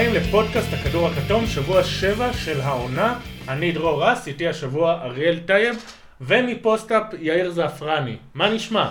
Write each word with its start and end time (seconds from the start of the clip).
הבאים 0.00 0.14
לפודקאסט 0.14 0.68
הכדור 0.72 1.08
הכתום, 1.08 1.46
שבוע 1.46 1.84
שבע 1.84 2.32
של 2.32 2.60
העונה. 2.60 3.18
אני 3.48 3.72
דרור 3.72 4.04
רס, 4.04 4.28
איתי 4.28 4.48
השבוע 4.48 5.02
אריאל 5.02 5.40
טייב, 5.46 5.76
ומפוסט-אפ 6.20 7.02
יאיר 7.18 7.50
זעפרני. 7.50 8.16
מה 8.34 8.50
נשמע? 8.50 8.90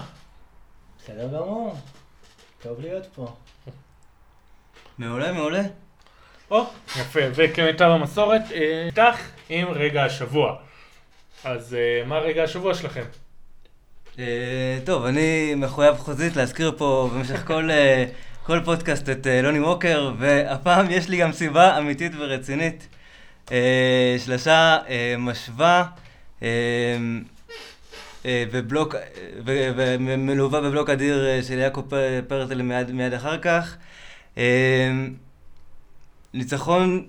בסדר 0.99 1.27
גמור, 1.27 1.75
טוב 2.61 2.79
להיות 2.81 3.05
פה. 3.15 3.27
מעולה, 4.97 5.31
מעולה. 5.31 5.61
או, 6.51 6.63
יפה, 6.99 7.19
וכמיטב 7.35 7.89
המסורת, 7.89 8.41
אה, 8.51 8.85
נפתח 8.87 9.17
עם 9.49 9.67
רגע 9.67 10.03
השבוע. 10.03 10.55
אז 11.43 11.73
אה, 11.73 12.05
מה 12.05 12.19
רגע 12.19 12.43
השבוע 12.43 12.73
שלכם? 12.73 13.03
אה, 14.19 14.79
טוב, 14.85 15.05
אני 15.05 15.55
מחויב 15.55 15.95
חוזית 15.95 16.35
להזכיר 16.35 16.71
פה 16.77 17.09
במשך 17.13 17.47
כל, 17.47 17.71
אה, 17.71 18.05
כל 18.49 18.59
פודקאסט 18.65 19.09
את 19.09 19.27
אה, 19.27 19.41
לוני 19.41 19.59
ווקר, 19.59 20.11
והפעם 20.17 20.85
יש 20.89 21.09
לי 21.09 21.17
גם 21.17 21.31
סיבה 21.31 21.77
אמיתית 21.77 22.11
ורצינית. 22.17 22.87
אה, 23.51 24.15
שלושה 24.25 24.77
אה, 24.89 25.15
משווה 25.17 25.85
אה, 26.43 26.47
אה, 28.25 28.43
בבלוק, 28.53 28.95
אה, 28.95 29.01
ו- 29.45 29.69
ומלווה 29.77 30.61
בבלוק 30.61 30.89
אדיר 30.89 31.41
של 31.47 31.57
יעקב 31.57 31.81
פר- 31.89 32.21
פרטל 32.27 32.61
מיד, 32.61 32.91
מיד 32.91 33.13
אחר 33.13 33.37
כך. 33.37 33.75
ניצחון 36.33 37.05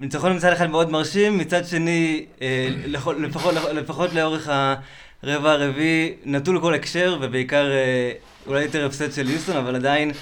ניצחון 0.00 0.36
מצד 0.36 0.52
אחד 0.52 0.70
מאוד 0.70 0.90
מרשים, 0.90 1.38
מצד 1.38 1.64
שני, 1.66 2.26
לפחות, 2.76 3.16
לפחות 3.72 4.12
לאורך 4.12 4.48
הרבע 5.22 5.52
הרביעי, 5.52 6.14
נטול 6.24 6.60
כל 6.60 6.74
הקשר, 6.74 7.18
ובעיקר 7.20 7.70
אולי 8.46 8.62
יותר 8.62 8.86
הפסד 8.86 9.12
של 9.12 9.30
יוסטון, 9.30 9.56
אבל 9.56 9.76
עדיין 9.76 10.12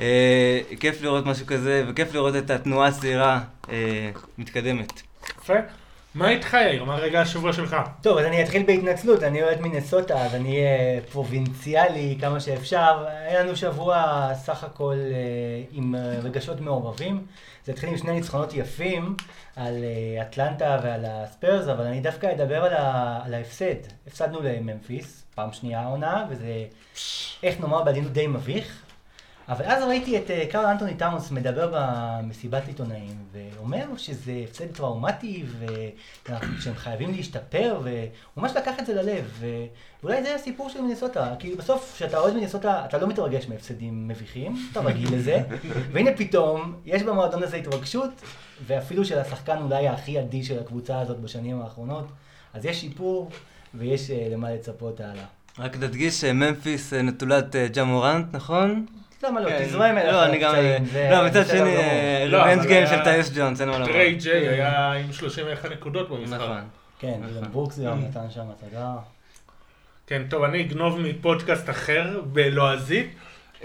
אה, 0.00 0.60
כיף 0.80 1.02
לראות 1.02 1.26
משהו 1.26 1.46
כזה, 1.46 1.84
וכיף 1.88 2.14
לראות 2.14 2.36
את 2.36 2.50
התנועה 2.50 2.88
הצעירה 2.88 3.40
אה, 3.70 4.10
מתקדמת. 4.38 4.92
יפה. 5.38 5.54
מה 6.14 6.28
איתך 6.28 6.54
יאיר? 6.54 6.84
מה 6.84 6.96
רגע 6.96 7.20
השבוע 7.20 7.52
שלך? 7.52 7.76
טוב, 8.02 8.18
אז 8.18 8.26
אני 8.26 8.42
אתחיל 8.42 8.62
בהתנצלות, 8.66 9.22
אני 9.22 9.42
אוהד 9.42 9.60
מנסוטה, 9.60 10.24
אז 10.24 10.34
אני 10.34 10.56
אהיה 10.56 11.00
פרובינציאלי 11.12 12.16
כמה 12.20 12.40
שאפשר. 12.40 13.06
היה 13.08 13.42
לנו 13.42 13.56
שבוע 13.56 14.28
סך 14.34 14.64
הכל 14.64 14.94
אה, 14.94 15.62
עם 15.72 15.94
אה, 15.94 16.00
רגשות 16.22 16.60
מעורבים. 16.60 17.26
זה 17.64 17.72
התחיל 17.72 17.88
עם 17.88 17.96
שני 17.96 18.12
ניצחונות 18.12 18.54
יפים 18.54 19.16
על 19.56 19.84
אה, 19.84 20.22
אטלנטה 20.22 20.80
ועל 20.82 21.04
הספיירס, 21.08 21.68
אבל 21.68 21.84
אני 21.84 22.00
דווקא 22.00 22.32
אדבר 22.32 22.64
על, 22.64 22.72
ה... 22.72 23.20
על 23.24 23.34
ההפסד. 23.34 23.74
הפסדנו 24.06 24.40
לממפיס, 24.42 25.23
פעם 25.34 25.52
שנייה 25.52 25.80
העונה, 25.80 26.26
וזה, 26.30 26.64
איך 27.42 27.60
נאמר 27.60 27.82
בעדינות 27.82 28.12
די 28.12 28.26
מביך. 28.26 28.84
אבל 29.48 29.64
אז 29.64 29.82
ראיתי 29.82 30.18
את 30.18 30.30
אה, 30.30 30.46
קרל 30.50 30.66
אנטוני 30.66 30.94
טאונס 30.94 31.30
מדבר 31.30 31.70
במסיבת 31.72 32.62
עיתונאים, 32.66 33.16
ואומר 33.32 33.84
שזה 33.96 34.32
הפסד 34.44 34.66
טראומטי, 34.66 35.44
ושהם 35.58 36.74
חייבים 36.84 37.14
להשתפר, 37.14 37.80
והוא 37.82 38.08
ממש 38.36 38.52
לקח 38.56 38.72
את 38.78 38.86
זה 38.86 38.94
ללב, 38.94 39.42
ואולי 40.02 40.22
זה 40.22 40.34
הסיפור 40.34 40.68
של 40.68 40.80
מינסוטה, 40.80 41.34
כי 41.38 41.54
בסוף 41.54 41.92
כשאתה 41.96 42.18
אוהד 42.18 42.34
מינסוטה, 42.34 42.84
אתה 42.84 42.98
לא 42.98 43.06
מתרגש 43.06 43.48
מהפסדים 43.48 44.08
מביכים, 44.08 44.68
אתה 44.72 44.80
רגיל 44.80 45.14
לזה, 45.14 45.42
והנה 45.92 46.10
פתאום, 46.16 46.74
יש 46.84 47.02
במועדון 47.02 47.42
הזה 47.42 47.56
התרגשות, 47.56 48.10
ואפילו 48.66 49.04
של 49.04 49.18
השחקן 49.18 49.58
אולי 49.58 49.88
הכי 49.88 50.18
עדי 50.18 50.42
של 50.42 50.58
הקבוצה 50.58 51.00
הזאת 51.00 51.20
בשנים 51.20 51.62
האחרונות, 51.62 52.06
אז 52.54 52.64
יש 52.64 52.80
שיפור, 52.80 53.30
ויש 53.78 54.10
אה, 54.10 54.26
למה 54.30 54.50
לצפות 54.54 55.00
הלאה. 55.00 55.24
רק 55.58 55.76
נדגיש 55.76 56.20
שממפיס 56.20 56.92
אה, 56.94 57.02
נטולת 57.02 57.56
אה, 57.56 57.66
ג'ה 57.68 57.84
מורנט, 57.84 58.26
נכון? 58.34 58.86
למה 59.22 59.40
לא, 59.40 59.48
כן. 59.48 59.64
תזרום 59.64 59.82
אליך 59.82 60.04
לא, 60.12 60.24
אני 60.24 60.38
גם... 60.38 60.54
לא, 61.10 61.26
מצד 61.26 61.46
שני, 61.46 61.58
גמור. 61.58 61.76
לא, 62.56 62.64
גיים 62.66 62.86
של 62.86 63.04
טייס 63.04 63.30
ג'ונס, 63.36 63.60
אין 63.60 63.68
מה 63.68 63.78
לומר. 63.78 63.92
טריי 63.92 64.14
ג'יי 64.14 64.48
היה 64.48 64.92
עם 64.92 65.12
31 65.12 65.70
נקודות 65.72 66.08
במשחק. 66.10 66.34
נכון. 66.40 66.60
כן, 66.98 67.14
נכון. 67.20 67.36
אילן 67.36 67.48
ברוקס 67.52 67.78
גם 67.78 68.00
נתן 68.00 68.30
שם 68.30 68.44
הצגה. 68.50 68.94
כן, 70.06 70.22
טוב, 70.30 70.42
אני 70.44 70.60
אגנוב 70.60 71.00
מפודקאסט 71.00 71.70
אחר 71.70 72.20
בלועזית. 72.32 73.14
את- 73.60 73.64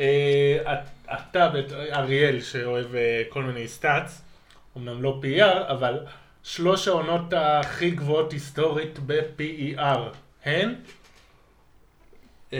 אתה, 1.14 1.50
ואת 1.54 1.72
אריאל, 1.94 2.42
שאוהב 2.42 2.88
כל 3.30 3.44
מיני 3.44 3.68
סטאצ, 3.68 4.22
אמנם 4.78 5.02
לא 5.04 5.22
PR, 5.24 5.72
אבל 5.72 6.00
שלוש 6.50 6.88
העונות 6.88 7.34
הכי 7.38 7.90
גבוהות 7.90 8.34
היסטורית 8.34 9.00
ב-PER, 9.06 10.00
הן? 10.46 10.76
אה, 12.54 12.60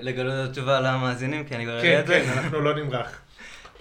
לגלות 0.00 0.34
את 0.44 0.50
התשובה 0.50 0.80
למאזינים, 0.80 1.44
כי 1.44 1.54
אני 1.54 1.64
כבר 1.64 1.82
כן, 1.82 1.86
יודע 1.86 2.00
את 2.00 2.06
זה. 2.06 2.32
כן, 2.32 2.38
אנחנו 2.38 2.60
לא 2.60 2.74
נמרח. 2.74 3.20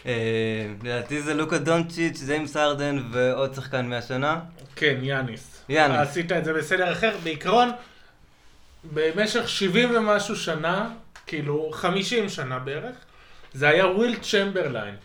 אה, 0.06 0.68
לדעתי 0.84 1.22
זה 1.22 1.34
לוקה 1.34 1.58
דונצ'יץ', 1.58 2.18
זיימס 2.18 2.58
ארדן 2.58 3.04
ועוד 3.12 3.54
שחקן 3.54 3.86
מהשנה. 3.86 4.40
כן, 4.76 4.98
יאניס. 5.02 5.64
יאניס. 5.70 5.98
עשית 5.98 6.32
את 6.32 6.46
זה 6.46 6.54
בסדר 6.54 6.92
אחר. 6.92 7.18
בעיקרון, 7.24 7.72
במשך 8.94 9.50
70 9.50 9.96
ומשהו 9.96 10.36
שנה, 10.36 10.90
כאילו 11.28 11.70
50 11.74 12.30
שנה 12.30 12.60
בערך, 12.60 12.96
זה 13.54 13.70
היה 13.70 13.88
ווילט 13.88 14.16
צ'מברליין. 14.16 14.96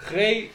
אחרי 0.00 0.48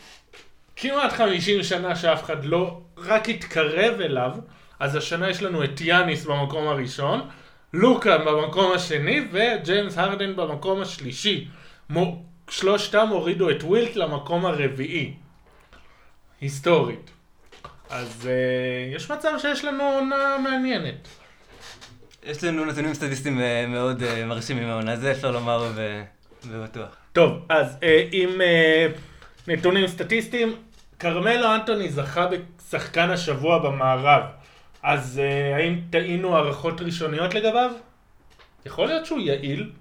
כמעט 0.82 1.14
50 1.14 1.64
שנה 1.64 1.96
שאף 1.96 2.24
אחד 2.24 2.46
לא 2.46 2.82
רק 2.98 3.30
התקרב 3.30 4.02
אליו, 4.02 4.32
אז 4.80 4.96
השנה 4.96 5.30
יש 5.30 5.44
לנו 5.44 5.64
את 5.64 5.82
יאניס 5.82 6.26
במקום 6.26 6.68
הראשון, 6.68 7.30
לוקה 7.74 8.18
במקום 8.18 8.72
השני 8.72 9.22
וג'יימס 9.32 9.98
הרדן 9.98 10.36
במקום 10.36 10.82
השלישי. 10.82 11.48
מו, 11.90 12.24
שלושתם 12.50 13.08
הורידו 13.08 13.50
את 13.50 13.64
ווילט 13.64 13.96
למקום 13.96 14.46
הרביעי. 14.46 15.14
היסטורית. 16.42 17.12
אז 17.90 18.28
אה, 18.28 18.96
יש 18.96 19.12
מצב 19.12 19.32
שיש 19.38 19.66
לנו 19.66 19.84
עונה 19.84 20.38
מעניינת. 20.44 21.08
יש 22.24 22.44
לנו 22.44 22.66
נתונים 22.66 22.94
סטטיסטיים 22.94 23.42
אה, 23.42 23.66
מאוד 23.68 24.04
אה, 24.04 24.26
מרשימים 24.26 24.68
מהעונה, 24.68 24.96
זה 24.96 25.12
אפשר 25.12 25.32
לומר 25.32 25.72
בבטוח. 26.48 26.90
טוב, 27.14 27.46
אז 27.50 27.78
uh, 27.80 27.86
עם 28.12 28.30
uh, 28.30 28.98
נתונים 29.48 29.88
סטטיסטיים, 29.88 30.56
כרמלו 31.00 31.56
אנטוני 31.56 31.90
זכה 31.90 32.28
בשחקן 32.28 33.10
השבוע 33.10 33.60
במערב. 33.60 34.24
אז 34.84 35.22
uh, 35.22 35.56
האם 35.56 35.82
טעינו 35.90 36.36
הערכות 36.36 36.82
ראשוניות 36.82 37.34
לגביו? 37.34 37.72
יכול 38.66 38.88
להיות 38.88 39.06
שהוא 39.06 39.20
יעיל. 39.20 39.72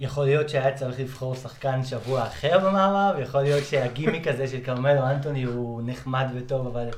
יכול 0.00 0.24
להיות 0.24 0.48
שהיה 0.48 0.74
צריך 0.74 1.00
לבחור 1.00 1.34
שחקן 1.34 1.84
שבוע 1.84 2.22
אחר 2.22 2.58
במערב, 2.58 3.18
יכול 3.18 3.42
להיות 3.42 3.64
שהגימיק 3.64 4.28
הזה 4.28 4.48
של 4.48 4.60
כרמלו 4.64 5.10
אנטוני 5.10 5.42
הוא 5.42 5.82
נחמד 5.84 6.26
וטוב, 6.34 6.66
אבל 6.66 6.88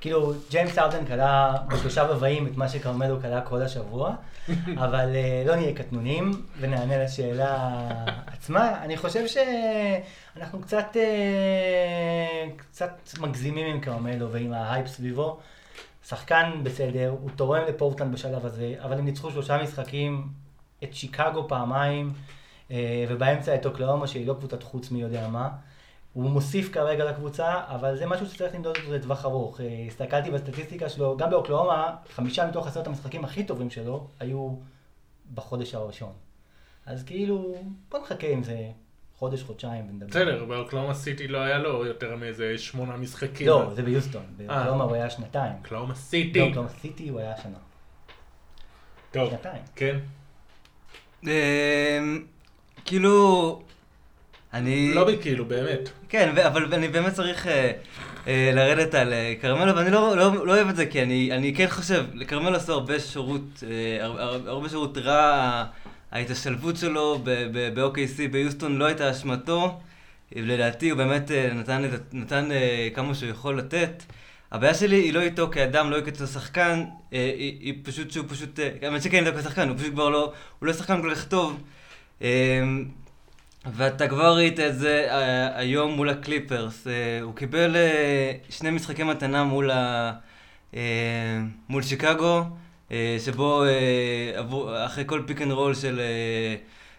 כאילו 0.00 0.34
ג'יימס 0.50 0.78
הארדן 0.78 1.04
קלע 1.06 1.56
בשלושה 1.68 2.02
רבעים 2.02 2.46
את 2.46 2.56
מה 2.56 2.68
שכרמלו 2.68 3.20
קלע 3.20 3.40
כל 3.40 3.62
השבוע, 3.62 4.14
אבל 4.84 5.16
אה, 5.16 5.42
לא 5.46 5.56
נהיה 5.56 5.74
קטנונים 5.74 6.30
ונענה 6.60 7.04
לשאלה 7.04 7.78
עצמה. 8.26 8.82
אני 8.82 8.96
חושב 8.96 9.26
שאנחנו 10.36 10.60
קצת, 10.60 10.96
אה, 10.96 12.48
קצת 12.56 13.18
מגזימים 13.20 13.66
עם 13.66 13.80
כרמלו 13.80 14.32
ועם 14.32 14.52
ההייפ 14.52 14.86
סביבו. 14.86 15.38
שחקן 16.04 16.60
בסדר, 16.62 17.14
הוא 17.20 17.30
תורם 17.36 17.62
לפורטלנד 17.68 18.12
בשלב 18.12 18.46
הזה, 18.46 18.74
אבל 18.78 18.98
הם 18.98 19.04
ניצחו 19.04 19.30
שלושה 19.30 19.62
משחקים, 19.62 20.28
את 20.84 20.94
שיקגו 20.94 21.48
פעמיים, 21.48 22.12
אה, 22.70 23.04
ובאמצע 23.08 23.54
את 23.54 23.66
אוקלהומה 23.66 24.06
שהיא 24.06 24.26
לא 24.26 24.34
קבוצת 24.34 24.62
חוץ 24.62 24.90
מי 24.90 25.02
יודע 25.02 25.28
מה. 25.28 25.48
הוא 26.12 26.30
מוסיף 26.30 26.72
כרגע 26.72 27.04
לקבוצה, 27.04 27.60
אבל 27.66 27.96
זה 27.96 28.06
משהו 28.06 28.26
שצריך 28.26 28.54
למדוד 28.54 28.76
אותו 28.76 28.92
לטווח 28.92 29.24
ארוך. 29.24 29.60
אה, 29.60 29.84
הסתכלתי 29.88 30.30
בסטטיסטיקה 30.30 30.88
שלו, 30.88 31.16
גם 31.16 31.30
באוקלאומה, 31.30 31.96
חמישה 32.14 32.46
מתוך 32.46 32.66
עשרת 32.66 32.86
המשחקים 32.86 33.24
הכי 33.24 33.44
טובים 33.44 33.70
שלו 33.70 34.06
היו 34.20 34.54
בחודש 35.34 35.74
הראשון. 35.74 36.12
אז 36.86 37.02
כאילו, 37.04 37.54
בוא 37.90 37.98
נחכה 37.98 38.28
עם 38.28 38.42
זה 38.42 38.70
חודש, 39.18 39.42
חודשיים 39.42 39.84
ונדבר. 39.90 40.06
בסדר, 40.06 40.44
באוקלאומה 40.44 40.94
סיטי 40.94 41.28
לא 41.28 41.38
היה 41.38 41.58
לו 41.58 41.86
יותר 41.86 42.16
מאיזה 42.16 42.58
שמונה 42.58 42.96
משחקים. 42.96 43.46
לא, 43.46 43.70
זה 43.74 43.82
ביוסטון. 43.82 44.22
באוקלאומה 44.36 44.84
הוא 44.84 44.94
היה 44.94 45.10
שנתיים. 45.10 45.52
אוקלאומה 45.58 45.88
לא, 45.88 45.94
סיטי. 45.94 46.40
אוקלאומה 46.40 46.68
סיטי 46.68 47.08
הוא 47.08 47.20
היה 47.20 47.32
שנה. 47.42 47.58
טוב, 49.10 49.30
שנתיים. 49.30 49.62
כן. 49.76 49.98
אמ, 51.24 51.30
כאילו, 52.84 53.62
אני... 54.54 54.94
לא 54.94 55.04
בכאילו, 55.04 55.44
באמת. 55.44 55.88
כן, 56.08 56.34
אבל 56.46 56.74
אני 56.74 56.88
באמת 56.88 57.12
צריך 57.12 57.46
אה, 57.46 57.72
אה, 58.26 58.50
לרדת 58.54 58.94
על 58.94 59.12
אה, 59.12 59.34
כרמלו, 59.40 59.76
ואני 59.76 59.90
לא, 59.90 60.16
לא, 60.16 60.46
לא 60.46 60.54
אוהב 60.56 60.68
את 60.68 60.76
זה, 60.76 60.86
כי 60.86 61.02
אני, 61.02 61.54
כן 61.56 61.66
חושב, 61.68 62.04
לכרמלו 62.14 62.56
עשו 62.56 62.72
הרבה 62.72 63.00
שירות, 63.00 63.40
אה, 63.70 64.04
הר- 64.04 64.20
הר- 64.22 64.48
הרבה 64.50 64.68
שירות 64.68 64.98
רע, 64.98 65.64
ההתשלבות 66.12 66.76
שלו 66.76 67.18
ב-OKC 67.24 68.28
ביוסטון 68.30 68.76
לא 68.76 68.84
הייתה 68.84 69.10
אשמתו, 69.10 69.80
לדעתי 70.32 70.90
הוא 70.90 70.96
באמת 70.98 71.30
אה, 71.30 71.52
נתן, 71.54 71.82
נתן 72.12 72.52
אה, 72.52 72.88
כמה 72.94 73.14
שהוא 73.14 73.30
יכול 73.30 73.58
לתת. 73.58 74.02
הבעיה 74.52 74.74
שלי 74.74 74.96
היא 74.96 75.12
לא 75.12 75.20
איתו 75.20 75.48
כאדם, 75.52 75.90
לא 75.90 75.96
איתו 75.96 76.24
כשחקן, 76.24 76.84
אה, 77.12 77.32
היא, 77.38 77.58
היא 77.60 77.74
פשוט 77.82 78.10
שהוא 78.10 78.26
פשוט, 78.28 78.58
האמת 78.82 79.02
שכן 79.02 79.26
איתו 79.26 79.38
כשחקן, 79.38 79.68
הוא 79.68 79.78
פשוט 79.78 79.92
כבר 79.92 80.08
לא, 80.08 80.32
הוא 80.58 80.66
לא 80.66 80.72
שחקן 80.72 81.02
כל 81.02 81.14
כך 81.14 81.28
טוב. 81.28 81.62
ואתה 83.74 84.08
כבר 84.08 84.36
ראית 84.36 84.60
את 84.60 84.78
זה 84.78 85.06
היום 85.54 85.92
מול 85.92 86.08
הקליפרס. 86.08 86.86
הוא 87.22 87.34
קיבל 87.34 87.76
שני 88.50 88.70
משחקי 88.70 89.02
מתנה 89.02 89.44
מול, 89.44 89.70
ה, 89.70 90.12
מול 91.68 91.82
שיקגו, 91.82 92.42
שבו 93.18 93.64
אה, 93.64 94.86
אחרי 94.86 95.04
כל 95.06 95.22
pick 95.26 95.42
and 95.42 95.52
roll 95.52 95.74
של, 95.74 96.00
אה, 96.00 96.56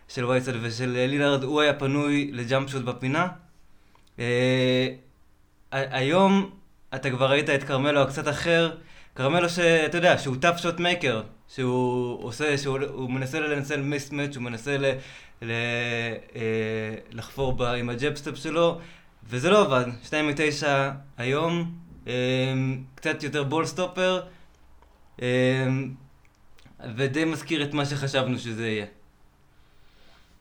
של 0.07 0.25
וייטסייד 0.25 0.57
ושל 0.61 0.89
לילארד, 0.89 1.43
הוא 1.43 1.61
היה 1.61 1.73
פנוי 1.73 2.29
ל 2.33 2.41
jump 2.41 2.69
shot 2.69 2.83
בפינה. 2.83 3.27
אה, 4.19 4.87
היום 5.71 6.49
אתה 6.95 7.09
כבר 7.09 7.29
ראית 7.29 7.49
את 7.49 7.63
כרמלו 7.63 8.01
הקצת 8.01 8.27
אחר, 8.27 8.75
כרמלו 9.15 9.49
שאתה 9.49 9.97
יודע, 9.97 10.17
שהוא 10.17 10.35
tough 10.41 10.59
shot 10.59 10.79
maker, 10.79 11.21
שהוא 11.47 12.23
עושה, 12.23 12.57
שהוא 12.57 12.79
הוא 12.93 13.09
מנסה 13.09 13.39
לנצל 13.39 13.81
mismatch, 13.81 14.35
הוא 14.35 14.43
מנסה 14.43 14.77
ל, 14.77 14.85
ל, 15.41 15.51
אה, 16.35 16.95
לחפור 17.11 17.53
ב, 17.53 17.61
עם 17.61 17.89
ה 17.89 17.95
jab 17.95 18.12
step 18.12 18.35
שלו, 18.35 18.79
וזה 19.29 19.49
לא 19.49 19.61
עבד, 19.61 19.85
2 20.03 20.27
מ-9 20.27 20.67
היום, 21.17 21.71
אה, 22.07 22.13
קצת 22.95 23.23
יותר 23.23 23.43
ball 23.43 23.65
stopper, 23.65 24.21
אה, 24.21 24.36
ודי 26.95 27.25
מזכיר 27.25 27.63
את 27.63 27.73
מה 27.73 27.85
שחשבנו 27.85 28.39
שזה 28.39 28.67
יהיה. 28.67 28.85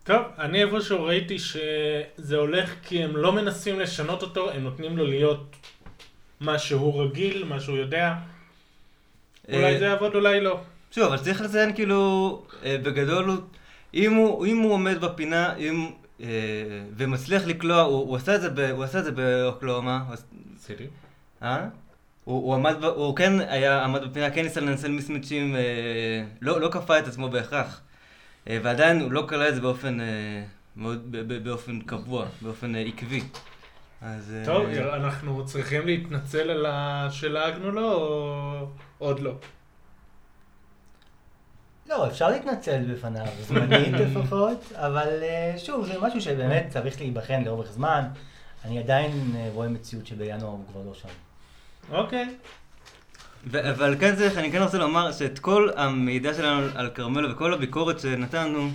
טוב, 0.05 0.23
אני 0.39 0.63
איפשהו 0.63 1.05
ראיתי 1.05 1.39
שזה 1.39 2.37
הולך 2.37 2.75
כי 2.83 3.05
הם 3.05 3.17
לא 3.17 3.33
מנסים 3.33 3.81
לשנות 3.81 4.23
אותו, 4.23 4.51
הם 4.51 4.63
נותנים 4.63 4.97
לו 4.97 5.07
להיות 5.07 5.57
מה 6.41 6.59
שהוא 6.59 7.03
רגיל, 7.03 7.45
מה 7.45 7.61
שהוא 7.61 7.77
יודע. 7.77 8.15
אולי 9.53 9.75
אה, 9.75 9.79
זה 9.79 9.85
יעבוד, 9.85 10.15
אולי 10.15 10.41
לא. 10.41 10.61
שוב, 10.91 11.05
אבל 11.05 11.19
צריך 11.19 11.41
לציין 11.41 11.75
כאילו, 11.75 12.43
אה, 12.65 12.79
בגדול, 12.83 13.41
אם 13.95 14.15
הוא, 14.15 14.47
אם 14.47 14.59
הוא 14.59 14.73
עומד 14.73 15.01
בפינה, 15.01 15.57
אם, 15.57 15.91
אה, 16.21 16.27
ומצליח 16.97 17.47
לקלוע, 17.47 17.81
הוא, 17.81 18.09
הוא 18.09 18.17
עשה 18.17 18.99
את 18.99 19.05
זה, 19.05 19.13
באוקלאומה, 19.13 20.05
סירי? 20.59 20.87
אה? 21.43 21.69
הוא, 22.27 22.45
הוא 22.45 22.55
עמד, 22.55 22.85
הוא 22.85 23.17
כן 23.17 23.41
היה, 23.41 23.85
עמד 23.85 24.05
בפינה, 24.11 24.31
כן 24.31 24.43
ניסה 24.43 24.61
לנצל 24.61 24.89
מיסמצ'ים, 24.91 25.57
אה, 25.57 25.61
לא, 26.41 26.61
לא 26.61 26.69
כפה 26.73 26.99
את 26.99 27.07
עצמו 27.09 27.29
בהכרח, 27.29 27.81
אה, 28.49 28.59
ועדיין 28.63 29.01
הוא 29.01 29.13
לא 29.13 29.27
כלל 29.29 29.49
את 29.49 29.55
זה 29.55 29.61
באופן, 29.61 30.01
אה, 30.01 30.45
מאוד, 30.77 31.13
ב, 31.13 31.17
ב, 31.33 31.45
באופן 31.49 31.81
קבוע, 31.81 32.27
באופן 32.43 32.75
אה, 32.77 32.81
עקבי. 32.81 33.23
אז... 34.03 34.35
אה, 34.39 34.45
טוב, 34.45 34.67
אנחנו 34.95 35.45
צריכים 35.47 35.87
להתנצל 35.87 36.51
על 36.51 36.67
ה- 36.67 37.09
שלעגנו 37.11 37.71
לו, 37.71 37.93
או 37.93 38.67
עוד 38.99 39.21
לא? 39.21 39.33
לא, 41.89 42.07
אפשר 42.07 42.29
להתנצל 42.31 42.83
בפניו, 42.93 43.27
זמנית 43.41 43.93
לפחות, 44.07 44.73
אבל 44.75 45.09
אה, 45.23 45.55
שוב, 45.59 45.87
זה 45.87 45.95
משהו 46.03 46.21
שבאמת 46.21 46.67
צריך 46.71 47.01
להיבחן 47.01 47.45
לאורך 47.45 47.73
זמן. 47.73 48.05
אני 48.65 48.79
עדיין 48.79 49.33
אה, 49.37 49.49
רואה 49.53 49.69
מציאות 49.69 50.07
שבינואר 50.07 50.51
הוא 50.51 50.65
כבר 50.73 50.81
לא 50.87 50.95
שם. 50.95 51.09
אוקיי. 51.93 52.35
ו- 53.51 53.71
אבל 53.71 53.97
כן 54.01 54.17
צריך, 54.17 54.39
אני 54.39 54.53
כן 54.53 54.63
רוצה 54.63 54.79
לומר 54.79 55.13
שאת 55.13 55.39
כל 55.39 55.69
המידע 55.77 56.35
שלנו 56.35 56.67
על 56.75 56.91
כרמלו 56.95 57.31
וכל 57.31 57.55
הביקורת 57.55 58.01
שנתנו, 58.01 58.69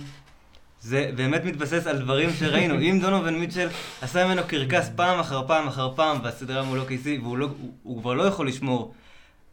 זה 0.80 1.10
באמת 1.16 1.44
מתבסס 1.44 1.86
על 1.86 1.98
דברים 1.98 2.30
שראינו. 2.30 2.74
אם 2.90 2.98
דונובין 3.00 3.38
מיטשל 3.38 3.68
עשה 4.02 4.26
ממנו 4.26 4.42
קרקס 4.46 4.90
פעם 4.96 5.20
אחר 5.20 5.46
פעם 5.46 5.68
אחר 5.68 5.94
פעם 5.94 6.18
והסדרה 6.22 6.62
מול 6.62 6.80
OKC 6.80 7.08
והוא 7.22 7.38
לא, 7.38 7.46
הוא, 7.46 7.72
הוא 7.82 8.00
כבר 8.00 8.14
לא 8.14 8.22
יכול 8.22 8.48
לשמור 8.48 8.94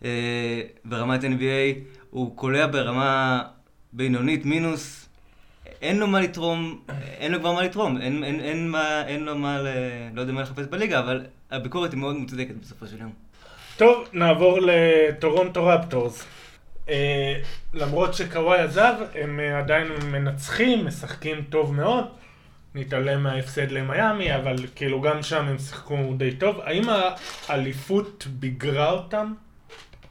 אה, 0.06 0.62
ברמת 0.86 1.24
NBA, 1.24 1.80
הוא 2.10 2.38
קולע 2.38 2.68
ברמה 2.68 3.42
בינונית 3.94 4.46
מינוס, 4.46 5.10
אין 5.82 6.00
לו 6.00 6.08
מה 6.08 6.22
לתרום, 6.22 6.80
אין 7.18 7.32
לו 7.32 7.40
כבר 7.40 7.54
מה 7.54 7.64
לתרום, 7.64 7.98
אין, 7.98 8.24
אין, 8.24 8.40
אין, 8.40 8.70
מה, 8.70 9.08
אין 9.08 9.24
לו 9.24 9.38
מה, 9.38 9.62
ל, 9.62 9.68
לא 10.14 10.22
יודע 10.22 10.34
מה 10.34 10.42
לחפש 10.42 10.66
בליגה, 10.66 11.00
אבל 11.00 11.26
הביקורת 11.52 11.92
היא 11.92 12.00
מאוד 12.00 12.16
מוצדקת 12.16 12.56
בסופו 12.56 12.88
של 12.88 13.02
יום. 13.02 13.29
טוב, 13.80 14.08
נעבור 14.14 14.60
לטורונטו 14.62 15.66
רפטורס. 15.66 16.26
אה, 16.90 17.42
למרות 17.74 18.14
שקוואי 18.14 18.60
עזב, 18.60 18.94
הם 19.16 19.40
אה, 19.40 19.60
עדיין 19.60 19.88
מנצחים, 20.12 20.86
משחקים 20.86 21.44
טוב 21.50 21.74
מאוד. 21.74 22.06
נתעלם 22.76 23.24
מההפסד 23.24 23.72
למיאמי, 23.72 24.36
אבל 24.36 24.56
כאילו 24.76 25.02
גם 25.02 25.24
שם 25.24 25.46
הם 25.46 25.58
שיחקו 25.58 26.14
די 26.18 26.36
טוב. 26.36 26.60
האם 26.60 26.84
האליפות 27.48 28.28
ביגרה 28.30 28.92
אותם? 28.92 29.34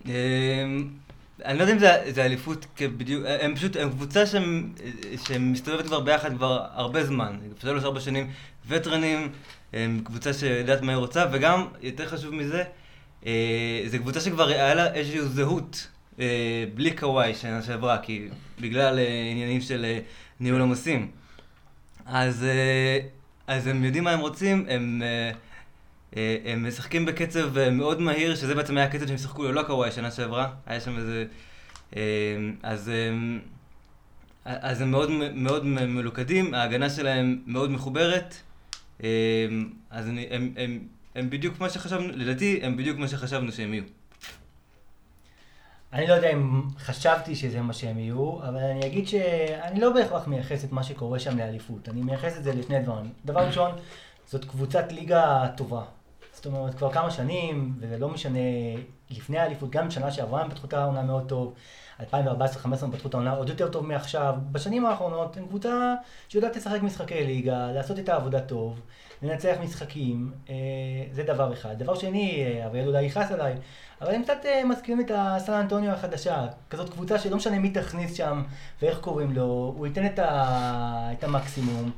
אמ, 0.06 0.12
אני 1.44 1.59
לא 1.59 1.62
יודע 1.62 1.73
אם 1.73 1.79
זה, 1.79 1.91
זה 2.09 2.25
אליפות 2.25 2.67
בדיוק, 2.81 3.25
הם 3.41 3.56
פשוט, 3.56 3.76
הם 3.76 3.91
קבוצה 3.91 4.25
שמסתובבת 5.29 5.87
כבר 5.87 6.00
ביחד 6.00 6.37
כבר 6.37 6.64
הרבה 6.73 7.05
זמן, 7.05 7.38
שלוש 7.61 7.85
ארבע 7.85 8.00
שנים, 8.00 8.31
וטרנים, 8.69 9.32
הם 9.73 10.00
קבוצה 10.05 10.32
שיודעת 10.32 10.82
מה 10.82 10.93
היא 10.93 10.99
רוצה, 10.99 11.26
וגם, 11.32 11.67
יותר 11.82 12.09
חשוב 12.09 12.35
מזה, 12.35 12.59
אה, 12.61 12.64
זו 13.87 13.99
קבוצה 13.99 14.20
שכבר 14.20 14.49
היה 14.49 14.75
לה 14.75 14.94
איזושהי 14.94 15.23
זהות, 15.23 15.88
אה, 16.20 16.65
בלי 16.75 16.91
קוואי 16.91 17.35
שנה 17.35 17.62
שעברה, 17.62 17.99
כי 17.99 18.29
בגלל 18.61 18.99
אה, 18.99 19.29
עניינים 19.31 19.61
של 19.61 19.85
אה, 19.85 19.99
ניהול 20.41 20.61
עומסים. 20.61 21.11
אז, 22.06 22.44
אה, 22.44 22.99
אז 23.47 23.67
הם 23.67 23.85
יודעים 23.85 24.05
מה 24.05 24.11
הם 24.11 24.20
רוצים, 24.20 24.67
הם... 24.69 25.03
אה, 25.05 25.31
אה, 26.17 26.37
הם 26.44 26.69
משחקים 26.69 27.06
בקצב 27.06 27.59
אה, 27.59 27.70
מאוד 27.70 28.00
מהיר, 28.00 28.35
שזה 28.35 28.55
בעצם 28.55 28.76
היה 28.76 28.87
הקצב 28.87 29.06
שהם 29.06 29.19
שיחקו 29.19 29.44
ללא 29.44 29.62
קוואי 29.62 29.93
שנה 29.93 30.11
שעברה, 30.11 30.50
היה 30.67 30.81
שם 30.81 30.99
איזה... 30.99 31.25
אה, 31.97 32.03
אז, 32.62 32.88
אה, 32.88 33.38
אז 34.44 34.81
הם 34.81 34.91
מאוד, 34.91 35.11
מאוד 35.35 35.64
מלוכדים, 35.67 36.55
ההגנה 36.55 36.91
שלהם 36.91 37.38
מאוד 37.47 37.71
מחוברת, 37.71 38.35
אה, 39.05 39.09
אז 39.91 40.09
אני, 40.09 40.26
הם, 40.31 40.53
הם, 40.56 40.79
הם 41.19 41.31
בדיוק 41.31 41.61
מה 41.61 41.70
שחשבנו, 41.70 42.09
לדעתי 42.12 42.61
הם 42.62 42.76
בדיוק 42.76 42.99
מה 42.99 43.09
שחשבנו 43.09 43.53
שהם 43.53 43.75
יהיו. 43.75 43.85
אני 45.93 46.06
לא 46.06 46.15
יודע 46.15 46.31
אם 46.32 46.62
חשבתי 46.79 47.37
שזה 47.37 47.61
מה 47.61 47.73
שהם 47.73 47.99
יהיו, 47.99 48.38
אבל 48.49 48.56
אני 48.56 48.87
אגיד 48.87 49.09
שאני 49.09 49.81
לא 49.81 49.93
בהכרח 49.93 50.26
מייחס 50.26 50.65
את 50.65 50.73
מה 50.73 50.82
שקורה 50.82 51.19
שם 51.19 51.38
לאליפות. 51.38 51.88
אני 51.88 52.03
מייחס 52.03 52.37
את 52.37 52.44
זה 52.44 52.55
לשני 52.55 52.81
דברים. 52.82 53.12
דבר 53.25 53.47
ראשון, 53.47 53.70
זאת 54.26 54.44
קבוצת 54.44 54.93
ליגה 54.93 55.49
טובה. 55.57 55.83
זאת 56.33 56.47
אומרת, 56.47 56.75
כבר 56.75 56.92
כמה 56.92 57.11
שנים, 57.11 57.75
וזה 57.81 57.99
לא 57.99 58.09
משנה, 58.09 58.38
לפני 59.11 59.38
האליפות, 59.38 59.71
גם 59.71 59.88
בשנה 59.88 60.11
שעברה 60.11 60.42
הם 60.42 60.50
פתחו 60.50 60.66
את 60.66 60.73
העונה 60.73 61.02
מאוד 61.02 61.28
טוב, 61.28 61.54
2014-2015 62.00 62.05
הם 62.83 62.90
פתחו 62.93 63.09
את 63.09 63.14
העונה 63.14 63.33
עוד 63.33 63.49
יותר 63.49 63.69
טוב 63.69 63.87
מעכשיו. 63.87 64.35
בשנים 64.52 64.87
האחרונות 64.87 65.37
הם 65.37 65.47
קבוצה 65.47 65.95
שיודעת 66.28 66.57
לשחק 66.57 66.83
משחקי 66.83 67.25
ליגה, 67.26 67.73
לעשות 67.73 67.99
את 67.99 68.09
העבודה 68.09 68.40
טוב, 68.40 68.81
לנצח 69.23 69.57
משחקים, 69.62 70.33
אה, 70.49 70.55
זה 71.12 71.23
דבר 71.23 71.52
אחד. 71.52 71.78
דבר 71.78 71.95
שני, 71.95 72.45
אה, 72.45 72.67
אביאל 72.67 72.88
אולי 72.88 73.02
יכעס 73.02 73.33
עליי, 73.33 73.55
אבל 74.00 74.14
הם 74.14 74.23
קצת 74.23 74.38
אה, 74.45 74.64
מזכירים 74.64 75.00
את 75.00 75.11
הסן 75.14 75.52
אנטוניו 75.52 75.93
החדשה, 75.93 76.47
כזאת 76.71 76.90
קבוצה 76.90 77.19
שלא 77.19 77.37
משנה 77.37 77.59
מי 77.59 77.71
תכניס 77.71 78.14
שם 78.14 78.43
ואיך 78.83 78.99
קוראים 78.99 79.33
לו, 79.33 79.75
הוא 79.76 79.87
ייתן 79.87 80.07
את, 80.07 80.19
ה... 80.19 81.11
את 81.12 81.25
המקסימום. 81.25 81.90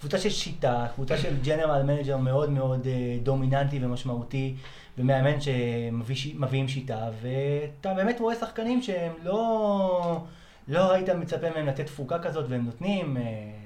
קבוצה 0.00 0.18
של 0.18 0.30
שיטה, 0.30 0.86
קבוצה 0.94 1.18
של 1.18 1.36
general 1.42 1.82
manager 1.82 2.16
מאוד 2.16 2.50
מאוד 2.50 2.86
אה, 2.86 3.18
דומיננטי 3.22 3.78
ומשמעותי, 3.82 4.54
ומאמן 4.98 5.40
שמביאים 5.40 6.68
שיטה, 6.68 7.08
ואתה 7.22 7.94
באמת 7.94 8.20
רואה 8.20 8.34
שחקנים 8.34 8.82
שהם 8.82 9.12
לא, 9.22 10.20
לא 10.68 10.92
היית 10.92 11.08
מצפה 11.08 11.50
מהם 11.50 11.66
לתת 11.66 11.86
תפוקה 11.86 12.18
כזאת, 12.18 12.44
והם 12.48 12.64
נותנים, 12.64 13.16
אה, 13.16 13.22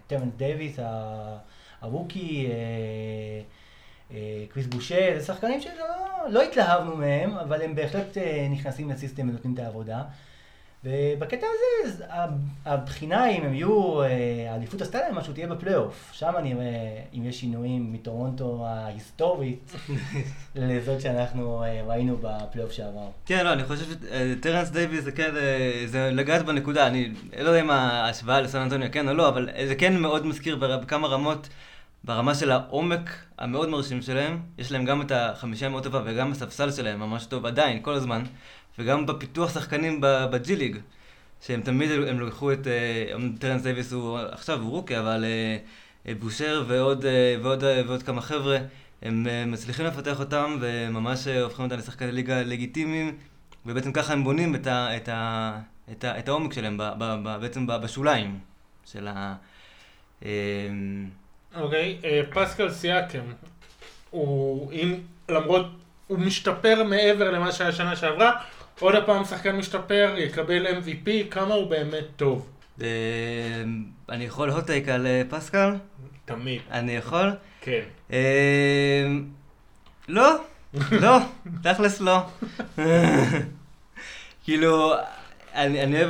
טרנס 0.07 0.33
דייוויס, 0.37 0.79
ה 1.81 1.89
rookie, 1.89 2.47
אה, 4.11 4.17
כריס 4.49 4.67
בושה, 4.67 5.19
זה 5.19 5.27
שחקנים 5.27 5.61
שלא 5.61 5.85
לא 6.29 6.43
התלהבנו 6.43 6.97
מהם, 6.97 7.35
אבל 7.35 7.63
הם 7.63 7.75
בהחלט 7.75 8.17
נכנסים 8.51 8.91
ל 8.91 8.96
system 8.96 9.29
ונותנים 9.29 9.55
את 9.55 9.59
העבודה. 9.59 10.03
ובקטע 10.85 11.47
הזה, 11.47 11.89
אז 11.89 12.03
ה- 12.11 12.27
הבחינה 12.67 13.31
אם 13.31 13.43
הם 13.43 13.55
יהיו, 13.55 14.03
אה, 14.03 14.07
האליפות 14.51 14.81
עשתה 14.83 14.99
להם 14.99 15.15
משהו, 15.15 15.33
תהיה 15.33 15.47
בפלייאוף. 15.47 16.11
שם 16.13 16.33
נראה 16.43 16.65
אם 17.15 17.25
יש 17.25 17.41
שינויים 17.41 17.93
מטורונטו 17.93 18.65
ההיסטורית 18.67 19.73
לזאת 20.55 21.01
שאנחנו 21.01 21.63
אה, 21.65 21.83
ראינו 21.87 22.17
בפלייאוף 22.23 22.73
שעבר. 22.73 23.09
כן, 23.27 23.45
לא, 23.45 23.53
אני 23.53 23.65
חושב 23.65 23.85
שטרנס 24.39 24.69
דייוויס 24.71 25.05
זה 25.05 25.13
כן, 25.13 25.37
אה, 25.37 25.83
זה 25.87 26.11
לגעת 26.13 26.45
בנקודה, 26.45 26.87
אני 26.87 27.13
לא 27.41 27.49
יודע 27.49 27.61
אם 27.61 27.71
ההשוואה 27.71 28.41
לסן 28.41 28.59
אנטוניו 28.59 28.89
כן 28.93 29.09
או 29.09 29.15
לא, 29.15 29.29
אבל 29.29 29.49
זה 29.69 29.75
כן 29.75 29.97
מאוד 29.97 30.27
מזכיר 30.27 30.57
בכמה 30.57 31.09
רמות, 31.09 31.49
ברמה 32.05 32.35
של 32.35 32.51
העומק 32.51 33.11
המאוד 33.39 33.69
מרשים 33.69 34.03
שלהם, 34.03 34.39
יש 34.59 34.73
להם 34.73 34.85
גם 34.85 35.03
את 35.03 35.13
החמישה 35.15 35.69
מאוד 35.69 35.83
טובה 35.83 36.03
וגם 36.05 36.33
הספסל 36.33 36.73
שלהם 36.73 37.01
ממש 37.01 37.27
טוב 37.27 37.47
עדיין, 37.47 37.79
כל 37.83 37.93
הזמן, 37.95 38.23
וגם 38.79 39.07
בפיתוח 39.07 39.55
שחקנים 39.55 39.99
ב 40.03 40.30
G 40.30 40.57
League, 40.57 40.77
שהם 41.47 41.61
תמיד, 41.61 41.91
הם 41.91 42.21
לקחו 42.21 42.53
את, 42.53 42.67
אה, 42.67 43.15
טרנס 43.39 43.63
דייוויס 43.63 43.93
הוא 43.93 44.19
עכשיו 44.19 44.61
הוא 44.61 44.71
rookie, 44.71 44.99
אבל 44.99 45.25
אה, 45.25 45.57
אה, 46.09 46.15
בושר 46.15 46.65
ועוד, 46.69 47.05
ועוד, 47.43 47.65
ועוד 47.87 48.03
כמה 48.03 48.21
חבר'ה, 48.21 48.59
הם 49.03 49.27
מצליחים 49.47 49.87
לפתח 49.87 50.21
אותם 50.21 50.59
וממש 50.61 51.27
הופכים 51.27 51.65
אותם 51.65 51.77
לשחקני 51.77 52.13
ליגה 52.13 52.43
לגיטימיים, 52.43 53.17
ובעצם 53.67 53.93
ככה 53.93 54.13
הם 54.13 54.25
בונים 54.25 54.55
את, 54.55 54.67
ה, 54.67 54.97
את, 54.97 55.09
ה, 55.09 55.59
את, 55.93 56.05
ה, 56.05 56.19
את 56.19 56.29
העומק 56.29 56.53
שלהם, 56.53 56.79
ב, 56.79 56.83
ב, 56.83 57.17
ב, 57.25 57.41
בעצם 57.41 57.67
ב- 57.67 57.77
בשוליים 57.77 58.39
של, 58.85 59.09
ה, 59.09 59.35
אה, 60.25 60.31
אוקיי, 61.57 61.99
אה, 62.05 62.21
פסקל 62.31 62.71
סיאקם, 62.71 63.25
הוא, 64.11 64.73
אם, 64.73 64.95
למרות, 65.29 65.67
הוא 66.07 66.19
משתפר 66.19 66.85
מעבר 66.85 67.31
למה 67.31 67.53
שהיה 67.53 67.73
שנה 67.73 67.97
שעברה, 67.97 68.33
עוד 68.81 68.95
הפעם 68.95 69.25
שחקן 69.25 69.57
משתפר, 69.57 70.15
יקבל 70.19 70.67
MVP, 70.67 71.11
כמה 71.31 71.55
הוא 71.55 71.71
באמת 71.71 72.05
טוב. 72.17 72.49
אה, 72.83 72.87
אני 74.09 74.25
יכול 74.25 74.51
הוטייק 74.51 74.89
על 74.89 75.07
אה, 75.07 75.23
פסקל? 75.29 75.75
תמיד. 76.25 76.61
אני 76.71 76.97
יכול? 76.97 77.31
כן. 77.61 77.81
אה, 78.13 79.07
לא, 80.09 80.37
לא, 80.93 81.19
תכלס 81.63 82.01
לא. 82.01 82.19
כאילו, 84.45 84.95
אני 85.55 86.05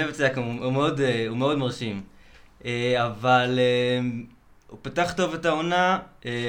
אוהב 0.00 0.08
את 0.08 0.14
סייקם, 0.14 0.42
הוא 0.42 0.72
מאוד, 0.72 1.58
מרשים. 1.58 2.02
אבל 2.96 3.58
הוא 4.68 4.78
פתח 4.82 5.12
טוב 5.16 5.34
את 5.34 5.44
העונה, 5.44 5.98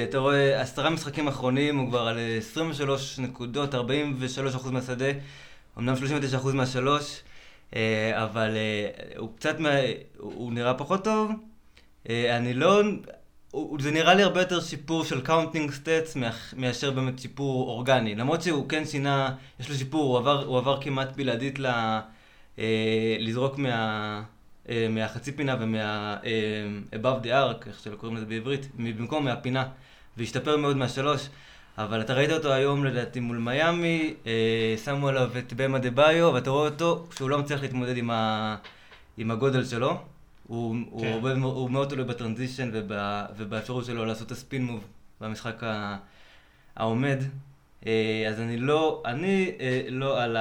אתה 0.09 0.17
רואה, 0.17 0.61
עשרה 0.61 0.89
משחקים 0.89 1.27
אחרונים, 1.27 1.77
הוא 1.77 1.89
כבר 1.89 2.07
על 2.07 2.17
אה, 2.17 2.37
23 2.37 3.19
נקודות, 3.19 3.73
43% 3.73 3.77
מהשדה, 4.71 5.05
אמנם 5.77 5.93
39% 6.43 6.47
מהשלוש, 6.53 7.21
אה, 7.75 8.23
אבל 8.23 8.55
אה, 8.55 9.17
הוא 9.17 9.29
קצת, 9.35 9.55
הוא 10.17 10.53
נראה 10.53 10.73
פחות 10.73 11.03
טוב. 11.03 11.31
אה, 12.09 12.37
אני 12.37 12.53
לא... 12.53 12.81
זה 13.79 13.91
נראה 13.91 14.13
לי 14.13 14.23
הרבה 14.23 14.39
יותר 14.39 14.59
שיפור 14.61 15.05
של 15.05 15.21
counting 15.21 15.71
stats 15.71 16.17
מאשר 16.55 16.91
באמת 16.91 17.19
שיפור 17.19 17.69
אורגני. 17.69 18.15
למרות 18.15 18.41
שהוא 18.41 18.69
כן 18.69 18.85
שינה, 18.85 19.35
יש 19.59 19.69
לו 19.69 19.75
שיפור, 19.75 20.03
הוא 20.03 20.17
עבר, 20.17 20.45
הוא 20.45 20.57
עבר 20.57 20.81
כמעט 20.81 21.15
בלעדית 21.15 21.59
ל... 21.59 21.67
לזרוק 23.19 23.57
מה... 23.57 24.23
מהחצי 24.89 25.31
פינה 25.31 25.55
ומה... 25.59 26.17
above 26.91 27.23
the 27.23 27.27
arc, 27.27 27.67
איך 27.67 27.79
שלא 27.83 27.95
קוראים 27.95 28.17
לזה 28.17 28.25
בעברית, 28.25 28.67
במקום 28.75 29.25
מהפינה, 29.25 29.67
והשתפר 30.17 30.57
מאוד 30.57 30.77
מהשלוש. 30.77 31.29
אבל 31.79 32.01
אתה 32.01 32.13
ראית 32.13 32.31
אותו 32.31 32.53
היום 32.53 32.85
לדעתי 32.85 33.19
מול 33.19 33.37
מיאמי, 33.37 34.13
אה, 34.27 34.75
שמו 34.85 35.07
עליו 35.07 35.31
את 35.37 35.53
במה 35.53 35.79
דה 35.79 35.91
ביו, 35.91 36.31
ואתה 36.33 36.49
רואה 36.49 36.69
אותו 36.69 37.05
שהוא 37.15 37.29
לא 37.29 37.39
מצליח 37.39 37.61
להתמודד 37.61 37.97
עם, 37.97 38.11
ה... 38.11 38.55
עם 39.17 39.31
הגודל 39.31 39.65
שלו. 39.65 39.97
הוא, 40.47 40.75
הוא, 40.89 41.01
כן. 41.01 41.13
הרבה, 41.13 41.33
הוא 41.33 41.69
מאוד 41.69 41.89
תלוי 41.89 42.05
בטרנזישן 42.05 42.69
וב, 42.73 42.91
ובאפשרות 43.37 43.85
שלו 43.85 44.05
לעשות 44.05 44.27
את 44.27 44.31
הספין 44.31 44.65
מוב 44.65 44.83
במשחק 45.21 45.63
ה, 45.63 45.97
העומד. 46.75 47.17
אה, 47.87 48.25
אז 48.29 48.39
אני 48.39 48.57
לא, 48.57 49.03
אני 49.05 49.51
אה, 49.59 49.81
לא 49.89 50.23
על 50.23 50.37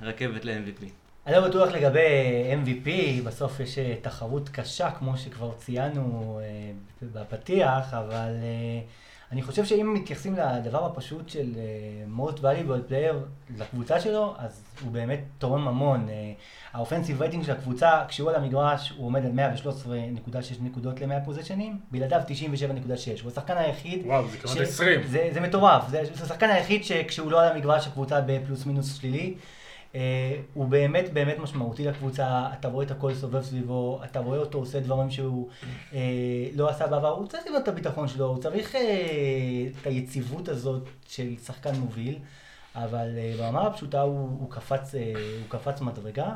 הרכבת 0.00 0.44
ל-MVP. 0.44 0.84
אני 1.26 1.34
לא 1.36 1.48
בטוח 1.48 1.68
לגבי 1.68 2.00
MVP, 2.64 2.88
בסוף 3.24 3.60
יש 3.60 3.78
אה, 3.78 3.94
תחרות 4.02 4.48
קשה, 4.48 4.90
כמו 4.90 5.16
שכבר 5.16 5.52
ציינו 5.56 6.40
אה, 6.42 6.72
בפתיח, 7.12 7.94
אבל 7.94 8.30
אה, 8.42 8.80
אני 9.34 9.42
חושב 9.42 9.64
שאם 9.64 9.94
מתייחסים 9.94 10.36
לדבר 10.36 10.86
הפשוט 10.86 11.28
של 11.28 11.52
אה, 11.56 12.24
most 12.26 12.38
valuable 12.38 12.90
player 12.90 13.14
לקבוצה 13.58 14.00
שלו, 14.00 14.34
אז 14.38 14.62
הוא 14.84 14.92
באמת 14.92 15.20
תורם 15.38 15.68
המון. 15.68 16.08
האופנסיב 16.72 17.20
רייטינג 17.22 17.44
של 17.44 17.52
הקבוצה, 17.52 18.02
כשהוא 18.08 18.30
על 18.30 18.36
המגרש, 18.36 18.92
הוא 18.96 19.06
עומד 19.06 19.24
על 19.24 19.30
113.6 19.64 20.36
נקודות 20.60 21.00
ל-100 21.00 21.24
פוזיישנים, 21.24 21.78
בלעדיו 21.90 22.20
97.6. 22.28 22.30
הוא 23.22 23.30
השחקן 23.30 23.56
היחיד... 23.56 24.02
וואו, 24.06 24.28
זה 24.28 24.38
כמעט 24.38 24.56
ש- 24.56 24.60
20. 24.60 25.00
זה, 25.06 25.28
זה 25.32 25.40
מטורף, 25.40 25.88
זה, 25.88 26.02
זה 26.14 26.24
השחקן 26.24 26.50
היחיד 26.50 26.84
שכשהוא 26.84 27.30
לא 27.32 27.42
על 27.42 27.52
המגרש 27.52 27.86
הקבוצה 27.86 28.20
בפלוס 28.20 28.66
מינוס 28.66 28.98
שלילי. 29.00 29.34
אה, 29.94 30.36
הוא 30.54 30.68
באמת 30.68 31.12
באמת 31.12 31.38
משמעותי 31.38 31.84
לקבוצה, 31.84 32.48
אתה 32.58 32.68
רואה 32.68 32.86
את 32.86 32.90
הכל 32.90 33.14
סובב 33.14 33.42
סביבו, 33.42 34.00
אתה 34.04 34.18
רואה 34.18 34.38
אותו 34.38 34.58
עושה 34.58 34.80
דברים 34.80 35.10
שהוא 35.10 35.48
אה, 35.94 35.98
לא 36.56 36.68
עשה 36.68 36.86
בעבר, 36.86 37.08
הוא 37.08 37.26
צריך 37.26 37.46
לבנות 37.46 37.62
את 37.62 37.68
הביטחון 37.68 38.08
שלו, 38.08 38.26
הוא 38.26 38.42
צריך 38.42 38.74
אה, 38.74 38.80
את 39.80 39.86
היציבות 39.86 40.48
הזאת 40.48 40.88
של 41.08 41.36
שחקן 41.44 41.74
מוביל, 41.74 42.18
אבל 42.74 43.08
ברמה 43.38 43.66
הפשוטה 43.66 44.00
הוא, 44.00 44.28
הוא, 44.40 44.50
קפץ, 44.50 44.94
הוא 44.94 45.48
קפץ 45.48 45.80
מדרגה. 45.80 46.32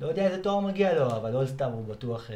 לא 0.00 0.06
יודע 0.06 0.26
איזה 0.26 0.42
תואר 0.42 0.60
מגיע 0.60 0.94
לו, 0.94 1.06
אבל 1.06 1.36
אולסטאר 1.36 1.72
הוא 1.72 1.84
בטוח, 1.84 2.30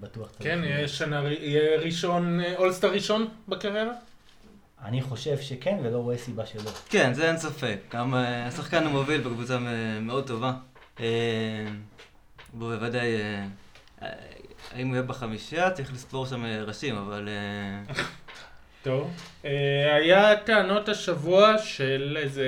בטוח 0.00 0.30
צריך 0.30 0.42
כן. 0.42 0.60
יהיה 0.64 1.80
ראשון, 1.80 2.40
אולסטאר 2.56 2.92
ראשון 2.92 3.28
בקריירה? 3.48 3.92
אני 4.84 5.02
חושב 5.02 5.40
שכן, 5.40 5.78
ולא 5.82 5.98
רואה 5.98 6.16
סיבה 6.18 6.46
שלא. 6.46 6.70
כן, 6.88 7.14
זה 7.14 7.28
אין 7.28 7.36
ספק. 7.38 7.76
גם 7.94 8.14
אה, 8.14 8.46
השחקן 8.46 8.86
המוביל 8.86 9.20
בקבוצה 9.20 9.58
מ- 9.58 10.06
מאוד 10.06 10.26
טובה. 10.26 10.52
אה, 11.00 11.06
הוא 12.52 12.74
בוודאי, 12.74 13.14
אה, 13.14 13.44
אה, 14.02 14.08
האם 14.74 14.86
הוא 14.88 14.94
יהיה 14.96 15.02
בחמישייה, 15.06 15.70
צריך 15.70 15.92
לספור 15.92 16.26
שם 16.26 16.44
אה, 16.44 16.62
ראשים, 16.62 16.96
אבל... 16.96 17.28
אה, 17.28 17.94
טוב. 18.82 19.10
אה, 19.44 19.50
היה 19.94 20.36
טענות 20.36 20.88
השבוע 20.88 21.58
של 21.58 22.18
איזה 22.20 22.46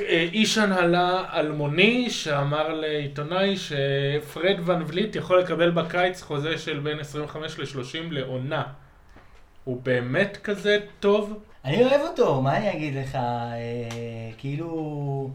אה, 0.00 0.28
איש 0.32 0.58
הנהלה 0.58 1.24
אלמוני 1.40 2.10
שאמר 2.10 2.68
לעיתונאי 2.68 3.54
שפרד 3.56 4.56
ון 4.64 4.82
וליט 4.86 5.16
יכול 5.16 5.40
לקבל 5.40 5.70
בקיץ 5.70 6.22
חוזה 6.22 6.58
של 6.58 6.78
בין 6.78 7.00
25 7.00 7.58
ל-30 7.58 7.98
לעונה. 8.10 8.62
הוא 9.64 9.80
באמת 9.82 10.38
כזה 10.42 10.78
טוב? 11.00 11.38
אני 11.64 11.84
אוהב 11.84 12.00
אותו, 12.00 12.42
מה 12.42 12.56
אני 12.56 12.72
אגיד 12.72 12.94
לך? 12.94 13.14
אה, 13.14 14.30
כאילו... 14.38 15.30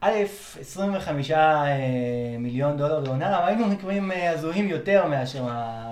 א', 0.00 0.24
25 0.60 1.30
אה, 1.30 1.76
מיליון 2.38 2.76
דולר 2.76 3.00
לעונה, 3.00 3.38
אבל 3.38 3.48
היינו 3.48 3.66
מקרים 3.66 4.12
אה, 4.12 4.30
הזויים 4.30 4.68
יותר 4.68 5.06
מאשר, 5.08 5.44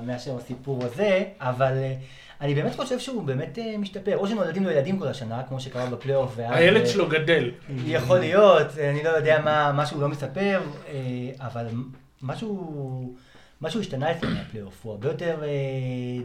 מאשר 0.06 0.36
הסיפור 0.36 0.84
הזה, 0.84 1.24
אבל 1.40 1.72
אה, 1.72 1.94
אני 2.40 2.54
באמת 2.54 2.76
חושב 2.76 2.98
שהוא 2.98 3.22
באמת 3.22 3.58
משתפר. 3.78 4.16
או 4.16 4.28
שנולדים 4.28 4.64
לו 4.64 4.70
ילדים 4.70 4.98
כל 4.98 5.08
השנה, 5.08 5.42
כמו 5.48 5.60
שקרה 5.60 5.86
בפלייאוף, 5.86 6.32
ואז... 6.36 6.56
הילד 6.56 6.86
שלו 6.86 7.08
גדל. 7.08 7.50
יכול 7.86 8.18
להיות, 8.18 8.78
אני 8.78 9.02
לא 9.02 9.08
יודע 9.08 9.40
מה, 9.44 9.72
מה 9.72 9.86
שהוא 9.86 10.00
לא 10.02 10.08
מספר, 10.08 10.60
אבל 11.40 11.66
משהו, 12.22 13.14
משהו 13.64 13.80
השתנה 13.80 14.12
אצלו 14.12 14.30
מהפלייאוף, 14.30 14.84
הוא 14.84 14.92
הרבה 14.92 15.08
יותר 15.08 15.42
אה, 15.44 15.48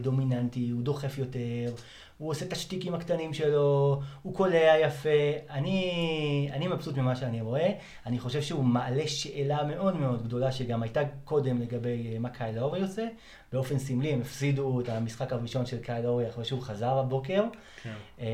דומיננטי, 0.02 0.70
הוא 0.70 0.82
דוחף 0.82 1.18
יותר, 1.18 1.72
הוא 2.18 2.30
עושה 2.30 2.44
את 2.44 2.52
השטיקים 2.52 2.94
הקטנים 2.94 3.34
שלו, 3.34 4.00
הוא 4.22 4.34
קולע 4.34 4.78
יפה, 4.82 5.08
אני, 5.50 6.50
אני 6.52 6.68
מבסוט 6.68 6.96
ממה 6.96 7.16
שאני 7.16 7.40
רואה, 7.40 7.72
אני 8.06 8.18
חושב 8.18 8.42
שהוא 8.42 8.64
מעלה 8.64 9.08
שאלה 9.08 9.64
מאוד 9.64 9.96
מאוד 9.96 10.24
גדולה 10.24 10.52
שגם 10.52 10.82
הייתה 10.82 11.00
קודם 11.24 11.60
לגבי 11.60 12.12
אה, 12.12 12.18
מה 12.18 12.30
קייל 12.30 12.58
אורי 12.58 12.82
עושה, 12.82 13.06
באופן 13.52 13.78
סמלי 13.78 14.12
הם 14.12 14.20
הפסידו 14.20 14.80
את 14.80 14.88
המשחק 14.88 15.32
הראשון 15.32 15.66
של 15.66 15.78
קייל 15.78 16.06
אורי 16.06 16.28
אחרי 16.28 16.44
שהוא 16.44 16.62
חזר 16.62 16.98
הבוקר. 16.98 17.44
כן. 17.82 17.94
אה, 18.20 18.26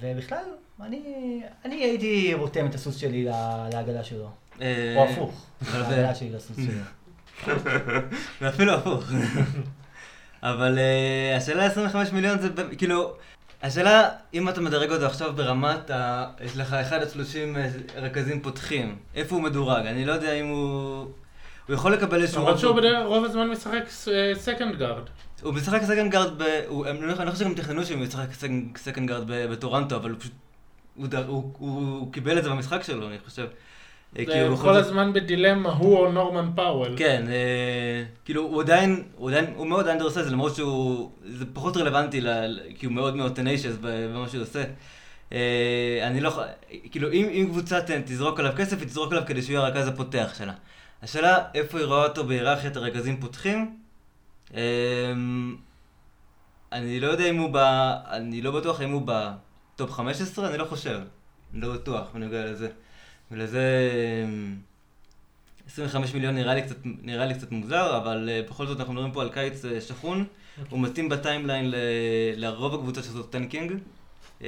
ובכלל, 0.00 0.44
אני, 0.80 1.42
אני 1.64 1.74
הייתי 1.74 2.34
רותם 2.34 2.66
את 2.66 2.74
הסוס 2.74 2.96
שלי 2.96 3.24
לעגלה 3.72 4.04
שלו. 4.04 4.28
אה, 4.60 4.94
או 4.96 5.04
הפוך, 5.04 5.46
שלו. 6.66 7.54
ואפילו 8.40 8.74
הפוך. 8.78 9.04
אבל 10.42 10.78
אה, 10.78 11.36
השאלה 11.36 11.66
25 11.66 12.12
מיליון 12.12 12.38
זה 12.38 12.48
כאילו, 12.78 13.14
השאלה 13.62 14.08
אם 14.34 14.48
אתה 14.48 14.60
מדרג 14.60 14.92
אותו 14.92 15.06
עכשיו 15.06 15.32
ברמת, 15.32 15.90
ה... 15.90 16.26
יש 16.44 16.56
לך 16.56 16.72
1 16.72 17.02
עד 17.02 17.08
30 17.08 17.56
אה, 17.56 17.68
רכזים 17.96 18.40
פותחים, 18.40 18.96
איפה 19.14 19.34
הוא 19.34 19.42
מדורג? 19.42 19.86
אני 19.86 20.04
לא 20.04 20.12
יודע 20.12 20.32
אם 20.32 20.46
הוא... 20.46 21.06
הוא 21.66 21.74
יכול 21.74 21.92
לקבל 21.92 22.22
איזשהו... 22.22 22.42
למרות 22.42 22.58
שהוא 22.58 22.80
רוב 23.04 23.24
הזמן 23.24 23.48
משחק 23.48 23.84
second 24.34 24.76
guard. 24.78 25.02
הוא 25.42 25.54
משחק 25.54 25.82
סקנד 25.82 26.12
גארד, 26.12 26.42
ב... 26.42 26.42
אני 26.86 27.00
לא 27.00 27.24
לא 27.24 27.30
חושב 27.30 27.44
שגם 27.44 27.54
תכננו 27.54 27.86
שהוא 27.86 28.04
ישחק 28.04 28.26
second 28.76 29.08
guard 29.08 29.24
בטורונטו, 29.26 29.96
אבל 29.96 30.10
הוא 30.10 30.18
פשוט... 30.20 30.32
הוא 31.58 32.12
קיבל 32.12 32.38
את 32.38 32.44
זה 32.44 32.50
במשחק 32.50 32.82
שלו, 32.82 33.08
אני 33.08 33.18
חושב. 33.24 33.46
אה, 34.18 34.46
הוא 34.46 34.56
כל 34.56 34.76
הזמן 34.76 35.12
בדילמה 35.12 35.70
הוא 35.70 35.98
או 35.98 36.12
נורמן 36.12 36.50
פאוול. 36.54 36.94
כן, 36.96 37.24
אה, 37.28 38.04
כאילו 38.24 38.42
הוא 38.42 38.62
עדיין, 38.62 39.02
הוא 39.16 39.30
עדיין, 39.30 39.52
הוא 39.56 39.66
מאוד 39.66 39.88
undersize, 39.88 40.32
למרות 40.32 40.54
שהוא, 40.54 41.10
זה 41.24 41.44
פחות 41.52 41.76
רלוונטי, 41.76 42.20
כי 42.78 42.86
הוא 42.86 42.94
מאוד 42.94 43.16
מאוד 43.16 43.34
tenacious 43.34 43.76
במה 43.80 44.28
שהוא 44.28 44.42
עושה. 44.42 44.64
אה, 45.32 46.00
אני 46.02 46.20
לא, 46.20 46.40
כאילו 46.90 47.12
אם, 47.12 47.28
אם 47.32 47.46
קבוצה 47.50 47.78
תזרוק 48.04 48.40
עליו 48.40 48.52
כסף, 48.56 48.78
היא 48.78 48.86
תזרוק 48.86 49.12
עליו 49.12 49.24
כדי 49.26 49.42
שהוא 49.42 49.52
יהיה 49.52 49.66
הרכז 49.66 49.88
הפותח 49.88 50.34
שלה. 50.38 50.52
השאלה, 51.02 51.38
איפה 51.54 51.78
היא 51.78 51.86
רואה 51.86 52.04
אותו 52.04 52.24
בהיררכיית 52.24 52.76
הרכזים 52.76 53.20
פותחים? 53.20 53.76
אני 56.72 57.00
לא 57.00 57.06
יודע 57.06 57.30
אם 57.30 57.36
הוא 57.36 57.50
ב... 57.52 57.56
אני 58.10 58.42
לא 58.42 58.50
בטוח 58.50 58.80
אם 58.80 58.90
הוא 58.90 59.02
ב 59.04 59.25
top 59.25 59.90
15, 59.90 60.48
אני 60.48 60.58
לא 60.58 60.64
חושב. 60.64 61.00
אני 61.52 61.60
לא 61.60 61.72
בטוח 61.72 62.06
בנוגע 62.14 62.44
לזה. 62.44 62.68
ולזה... 63.30 63.90
אה, 63.92 64.28
25 65.72 66.14
מיליון 66.14 66.34
נראה 66.34 66.54
לי 66.54 66.62
קצת, 66.62 66.76
נראה 66.84 67.26
לי 67.26 67.34
קצת 67.34 67.50
מוזר, 67.50 67.96
אבל 67.96 68.28
אה, 68.28 68.50
בכל 68.50 68.66
זאת 68.66 68.80
אנחנו 68.80 68.92
מדברים 68.92 69.12
פה 69.12 69.22
על 69.22 69.28
קיץ 69.28 69.64
אה, 69.64 69.80
שחון. 69.80 70.24
הוא 70.70 70.80
מתאים 70.80 71.08
ב 71.08 71.15
timeline 71.15 71.70
ל- 71.70 71.74
לרוב 72.36 72.74
הקבוצות 72.74 73.04
שעושות 73.04 73.32
tanking. 73.32 73.72
אממ, 74.40 74.44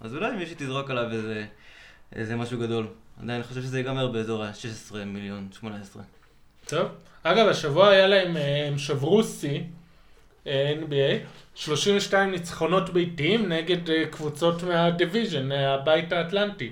אז 0.00 0.14
אולי 0.14 0.36
מישהי 0.36 0.54
תזרוק 0.58 0.90
עליו 0.90 1.12
איזה, 1.12 1.46
איזה 2.12 2.36
משהו 2.36 2.58
גדול. 2.58 2.86
עדיין 3.22 3.40
אני 3.40 3.48
חושב 3.48 3.62
שזה 3.62 3.78
ייגמר 3.78 4.08
באזור 4.08 4.44
ה-16 4.44 4.94
מיליון, 5.06 5.48
18. 5.52 6.02
טוב. 6.66 6.88
אגב, 7.22 7.48
השבוע 7.48 7.88
היה 7.88 8.06
להם, 8.06 8.36
אה, 8.36 8.68
הם 8.68 8.78
שברו 8.78 9.24
שיא, 9.24 9.60
NBA, 10.44 10.48
32 11.54 12.30
ניצחונות 12.30 12.90
ביתיים 12.90 13.48
נגד 13.48 14.08
קבוצות 14.10 14.62
מה 14.62 14.78
division, 14.78 15.52
הבית 15.52 16.12
האטלנטי. 16.12 16.70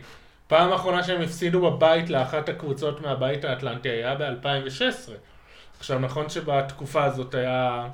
פעם 0.49 0.73
אחרונה 0.73 1.03
שהם 1.03 1.23
הפסידו 1.23 1.71
בבית 1.71 2.11
לאחת 2.11 2.49
הקבוצות 2.49 3.01
מהבית 3.01 3.45
האטלנטי 3.45 3.89
היה 3.89 4.15
ב-2016. 4.15 5.11
עכשיו, 5.79 5.99
נכון 5.99 6.29
שבתקופה 6.29 7.05
הזאת 7.05 7.35
היה 7.35 7.89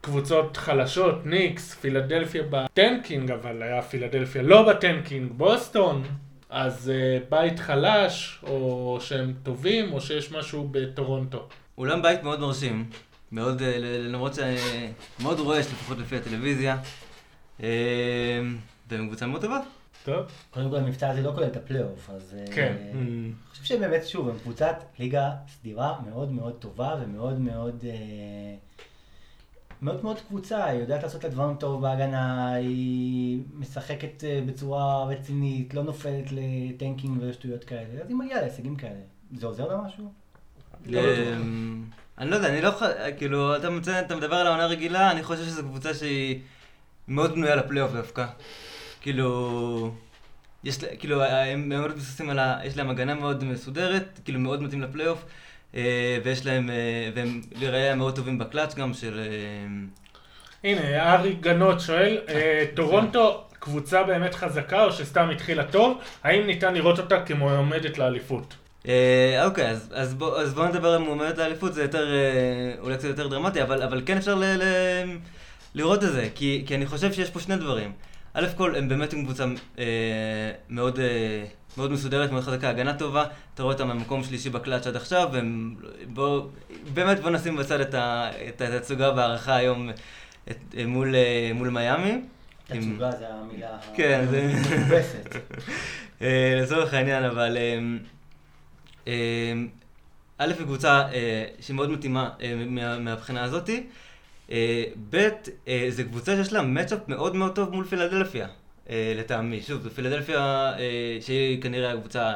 קבוצות 0.00 0.56
חלשות, 0.56 1.26
ניקס, 1.26 1.74
פילדלפיה 1.74 2.42
ב 2.50 2.59
tanking, 2.59 3.30
אבל 3.30 3.62
היה 3.62 3.82
פילדלפיה 3.82 4.42
לא 4.42 4.68
ב 4.68 4.75
tanking, 4.75 5.32
בוסטון, 5.32 6.04
אז 6.50 6.92
אה, 6.92 7.30
בית 7.30 7.58
חלש, 7.58 8.38
או 8.42 8.98
שהם 9.00 9.34
טובים, 9.42 9.92
או 9.92 10.00
שיש 10.00 10.32
משהו 10.32 10.68
בטורונטו. 10.70 11.48
אולם 11.78 12.02
בית 12.02 12.22
מאוד 12.22 12.40
מרשים, 12.40 12.90
מאוד, 13.32 13.62
אה, 13.62 13.78
למרות 13.78 14.34
שאני 14.34 14.92
מאוד 15.20 15.40
רועש 15.40 15.66
לפחות 15.66 15.98
לפי 15.98 16.16
הטלוויזיה, 16.16 16.76
אה, 17.62 17.68
והם 18.88 19.06
קבוצה 19.06 19.26
מאוד 19.26 19.40
טובה. 19.40 19.58
טוב. 20.04 20.26
קודם 20.50 20.70
כל 20.70 20.76
המאזן 20.76 21.10
הזה 21.10 21.22
לא 21.22 21.32
כולל 21.34 21.46
את 21.46 21.56
הפלייאוף, 21.56 22.10
אז... 22.10 22.36
אה, 22.38 22.54
כן. 22.54 22.76
אני 22.94 23.32
חושב 23.50 23.64
שבאמת, 23.64 24.08
שוב, 24.08 24.28
הם 24.28 24.38
קבוצת 24.38 24.76
ליגה 24.98 25.30
סדירה 25.48 26.00
מאוד 26.10 26.32
מאוד 26.32 26.54
טובה 26.58 26.96
ומאוד 27.00 27.38
מאוד... 27.38 27.84
אה, 27.84 28.54
מאוד 29.82 30.04
מאוד 30.04 30.20
קבוצה, 30.28 30.64
היא 30.64 30.80
יודעת 30.80 31.02
לעשות 31.02 31.20
את 31.20 31.24
הדברים 31.24 31.56
טוב 31.56 31.82
בהגנה, 31.82 32.54
היא 32.54 33.42
משחקת 33.54 34.24
אה, 34.24 34.40
בצורה 34.46 35.04
רצינית, 35.04 35.74
לא 35.74 35.82
נופלת 35.82 36.24
לטנקינג 36.30 37.18
ושטויות 37.20 37.64
כאלה, 37.64 38.02
אז 38.02 38.08
היא 38.08 38.16
מגיעה 38.16 38.40
להישגים 38.40 38.76
כאלה. 38.76 39.00
זה 39.36 39.46
עוזר 39.46 39.68
לה 39.68 39.76
משהו? 39.76 40.12
לא. 40.86 41.00
אמ, 41.00 41.84
אני 42.18 42.30
לא 42.30 42.36
יודע, 42.36 42.48
אני 42.48 42.62
לא 42.62 42.68
יכול, 42.68 42.88
כאילו, 43.18 43.56
אתה 43.56 44.16
מדבר 44.16 44.36
על 44.36 44.46
העונה 44.46 44.64
הרגילה, 44.64 45.10
אני 45.10 45.22
חושב 45.22 45.44
שזו 45.44 45.62
קבוצה 45.62 45.94
שהיא 45.94 46.40
מאוד 47.08 47.32
בנויה 47.32 47.56
לפלייאוף 47.56 47.92
דווקא. 47.92 48.26
כאילו, 49.02 49.94
יש, 50.64 50.78
כאילו, 50.98 51.22
הם 51.22 51.68
מאוד 51.68 51.90
מבוססים 51.90 52.30
על 52.30 52.38
ה... 52.38 52.58
יש 52.64 52.76
להם 52.76 52.90
הגנה 52.90 53.14
מאוד 53.14 53.44
מסודרת, 53.44 54.20
כאילו 54.24 54.38
מאוד 54.38 54.62
מתאים 54.62 54.82
לפלייאוף, 54.82 55.24
אה, 55.74 56.18
ויש 56.24 56.46
להם, 56.46 56.70
אה, 56.70 57.10
והם 57.14 57.40
לראייה 57.60 57.94
מאוד 57.94 58.16
טובים 58.16 58.38
בקלאץ' 58.38 58.74
גם 58.74 58.94
של... 58.94 59.20
אה, 59.20 59.66
הנה, 60.64 61.14
ארי 61.14 61.34
גנות 61.34 61.80
שואל, 61.80 62.18
אה, 62.28 62.64
טורונטו 62.74 63.44
קבוצה 63.58 64.02
באמת 64.02 64.34
חזקה, 64.34 64.84
או 64.84 64.92
שסתם 64.92 65.30
התחילה 65.30 65.64
טוב? 65.64 65.98
האם 66.24 66.46
ניתן 66.46 66.74
לראות 66.74 66.98
אותה 66.98 67.22
כמועמדת 67.22 67.98
לאליפות? 67.98 68.54
אה, 68.88 69.44
אוקיי, 69.44 69.68
אז, 69.68 69.92
אז, 69.94 70.14
בוא, 70.14 70.38
אז 70.38 70.54
בואו 70.54 70.68
נדבר 70.68 70.88
על 70.88 70.98
מועמדת 70.98 71.38
האליפות, 71.38 71.74
זה 71.74 71.82
יותר, 71.82 72.12
אה, 72.12 72.74
אולי 72.80 72.96
קצת 72.96 73.08
יותר 73.08 73.28
דרמטי, 73.28 73.62
אבל, 73.62 73.82
אבל 73.82 74.02
כן 74.06 74.16
אפשר 74.16 74.34
ל, 74.34 74.44
ל, 74.44 74.62
לראות 75.74 76.04
את 76.04 76.12
זה, 76.12 76.28
כי, 76.34 76.64
כי 76.66 76.74
אני 76.74 76.86
חושב 76.86 77.12
שיש 77.12 77.30
פה 77.30 77.40
שני 77.40 77.56
דברים. 77.56 77.92
א' 78.34 78.46
כל, 78.56 78.74
הם 78.76 78.88
באמת 78.88 79.12
עם 79.12 79.24
קבוצה 79.24 79.44
אה, 79.78 79.84
מאוד, 80.68 80.98
אה, 81.00 81.44
מאוד 81.76 81.92
מסודרת, 81.92 82.30
מאוד 82.32 82.42
חזקה, 82.44 82.68
הגנה 82.70 82.94
טובה, 82.98 83.24
אתה 83.54 83.62
רואה 83.62 83.74
אותם 83.74 83.88
במקום 83.88 84.24
שלישי 84.24 84.50
בקלאץ' 84.50 84.86
עד 84.86 84.96
עכשיו, 84.96 85.28
והם, 85.32 85.74
בוא, 86.06 86.46
באמת 86.94 87.20
בוא 87.20 87.30
נשים 87.30 87.56
בצד 87.56 87.80
את, 87.80 87.94
ה, 87.94 88.30
את 88.48 88.60
התצוגה 88.60 89.12
והערכה 89.16 89.56
היום 89.56 89.90
את, 90.50 90.56
אה, 90.76 90.86
מול, 90.86 91.14
מול 91.54 91.68
מיאמי. 91.68 92.10
עם- 92.10 92.80
תצוגה 92.80 93.10
זה 93.12 93.26
המילה 93.28 93.68
כן, 93.94 94.24
זה- 94.30 94.52
המכובסת. 94.54 95.36
אה, 96.22 96.60
לצורך 96.62 96.94
העניין, 96.94 97.24
אבל 97.24 97.56
א', 100.38 100.52
היא 100.58 100.64
קבוצה 100.64 101.02
אה, 101.12 101.44
שהיא 101.60 101.76
מאוד 101.76 101.90
מתאימה 101.90 102.30
מה- 102.66 102.98
מהבחינה 102.98 103.44
הזאתי. 103.44 103.86
אה, 104.50 104.84
ב', 105.10 105.28
אה, 105.68 105.86
זו 105.90 106.02
קבוצה 106.04 106.36
שיש 106.36 106.52
לה 106.52 106.62
מצ'אפ 106.62 107.08
מאוד 107.08 107.36
מאוד 107.36 107.54
טוב 107.54 107.70
מול 107.70 107.84
פילדלפיה, 107.84 108.46
אה, 108.90 109.12
לטעמי. 109.16 109.62
שוב, 109.62 109.82
זו 109.82 109.90
פילדלפיה 109.90 110.72
אה, 110.78 111.18
שהיא 111.20 111.62
כנראה 111.62 111.92
הקבוצה 111.92 112.34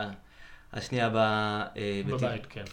השנייה 0.73 1.11
ב-. 1.14 1.62
בבית, 2.07 2.47
כן. 2.51 2.64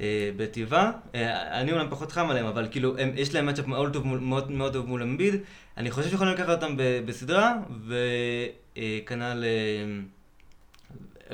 אה, 0.00 0.30
בטבעה. 0.36 0.90
אה, 1.14 1.60
אני 1.60 1.72
אומנם 1.72 1.86
פחות 1.90 2.12
חם 2.12 2.30
עליהם, 2.30 2.46
אבל 2.46 2.68
כאילו, 2.70 2.98
הם, 2.98 3.12
יש 3.14 3.34
להם 3.34 3.46
מצ'אפ 3.46 3.66
מאוד 3.66 3.92
טוב 3.92 4.06
מול, 4.06 4.18
מאוד, 4.18 4.50
מאוד 4.50 4.72
טוב 4.72 4.86
מול 4.86 5.02
אמביד. 5.02 5.34
אני 5.76 5.90
חושב 5.90 6.10
שיכולים 6.10 6.34
לקחת 6.34 6.48
אותם 6.48 6.76
ב, 6.76 6.82
בסדרה, 7.06 7.54
וכנ"ל... 7.86 9.44
אה, 9.44 10.00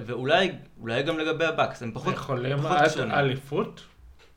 ואולי 0.06 0.52
אולי 0.80 1.02
גם 1.02 1.18
לגבי 1.18 1.44
הבאקס, 1.44 1.82
הם 1.82 1.92
פחות, 1.92 2.14
יכולים 2.14 2.66
עד. 2.66 2.98
אליפות? 3.12 3.84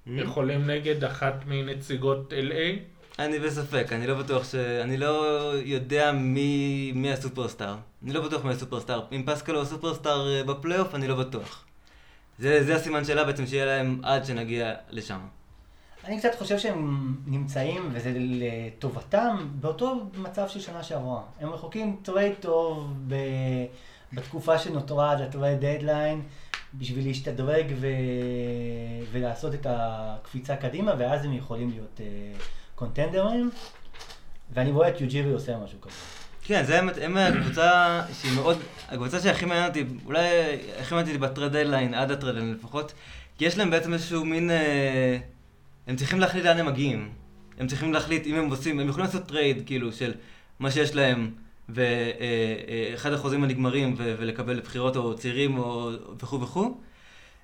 Mm-hmm. 0.08 0.22
יכולים 0.22 0.70
נגד 0.70 1.04
אחת 1.04 1.34
מנציגות 1.48 2.34
LA? 2.34 2.80
אני 3.20 3.40
בספק, 3.40 3.88
אני 3.92 4.08
לא 4.08 4.14
בטוח 4.14 4.52
ש... 4.52 4.56
אני 4.56 4.98
לא 4.98 5.54
יודע 5.66 6.12
מי, 6.12 6.92
מי 6.96 7.12
ה 7.12 7.18
superstar. 7.18 7.76
אני 8.04 8.14
לא 8.14 8.22
בטוח 8.22 8.46
מי 8.46 8.52
ה 8.52 8.57
superstar. 8.57 9.06
אם 9.12 9.24
פסקל 9.26 9.60
הוא 9.60 9.66
superstar 9.66 10.34
אה, 10.34 10.44
בפלייאוף, 10.44 10.96
אני 10.96 11.08
לא 11.08 11.16
בטוח. 11.16 11.66
זה, 12.40 12.64
זה 12.64 12.76
הסימן 12.76 13.06
שאלה 13.06 13.24
בעצם 13.24 13.46
שיהיה 13.46 13.66
להם 13.66 14.00
עד 14.04 14.26
שנגיע 14.26 14.74
לשם. 14.90 15.20
אני 16.06 16.20
קצת 16.20 16.36
חושב 16.38 16.60
שהם 16.60 17.16
נמצאים, 17.26 17.90
וזה 17.94 18.14
לטובתם, 18.16 19.48
באותו 19.52 20.06
מצב 20.18 20.48
של 20.48 20.60
שנה 20.60 20.84
שעברה. 20.84 21.22
הם 21.40 21.50
רחוקים 21.50 22.00
trade 22.04 22.34
טוב 22.40 22.94
ב... 23.08 23.16
בתקופה 24.14 24.58
שנותרה 24.58 25.12
עד 25.12 25.22
ה 25.22 25.29
trade 25.29 25.66
deadline, 25.66 26.22
בשביל 26.74 27.08
להשתדרג 27.08 27.66
ו... 27.76 27.88
ולעשות 29.12 29.54
את 29.54 29.68
הקפיצה 29.70 30.56
קדימה, 30.56 30.94
ואז 30.98 31.26
הם 31.26 31.34
יכולים 31.34 31.70
להיות 31.70 32.00
אה, 32.00 32.42
קונטנדרים. 32.76 33.52
ואני 34.54 34.72
רואה 34.72 34.90
את 34.90 35.02
יוג'ירי 35.02 35.32
עושה 35.32 35.58
משהו 35.58 35.82
כזה. 35.82 35.96
כן, 36.44 36.66
זה 36.66 36.76
האמת, 36.76 36.98
הם 37.02 37.18
הקבוצה 37.18 38.02
שהיא 38.22 38.36
מאוד, 38.36 38.58
הקבוצה 38.90 39.20
שהכי 39.20 39.46
מעניינת 39.46 39.70
אותי, 39.70 39.86
אולי 40.06 40.28
הכי 40.80 40.96
מעניינת 40.96 41.22
אותי 41.22 41.32
ב 41.32 41.35
trade 41.35 41.52
deadline, 41.52 41.94
עד 41.94 42.12
ה 42.12 42.15
trade 42.15 42.32
deadline 42.32 42.54
לפחות, 42.54 42.94
כי 43.38 43.46
יש 43.46 43.58
להם 43.58 43.72
בעצם 43.72 43.94
איזשהו 43.94 44.26
מין, 44.26 44.52
אה, 44.52 45.18
הם 45.88 45.96
צריכים 45.96 46.20
להחליט 46.20 46.46
לאן 46.46 46.58
הם 46.58 46.66
מגיעים. 46.66 47.10
הם 47.60 47.68
צריכים 47.68 47.94
להחליט 47.94 48.28
אם 48.28 48.36
הם 48.36 48.50
עושים, 48.50 48.80
הם 48.80 48.90
יכולים 48.90 49.06
לעשות 49.06 49.28
trade, 49.28 49.64
כאילו, 49.66 49.92
של 49.92 50.14
מה 50.60 50.72
שיש 50.72 50.96
להם, 50.96 51.32
ואחד 51.70 53.14
החוזים 53.14 53.44
הנגמרים, 53.44 53.96
ו- 53.98 54.16
ולקבל 54.20 54.60
בחירות 54.60 54.96
או 54.96 55.16
צעירים 55.16 55.58
או 55.58 55.92
וכו' 56.22 56.42
וכו'. 56.42 56.78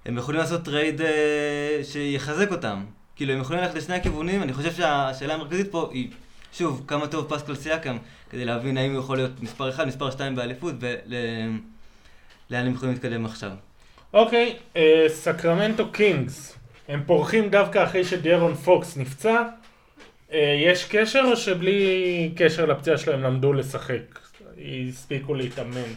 הם 0.05 0.17
יכולים 0.17 0.41
לעשות 0.41 0.63
trade 0.63 1.01
אה, 1.01 1.79
שיחזק 1.83 2.51
אותם. 2.51 2.83
כאילו, 3.15 3.33
הם 3.33 3.39
יכולים 3.41 3.61
ללכת 3.61 3.75
לשני 3.75 3.95
הכיוונים, 3.95 4.43
אני 4.43 4.53
חושב 4.53 4.73
שהשאלה 4.73 5.33
המרכזית 5.33 5.71
פה 5.71 5.89
היא, 5.93 6.09
שוב, 6.53 6.83
כמה 6.87 7.07
טוב 7.07 7.25
פסקל 7.29 7.55
סיאקם, 7.55 7.97
כדי 8.29 8.45
להבין 8.45 8.77
האם 8.77 8.91
הוא 8.91 8.99
יכול 8.99 9.17
להיות 9.17 9.31
מספר 9.41 9.69
1, 9.69 9.87
מספר 9.87 10.11
2 10.11 10.35
באליפות, 10.35 10.75
ולאן 10.79 12.65
הם 12.65 12.73
יכולים 12.73 12.93
להתקדם 12.93 13.25
עכשיו. 13.25 13.51
אוקיי, 14.13 14.55
אה, 14.75 15.05
סקרמנטו 15.07 15.91
קינגס. 15.91 16.57
הם 16.87 17.03
פורחים 17.05 17.49
דווקא 17.49 17.83
אחרי 17.83 18.03
שדיארון 18.03 18.55
פוקס 18.55 18.97
נפצע. 18.97 19.43
אה, 20.33 20.55
יש 20.65 20.85
קשר 20.85 21.21
או 21.31 21.37
שבלי 21.37 22.31
קשר 22.35 22.65
לפציעה 22.65 22.97
שלהם 22.97 23.23
למדו 23.23 23.53
לשחק? 23.53 24.19
הספיקו 24.89 25.33
להתאמן? 25.33 25.93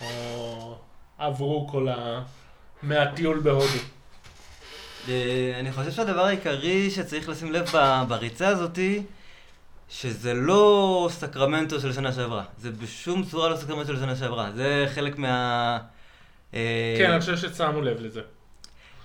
או 0.00 0.78
עברו 1.18 1.68
כל 1.68 1.88
ה... 1.88 2.22
מהטיול 2.82 3.40
בהודו? 3.40 3.78
אה, 5.08 5.52
אני 5.60 5.72
חושב 5.72 5.90
שהדבר 5.90 6.24
העיקרי 6.24 6.90
שצריך 6.90 7.28
לשים 7.28 7.52
לב 7.52 7.70
בריצה 8.08 8.48
הזאתי, 8.48 9.02
שזה 9.88 10.34
לא 10.34 11.08
סקרמנטו 11.10 11.80
של 11.80 11.92
שנה 11.92 12.12
שעברה. 12.12 12.44
זה 12.58 12.70
בשום 12.70 13.24
צורה 13.24 13.48
לא 13.48 13.56
סקרמנטו 13.56 13.92
של 13.92 14.00
שנה 14.00 14.16
שעברה. 14.16 14.50
זה 14.54 14.86
חלק 14.94 15.18
מה... 15.18 15.78
אה, 16.54 16.94
כן, 16.98 17.10
אני 17.10 17.20
חושב 17.20 17.36
ששמו 17.36 17.80
לב 17.80 18.00
לזה. 18.00 18.20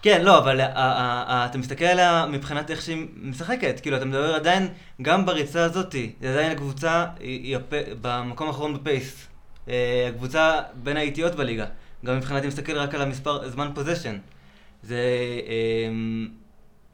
כן, 0.02 0.22
לא, 0.26 0.38
אבל 0.38 0.62
ה- 0.62 0.66
ה- 0.66 1.24
ה- 1.34 1.46
אתה 1.46 1.58
מסתכל 1.58 1.86
עליה 1.86 2.26
מבחינת 2.32 2.72
איך 2.72 2.82
שהיא 2.82 3.08
משחקת. 3.22 3.80
כאילו, 3.80 3.98
אתה 3.98 4.06
מדבר 4.06 4.36
עדיין, 4.36 4.68
גם 5.02 5.26
בריצה 5.26 5.64
הזאתי, 5.64 6.12
עדיין 6.30 6.52
הקבוצה, 6.52 7.06
היא. 7.20 7.58
במקום 8.02 8.48
האחרון 8.48 8.74
בפייס. 8.74 9.28
אה, 9.70 10.10
הקבוצה 10.10 10.60
בין 10.84 10.98
האיטיות 10.98 11.36
בליגה. 11.36 11.66
גם 12.06 12.18
מבחינת, 12.18 12.44
אם 12.44 12.48
מסתכל 12.48 12.78
רק 12.78 12.96
על 12.96 13.02
המספר, 13.02 13.50
זמן 13.50 13.72
פוזיישן. 13.76 14.18
זה, 14.84 14.96
אה, 15.48 15.90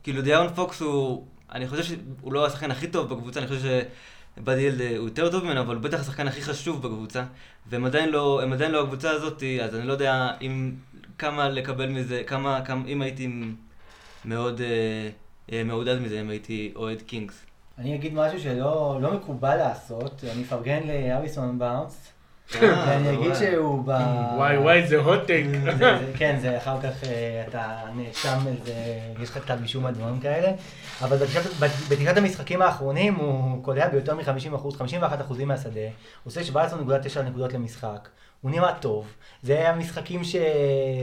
כאילו, 0.03 0.21
דיארון 0.21 0.47
פוקס 0.55 0.81
הוא, 0.81 1.25
אני 1.51 1.67
חושב 1.67 1.83
שהוא 1.83 2.33
לא 2.33 2.45
השחקן 2.45 2.71
הכי 2.71 2.87
טוב 2.87 3.13
בקבוצה, 3.13 3.39
אני 3.39 3.47
חושב 3.47 3.81
שבאדי 4.37 4.61
ילד 4.61 4.81
אה, 4.81 4.97
הוא 4.97 5.07
יותר 5.07 5.31
טוב 5.31 5.43
ממנו, 5.43 5.61
אבל 5.61 5.75
הוא 5.75 5.83
בטח 5.83 5.99
השחקן 5.99 6.27
הכי 6.27 6.41
חשוב 6.41 6.81
בקבוצה. 6.81 7.23
והם 7.69 7.85
עדיין 7.85 8.09
לא, 8.09 8.41
עדיין 8.53 8.71
לא 8.71 8.83
הקבוצה 8.83 9.11
הזאתי, 9.11 9.61
אז 9.63 9.75
אני 9.75 9.87
לא 9.87 9.93
יודע 9.93 10.31
אם, 10.41 10.71
כמה 11.17 11.49
לקבל 11.49 11.89
מזה, 11.89 12.21
כמה, 12.27 12.61
כמה 12.65 12.87
אם 12.87 13.01
הייתי 13.01 13.29
מאוד 14.25 14.61
אה, 14.61 15.09
אה, 15.51 15.63
מעודד 15.63 15.99
מזה, 16.01 16.21
אם 16.21 16.29
הייתי 16.29 16.73
אוהד 16.75 17.01
קינגס. 17.01 17.45
אני 17.77 17.95
אגיד 17.95 18.13
משהו 18.13 18.39
שלא 18.39 18.99
לא 19.01 19.11
מקובל 19.13 19.55
לעשות, 19.55 20.23
אני 20.33 20.43
אפרגן 20.43 20.79
להריסון 20.85 21.59
באונס, 21.59 22.11
ואני 22.61 23.13
אגיד 23.17 23.33
שהוא 23.35 23.83
ב... 23.85 23.89
וואי 24.37 24.57
וואי, 24.57 24.87
זה 24.87 25.01
hot 25.01 25.27
take. 25.27 25.57
זה- 25.65 25.77
זה- 25.77 26.11
כן, 26.17 26.37
זה 26.41 26.57
אחר 26.57 26.81
כך 26.81 27.03
אה, 27.03 27.43
אתה 27.47 27.61
נאשם 27.95 28.37
איזה, 28.47 28.73
יש 29.23 29.29
לך 29.29 29.37
כתב 29.37 29.57
אישום 29.61 29.85
על 29.85 29.93
דברים 29.93 30.19
כאלה. 30.19 30.51
אבל 31.01 31.17
בתשעת 31.89 32.17
המשחקים 32.17 32.61
האחרונים 32.61 33.15
הוא 33.15 33.63
קולע 33.63 33.87
ביותר 33.89 34.15
מ-50%, 34.15 34.77
51% 34.81 35.45
מהשדה, 35.45 35.79
עושה 36.23 36.41
17.9 36.53 37.19
נקודות 37.21 37.53
למשחק, 37.53 38.07
הוא 38.45 38.51
נראה 38.51 38.79
טוב. 38.79 39.07
זה 39.43 39.53
היה 39.53 39.75
משחקים 39.75 40.23
ש... 40.23 40.35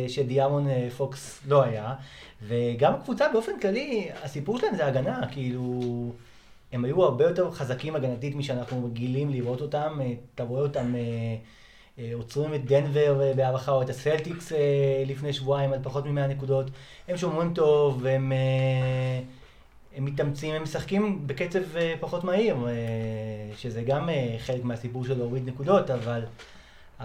שדיאמון 0.08 0.68
אה, 0.68 0.88
פוקס 0.96 1.40
לא 1.48 1.62
היה, 1.62 1.94
וגם 2.42 2.94
הקבוצה 2.94 3.28
באופן 3.32 3.52
כללי, 3.60 4.08
הסיפור 4.22 4.58
שלהם 4.58 4.76
זה 4.76 4.86
הגנה, 4.86 5.20
כאילו... 5.32 6.12
הם 6.72 6.84
היו 6.84 7.04
הרבה 7.04 7.24
יותר 7.24 7.50
חזקים 7.50 7.96
הגנתית 7.96 8.34
משאנחנו 8.34 8.84
רגילים 8.84 9.30
לראות 9.30 9.60
אותם. 9.60 9.98
אה, 10.00 10.12
אתה 10.34 10.42
רואה 10.42 10.62
אותם 10.62 10.94
אה, 11.98 12.10
עוצרים 12.14 12.54
את 12.54 12.64
דנבר 12.64 13.32
בהערכה, 13.36 13.72
או 13.72 13.82
את 13.82 13.90
הסלטיקס 13.90 14.52
לפני 15.06 15.32
שבועיים 15.32 15.72
על 15.72 15.78
פחות 15.82 16.06
מ-100 16.06 16.26
נקודות. 16.26 16.66
הם 17.08 17.16
שומרים 17.16 17.54
טוב, 17.54 18.06
אה, 18.06 18.16
הם 19.96 20.04
מתאמצים, 20.04 20.54
הם 20.54 20.62
משחקים 20.62 21.26
בקצב 21.26 21.60
פחות 22.00 22.24
מהיר, 22.24 22.56
שזה 23.56 23.82
גם 23.82 24.08
חלק 24.38 24.64
מהסיפור 24.64 25.04
של 25.04 25.18
להוריד 25.18 25.48
נקודות, 25.48 25.90
אבל, 25.90 26.24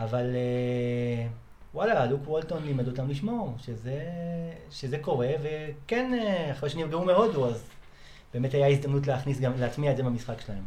אבל 0.03 0.35
אה, 0.35 1.27
וואלה, 1.73 2.05
לוק 2.05 2.21
וולטון 2.27 2.63
לימד 2.65 2.87
אותם 2.87 3.09
לשמור, 3.09 3.55
שזה, 3.65 4.01
שזה 4.71 4.97
קורה, 4.97 5.29
וכן, 5.41 6.11
אה, 6.13 6.51
אחרי 6.51 6.69
שנפגעו 6.69 7.05
מהודו, 7.05 7.47
אז 7.47 7.63
באמת 8.33 8.53
היה 8.53 8.67
הזדמנות 8.67 9.07
להכניס 9.07 9.39
גם, 9.39 9.51
להטמיע 9.59 9.91
את 9.91 9.97
זה 9.97 10.03
במשחק 10.03 10.41
שלהם. 10.45 10.63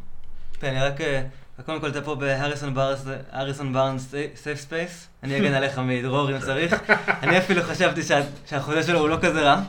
כן, 0.60 0.68
אני 0.68 0.80
רק... 0.80 1.00
אה, 1.00 1.22
קודם 1.66 1.80
כל 1.80 1.88
אתה 1.88 2.02
פה 2.02 2.14
בהריסון 2.14 3.72
בארנס, 3.72 4.14
safe 4.34 4.60
space. 4.60 5.08
אני 5.22 5.36
אגן 5.38 5.54
עליך 5.54 5.78
מדרור 5.78 6.30
אם 6.30 6.40
צריך. 6.40 6.90
אני 7.22 7.38
אפילו 7.38 7.62
חשבתי 7.62 8.02
שה- 8.02 8.20
שהחוזה 8.46 8.82
שלו 8.82 8.98
הוא 8.98 9.08
לא 9.08 9.16
כזה 9.22 9.42
רע. 9.42 9.62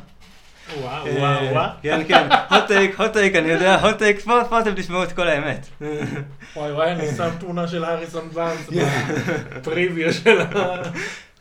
וואו 0.80 1.08
אה, 1.08 1.14
וואו 1.18 1.52
וואו. 1.52 1.70
כן, 1.82 2.02
כן, 2.08 2.28
hot 2.50 2.70
take, 2.70 3.00
hot 3.00 3.14
take, 3.16 3.38
אני 3.38 3.50
יודע, 3.50 3.82
hot 3.82 4.00
take, 4.00 4.24
פה 4.26 4.42
פה 4.50 4.60
אתם 4.60 4.74
תשמעו 4.76 5.04
את 5.04 5.12
כל 5.12 5.28
האמת. 5.28 5.68
וואי 6.56 6.72
וואי, 6.72 6.92
אני 6.92 7.08
שם 7.18 7.30
תמונה 7.40 7.68
של 7.68 7.84
האריסון 7.84 8.30
בארנס 8.34 8.70
בפריוויה 9.56 10.14
של 10.14 10.42
ה... 10.42 10.82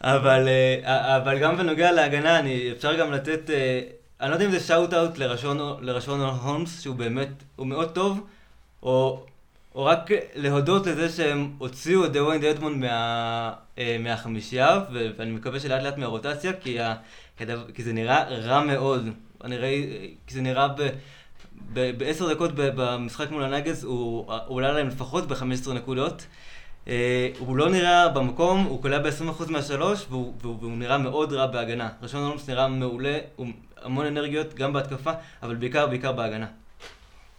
אבל, 0.01 0.49
אה, 0.49 1.17
אבל 1.17 1.39
גם 1.39 1.57
בנוגע 1.57 1.93
להגנה, 1.93 2.39
אני, 2.39 2.73
אפשר 2.73 2.97
גם 2.97 3.13
לתת, 3.13 3.51
אה, 3.51 3.81
אני 4.21 4.31
לא 4.31 4.35
יודע 4.35 4.47
אם 4.47 4.51
זה 4.51 4.61
שאוט 4.61 4.95
אאוט 4.95 5.19
לרשון 5.81 6.21
הולמס, 6.21 6.83
שהוא 6.83 6.97
באמת, 6.97 7.29
הוא 7.57 7.67
מאוד 7.67 7.91
טוב, 7.91 8.27
או, 8.83 9.25
או 9.75 9.85
רק 9.85 10.11
להודות 10.35 10.87
לזה 10.87 11.09
שהם 11.09 11.51
הוציאו 11.59 12.05
את 12.05 12.13
דוויין 12.13 12.41
דדמונד 12.41 12.77
מה, 12.77 13.53
מהחמישייה, 14.01 14.81
ואני 15.17 15.31
מקווה 15.31 15.61
שלאט 15.61 15.83
לאט 15.83 15.99
מהרוטציה, 15.99 16.53
כי, 16.53 16.79
כי, 17.75 17.83
זה 17.83 17.93
נראה 17.93 18.25
רע 18.29 18.65
מאוד. 18.65 19.09
אני 19.45 19.59
ראי, 19.59 20.15
כי 20.27 20.35
זה 20.35 20.41
נראה 20.41 20.69
ב... 20.69 20.89
בעשר 21.73 22.35
דקות 22.35 22.51
במשחק 22.55 23.31
מול 23.31 23.43
הנגז 23.43 23.85
הוא 23.85 24.33
עולה 24.47 24.73
להם 24.73 24.89
לפחות 24.89 25.29
ב-15 25.29 25.73
נקודות. 25.73 26.27
אה, 26.89 27.29
הוא 27.39 27.57
לא 27.57 27.71
נראה 27.71 28.09
במקום, 28.09 28.65
הוא 28.65 28.83
קולע 28.83 28.99
ב-20% 28.99 29.51
מהשלוש, 29.51 30.07
והוא, 30.11 30.35
והוא, 30.41 30.57
והוא 30.61 30.77
נראה 30.77 30.99
מאוד 30.99 31.33
רע 31.33 31.47
בהגנה. 31.47 31.89
ראשון 32.03 32.23
הולמס 32.23 32.49
נראה 32.49 32.69
מעולה, 32.69 33.19
הוא 33.37 33.47
המון 33.83 34.07
אנרגיות 34.07 34.55
גם 34.55 34.73
בהתקפה, 34.73 35.13
אבל 35.43 35.55
בעיקר 35.55 35.87
בעיקר 35.87 36.13
בהגנה. 36.13 36.47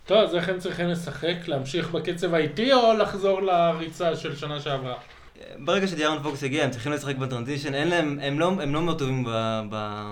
טוב, 0.06 0.18
אז 0.18 0.36
איך 0.36 0.50
הם 0.50 0.60
צריכים 0.60 0.88
לשחק? 0.88 1.36
להמשיך 1.48 1.92
בקצב 1.92 2.34
האיטי 2.34 2.74
או 2.74 2.94
לחזור 2.94 3.42
לריצה 3.42 4.16
של 4.16 4.36
שנה 4.36 4.60
שעברה? 4.60 4.96
ברגע 5.60 5.88
שדיארון 5.88 6.24
פוקס 6.24 6.44
הגיע, 6.44 6.64
הם 6.64 6.72
צריכים 6.72 6.92
לשחק 6.92 7.16
בטרנזישן, 7.16 7.74
אין 7.74 7.88
להם, 7.88 8.20
הם 8.22 8.40
לא, 8.40 8.48
הם 8.48 8.74
לא 8.74 8.82
מאוד 8.82 9.00
טובים 9.00 9.24
ב, 9.24 9.62
ב, 9.70 10.06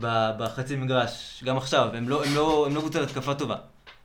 ב, 0.00 0.30
בחצי 0.38 0.76
מגרש, 0.76 1.44
גם 1.46 1.56
עכשיו, 1.56 1.88
הם 1.94 2.08
לא, 2.08 2.24
הם 2.24 2.34
לא, 2.34 2.66
הם 2.66 2.74
לא 2.74 2.80
קבוצת 2.80 3.00
התקפה 3.02 3.34
טובה. 3.34 3.56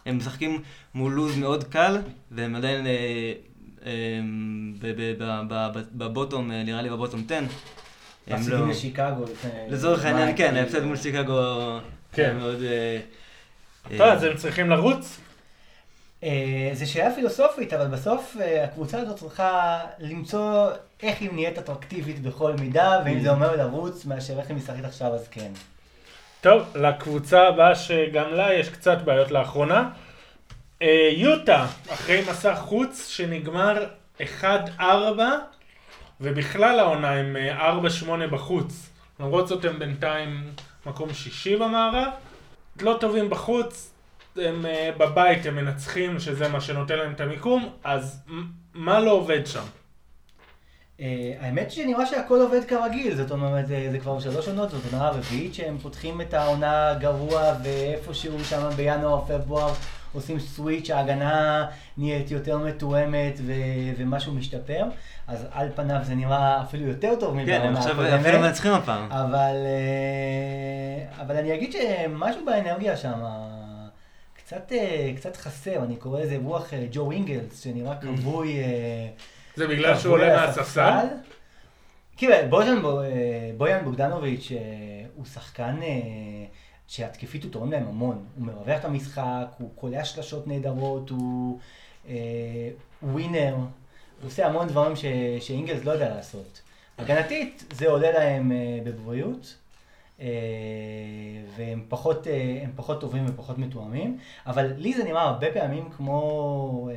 הם 0.06 0.18
משחקים 0.18 0.62
מול 0.94 1.14
לוז 1.14 1.38
מאוד 1.38 1.64
קל, 1.64 1.98
והם 2.32 2.56
עדיין 2.56 2.88
אה, 2.88 2.92
אה, 3.86 3.92
ב- 4.80 4.92
ב- 4.98 5.24
ב- 5.24 5.42
ב- 5.50 5.78
ב- 5.78 6.04
בבוטום, 6.04 6.52
אה, 6.52 6.64
נראה 6.64 6.82
לי 6.82 6.90
בבוטום 6.90 7.24
10. 7.26 7.44
הם 8.28 8.42
לא... 8.50 8.70
לשיקגו 8.70 9.24
לפני... 9.32 9.52
לצורך 9.70 10.06
העניין, 10.06 10.38
כן. 10.38 10.56
ההפסד 10.56 10.84
מול 10.84 10.98
שיקגו 10.98 11.40
כן. 12.14 12.38
מאוד... 12.38 12.64
אה, 12.64 13.00
טוב, 13.90 14.02
אה, 14.02 14.14
אז 14.14 14.24
הם 14.24 14.38
צריכים 14.38 14.70
לרוץ? 14.70 15.20
אה, 16.24 16.70
זו 16.74 16.92
שאלה 16.92 17.16
פילוסופית, 17.16 17.74
אבל 17.74 17.88
בסוף 17.88 18.38
אה, 18.42 18.64
הקבוצה 18.64 19.00
הזאת 19.00 19.18
צריכה 19.18 19.80
למצוא 20.00 20.68
איך 21.04 21.22
היא 21.22 21.30
נהיית 21.34 21.58
אטרקטיבית 21.58 22.22
בכל 22.22 22.54
מידה, 22.54 23.02
ואם 23.06 23.20
זה 23.20 23.30
אומר 23.30 23.56
לרוץ 23.56 24.06
מאשר 24.06 24.40
איך 24.40 24.50
היא 24.50 24.58
משחקת 24.58 24.86
עכשיו, 24.86 25.14
אז 25.14 25.28
כן. 25.28 25.52
טוב, 26.42 26.64
לקבוצה 26.76 27.48
הבאה 27.48 27.76
שגם 27.76 28.34
לה 28.34 28.54
יש 28.54 28.70
קצת 28.70 28.98
בעיות 29.06 29.32
לאחרונה. 29.32 29.90
אה, 30.82 31.10
יוטה, 31.14 31.66
אחרי 31.90 32.22
מסע 32.30 32.56
חוץ 32.56 33.08
שנגמר 33.08 33.86
1-4, 34.42 34.82
ובכלל 36.22 36.80
העונה 36.80 37.12
הם 37.12 37.38
אה, 37.38 37.72
4-8 37.72 38.28
בחוץ. 38.32 38.90
למרות 39.20 39.48
זאת 39.48 39.66
הם 39.66 39.80
בינתיים 39.80 40.44
מקום 40.86 41.14
שישי 41.14 41.56
במערב. 41.56 42.12
לא 42.82 42.98
טובים 43.00 43.30
בחוץ, 43.30 43.89
הם 44.38 44.66
אה, 44.66 44.90
בבית 44.98 45.46
הם 45.46 45.56
מנצחים, 45.56 46.20
שזה 46.20 46.48
מה 46.48 46.62
שנותן 46.62 46.98
להם 46.98 47.12
את 47.12 47.22
המיקום, 47.22 47.70
אז 47.84 48.22
מה 48.74 49.00
לא 49.00 49.12
עובד 49.12 49.46
שם? 49.46 49.64
אה, 51.02 51.34
האמת 51.40 51.72
שנראה 51.72 52.06
שהכל 52.06 52.42
עובד 52.42 52.66
כרגיל, 52.66 53.16
זאת 53.16 53.32
אומרת, 53.32 53.68
זה 53.68 53.98
כבר 54.02 54.20
שלוש 54.20 54.48
עונות, 54.48 54.70
זאת 54.70 54.94
עונה 54.94 55.10
רביעית 55.10 55.54
שהם 55.54 55.78
פותחים 55.78 56.22
את 56.22 56.34
העונה 56.34 56.94
גרוע, 57.00 57.54
ואיפשהו 57.64 58.44
שם 58.44 58.70
בינואר, 58.76 59.22
פברואר, 59.22 59.74
עושים 60.14 60.40
סוויץ', 60.40 60.90
ההגנה 60.90 61.66
נהיית 61.98 62.32
יותר 62.32 62.58
מתואמת 62.58 63.40
ו- 63.46 63.54
ומשהו 63.98 64.34
משתפר, 64.34 64.84
אז 65.28 65.46
על 65.52 65.70
פניו 65.76 66.00
זה 66.04 66.16
נראה 66.16 66.62
אפילו 66.62 66.88
יותר 66.88 67.14
טוב 67.20 67.34
כן, 67.34 67.40
הם 67.40 67.60
מבעונה 67.60 67.80
עכשיו 67.80 68.02
הקודמת. 68.02 68.26
אפילו 68.26 68.40
מנצחים 68.40 68.72
הפעם. 68.72 69.12
אבל, 69.12 69.56
אה, 69.66 71.22
אבל 71.22 71.38
אני 71.38 71.54
אגיד 71.54 71.72
שמשהו 71.72 72.46
באנרגיה 72.46 72.98
שם 72.98 73.20
קצת, 74.50 74.72
אה, 74.72 75.12
קצת 75.16 75.36
חסר, 75.36 75.84
אני 75.84 75.96
קורא 75.96 76.22
לזה 76.22 76.38
רוח 76.44 76.74
אה, 76.74 76.86
ג'ו 76.92 77.12
אינגלס, 77.12 77.64
שנראה 77.64 77.96
כבוי. 77.96 78.60
אה, 78.60 79.08
זה 79.56 79.68
בגלל 79.68 79.98
שהוא 80.00 80.14
עולה 80.14 80.36
מהספסל? 80.36 81.06
כאילו, 82.18 82.36
בוז'ן, 82.50 82.82
ב- 82.82 82.86
אה, 82.86 83.52
בויאן 83.58 83.86
בוגדנוביץ' 83.86 84.52
הוא 85.16 85.26
שחקן 85.26 85.80
שהתקפית 86.88 87.44
הוא 87.44 87.52
תורם 87.52 87.72
להם 87.72 87.88
המון. 87.88 88.26
הוא 88.38 88.46
מרווח 88.46 88.80
את 88.80 88.86
המשחק, 88.86 89.46
הוא 89.58 89.70
קולע 89.76 90.06
שלשות 90.06 90.48
נהדרות, 90.48 91.10
הוא 91.10 91.60
ווינר, 93.04 93.56
הוא 93.56 94.28
עושה 94.28 94.48
המון 94.48 94.68
דברים 94.68 94.96
ש, 94.96 95.06
שאינגלס 95.40 95.84
לא 95.86 95.92
יודע 95.92 96.16
לעשות. 96.16 96.62
הגנתית 96.98 97.64
זה 97.74 97.90
עולה 97.90 98.12
להם 98.12 98.52
בבריאות. 98.84 99.56
אה, 100.22 100.28
והם 101.58 101.84
פחות, 101.90 102.28
אה, 102.28 102.60
הם 102.64 102.72
פחות 102.76 103.02
טובים 103.02 103.26
ופחות 103.28 103.58
מתואמים, 103.58 104.18
אבל 104.48 104.74
לי 104.78 104.94
זה 104.94 105.04
נראה 105.04 105.22
הרבה 105.22 105.48
פעמים 105.54 105.90
כמו, 105.98 106.90
אה, 106.92 106.96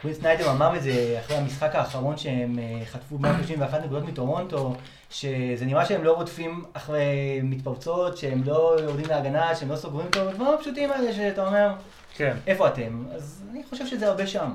קווין 0.00 0.14
סניידר 0.14 0.50
אמר 0.50 0.76
את 0.76 0.82
זה 0.82 1.16
אחרי 1.20 1.36
המשחק 1.36 1.74
האחרון 1.74 2.16
שהם 2.16 2.58
חטפו 2.84 3.18
131 3.18 3.80
נקודות 3.84 4.04
מטורונטו, 4.04 4.74
שזה 5.10 5.64
נראה 5.66 5.86
שהם 5.86 6.04
לא 6.04 6.12
רודפים 6.12 6.64
אחרי 6.72 7.40
מתפרצות, 7.42 8.16
שהם 8.16 8.42
לא 8.44 8.76
יורדים 8.82 9.06
להגנה, 9.06 9.54
שהם 9.54 9.70
לא 9.70 9.76
סוגרים 9.76 10.08
טוב, 10.10 10.28
הדברים 10.28 10.54
הפשוטים 10.54 10.90
האלה 10.90 11.12
שאתה 11.12 11.46
אומר, 11.46 11.68
כן. 12.16 12.36
איפה 12.46 12.68
אתם? 12.68 13.04
אז 13.14 13.42
אני 13.50 13.62
חושב 13.70 13.86
שזה 13.86 14.08
הרבה 14.08 14.26
שם. 14.26 14.50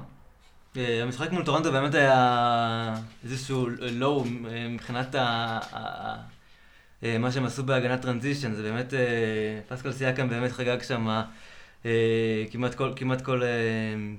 המשחק 0.76 1.32
מול 1.32 1.44
טורנטו 1.46 1.72
באמת 1.72 1.96
היה 1.96 2.96
איזשהו 3.24 3.68
לואו 3.80 4.24
מבחינת 4.70 5.16
ה- 5.16 5.60
מה 7.04 7.32
שהם 7.32 7.46
עשו 7.46 7.64
בהגנת 7.64 8.02
טרנזישן, 8.02 8.54
זה 8.54 8.64
באמת, 8.64 8.94
אה, 8.94 9.00
פסקל 9.68 9.92
סייקם 9.92 10.30
באמת 10.30 10.52
חגג 10.52 10.82
שם 10.82 11.22
אה, 11.86 12.44
כמעט 12.52 12.76
כל, 12.76 12.92
כמעט 12.96 13.22
כל, 13.22 13.44
אה, 13.44 13.48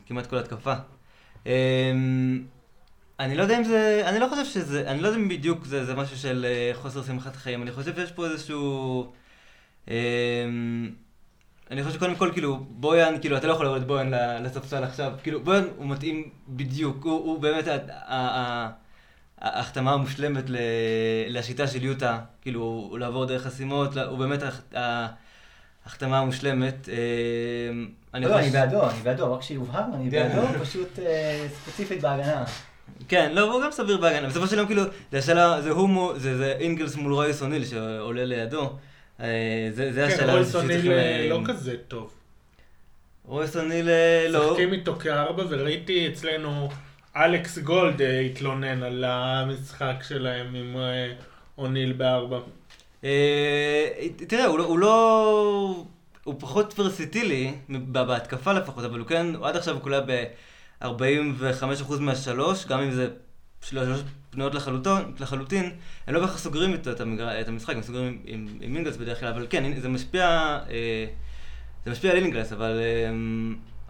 כמעט 0.07 0.27
כל 0.27 0.39
התקפה. 0.39 0.75
אה, 1.47 1.93
אני 3.21 3.37
לא 3.37 3.43
יודע 3.43 3.59
אם 3.59 3.65
זה, 3.65 4.03
אני 4.07 4.19
לא 4.19 4.29
חושב 4.29 4.45
שזה, 4.45 4.91
אני 4.91 5.01
לא 5.01 5.09
יודע 5.09 5.21
אם 5.21 5.29
בדיוק 5.29 5.65
זה, 5.65 5.85
זה 5.85 5.95
משהו 5.95 6.17
של 6.17 6.47
אה, 6.49 6.71
חוסר 6.75 7.03
שמחת 7.03 7.37
חיים, 7.37 7.63
אני 7.63 7.73
חושב 7.73 7.95
שיש 7.97 8.13
פה 8.13 8.27
איזשהו... 8.27 9.13
אה, 9.91 9.95
אני 11.71 11.83
חושב 11.85 11.97
שקודם 11.97 12.15
כל, 12.15 12.31
כאילו, 12.33 12.57
בויאן, 12.71 13.15
כאילו, 13.21 13.37
אתה 13.37 13.47
לא 13.47 13.53
יכול 13.53 13.65
להוריד 13.67 13.87
בויאן 13.87 14.11
לספסל 14.45 14.85
עכשיו, 14.85 15.13
כאילו, 15.23 15.41
בויאן 15.45 15.65
הוא 15.77 15.87
מתאים 15.89 16.29
בדיוק, 16.49 17.05
הוא, 17.05 17.13
הוא 17.13 17.39
באמת 17.43 17.65
ה- 17.69 18.71
ההחתמה 19.41 19.93
המושלמת 19.93 20.45
ל- 20.51 20.57
לשיטה 21.29 21.67
של 21.67 21.85
יוטה, 21.85 22.19
כאילו, 22.43 22.61
הוא 22.61 22.99
לעבור 22.99 23.25
דרך 23.25 23.43
חסימות, 23.43 23.97
הוא 23.97 24.19
באמת 24.19 24.43
הח- 24.43 24.61
ההחתמה 25.87 26.19
המושלמת. 26.19 26.89
אה, 26.89 26.95
אני 28.15 28.25
לא, 28.27 28.35
אני 28.39 28.47
חושב- 28.47 28.53
בעדו, 28.59 28.91
אני 28.91 28.99
בעדו, 29.03 29.33
רק 29.35 29.43
שיובהר, 29.43 29.83
אני 29.95 30.11
כן. 30.11 30.29
בעדו, 30.35 30.65
פשוט 30.65 30.99
אה, 30.99 31.47
ספציפית 31.55 32.01
בהגנה. 32.01 32.45
כן, 33.09 33.31
לא, 33.35 33.53
הוא 33.53 33.63
גם 33.65 33.73
סביר 33.73 33.97
בהגנה. 33.97 34.29
בסופו 34.29 34.47
של 34.47 34.59
יום, 34.59 34.67
כאילו, 34.67 34.83
זה 35.13 35.19
השאלה, 35.19 35.63
זה 35.63 35.71
הוא, 35.71 35.89
מו- 35.89 36.13
זה 36.17 36.37
זה 36.37 36.53
אינגלס 36.59 36.97
מול 36.97 37.13
רויס 37.15 37.43
אוניל 37.43 37.65
שעולה 37.65 38.25
לידו. 38.25 38.73
אה, 39.21 39.27
זה 39.75 39.93
זה 39.93 40.07
כן, 40.09 40.15
השאלה. 40.15 40.33
רויס 40.35 40.49
שצריך, 40.49 40.65
אוניל 40.65 40.93
לא 41.31 41.41
כזה 41.47 41.75
טוב. 41.89 42.13
רויס 43.25 43.57
אוניל 43.57 43.89
לא. 44.29 44.47
משחקים 44.51 44.73
איתו 44.73 44.95
כארבע, 44.97 45.45
וראיתי 45.49 46.09
אצלנו 46.09 46.69
אלכס 47.17 47.59
גולד 47.59 48.03
אה, 48.03 48.21
התלונן 48.21 48.83
על 48.83 49.05
המשחק 49.05 49.95
שלהם 50.09 50.55
עם 50.55 50.77
אה, 50.77 51.13
אוניל 51.59 51.93
בארבע. 51.93 52.39
אה, 53.05 53.89
תראה, 54.29 54.47
לא- 54.47 54.65
הוא 54.65 54.79
לא... 54.79 55.85
הוא 56.25 56.35
פחות 56.39 56.79
ורסיטילי, 56.79 57.55
בהתקפה 57.69 58.53
לפחות, 58.53 58.85
אבל 58.85 58.99
הוא 58.99 59.07
כן, 59.07 59.35
הוא 59.35 59.47
עד 59.47 59.57
עכשיו 59.57 59.75
הוא 59.75 59.83
קולע 59.83 60.01
ב-45% 60.07 62.01
מהשלוש, 62.01 62.67
גם 62.67 62.81
אם 62.81 62.91
זה 62.91 63.09
שלוש 63.63 64.01
פנויות 64.31 64.55
לחלוטין, 65.21 65.71
הם 66.07 66.15
לא 66.15 66.21
בהכרח 66.21 66.39
סוגרים 66.39 66.73
איתו 66.73 66.91
את, 66.93 67.49
המשחק, 67.49 67.75
הם 67.75 67.83
סוגרים 67.83 68.23
עם, 68.25 68.47
אינגלס 68.61 68.97
בדרך 68.97 69.21
כלל, 69.21 69.29
אבל 69.29 69.47
כן, 69.51 69.81
זה 69.81 69.89
משפיע, 69.89 70.59
זה 71.85 71.91
משפיע 71.91 72.11
על 72.11 72.17
אינגלס, 72.17 72.53
אבל 72.53 72.81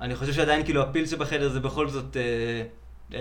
אני 0.01 0.17
חושב 0.17 0.33
שעדיין 0.33 0.65
כאילו 0.65 0.83
הפיל 0.83 1.07
שבחדר 1.07 1.49
זה 1.49 1.61
בכל 1.61 1.89
זאת 1.89 2.17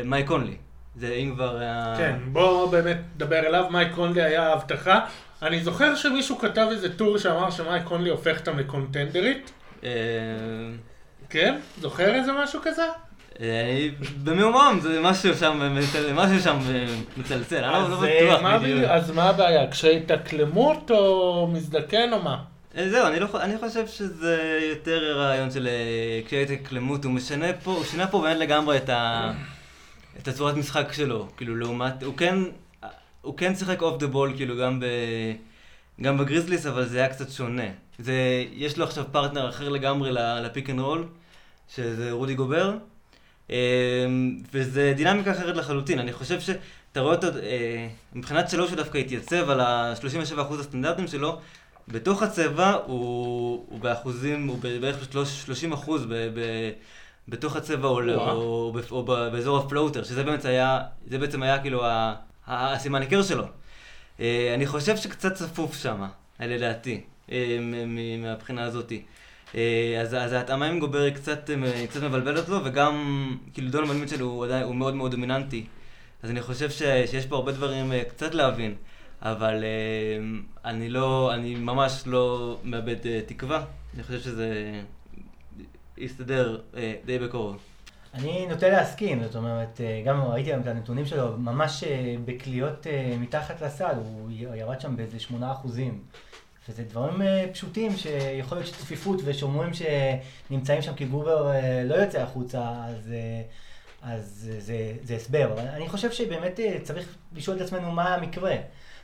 מייק 0.06 0.28
קונלי. 0.28 0.56
זה 0.96 1.14
אם 1.14 1.32
כבר... 1.36 1.62
אה, 1.62 1.96
כן, 1.98 2.16
בוא 2.26 2.72
באמת 2.72 2.98
נדבר 3.16 3.40
אליו, 3.40 3.66
מייק 3.72 3.92
קונלי 3.96 4.22
היה 4.24 4.48
ההבטחה. 4.48 5.00
אני 5.42 5.60
זוכר 5.64 5.96
שמישהו 5.96 6.38
כתב 6.38 6.68
איזה 6.72 6.96
טור 6.98 7.18
שאמר 7.18 7.50
שמייק 7.52 7.84
קונלי 7.84 8.10
הופך 8.10 8.40
אותם 8.40 8.60
לקונטנדרית. 8.60 9.52
אה, 9.84 9.90
כן? 11.30 11.56
זוכר 11.82 12.16
איזה 12.16 12.32
משהו 12.44 12.60
כזה? 12.64 12.84
אה, 13.42 13.88
במהומם, 14.24 14.80
זה 14.82 15.02
משהו 15.02 15.34
שם, 15.36 15.60
משהו 16.16 16.40
שם 16.40 16.58
אה, 16.70 16.86
מצלצל, 17.18 17.64
אני 17.64 17.74
לא- 17.74 17.90
לא 17.90 17.96
אז, 17.98 18.04
אה, 18.04 18.20
בטוח 18.26 18.42
מה 18.42 18.60
בדיוק. 18.60 18.84
אז 18.90 19.12
מה 19.12 19.24
הבעיה? 19.24 19.72
כשהתאקלמות 19.72 20.92
או 20.92 21.48
מזדקן 21.54 22.14
או 22.14 22.22
מה? 22.22 22.38
אה, 22.78 22.90
זהו, 22.90 23.08
אני, 23.08 23.20
לא, 23.20 23.28
אני 23.42 23.58
חושב 23.58 23.88
שזה 23.88 24.38
יותר 24.70 25.18
רעיון 25.20 25.52
של 25.52 25.68
אה, 25.68 26.22
קשיי 26.26 26.44
התאקלמות, 26.44 27.06
הוא 27.06 27.12
משנה 27.14 27.48
פה, 27.64 27.72
הוא 27.72 27.84
שינה 27.84 28.08
פה 28.08 28.22
באמת 28.22 28.38
לגמרי 28.38 28.78
את, 28.78 28.90
ה, 28.90 29.32
את 30.22 30.28
הצורת 30.28 30.56
משחק 30.56 30.94
שלו, 30.94 31.28
כאילו 31.38 31.56
לעומת, 31.56 32.04
הוא 32.04 32.18
כן, 32.18 32.36
הוא 33.22 33.38
כן 33.38 33.56
שיחק 33.56 33.82
off 33.82 33.98
the 33.98 34.08
ball, 34.08 34.34
כאילו 34.36 34.58
גם, 34.58 34.80
ב, 34.80 34.86
גם 36.02 36.18
בגריזליס, 36.18 36.66
אבל 36.66 36.86
זה 36.86 36.98
היה 36.98 37.08
קצת 37.08 37.32
שונה. 37.32 37.68
זה, 38.00 38.46
יש 38.54 38.78
לו 38.78 38.86
עכשיו 38.86 39.06
פרטנר 39.12 39.50
אחר 39.50 39.70
לגמרי 39.70 40.12
ל 40.44 40.49
pick 40.49 40.70
and 40.70 40.80
roll, 40.80 41.08
שזה 41.76 42.12
רודי 42.12 42.36
גובר, 42.36 42.78
אה, 43.52 43.56
וזה 44.54 44.94
דינמיקה 44.96 45.32
אחרת 45.32 45.56
לחלוטין, 45.56 46.00
אני 46.00 46.14
חושב 46.14 46.40
שאתה 46.40 47.00
רואה 47.00 47.16
אותו, 47.16 47.28
אה, 47.28 47.88
מבחינת 48.14 48.50
שלוש 48.50 48.68
שהוא 48.68 48.78
דווקא 48.78 48.98
התייצב 48.98 49.50
על 49.50 49.60
ה-37% 49.60 50.60
הסטנדרטים 50.60 51.08
שלו, 51.08 51.40
בתוך 51.88 52.24
הצבע 52.24 52.72
הוא, 52.86 53.66
הוא 53.70 53.80
באחוזים, 53.80 54.48
הוא 54.48 54.60
בערך 54.82 55.14
30 55.26 55.74
אחוז 55.74 56.06
ב, 56.06 56.14
ב, 56.14 56.40
בתוך 57.30 57.56
הצבע 57.56 57.88
או, 57.88 58.00
או, 58.00 58.06
וואו. 58.16 58.38
או, 58.38 58.80
או 58.92 59.04
ב- 59.04 59.30
באזור 59.32 59.58
ה 59.58 59.63
floater, 59.63 60.04
שזה 60.04 60.24
באמת 60.24 60.46
היה, 60.46 60.80
זה 61.08 61.18
בעצם 61.18 61.44
היה 61.44 61.60
כאילו 61.60 61.84
הסימן 62.48 63.02
היכר 63.02 63.24
שלו. 63.24 63.44
אה, 64.20 64.52
אני 64.54 64.68
חושב 64.68 64.98
שקצת 64.98 65.34
צפוף 65.34 65.82
שם, 65.82 66.04
לדעתי, 66.40 67.02
אה, 67.32 67.58
מהבחינה 68.20 68.64
הזאתי. 68.64 69.04
אה, 69.56 69.98
אז, 70.02 70.14
אז 70.14 70.34
ההתאמה 70.34 70.66
עם 70.66 70.80
גובר 70.80 71.02
היא 71.02 71.14
קצת, 71.14 71.50
קצת 71.90 72.04
מבלבלת 72.04 72.50
לו, 72.50 72.66
וגם, 72.66 73.38
כאילו 73.54 73.72
דונוvan 73.72 73.94
מיטשל 73.94 74.22
הוא 74.22 74.46
עדיין, 74.46 74.64
הוא 74.64 74.76
מאוד 74.76 74.94
מאוד 74.94 75.12
דומיננטי. 75.12 75.66
אז 76.24 76.30
אני 76.30 76.42
חושב 76.42 76.70
ש, 76.70 76.82
שיש 77.06 77.26
פה 77.26 77.36
הרבה 77.36 77.52
דברים 77.52 77.92
קצת 78.10 78.34
להבין, 78.34 78.76
אבל 79.22 79.64
אני 80.66 80.90
לא, 80.90 81.34
אני 81.34 81.56
ממש 81.56 82.04
לא 82.06 82.58
מאבד 82.64 82.96
תקווה. 83.26 83.64
אני 83.96 84.04
חושב 84.04 84.20
שזה 84.20 84.82
יסתדר 86.00 86.62
אה, 86.78 86.96
די 87.06 87.20
בקרוב. 87.20 87.58
אני 88.14 88.46
נוטה 88.48 88.70
להסכים, 88.70 89.24
זאת 89.24 89.36
אומרת, 89.36 89.82
אה, 89.82 90.02
גם 90.06 90.22
ראיתי 90.22 90.50
היום 90.50 90.62
את 90.62 90.68
הנתונים 90.68 91.06
שלו, 91.06 91.38
ממש 91.38 91.84
אה, 91.84 92.16
בקליעות 92.26 92.88
אה, 92.88 93.16
מתחת 93.20 93.62
לסל, 93.62 93.96
הוא 93.96 94.32
ירד 94.32 94.82
שם 94.82 94.96
באיזה 94.96 95.20
8 95.20 95.52
אחוזים. 95.52 96.04
וזה 96.70 96.84
דברים 96.84 97.22
פשוטים 97.54 97.98
שיכול 97.98 98.58
להיות 98.58 98.68
שצפיפות 98.68 99.22
ושומרים 99.26 99.72
שנמצאים 99.74 100.82
שם 100.82 100.94
כי 100.94 101.06
גובר 101.06 101.52
לא 101.86 101.96
יוצא 101.96 102.22
החוצה, 102.22 102.86
אז, 102.86 103.14
אז 104.02 104.50
זה, 104.60 104.94
זה 105.04 105.16
הסבר. 105.16 105.54
אבל 105.54 105.68
אני 105.68 105.90
חושב 105.90 106.12
שבאמת 106.12 106.60
צריך 106.84 107.16
לשאול 107.36 107.58
את 107.58 107.62
עצמנו 107.62 107.92
מה 107.92 108.16
המקרה. 108.16 108.56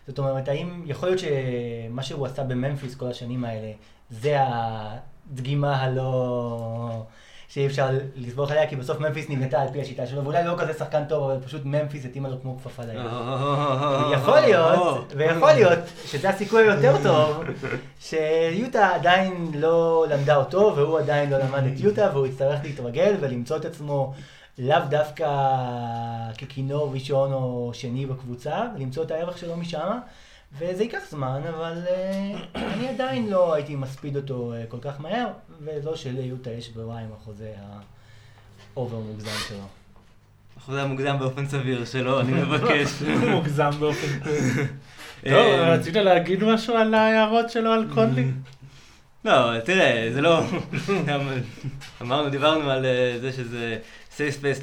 זאת 0.08 0.20
אומרת, 0.20 0.48
האם 0.48 0.84
יכול 0.86 1.10
להיות 1.10 1.20
שמה 1.20 2.04
שהוא 2.04 2.26
עשה 2.26 2.44
בממפיס 2.44 2.96
כל 2.96 3.08
השנים 3.08 3.46
האלה, 3.46 3.72
זה 4.10 4.38
הדגימה 5.32 5.82
הלא... 5.82 7.04
שאי 7.48 7.66
אפשר 7.66 7.90
לסמוך 8.16 8.52
עליה, 8.52 8.68
כי 8.68 8.76
בסוף 8.76 9.00
ממפיס 9.00 9.30
נבנתה 9.30 9.62
על 9.62 9.68
פי 9.72 9.82
השיטה 9.82 10.08
שלו, 10.08 10.24
ואולי 10.24 10.44
לא 10.44 10.56
כזה 10.58 10.74
שחקן 10.74 11.06
טוב, 11.06 11.30
אבל 11.30 11.40
פשוט 11.46 11.62
ממפיס 11.66 12.06
התאימה 12.06 12.30
לו 12.30 12.42
כמו 12.42 12.58
כפפה 12.58 12.84
ליד. 12.84 13.06
יכול 14.14 14.40
להיות, 14.40 15.14
ויכול 15.18 15.52
להיות 15.52 15.80
שזה 16.06 16.30
הסיכוי 16.30 16.64
היותר 16.64 16.96
טוב, 17.04 17.44
שיוטה 18.00 18.96
עדיין 18.96 19.52
לא 19.54 20.06
למדה 20.10 20.36
אותו, 20.36 20.74
והוא 20.76 21.00
עדיין 21.00 21.30
לא 21.30 21.38
למד 21.38 21.64
את 21.64 21.80
יוטה, 21.80 22.10
והוא 22.14 22.28
יצטרך 22.28 22.60
להתרגל 22.64 23.16
ולמצוא 23.20 23.58
את 23.58 23.66
עצמו 23.66 24.14
לאו 24.60 24.80
דווקא 24.90 25.30
ככינור 26.42 26.94
ראשון 26.94 27.34
או 27.34 27.72
שני 27.74 28.06
בקבוצה, 28.06 28.62
ולמצוא 28.76 29.04
את 29.04 29.12
הערך 29.12 29.38
שלו 29.38 29.58
משם, 29.58 29.98
וזה 30.54 30.84
ייקח 30.84 31.00
זמן, 31.10 31.42
אבל 31.50 31.82
אה, 31.88 32.34
אני 32.56 32.88
עדיין 32.88 33.30
לא 33.30 33.54
הייתי 33.54 33.76
מספיד 33.76 34.16
אותו 34.16 34.54
אה, 34.54 34.64
כל 34.70 34.78
כך 34.82 35.02
מהר, 35.02 35.28
ולא 35.64 35.96
שליוטה 35.96 36.52
יש 36.52 36.70
ברירה 36.70 37.00
עם 37.00 37.10
החוזה 37.14 37.54
האובר 38.74 39.00
מוגזם 39.00 39.38
שלו. 39.48 39.68
אחוז 40.58 40.76
המוקדם 40.76 41.20
באופן 41.20 41.48
סביר 41.48 41.86
שלו, 41.86 42.20
אני 42.20 42.34
מבקש. 42.34 43.02
מוגזם 43.36 43.70
באופן... 43.80 44.20
טוב, 45.24 45.34
אה, 45.36 45.74
רצית 45.74 45.96
להגיד 45.96 46.44
משהו 46.44 46.76
על 46.76 46.94
ההערות 46.94 47.50
שלו 47.50 47.72
על 47.72 47.86
קונלי? 47.94 48.26
לא, 49.26 49.60
תראה, 49.60 50.10
זה 50.14 50.22
לא... 50.22 50.42
אמרנו, 52.02 52.30
דיברנו 52.30 52.72
על 52.72 52.86
זה 53.22 53.32
שזה 53.32 53.78
safe 54.16 54.36
space 54.36 54.60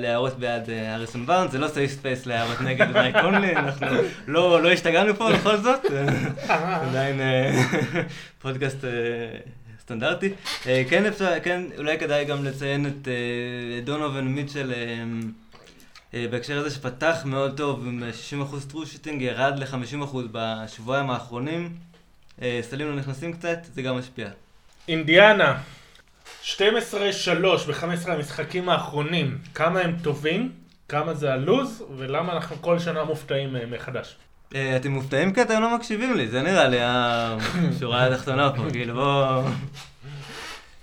להערות 0.00 0.38
בעד 0.38 0.70
אה, 0.70 0.94
הריסון 0.94 1.26
בארנס, 1.26 1.52
זה 1.52 1.58
לא 1.58 1.68
safe 1.68 1.90
space 1.90 2.26
להערות 2.26 2.60
נגד 2.60 2.92
מייק 2.92 3.16
קונלי, 3.20 3.56
אנחנו 3.56 3.86
לא 4.26 4.62
לא 4.62 4.72
השתגענו 4.72 5.14
פה 5.14 5.32
בכל 5.32 5.56
זאת, 5.56 5.80
עדיין 6.88 7.20
אה, 7.20 7.62
פודקאסט 8.42 8.84
אה, 8.84 8.90
סטנדרטי. 9.80 10.32
כן 10.62 11.06
אפשר, 11.06 11.40
כן, 11.42 11.62
אולי 11.78 11.98
כדאי 11.98 12.24
גם 12.24 12.44
לציין 12.44 12.86
את 12.86 13.08
דונובין 13.84 14.24
מיטשל. 14.24 14.72
בהקשר 16.12 16.58
הזה 16.58 16.70
שפתח 16.70 17.22
מאוד 17.24 17.56
טוב 17.56 17.86
עם 17.86 18.02
אה, 18.02 18.10
60% 18.50 18.70
טרו 18.70 18.86
שיטינג, 18.86 19.22
ירד 19.22 19.58
ל-50% 19.58 20.16
בשבועיים 20.32 21.10
האחרונים. 21.10 21.72
סלים 22.60 22.88
לא 22.88 22.96
נכנסים 22.96 23.32
קצת, 23.32 23.58
זה 23.74 23.82
גם 23.82 23.98
משפיע. 23.98 24.28
אינדיאנה, 24.88 25.58
12-3 26.42 26.54
ב-15 27.68 28.10
המשחקים 28.10 28.68
האחרונים, 28.68 29.38
כמה 29.54 29.80
הם 29.80 29.96
טובים, 30.02 30.52
כמה 30.88 31.14
זה 31.14 31.32
הלוז, 31.32 31.84
ולמה 31.96 32.32
אנחנו 32.32 32.56
כל 32.60 32.78
שנה 32.78 33.04
מופתעים 33.04 33.52
מהם 33.52 33.70
מחדש. 33.70 34.16
אה, 34.54 34.76
אתם 34.76 34.90
מופתעים 34.90 35.32
כי 35.32 35.42
אתם 35.42 35.60
לא 35.60 35.76
מקשיבים 35.76 36.14
לי, 36.16 36.28
זה 36.28 36.42
נראה 36.42 36.68
לי 36.68 36.78
השורה 36.80 38.06
התחתונה 38.06 38.52
פה, 38.56 38.62
כאילו 38.72 38.94
בואו... 38.94 39.42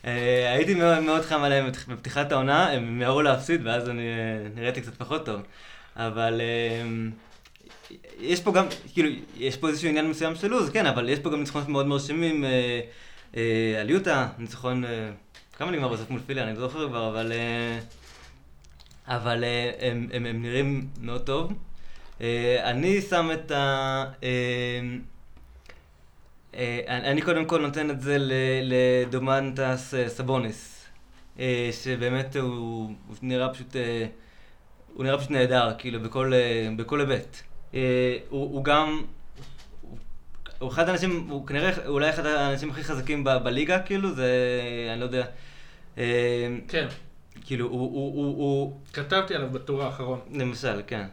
אה, 0.06 0.54
הייתי 0.54 0.74
מאוד 1.02 1.22
חם 1.22 1.42
עליהם 1.44 1.72
בפתיחת 1.88 2.32
העונה, 2.32 2.70
הם 2.70 3.00
מיהרו 3.00 3.22
להפסיד 3.22 3.62
ואז 3.64 3.90
אני 3.90 4.04
אה, 4.04 4.48
נראיתי 4.56 4.82
קצת 4.82 4.96
פחות 4.96 5.26
טוב. 5.26 5.42
אבל 5.96 6.42
אה, 6.42 6.82
יש 8.20 8.42
פה 8.42 8.52
גם, 8.52 8.66
כאילו, 8.94 9.10
יש 9.38 9.58
פה 9.58 9.68
איזשהו 9.68 9.90
עניין 9.90 10.10
מסוים 10.10 10.36
של 10.36 10.48
לוז, 10.48 10.70
כן, 10.70 10.86
אבל 10.86 11.10
יש 11.10 11.20
פה 11.20 11.30
גם 11.30 11.40
ניצחונות 11.40 11.68
מאוד 11.68 11.88
מרשימים 11.88 12.46
אה, 12.46 12.80
אה, 13.38 13.82
על 13.82 13.90
יוטה, 13.90 14.28
ניצחון, 14.38 14.86
אה, 14.86 15.10
כמה 15.60 15.72
נגמר 15.72 15.88
בסוף 15.88 16.10
מול 16.10 16.20
פיליה, 16.26 16.44
אני 16.44 16.54
לא 16.54 16.60
זוכר 16.60 16.88
כבר, 16.88 17.10
אבל... 17.10 17.32
אה, 17.32 17.80
אבל 19.08 19.44
אה, 19.44 19.72
הם, 19.80 20.10
הם, 20.14 20.26
הם 20.26 20.42
נראים 20.42 20.88
מאוד 21.02 21.22
טוב. 21.22 21.54
אה, 22.22 22.70
אני 22.70 23.02
שם 23.02 23.30
את 23.34 23.52
ה... 23.52 24.06
אני 26.88 27.22
קודם 27.22 27.46
כל 27.46 27.62
נותן 27.62 27.90
את 27.90 28.02
זה 28.02 28.18
לדומנטס 28.62 29.94
סבוניס, 30.08 30.86
שבאמת 31.72 32.36
הוא, 32.36 32.94
הוא 33.08 33.16
נראה 33.22 33.54
פשוט, 33.54 33.76
הוא 34.94 35.04
נראה 35.04 35.18
פשוט 35.18 35.32
נהדר, 35.32 35.72
כאילו, 35.78 36.00
בכל, 36.00 36.34
בכל 36.78 37.00
היבט. 37.00 37.42
הוא, 37.72 37.80
הוא 38.30 38.64
גם, 38.64 39.02
הוא 40.60 40.70
אחד 40.70 40.90
האנשים, 40.90 41.28
הוא 41.30 41.48
כנראה 41.48 41.88
אולי 41.88 42.10
אחד 42.10 42.26
האנשים 42.26 42.72
הכי 42.72 42.84
חזקים 42.84 43.24
ב- 43.24 43.38
בליגה, 43.44 43.80
כאילו, 43.80 44.16
זה, 44.16 44.32
אני 44.92 45.00
לא 45.00 45.06
יודע. 45.06 45.26
אה, 46.00 46.48
כן. 46.68 46.88
כאילו, 47.46 47.68
הוא, 47.68 47.80
הוא, 47.80 48.16
הוא, 48.16 48.38
הוא, 48.38 48.80
כתבתי 48.94 49.36
עליו 49.36 49.50
בטור 49.50 49.84
האחרון. 49.84 50.20
למשל, 50.34 50.82
כן. 50.88 51.06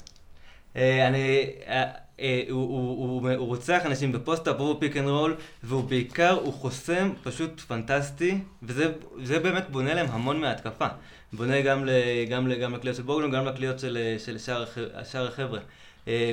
אה, 0.77 1.09
אני, 1.09 1.51
אה, 1.67 1.85
אה, 2.21 2.43
הוא, 2.51 2.63
הוא, 2.63 3.21
הוא, 3.21 3.31
הוא 3.31 3.47
רוצח 3.47 3.83
אנשים 3.85 4.13
ב 4.13 4.18
post-up, 4.18 4.61
הוא 4.61 4.81
pick 4.81 4.97
and 4.97 5.09
roll, 5.09 5.37
והוא 5.63 5.85
בעיקר, 5.85 6.31
הוא 6.33 6.53
חוסם 6.53 7.13
פשוט 7.23 7.61
פנטסטי, 7.61 8.39
וזה 8.63 8.93
זה 9.23 9.39
באמת 9.39 9.71
בונה 9.71 9.95
להם 9.95 10.07
המון 10.11 10.41
מההתקפה. 10.41 10.87
בונה 11.33 11.61
גם, 11.61 11.87
ל, 11.87 11.91
גם, 12.31 12.49
ל, 12.49 12.55
גם 12.55 12.75
לקליעות 12.75 12.97
של 12.97 13.03
בוגלון, 13.03 13.31
גם 13.31 13.47
לקליעות 13.47 13.79
של, 13.79 14.15
של 14.19 14.39
שאר, 14.39 14.65
שאר 15.13 15.29
החבר'ה. 15.29 15.61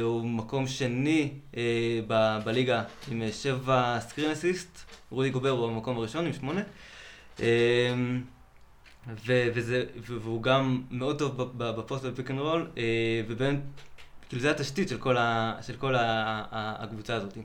הוא 0.02 0.26
מקום 0.26 0.68
שני 0.68 1.30
ב, 2.08 2.38
בליגה 2.46 2.84
עם 3.12 3.24
שבע 3.32 3.98
screen 4.00 4.32
assist, 4.32 4.80
רודי 5.10 5.30
גובר 5.30 5.50
הוא 5.50 5.68
במקום 5.68 5.98
הראשון 5.98 6.26
עם 6.26 6.34
שמונה. 6.34 6.62
ו- 9.08 9.48
וזה, 9.54 9.84
והוא 10.06 10.44
גם 10.44 10.82
מאוד 10.92 11.20
טוב 11.20 11.58
ב 11.58 11.67
post 11.67 12.06
ב 12.06 12.11
pick 12.11 12.32
and 12.32 12.40
roll, 12.40 12.68
ובאמת, 13.28 13.60
כאילו 14.30 14.42
זה 14.42 14.52
התשתית 14.52 14.90
של 14.90 14.98
כל, 14.98 15.18
ה- 15.18 15.56
של 15.62 15.76
כל 15.76 15.96
ה- 15.96 16.02
ה- 16.52 16.84
הקבוצה 16.84 17.16
הזאת. 17.16 17.38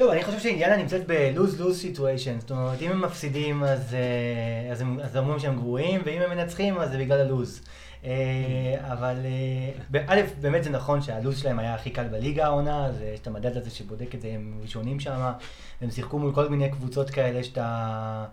לא, 0.00 0.12
אני 0.12 0.24
חושב 0.24 0.38
שאינדיאנה 0.38 0.76
נמצאת 0.76 1.02
ב-lose-lose 1.06 1.96
situation, 1.96 2.40
זאת 2.40 2.50
אומרת, 2.50 2.82
אם 2.82 2.90
הם 2.90 3.00
מפסידים 3.04 3.64
אז, 3.64 3.94
אה, 3.94 4.72
אז, 4.72 4.80
הם, 4.80 5.00
אז 5.00 5.16
אומרים 5.16 5.38
שהם 5.38 5.56
גרועים, 5.56 6.00
ואם 6.04 6.22
הם 6.22 6.30
מנצחים 6.30 6.78
אז 6.78 6.90
זה 6.90 6.98
בגלל 6.98 7.20
הלוז. 7.20 7.62
אה, 8.04 8.92
אבל 8.92 9.16
אה, 9.94 10.02
א', 10.06 10.20
באמת 10.40 10.64
זה 10.64 10.70
נכון 10.70 11.02
שהלוז 11.02 11.38
שלהם 11.38 11.58
היה 11.58 11.74
הכי 11.74 11.90
קל 11.90 12.08
בליגה 12.08 12.44
העונה, 12.46 12.86
אז 12.86 12.94
יש 13.14 13.20
את 13.20 13.26
המדד 13.26 13.56
הזה 13.56 13.70
שבודק 13.70 14.14
את 14.14 14.20
זה, 14.20 14.28
הם 14.28 14.58
ראשונים 14.62 15.00
שם, 15.00 15.32
הם 15.80 15.90
שיחקו 15.90 16.18
מול 16.18 16.34
כל 16.34 16.48
מיני 16.48 16.70
קבוצות 16.70 17.10
כאלה 17.10 17.44
שאתה 17.44 18.24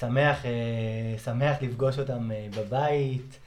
שמח, 0.00 0.46
אה, 0.46 1.18
שמח 1.24 1.56
לפגוש 1.62 1.98
אותם 1.98 2.30
אה, 2.32 2.46
בבית, 2.56 3.38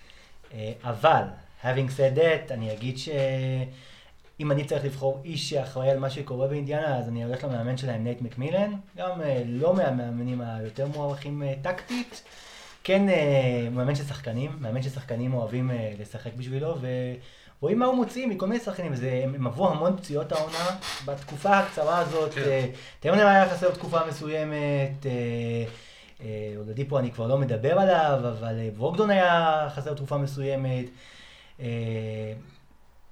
אה, 0.54 0.72
אבל, 0.84 1.24
having 1.64 1.90
said 1.98 2.18
that, 2.18 2.54
אני 2.54 2.74
אגיד 2.74 2.98
ש... 2.98 3.10
אם 4.40 4.52
אני 4.52 4.64
צריך 4.64 4.86
לבחור 4.86 5.22
איש 5.26 5.50
שאחראי 5.50 5.90
על 5.90 6.00
מה 6.00 6.10
שקורה 6.10 6.48
באינדיאנה, 6.48 6.98
אז 6.98 7.08
אני 7.08 7.24
הולך 7.24 7.44
למאמן 7.44 7.78
שלהם, 7.78 8.04
נייט 8.04 8.22
מקמילן, 8.22 8.72
גם 8.98 9.22
לא 9.46 9.74
מהמאמנים 9.74 10.42
היותר 10.42 10.88
מוערכים 10.88 11.44
טקטית, 11.62 12.24
כן 12.84 13.06
מאמן 13.72 13.96
של 13.96 14.04
שחקנים, 14.04 14.52
מאמן 14.60 14.82
ששחקנים 14.82 15.34
אוהבים 15.34 15.72
אה, 15.72 15.94
לשחק 16.00 16.34
בשבילו, 16.34 16.76
ורואים 17.60 17.80
מה 17.80 17.86
הוא 17.86 17.96
מוציא 17.96 18.28
מכל 18.28 18.48
מיני 18.48 18.60
שחקנים, 18.60 18.96
זה, 18.96 19.22
הם 19.24 19.36
הם 19.36 19.48
עברו 19.48 19.70
המון 19.70 19.98
פציעות 19.98 20.32
העונה, 20.32 20.78
בתקופה 21.06 21.60
הקצרה 21.60 22.00
הזאת, 22.00 22.34
כן. 22.34 22.66
טרנר 23.00 23.28
היה 23.28 23.50
חסר 23.50 23.72
תקופה 23.72 24.00
מסוימת, 24.08 25.06
אולדיפו 26.58 27.00
אני 27.00 27.12
כבר 27.12 27.28
לא 27.28 27.38
מדבר 27.38 27.80
עליו, 27.80 28.20
אבל 28.30 28.56
אה, 28.60 28.70
ברוגדון 28.78 29.10
היה 29.10 29.68
חסר 29.76 29.94
תקופה 29.94 30.18
מסוימת. 30.18 30.86
אה, 31.60 31.66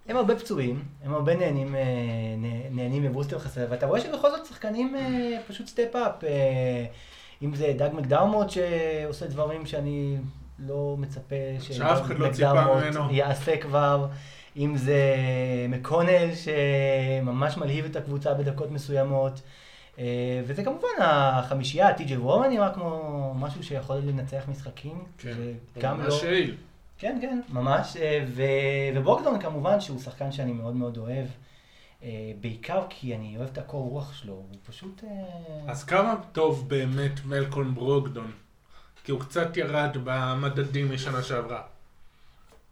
הם 0.07 0.17
הרבה 0.17 0.35
פצועים, 0.35 0.83
הם 1.03 1.13
הרבה 1.13 1.35
נהנים, 1.35 1.75
אה, 1.75 1.81
נה- 2.37 2.69
נהנים 2.71 3.03
מ 3.03 3.08
roster 3.08 3.39
חסר, 3.39 3.65
ואתה 3.69 3.85
רואה 3.85 4.01
שבכל 4.01 4.29
זאת 4.31 4.45
שחקנים 4.45 4.95
אה, 4.95 5.37
פשוט 5.47 5.67
step 5.67 5.99
up. 5.99 6.23
אם 7.41 7.55
זה 7.55 7.73
דאג 7.77 7.91
מקדרמוט 7.93 8.47
שעושה 8.49 9.27
דברים 9.27 9.65
שאני 9.65 10.17
לא 10.59 10.95
מצפה 10.99 11.35
מדאג 11.59 12.27
מקדרמוט. 12.53 12.83
יעשה 13.11 13.57
כבר, 13.57 14.07
אם 14.57 14.77
זה 14.77 15.15
מקונל 15.69 16.29
שממש 16.35 17.57
מלהיב 17.57 17.85
את 17.85 17.95
הקבוצה 17.95 18.33
בדקות 18.33 18.71
מסוימות. 18.71 19.41
אה, 19.99 20.41
וזה 20.47 20.63
כמובן 20.63 20.87
החמישייה, 21.01 21.93
טי.ג'י 21.93 22.17
וורמן 22.17 22.49
נראה 22.49 22.73
כמו 22.73 23.33
משהו 23.39 23.63
שיכול 23.63 23.97
לנצח 23.97 24.43
משחקים. 24.47 25.03
כן, 25.17 25.33
ממש 25.83 26.23
לא... 26.23 26.29
יעיל. 26.29 26.55
כן, 26.97 27.17
כן, 27.21 27.41
ממש. 27.49 27.97
אה, 27.97 28.25
ו... 28.27 28.43
ובוגדון 28.95 29.39
כמובן, 29.39 29.79
שהוא 29.79 29.99
שחקן 29.99 30.31
שאני 30.31 30.51
מאוד 30.51 30.75
מאוד 30.75 30.97
אוהב. 30.97 31.25
אה, 32.03 32.31
בעיקר 32.41 32.81
כי 32.89 33.15
אני 33.15 33.37
אוהב 33.37 33.49
את 33.49 33.57
הקור 33.57 33.89
רוח 33.89 34.13
שלו, 34.13 34.33
הוא 34.33 34.57
פשוט... 34.67 35.03
אז 35.67 35.83
כמה 35.83 36.15
טוב 36.31 36.69
באמת 36.69 37.25
מלקולם 37.25 37.75
ברוקדון? 37.75 38.31
כי 39.03 39.11
הוא 39.11 39.19
קצת 39.19 39.57
ירד 39.57 39.97
במדדים 40.03 40.93
משנה 40.93 41.23
שעברה. 41.23 41.61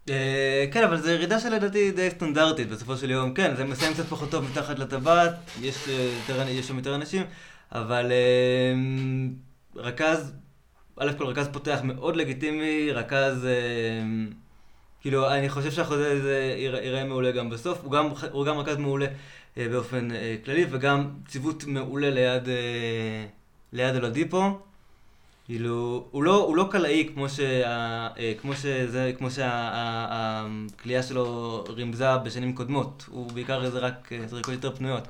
אה, 0.10 0.66
כן, 0.72 0.84
אבל 0.84 0.98
זו 0.98 1.10
ירידה 1.10 1.40
שלדעתי 1.40 1.92
די 1.92 2.10
סטנדרטית 2.10 2.70
בסופו 2.70 2.98
של 2.98 3.12
יום. 3.12 3.34
כן, 3.34 3.56
זה 3.56 3.64
מסיים 3.64 3.94
קצת 3.94 4.06
פחות 4.06 4.32
טוב 4.32 4.46
מתחת 4.52 4.80
לטבעת, 4.80 5.32
יש, 5.62 5.90
אה, 5.90 6.64
שם 6.64 6.78
יותר 6.78 6.96
אנשים, 6.96 7.24
אבל 7.72 8.12
אה, 8.12 8.74
רכז, 9.76 10.34
א' 10.98 11.12
כל 11.18 11.26
רכז 11.26 11.48
פותח 11.54 11.80
מאוד 11.84 12.16
לגיטימי, 12.16 12.92
רכז, 12.92 13.48
כאילו, 15.02 15.32
אני 15.32 15.50
חושב 15.50 15.72
שהחוזה 15.72 16.12
הזה 16.12 16.56
ייראה 16.58 17.04
מעולה 17.04 17.32
גם 17.32 17.50
בסוף, 17.50 17.80
הוא 17.84 17.92
גם, 17.92 18.10
הוא 18.32 18.46
גם 18.46 18.58
רכז 18.58 18.78
מעולה 18.78 19.06
באופן 19.58 20.08
כללי, 20.46 20.66
וגם 20.70 21.10
ציוות 21.28 21.64
מעולה 21.64 22.10
ליד, 22.10 22.48
ליד 23.74 23.96
אלודיפו. 23.96 24.60
כאילו, 25.46 26.08
הוא 26.12 26.24
לא, 26.24 26.36
הוא 26.36 26.56
לא 26.58 26.68
קלעי 26.72 27.10
כמו, 27.14 27.30
שה, 27.30 27.68
אה, 28.18 28.34
כמו, 28.42 28.56
שזה, 28.56 29.12
כמו 29.18 29.32
שהכלייה 29.32 31.04
שלו 31.04 31.64
רימזה 31.70 32.18
בשנים 32.18 32.56
קודמות, 32.56 33.06
הוא 33.08 33.32
בעיקר 33.32 33.66
איזה 33.66 33.80
רק 33.80 34.12
אה, 34.14 34.28
זריקות 34.28 34.54
יותר 34.54 34.76
פנויות. 34.76 35.08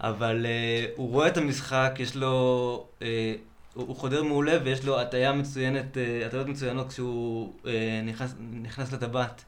אבל 0.00 0.46
אה, 0.46 0.86
הוא 0.96 1.10
רואה 1.10 1.28
את 1.28 1.36
המשחק, 1.36 1.94
יש 1.98 2.16
לו, 2.16 2.86
אה, 3.02 3.34
הוא, 3.74 3.96
חודר 3.96 4.22
מעולה 4.22 4.58
ויש 4.64 4.84
לו 4.84 5.00
הטיה 5.00 5.32
מצוינת, 5.32 5.96
אה, 5.96 6.26
הטיות 6.26 6.46
מצוינות 6.46 6.88
כשהוא 6.88 7.52
אה, 7.66 8.00
נכנס, 8.04 8.34
נכנס 8.62 8.92
לטבעת. 8.92 9.44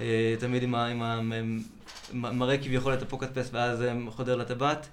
אה, 0.00 0.34
תמיד 0.40 0.62
עם, 0.62 0.74
ה, 0.74 0.86
עם 0.86 1.02
ה, 1.02 1.20
מראה 2.12 2.58
כביכול 2.58 2.94
את 2.94 3.02
הפוקט 3.02 3.38
פס 3.38 3.50
ואז 3.52 3.82
אה, 3.82 3.94
חודר 4.10 4.36
לטבעת. 4.36 4.88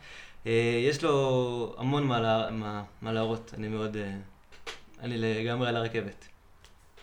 אה, 0.47 0.81
יש 0.89 1.03
לו 1.03 1.75
המון 1.77 2.03
מה, 2.03 2.19
לה, 2.19 2.51
מה, 2.51 2.83
מה 3.01 3.11
להראות, 3.13 3.53
אני 3.57 3.67
מאוד... 3.67 3.97
אה, 3.97 4.11
אני 5.01 5.17
לגמרי 5.17 5.67
על 5.67 5.75
הרכבת. 5.75 6.27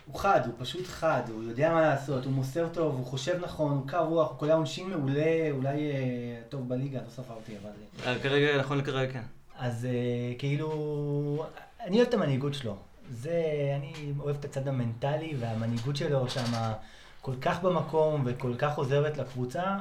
הוא 0.07 0.21
חד, 0.21 0.41
הוא 0.47 0.55
פשוט 0.59 0.87
חד, 0.87 1.23
הוא 1.29 1.43
יודע 1.43 1.73
מה 1.73 1.81
לעשות, 1.81 2.25
הוא 2.25 2.33
מוסר 2.33 2.69
טוב, 2.73 2.95
הוא 2.95 3.07
חושב 3.07 3.39
נכון, 3.45 3.73
הוא 3.73 3.89
קר 3.89 4.05
רוח, 4.05 4.31
הוא 4.31 4.39
קולע 4.39 4.55
עונשין 4.55 4.91
מעולה, 4.91 5.51
אולי 5.51 5.91
אה, 5.91 6.41
טוב 6.49 6.69
בליגה, 6.69 6.99
לא 7.05 7.11
ספרתי, 7.11 7.53
אבל... 7.63 7.71
אה, 8.07 8.13
אה, 8.13 8.19
כרגע, 8.19 8.59
נכון 8.59 8.79
לכרגע, 8.79 9.13
כן. 9.13 9.23
אז 9.59 9.85
אה, 9.85 10.35
כאילו, 10.39 11.47
אני 11.81 11.97
אוהב 11.97 12.09
את 12.09 12.15
המנהיגות 12.15 12.55
שלו. 12.55 12.77
זה, 13.11 13.43
אני 13.77 14.13
אוהב 14.19 14.37
את 14.37 14.45
הצד 14.45 14.69
המנטלי 14.69 15.37
והמנהיגות 15.41 15.97
שלו 15.97 16.29
שם 16.29 16.73
כל 17.21 17.35
כך 17.41 17.63
במקום 17.63 18.23
וכל 18.25 18.55
כך 18.59 18.77
עוזרת 18.77 19.19
לקבוצה. 19.19 19.77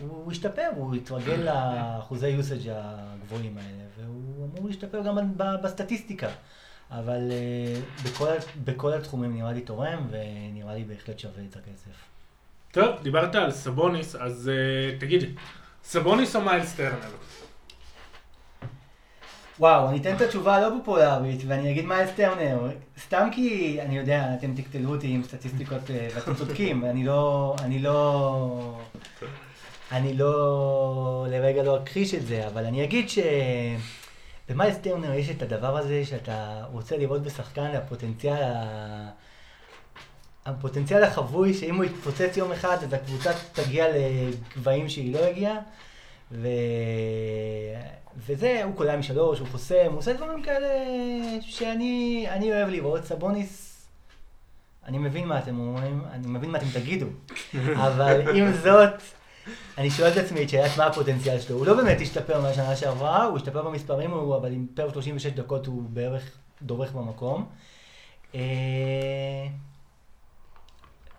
הוא 0.00 0.32
השתפר, 0.32 0.68
הוא 0.76 0.94
התרגל 0.94 1.36
לאחוזי 1.36 2.28
usage 2.28 2.72
הגבוהים 2.74 3.58
האלה, 3.58 3.84
והוא 3.98 4.48
אמור 4.52 4.68
להשתפר 4.68 5.02
גם 5.02 5.18
בסטטיסטיקה. 5.36 6.28
אבל 6.90 7.32
אה, 7.32 7.80
בכל, 8.04 8.28
בכל 8.64 8.92
התחומים 8.92 9.36
נראה 9.36 9.52
לי 9.52 9.60
תורם, 9.60 10.06
ונראה 10.10 10.74
לי 10.74 10.84
בהחלט 10.84 11.18
שווה 11.18 11.42
את 11.50 11.56
הכסף. 11.56 12.14
טוב, 12.72 13.02
דיברת 13.02 13.34
על 13.34 13.50
סבוניס, 13.50 14.16
אז 14.16 14.50
אה, 14.50 15.00
תגידי, 15.00 15.26
סבוניס 15.84 16.36
או 16.36 16.40
מיילס 16.40 16.74
טרנר? 16.74 17.10
וואו, 19.58 19.88
אני 19.88 19.98
אתן 19.98 20.16
את 20.16 20.20
התשובה 20.20 20.56
הלא 20.56 20.68
פופולרית, 20.78 21.40
ואני 21.46 21.70
אגיד 21.70 21.84
מיילס 21.84 22.10
טרנר. 22.16 22.68
סתם 22.98 23.28
כי, 23.32 23.78
אני 23.82 23.98
יודע, 23.98 24.34
אתם 24.38 24.54
תקטלו 24.54 24.94
אותי 24.94 25.06
עם 25.06 25.22
סטטיסטיקות, 25.22 25.90
אה, 25.90 26.08
ואתם 26.14 26.34
צודקים, 26.34 26.84
אני 26.84 27.04
לא, 27.04 27.56
אני 27.62 27.78
לא, 27.78 28.78
אני 29.92 30.14
לא, 30.14 31.26
לרגע 31.30 31.62
לא 31.62 31.82
אכחיש 31.82 32.14
את 32.14 32.26
זה, 32.26 32.46
אבל 32.46 32.64
אני 32.64 32.84
אגיד 32.84 33.08
ש... 33.08 33.18
במיילס 34.48 34.76
טרנר 34.78 35.12
יש 35.14 35.30
את 35.30 35.42
הדבר 35.42 35.76
הזה 35.76 36.04
שאתה 36.04 36.64
רוצה 36.72 36.96
לראות 36.96 37.22
בשחקן 37.22 37.70
הפוטנציאל, 37.76 38.42
ה- 38.42 39.10
הפוטנציאל 40.46 41.02
החבוי, 41.04 41.54
שאם 41.54 41.74
הוא 41.76 41.84
יתפוצץ 41.84 42.36
יום 42.36 42.52
אחד, 42.52 42.76
אז 42.82 42.92
הקבוצה 42.92 43.30
תגיע 43.52 43.86
לגבהים 43.96 44.88
שהיא 44.88 45.14
לא 45.14 45.18
הגיעה. 45.18 45.56
ו... 46.32 46.48
וזה, 48.26 48.64
הוא 48.64 48.76
קולע 48.76 48.96
משלוש, 48.96 49.38
הוא 49.38 49.48
חוסם, 49.48 49.86
הוא 49.90 49.98
עושה 49.98 50.12
דברים 50.12 50.42
כאלה 50.42 50.68
שאני 51.40 52.26
אני 52.28 52.52
אוהב 52.52 52.68
לראות. 52.68 53.04
סבוניס, 53.04 53.70
אני 54.86 54.98
מבין 54.98 55.28
מה 55.28 55.38
אתם 55.38 55.58
אומרים, 55.58 56.04
אני 56.12 56.26
מבין 56.26 56.50
מה 56.50 56.58
אתם 56.58 56.66
תגידו, 56.74 57.06
אבל 57.86 58.36
עם 58.36 58.52
זאת, 58.52 58.90
אני 59.78 59.90
שואל 59.90 60.12
את 60.12 60.16
עצמי 60.16 60.42
את 60.42 60.48
שאלת 60.48 60.76
מה 60.76 60.86
הפוטנציאל 60.86 61.40
שלו. 61.40 61.56
הוא 61.56 61.66
לא 61.66 61.74
באמת 61.74 62.00
השתפר 62.00 62.40
מהשנה 62.40 62.76
שעברה, 62.76 63.24
הוא 63.24 63.36
השתפר 63.36 63.62
במספרים, 63.62 64.10
הוא, 64.10 64.36
אבל 64.36 64.52
עם 64.52 64.66
פר 64.74 64.92
36 64.92 65.26
דקות 65.32 65.66
הוא 65.66 65.82
בערך 65.88 66.30
דורך 66.62 66.92
במקום. 66.92 67.46
אה, 68.34 68.40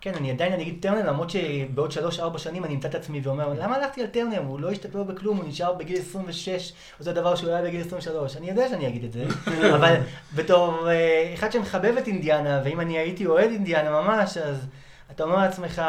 כן, 0.00 0.14
אני 0.14 0.30
עדיין, 0.30 0.52
אני 0.52 0.62
אגיד 0.62 0.76
טרנר, 0.80 1.08
למרות 1.08 1.30
שבעוד 1.30 1.92
3-4 2.34 2.38
שנים 2.38 2.64
אני 2.64 2.74
אמצא 2.74 2.88
את 2.88 2.94
עצמי 2.94 3.20
ואומר, 3.22 3.48
למה 3.48 3.76
הלכתי 3.76 4.00
על 4.00 4.06
טרנר? 4.06 4.38
הוא 4.38 4.60
לא 4.60 4.70
השתפר 4.70 5.02
בכלום, 5.02 5.36
הוא 5.36 5.48
נשאר 5.48 5.72
בגיל 5.72 5.98
26, 5.98 6.72
אותו 7.00 7.12
דבר 7.12 7.34
שהוא 7.34 7.50
היה 7.50 7.62
בגיל 7.62 7.80
23. 7.80 8.36
אני 8.36 8.48
יודע 8.48 8.68
שאני 8.68 8.88
אגיד 8.88 9.04
את 9.04 9.12
זה, 9.12 9.24
אבל 9.76 9.96
בתור 10.34 10.88
אה, 10.90 11.30
אחד 11.34 11.52
שמחבב 11.52 11.94
את 11.98 12.06
אינדיאנה, 12.06 12.62
ואם 12.64 12.80
אני 12.80 12.98
הייתי 12.98 13.26
אוהד 13.26 13.50
אינדיאנה 13.50 13.90
ממש, 13.90 14.36
אז 14.36 14.66
אתה 15.10 15.24
אומר 15.24 15.36
לעצמך, 15.36 15.82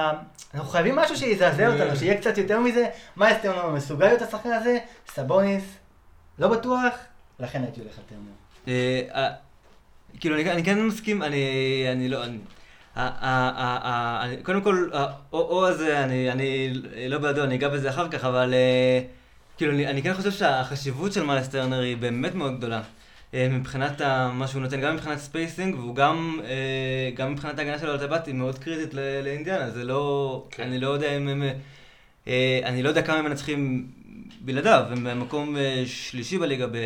אנחנו 0.53 0.69
חייבים 0.69 0.95
משהו 0.95 1.17
שיזעזע 1.17 1.67
אותנו, 1.67 1.95
שיהיה 1.95 2.17
קצת 2.17 2.37
יותר 2.37 2.59
מזה. 2.59 2.85
מיילס 3.17 3.37
טרנר 3.41 3.69
מסוגל 3.69 4.05
להיות 4.05 4.21
השחקן 4.21 4.51
הזה? 4.51 4.77
סבוניס, 5.07 5.63
לא 6.39 6.47
בטוח, 6.47 6.93
לכן 7.39 7.63
הייתי 7.63 7.81
הולך 7.81 7.97
על 7.97 8.03
טרנר. 8.09 8.31
אה, 8.67 9.01
אה, 9.15 9.33
כאילו, 10.19 10.35
אני, 10.35 10.63
כן 10.63 10.81
מסכים, 10.81 11.23
אני, 11.23 12.09
לא... 12.09 12.23
קודם 14.43 14.61
כל, 14.61 14.89
האו 15.31 15.67
הזה, 15.67 16.03
אני, 16.03 16.73
לא 17.09 17.17
בעדו, 17.17 17.43
אני 17.43 17.55
אגע 17.55 17.69
בזה 17.69 17.89
אחר 17.89 18.09
כך, 18.09 18.23
אבל 18.23 18.53
אה, 18.53 19.01
כאילו, 19.57 19.73
אני, 19.73 19.87
אני 19.87 20.03
כן 20.03 20.13
חושב 20.13 20.31
שהחשיבות 20.31 21.13
של 21.13 21.23
מיילס 21.23 21.47
טרנר 21.47 21.79
היא 21.79 21.97
באמת 21.97 22.35
מאוד 22.35 22.57
גדולה. 22.57 22.81
אה, 23.33 23.49
מבחינת 23.49 24.01
מה 24.33 24.47
שהוא 24.47 24.61
נותן, 24.61 24.81
גם 24.81 24.95
מבחינת 24.95 25.17
spacing, 25.17 25.75
והוא 25.75 25.95
גם, 25.95 26.39
אה, 26.43 27.09
גם 27.15 27.31
מבחינת 27.31 27.59
ההגנה 27.59 27.79
שלו 27.79 27.91
על 27.91 27.99
טבעת, 27.99 28.27
היא 28.27 28.35
מאוד 28.35 28.59
קריטית 28.59 28.93
לאינדיאנה. 29.23 29.69
זה 29.69 29.83
לא, 29.83 30.47
כן. 30.51 30.63
אני 30.63 30.79
לא 30.79 30.87
יודע 30.87 31.17
אם 31.17 31.27
הם... 31.27 31.43
אה, 32.27 32.59
אני 32.63 32.83
לא 32.83 32.89
יודע 32.89 33.01
כמה 33.01 33.17
הם 33.17 33.25
מנצחים 33.25 33.87
בלעדיו, 34.41 34.85
הם 34.91 35.03
במקום 35.03 35.55
שלישי 35.85 36.37
בליגה 36.37 36.67
ב... 36.67 36.77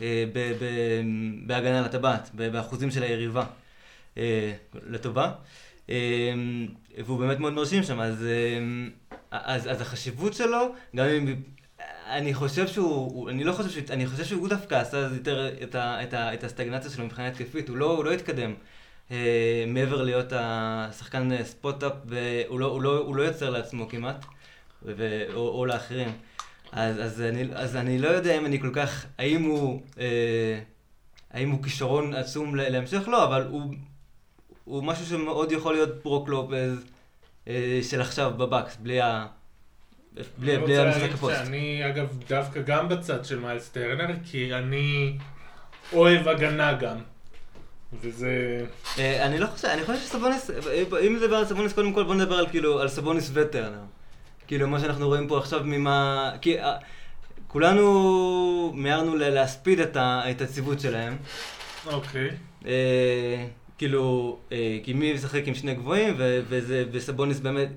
ב- 0.00 0.32
ב- 0.32 1.02
בהגנה 1.46 1.78
על 1.78 1.84
הטבעת, 1.84 2.30
באחוזים 2.34 2.90
של 2.90 3.02
היריבה 3.02 3.44
לטובה. 4.86 5.32
והוא 6.98 7.18
באמת 7.18 7.38
מאוד 7.38 7.52
מרשים 7.52 7.82
שם, 7.82 8.00
אז, 8.00 8.26
אז, 9.30 9.70
אז 9.70 9.80
החשיבות 9.80 10.34
שלו, 10.34 10.74
גם 10.96 11.06
אם... 11.06 11.34
אני 12.10 12.34
חושב 12.34 12.66
שהוא, 12.66 12.88
הוא- 13.12 13.30
אני 13.30 13.44
לא 13.44 13.52
חושב 13.52 13.70
שהוא, 13.70 13.84
אני 13.90 14.06
חושב 14.06 14.24
שהוא 14.24 14.48
דווקא 14.48 14.74
עשה 14.74 14.98
יותר 14.98 15.48
את, 15.62 15.74
ה, 15.74 16.02
את, 16.02 16.14
ה, 16.14 16.34
את 16.34 16.44
הסטגנציה 16.44 16.90
שלו 16.90 17.04
מבחינה 17.04 17.28
התקפית, 17.28 17.68
הוא 17.68 17.76
לא, 17.76 17.96
הוא 17.96 18.04
לא 18.04 18.12
התקדם. 18.12 18.54
אה, 19.10 19.64
מעבר 19.66 20.02
להיות 20.02 20.32
השחקן 20.36 21.32
אה, 21.32 21.44
ספוט-אפ, 21.44 21.92
והוא 22.06 22.60
לא, 22.60 22.66
הוא 22.66 22.82
לא, 22.82 22.98
הוא 22.98 23.16
לא 23.16 23.22
יוצר 23.22 23.50
לעצמו 23.50 23.88
כמעט, 23.88 24.24
ו, 24.82 25.22
או, 25.34 25.48
או 25.48 25.66
לאחרים. 25.66 26.12
אז, 26.72 27.00
אז, 27.04 27.20
אני, 27.20 27.44
אז 27.54 27.76
אני 27.76 27.98
לא 27.98 28.08
יודע 28.08 28.38
אם 28.38 28.46
אני 28.46 28.60
כל 28.60 28.70
כך, 28.74 29.06
האם 29.18 29.42
הוא, 29.42 29.82
אה, 30.00 30.60
האם 31.30 31.50
הוא 31.50 31.62
כישרון 31.62 32.14
עצום 32.14 32.54
להמשך? 32.54 33.08
לא, 33.08 33.24
אבל 33.24 33.46
הוא, 33.50 33.74
הוא 34.64 34.82
משהו 34.84 35.06
שמאוד 35.06 35.52
יכול 35.52 35.74
להיות 35.74 36.02
ברוק 36.02 36.28
לופז 36.28 36.84
אה, 37.48 37.80
של 37.82 38.00
עכשיו 38.00 38.30
בבקס, 38.36 38.76
בלי, 38.76 39.00
ה, 39.00 39.26
בלי, 40.38 40.58
בלי 40.58 40.78
המשחק 40.78 41.12
הפוסט. 41.14 41.36
שאני 41.44 41.88
אגב 41.88 42.06
דווקא 42.28 42.60
גם 42.60 42.88
בצד 42.88 43.24
של 43.24 43.38
מיילס 43.40 43.68
טרנר, 43.68 44.06
כי 44.30 44.54
אני 44.54 45.16
אוהב 45.92 46.28
הגנה 46.28 46.72
גם. 46.72 46.96
וזה... 48.02 48.64
אה, 48.98 49.26
אני 49.26 49.38
לא 49.38 49.46
חושב, 49.46 49.68
אני 49.68 49.84
חושב 49.84 49.98
שסבוניס, 49.98 50.50
אם 51.06 51.16
נדבר 51.16 51.36
על 51.36 51.44
סבוניס, 51.44 51.72
קודם 51.72 51.92
כל 51.92 52.04
בוא 52.04 52.14
נדבר 52.14 52.34
על 52.34 52.46
כאילו, 52.48 52.80
על 52.80 52.88
סבוניס 52.88 53.30
וטרנר. 53.34 53.78
כאילו 54.46 54.68
מה 54.68 54.80
שאנחנו 54.80 55.06
רואים 55.06 55.28
פה 55.28 55.38
עכשיו 55.38 55.60
ממה, 55.64 56.32
כי 56.40 56.60
אה, 56.60 56.76
כולנו 57.48 58.72
מיהרנו 58.74 59.16
להספיד 59.16 59.80
את 59.80 59.96
ה- 59.96 60.30
את 60.30 60.40
הציוות 60.40 60.80
שלהם. 60.80 61.16
אוקיי. 61.86 62.30
אה, 62.66 63.44
כאילו, 63.78 64.38
אה, 64.52 64.78
כי 64.82 64.92
מי 64.92 65.12
משחק 65.12 65.42
עם 65.46 65.54
שני 65.54 65.74
גבוהים, 65.74 66.14
ו- 66.18 66.40
וזה, 66.48 66.84
וסבוניס 66.92 67.40
באמת, 67.40 67.68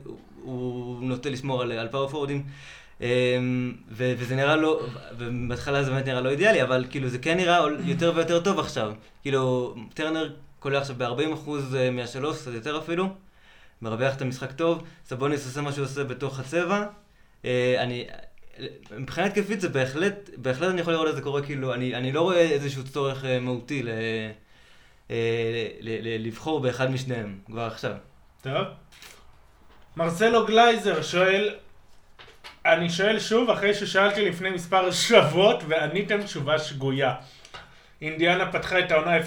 הוא- 0.44 1.04
נוטה 1.04 1.30
לשמור 1.30 1.62
על, 1.62 1.72
על 1.72 1.88
פאור 1.88 2.08
פורדים. 2.08 2.44
אה, 3.02 3.08
ו- 3.92 4.14
וזה 4.18 4.36
נראה 4.36 4.56
לא, 4.56 4.82
ובהתחלה 5.18 5.84
זה 5.84 5.92
באמת 5.92 6.06
נראה 6.08 6.22
לא 6.22 6.30
אידיאלי, 6.30 6.64
אבל 6.64 6.86
כאילו 6.90 7.10
זה 7.10 7.18
כן 7.20 7.38
נראה 7.38 7.60
יותר 7.86 8.14
ויותר 8.16 8.40
טוב 8.40 8.60
עכשיו. 8.60 8.94
כאילו, 9.22 9.76
טרנר 9.94 10.34
קולע 10.60 10.78
עכשיו 10.80 10.96
ב-40% 10.98 11.50
מהשלוש, 11.92 12.42
קצת 12.42 12.52
יותר 12.54 12.78
אפילו, 12.78 13.06
מרוויח 13.82 14.16
את 14.16 14.22
המשחק 14.22 14.52
טוב, 14.52 14.84
סבוניס 15.06 15.46
עושה 15.46 15.62
מה 15.62 15.72
שהוא 15.72 15.86
עושה 15.86 16.04
בתוך 16.04 16.40
הצבע. 16.40 16.86
אה, 17.46 17.84
אני, 17.84 18.06
מבחינה 18.98 19.28
התקפית 19.28 19.62
זה 19.62 19.70
בהחלט, 19.70 20.30
בהחלט 20.38 20.70
אני 20.70 20.82
יכול 20.82 20.94
לראות 20.94 21.08
את 21.10 21.16
זה 21.16 21.22
קורה, 21.22 21.42
כאילו, 21.42 21.74
אני, 21.74 21.96
אני 21.96 22.12
לא 22.12 22.22
רואה 22.22 22.42
איזשהו 22.42 22.84
צורך 22.84 23.26
אה, 23.26 23.40
מהותי 23.40 23.84
ל, 23.84 23.90
אה, 23.90 25.16
ל, 25.82 25.90
ל, 25.90 26.28
לבחור 26.28 26.60
באחד 26.60 26.92
משניהם, 26.92 27.38
כבר 27.46 27.62
עכשיו. 27.62 27.92
טוב. 28.42 28.54
מרסלו 29.98 30.46
גלייזר 30.46 31.02
שואל, 31.02 31.56
אני 32.66 32.90
שואל 32.90 33.20
שוב 33.20 33.50
אחרי 33.50 33.74
ששאלתי 33.74 34.30
לפני 34.30 34.50
מספר 34.50 34.92
שבועות 34.92 35.64
ועניתם 35.68 36.24
תשובה 36.24 36.60
שגויה. 36.60 37.16
אינדיאנה 38.02 38.52
פתחה 38.52 38.80
את 38.80 38.92
העונה 38.92 39.18
0-3, 39.20 39.24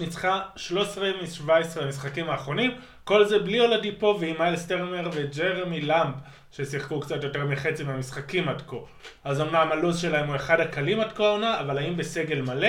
ניצחה 0.00 0.42
13 0.56 1.10
מ-17 1.10 1.82
המשחקים 1.82 2.30
האחרונים, 2.30 2.70
כל 3.04 3.24
זה 3.24 3.38
בלי 3.38 3.60
אולדיפו 3.60 4.16
ועם 4.20 4.34
מיילס 4.38 4.66
טרנר 4.66 5.10
וג'רמי 5.12 5.80
למב 5.80 6.14
ששיחקו 6.52 7.00
קצת 7.00 7.22
יותר 7.22 7.44
מחצי 7.44 7.82
מהמשחקים 7.84 8.48
עד 8.48 8.62
כה. 8.66 8.76
אז 9.24 9.40
אמנם 9.40 9.68
הלו"ז 9.72 9.98
שלהם 10.00 10.28
הוא 10.28 10.36
אחד 10.36 10.60
הקלים 10.60 11.00
עד 11.00 11.12
כה 11.12 11.24
העונה, 11.24 11.60
אבל 11.60 11.78
האם 11.78 11.96
בסגל 11.96 12.40
מלא, 12.40 12.68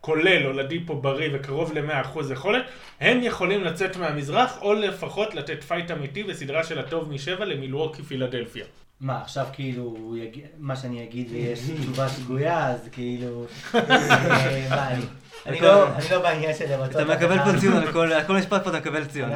כולל 0.00 0.46
אולדיפו 0.46 0.94
בריא 0.96 1.28
וקרוב 1.32 1.72
ל-100% 1.72 2.32
יכולת, 2.32 2.62
הם 3.00 3.22
יכולים 3.22 3.64
לצאת 3.64 3.96
מהמזרח 3.96 4.58
או 4.62 4.74
לפחות 4.74 5.34
לתת 5.34 5.62
פייט 5.64 5.90
אמיתי 5.90 6.22
בסדרה 6.22 6.64
של 6.64 6.78
הטוב 6.78 7.12
משבע 7.12 7.44
למילווקי 7.44 8.02
פילדלפיה. 8.02 8.64
מה, 9.00 9.20
עכשיו 9.22 9.46
כאילו, 9.52 9.96
מה 10.58 10.76
שאני 10.76 11.04
אגיד 11.04 11.28
ויש 11.32 11.60
תשובה 11.80 12.08
שגויה, 12.08 12.66
אז 12.68 12.88
כאילו... 12.92 13.44
אה, 13.74 14.88
אני- 14.88 15.04
אני 15.46 15.60
לא 15.60 15.88
אני 15.96 16.04
לא 16.10 16.22
בעניין 16.22 16.54
של 16.54 16.64
לרצות... 16.72 16.96
אתה 17.02 17.04
מקבל. 17.04 17.38
פה 17.44 17.58
ציון 17.60 17.76
על 17.76 17.92
כל, 17.92 18.12
על 18.12 18.22
כל 18.26 18.36
משפט 18.36 18.64
פה 18.64 18.70
אתה 18.70 18.78
מקבל 18.78 19.04
ציון. 19.04 19.30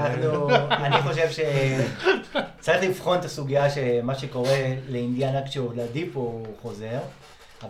אני 0.71 1.03
חושב 1.03 1.29
שצריך 1.31 2.83
לבחון 2.83 3.19
את 3.19 3.25
הסוגיה 3.25 3.71
שמה 3.71 4.15
שקורה 4.15 4.59
לאינדיאנה 4.89 5.39
כשאולדיפו 5.47 6.21
הוא 6.21 6.47
חוזר, 6.63 6.99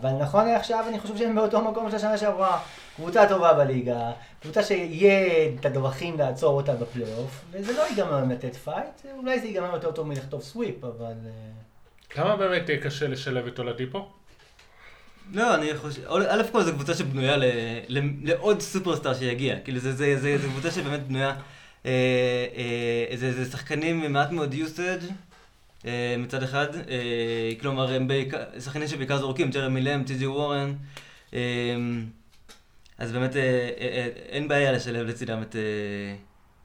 אבל 0.01 0.11
נכון 0.11 0.49
לעכשיו 0.49 0.85
אני 0.89 1.01
חושב 1.01 1.17
שהם 1.17 1.35
באותו 1.35 1.71
מקום 1.71 1.91
של 1.91 1.97
השנה 1.97 2.19
שעברה. 2.19 2.61
קבוצה 2.97 3.29
טובה 3.29 3.53
בליגה, 3.53 4.11
קבוצה 4.43 4.63
שיהיה 4.63 5.49
את 5.61 5.67
הדרכים 5.67 6.19
לעצור 6.19 6.57
אותה 6.57 6.75
בפלייאוף, 6.75 7.45
וזה 7.51 7.73
לא 7.73 7.83
ייגמר 7.83 8.19
עם 8.19 8.31
לתת 8.31 8.57
פייט, 8.57 9.15
אולי 9.17 9.41
זה 9.41 9.47
ייגמר 9.47 9.75
יותר 9.75 9.93
טוב 9.93 10.07
מלחטוף 10.07 10.43
sweep, 10.43 10.85
אבל... 10.85 11.05
אה, 11.27 11.31
כמה 12.11 12.37
באמת 12.37 12.69
יהיה 12.69 12.81
קשה 12.81 13.09
לשלב 13.09 13.47
את 13.47 13.59
אולדיפו? 13.59 14.09
לא, 15.33 15.55
אני 15.55 15.77
חושב, 15.77 16.03
א' 16.09 16.43
כל 16.53 16.63
זו 16.63 16.73
קבוצה 16.73 16.95
שבנויה 16.95 17.37
ל, 17.37 17.45
ל, 17.89 18.01
לעוד 18.23 18.61
סופרסטאר 18.61 19.15
שיגיע. 19.15 19.61
כאילו 19.61 19.79
זה, 19.79 19.93
זה, 19.93 20.17
זה, 20.21 20.39
זה 20.39 20.49
קבוצה 20.49 20.71
שבאמת 20.71 21.07
בנויה, 21.07 21.35
אה, 21.87 21.91
אה, 22.57 23.17
זה, 23.17 23.33
זה 23.33 23.51
שחקנים 23.51 24.03
עם 24.03 24.13
מעט 24.13 24.31
מאוד 24.31 24.55
usage 24.55 24.79
אה, 24.79 25.15
מצד 26.19 26.43
אחד, 26.43 26.67
אה, 26.75 27.53
כלומר 27.61 27.95
הם 27.95 28.09
שחקנים 28.61 28.89
שבעיקר 28.89 29.19
זורקים, 29.19 29.51
ג'רמי 29.51 29.81
לם, 29.81 30.05
טי.ג'י 30.05 30.27
וורן, 30.27 30.73
אה, 31.35 31.41
אז 32.99 33.13
באמת 33.13 33.37
אה, 33.37 33.43
אה, 33.43 33.67
אה, 33.81 34.09
אין 34.29 34.49
בעיה 34.49 34.73
לשלב 34.73 35.07
לצידם 35.07 35.43
את, 35.43 35.57
אה, 35.57 36.15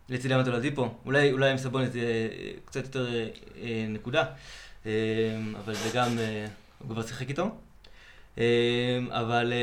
לצידם 0.09 0.39
את 0.39 0.47
אולדיפו. 0.47 0.89
אולי, 1.05 1.51
עם 1.51 1.57
סבוניס 1.57 1.95
יהיה 1.95 2.07
אה, 2.07 2.27
קצת 2.65 2.83
יותר 2.83 3.15
אה, 3.15 3.27
אה, 3.63 3.85
נקודה, 3.89 4.23
אה, 4.85 4.91
אבל 5.65 5.73
זה 5.73 5.89
גם, 5.93 6.19
אה, 6.19 6.45
הוא 6.79 6.89
כבר 6.89 7.01
שיחק 7.01 7.29
איתו. 7.29 7.51
אבל 9.09 9.53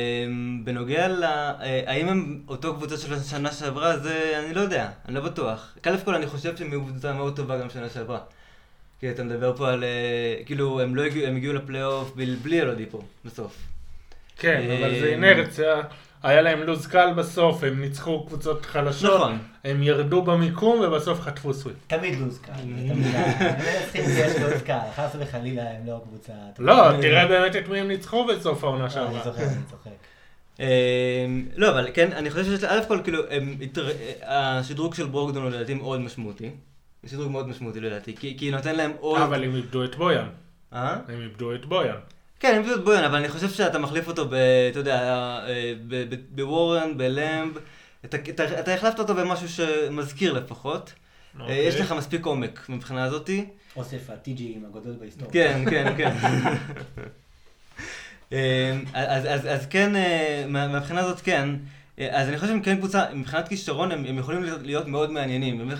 בנוגע 0.65 1.09
ל... 1.09 1.25
אה, 1.25 1.83
האם 1.87 2.09
הם 2.09 2.43
אותו 2.49 2.75
קבוצה 2.75 2.97
של 2.97 3.15
השנה 3.15 3.53
שעברה, 3.53 3.99
זה 3.99 4.43
אני 4.45 4.55
לא 4.55 4.61
יודע, 4.61 4.91
אני 5.09 5.15
לא 5.15 5.21
בטוח. 5.21 5.77
א' 5.87 5.97
כל 6.05 6.15
אני 6.15 6.27
חושב 6.27 6.57
שהם 6.57 6.71
היו 6.71 6.87
קבוצה 6.87 7.13
מאוד 7.13 7.37
טובה 7.37 7.59
גם 7.59 7.71
שנה 7.71 7.91
שעברה. 7.91 8.21
כי 9.01 9.11
אתה 9.11 9.25
מדבר 9.25 9.57
פה 9.57 9.71
על... 9.73 9.85
אה, 9.85 10.45
כאילו, 10.47 10.81
הם 10.81 10.95
לא 10.97 11.03
הגיעו, 11.03 11.27
הם 11.27 11.37
הגיעו 11.37 11.53
לפלייאוף 11.55 12.13
בל- 12.17 12.37
בלי 12.37 12.61
אלודיפו, 12.63 13.03
בסוף. 13.25 13.57
כן, 14.39 14.61
אבל 14.71 14.91
זה 15.01 15.07
אה, 15.07 15.13
אינרציה. 15.13 15.81
היה 16.23 16.43
להם 16.43 16.63
לו"ז 16.63 16.87
קל 16.87 17.13
בסוף, 17.17 17.65
הם 17.65 17.81
ניצחו 17.81 18.27
קבוצות 18.27 18.67
חלשות, 18.67 19.21
נכון. 19.21 19.39
הם 19.65 19.83
ירדו 19.83 20.23
במיקום 20.23 20.81
ובסוף 20.81 21.21
חטפו 21.21 21.55
סוויפ. 21.55 21.77
תמיד 21.87 22.19
לוז 22.19 22.39
קל, 22.39 22.53
זה 22.53 22.59
תמיד... 22.63 22.91
הם 22.91 22.99
מנצחים 22.99 24.05
כי 24.05 24.21
יש 24.21 24.37
לוז 24.41 24.63
קל, 24.63 24.79
חס 24.97 25.17
וחלילה 25.19 25.63
הם 25.71 25.87
לא 25.87 26.01
קבוצה... 26.09 26.33
לא, 26.59 26.75
תראה 27.01 27.27
באמת 27.27 27.57
את 27.57 27.69
מי 27.69 27.79
הם 27.79 27.89
ניצחו 27.89 28.27
בסוף 28.27 28.65
העונה 28.65 28.81
אה, 28.81 28.85
אני 28.85 28.95
שעברה. 28.95 29.23
צוחק, 29.25 29.41
אני 29.41 29.65
צוחק. 29.71 29.91
לא, 31.57 31.69
אבל 31.71 31.89
כן, 31.95 32.13
אני 32.13 32.31
חושב 32.31 32.45
שיש... 32.45 32.65
א' 32.65 32.81
כל, 32.89 33.01
כאילו, 33.05 33.23
אה, 34.23 34.59
השדרוג 34.59 34.95
של 34.95 35.07
ברוקדון 35.07 35.43
הוא 35.43 35.51
לדעתי 35.51 35.75
מאוד 35.75 36.01
משמעותי. 36.01 36.51
זה 37.05 37.11
שדרוג 37.11 37.33
מאוד 37.33 37.49
משמעותי 37.49 37.81
לדעתי, 37.81 38.17
כי 38.17 38.37
כי 38.39 38.51
נותן 38.51 38.77
להם 38.77 38.93
עוד... 39.01 39.21
אבל 39.21 39.45
הם 39.45 39.55
איבדו 39.57 39.85
את 39.85 39.95
בויאן. 39.97 40.27
אה? 40.73 40.97
הם 41.09 41.21
איבדו 41.21 41.55
את 41.55 41.65
בויאן. 41.67 41.97
כן, 42.41 42.55
הם 42.57 42.63
פשוט 42.63 42.85
בויון, 42.85 43.05
אבל 43.05 43.17
אני 43.19 43.29
חושב 43.29 43.51
שאתה 43.51 43.79
מחליף 43.79 44.09
אותו 44.09 44.29
ב... 44.29 44.35
אתה 44.71 44.79
יודע, 44.79 44.99
אה, 45.49 45.75
ב- 45.89 46.15
ב- 46.15 46.21
בוורן, 46.31 46.99
בלמב, 46.99 47.57
אתה, 48.05 48.17
אתה, 48.31 48.61
אתה 48.61 48.75
החלפת 48.75 48.99
אותו 48.99 49.15
במשהו 49.15 49.49
שמזכיר 49.49 50.33
לפחות. 50.33 50.93
אה, 51.37 51.41
אוקיי. 51.43 51.57
יש 51.59 51.81
לך 51.81 51.93
מספיק 51.93 52.27
עומק 52.27 52.67
מבחינה 52.69 53.05
הזאתי. 53.05 53.47
אוסף 53.77 54.11
הטי.ג'ים 54.11 54.65
הגדול 54.75 54.93
בהיסטוריה. 55.01 55.33
כן, 55.33 55.65
כן, 55.71 55.95
כן. 55.97 56.15
אה, 58.33 58.77
אז, 58.95 59.25
אז, 59.27 59.47
אז 59.61 59.67
כן, 59.67 59.97
אה, 59.97 60.45
מה- 60.49 60.69
מהבחינה 60.69 61.01
הזאת 61.01 61.21
כן. 61.21 61.49
אה, 61.99 62.21
אז 62.21 62.29
אני 62.29 62.39
חושב 62.39 62.53
שהם 62.53 62.63
כן 62.63 62.77
קבוצה, 62.77 63.05
מבחינת 63.15 63.49
כישרון 63.49 63.93
הם, 63.93 64.05
הם 64.05 64.19
יכולים 64.19 64.43
להיות, 64.43 64.63
להיות 64.63 64.87
מאוד 64.87 65.11
מעניינים. 65.11 65.61
אם, 65.61 65.71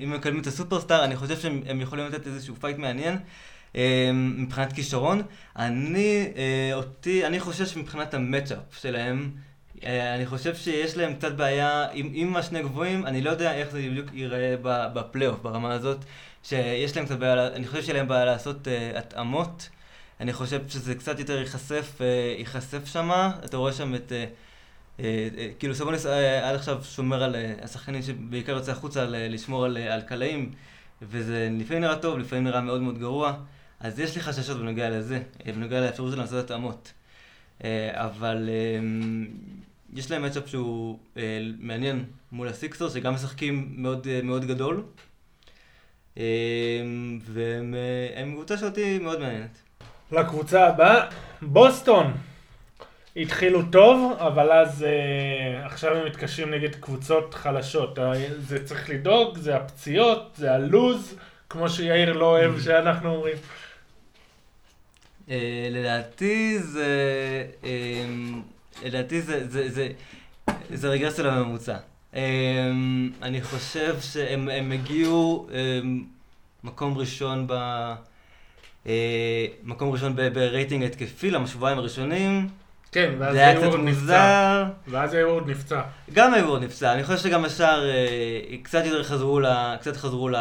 אם 0.00 0.12
הם 0.12 0.18
מקדמים 0.18 0.40
את 0.40 0.46
הסופרסטאר, 0.46 1.04
אני 1.04 1.16
חושב 1.16 1.38
שהם 1.38 1.62
הם 1.66 1.80
יכולים 1.80 2.06
לתת 2.06 2.26
איזשהו 2.26 2.54
פייט 2.56 2.78
מעניין. 2.78 3.18
אה, 3.76 4.10
מבחינת 4.14 4.72
כישרון. 4.72 5.22
אני, 5.56 6.32
אה, 6.36 6.70
אותי, 6.74 7.26
אני 7.26 7.40
חושב 7.40 7.66
שמבחינת 7.66 8.14
ה 8.14 8.19
matchup 8.19 8.58
שלהם, 8.80 9.30
אני 9.86 10.26
חושב 10.26 10.54
שיש 10.54 10.96
להם 10.96 11.14
קצת 11.14 11.32
בעיה 11.32 11.86
עם, 11.92 12.10
עם 12.12 12.36
השני 12.36 12.62
גבוהים, 12.62 13.06
אני 13.06 13.22
לא 13.22 13.30
יודע 13.30 13.54
איך 13.54 13.70
זה 13.70 13.78
בדיוק 13.78 14.06
ייראה 14.12 14.54
בפלייאוף 14.92 15.40
ברמה 15.40 15.72
הזאת, 15.72 15.98
שיש 16.42 16.96
להם 16.96 17.06
קצת 17.06 17.18
בעיה, 17.18 17.46
אני 17.46 17.66
חושב 17.66 17.82
שיש 17.82 17.90
להם 17.90 18.08
בעיה 18.08 18.24
לעשות 18.24 18.66
אה, 18.66 18.98
התאמות, 18.98 19.68
אני 20.20 20.32
חושב 20.32 20.60
שזה 20.68 20.94
קצת 20.94 21.18
יותר 21.18 21.38
ייחשף, 21.38 21.92
אה, 21.98 22.02
ייחשף 22.38 22.86
שמה, 22.86 23.32
אתה 23.44 23.56
רואה 23.56 23.72
שם 23.72 23.94
את, 23.94 24.12
uh, 24.12 24.14
כאילו 25.58 25.74
סבוניס 25.74 26.06
uh, 26.06 26.08
עד 26.42 26.54
עכשיו 26.54 26.84
שומר 26.84 27.22
על 27.22 27.36
השחקנים 27.62 28.02
שבעיקר 28.02 28.52
יוצא 28.52 28.72
החוצה 28.72 29.04
לשמור 29.08 29.64
על, 29.64 30.00
קלעים, 30.06 30.52
וזה 31.02 31.48
לפעמים 31.58 31.82
נראה 31.82 31.96
טוב, 31.96 32.18
לפעמים 32.18 32.44
נראה 32.44 32.60
מאוד 32.60 32.80
מאוד 32.80 32.98
גרוע, 32.98 33.34
אז 33.80 34.00
יש 34.00 34.14
לי 34.14 34.22
חששות 34.22 34.58
בנוגע 34.58 34.90
לזה, 34.90 35.22
בנוגע 35.46 35.80
לאפשרות 35.80 36.10
שלהם 36.12 36.20
לעשות 36.24 36.44
התאמות. 36.44 36.92
אבל 37.90 38.48
יש 39.94 40.10
להם 40.10 40.22
מצ'אפ 40.22 40.48
שהוא 40.48 40.98
מעניין 41.58 42.04
מול 42.32 42.48
הסיקסר, 42.48 42.88
שגם 42.88 43.14
משחקים 43.14 43.74
מאוד, 43.76 44.06
מאוד 44.22 44.44
גדול. 44.44 44.82
והם 46.16 47.74
הם 48.16 48.32
קבוצה 48.32 48.58
שאותי 48.58 48.98
מאוד 48.98 49.20
מעניינת. 49.20 49.58
לקבוצה 50.12 50.66
הבאה, 50.66 51.06
בוסטון. 51.42 52.12
התחילו 53.16 53.62
טוב, 53.70 54.16
אבל 54.18 54.52
אז 54.52 54.84
אה, 54.84 55.66
עכשיו 55.66 55.96
הם 55.96 56.06
מתקשים 56.06 56.50
נגד 56.50 56.74
קבוצות 56.74 57.34
חלשות. 57.34 57.98
אה, 57.98 58.12
זה 58.38 58.64
צריך 58.64 58.90
לדאוג, 58.90 59.38
זה 59.38 59.56
הפציעות, 59.56 60.32
זה 60.36 60.54
הלוז, 60.54 61.14
כמו 61.50 61.68
שיאיר 61.68 62.12
לא 62.12 62.26
אוהב 62.26 62.60
שאנחנו 62.60 63.14
אומרים. 63.14 63.36
Uh, 65.28 65.32
לדעתי 65.70 66.58
זה, 66.58 66.86
um, 67.62 67.66
לדעתי 68.84 69.22
זה, 69.22 69.48
זה, 69.48 69.70
זה, 69.70 69.88
זה 70.70 70.88
רגרסיה 70.88 71.24
לממוצע. 71.24 71.76
Um, 72.12 72.16
אני 73.22 73.42
חושב 73.42 73.96
שהם 74.00 74.48
הם 74.48 74.72
הגיעו 74.72 75.48
אמ, 75.50 75.54
מקום 76.64 76.98
ראשון 76.98 77.46
ב... 77.46 77.52
אה, 78.84 78.88
מקום 79.62 79.92
ראשון 79.92 80.16
ברייטינג 80.16 80.84
התקפי 80.84 81.30
למה 81.30 81.46
שבועיים 81.46 81.78
הראשונים, 81.78 82.48
כן, 82.92 83.14
ואז 83.18 83.36
היוורד 83.36 83.80
נפצע. 83.80 84.64
ואז 84.88 85.14
היוורד 85.14 85.50
נפצע. 85.50 85.82
גם 86.12 86.34
היוורד 86.34 86.62
נפצע, 86.62 86.92
אני 86.94 87.04
חושב 87.04 87.18
שגם 87.18 87.44
השאר 87.44 87.88
אה, 87.88 88.56
קצת 88.62 88.82
יותר 88.84 89.02
חזרו 89.02 89.40
ל... 89.40 89.46
קצת 89.80 89.96
חזרו 89.96 90.28
ל... 90.28 90.36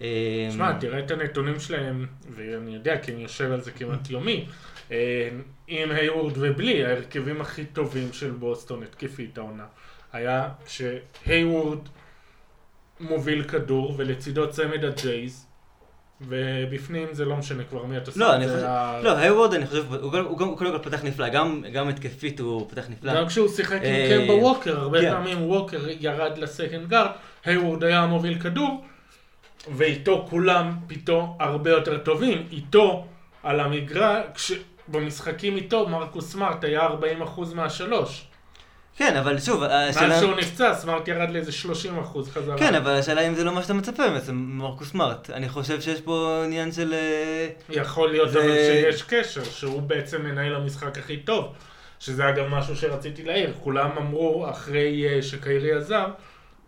אה, 0.00 0.48
שמע, 0.50 0.72
תראה 0.72 0.98
את 0.98 1.10
הנתונים 1.10 1.60
שלהם, 1.60 2.06
ואני 2.30 2.74
יודע 2.74 2.98
כי 2.98 3.12
אני 3.12 3.22
יושב 3.22 3.52
על 3.52 3.60
זה 3.60 3.70
כמעט 3.70 4.10
יומי. 4.10 4.46
אה, 4.92 5.28
עם 5.68 5.90
היוורד 5.90 6.32
ובלי, 6.36 6.84
ההרכבים 6.84 7.40
הכי 7.40 7.64
טובים 7.64 8.12
של 8.12 8.30
בוסטון 8.30 8.82
התקפית 8.82 9.38
העונה. 9.38 9.64
היה 10.12 10.48
שהיוורד 10.66 11.88
מוביל 13.00 13.42
כדור, 13.42 13.94
ולצידו 13.96 14.50
צמד 14.50 14.84
הג'ייז, 14.84 15.43
ובפנים 16.20 17.08
זה 17.12 17.24
לא 17.24 17.36
משנה 17.36 17.62
כבר 17.64 17.84
מי 17.84 17.96
אתה 17.96 18.10
שם. 18.12 18.20
לא, 18.20 18.34
אני 18.34 18.48
חושב... 18.48 18.64
ה- 18.64 19.00
לא, 19.02 19.16
היוורד, 19.16 19.54
אני 19.54 19.66
חושב, 19.66 19.94
הוא 19.94 20.12
גם- 20.12 20.24
הוא 20.24 20.38
גם- 20.38 20.46
הוא 20.48 20.58
קודם 20.58 20.72
כל 20.72 20.78
פתח 20.90 21.04
נפלא, 21.04 21.28
גם 21.28 21.64
גם 21.72 21.88
התקפית 21.88 22.40
הוא 22.40 22.68
פתח 22.70 22.84
נפלא. 22.88 23.14
גם 23.14 23.26
כשהוא 23.26 23.48
שיחק 23.48 23.76
עם 23.78 23.84
אה, 23.84 24.18
קמבה 24.20 24.34
ווקר, 24.34 24.80
הרבה 24.80 25.00
כן. 25.00 25.10
פעמים 25.10 25.42
ווקר 25.50 25.80
ירד 26.00 26.38
ל 26.38 26.45
second 26.45 26.88
guard, 26.88 27.10
היוורד 27.44 27.84
היה 27.84 28.06
מוביל 28.06 28.40
כדור, 28.40 28.84
ואיתו 29.76 30.26
כולם 30.30 30.76
פתאום 30.86 31.36
הרבה 31.40 31.70
יותר 31.70 31.98
טובים. 31.98 32.46
איתו 32.52 33.06
על 33.42 33.60
המגרש, 33.60 34.52
במשחקים 34.88 35.56
איתו 35.56 35.88
מרקוס 35.88 36.32
סמארט 36.32 36.64
היה 36.64 36.88
40% 36.88 37.54
מהשלוש. 37.54 38.26
כן, 38.96 39.16
אבל 39.16 39.38
שוב, 39.40 39.60
מאז 39.60 39.96
השאלה... 39.96 40.20
שהוא 40.20 40.34
נפצע, 40.34 40.74
סמארט 40.74 41.08
ירד 41.08 41.30
לאיזה 41.30 41.50
30% 42.04 42.30
חזרה. 42.30 42.58
כן, 42.58 42.74
אבל 42.74 42.90
השאלה 42.90 43.20
אם 43.28 43.34
זה 43.34 43.44
לא 43.44 43.52
מה 43.54 43.62
שאתה 43.62 43.74
מצפה 43.74 44.08
בעצם, 44.08 44.34
מרקוס 44.34 44.90
סמארט. 44.90 45.30
אני 45.30 45.48
חושב 45.48 45.80
שיש 45.80 46.00
פה 46.00 46.42
עניין 46.44 46.72
של... 46.72 46.94
אה, 46.94 47.48
יכול 47.70 48.10
להיות 48.10 48.30
זה- 48.30 48.38
אבל 48.38 48.48
שיש 48.54 49.02
קשר, 49.02 49.44
שהוא 49.44 49.82
בעצם 49.82 50.22
מנהל 50.22 50.54
המשחק 50.54 50.98
הכי 50.98 51.16
טוב. 51.16 51.52
שזה 52.00 52.28
אגב 52.28 52.44
משהו 52.48 52.76
שרציתי 52.76 53.22
להעיר, 53.22 53.52
כולם 53.60 53.90
אמרו 53.98 54.50
אחרי 54.50 55.06
אה, 55.08 55.22
שקיירי 55.22 55.72
עזב, 55.72 56.08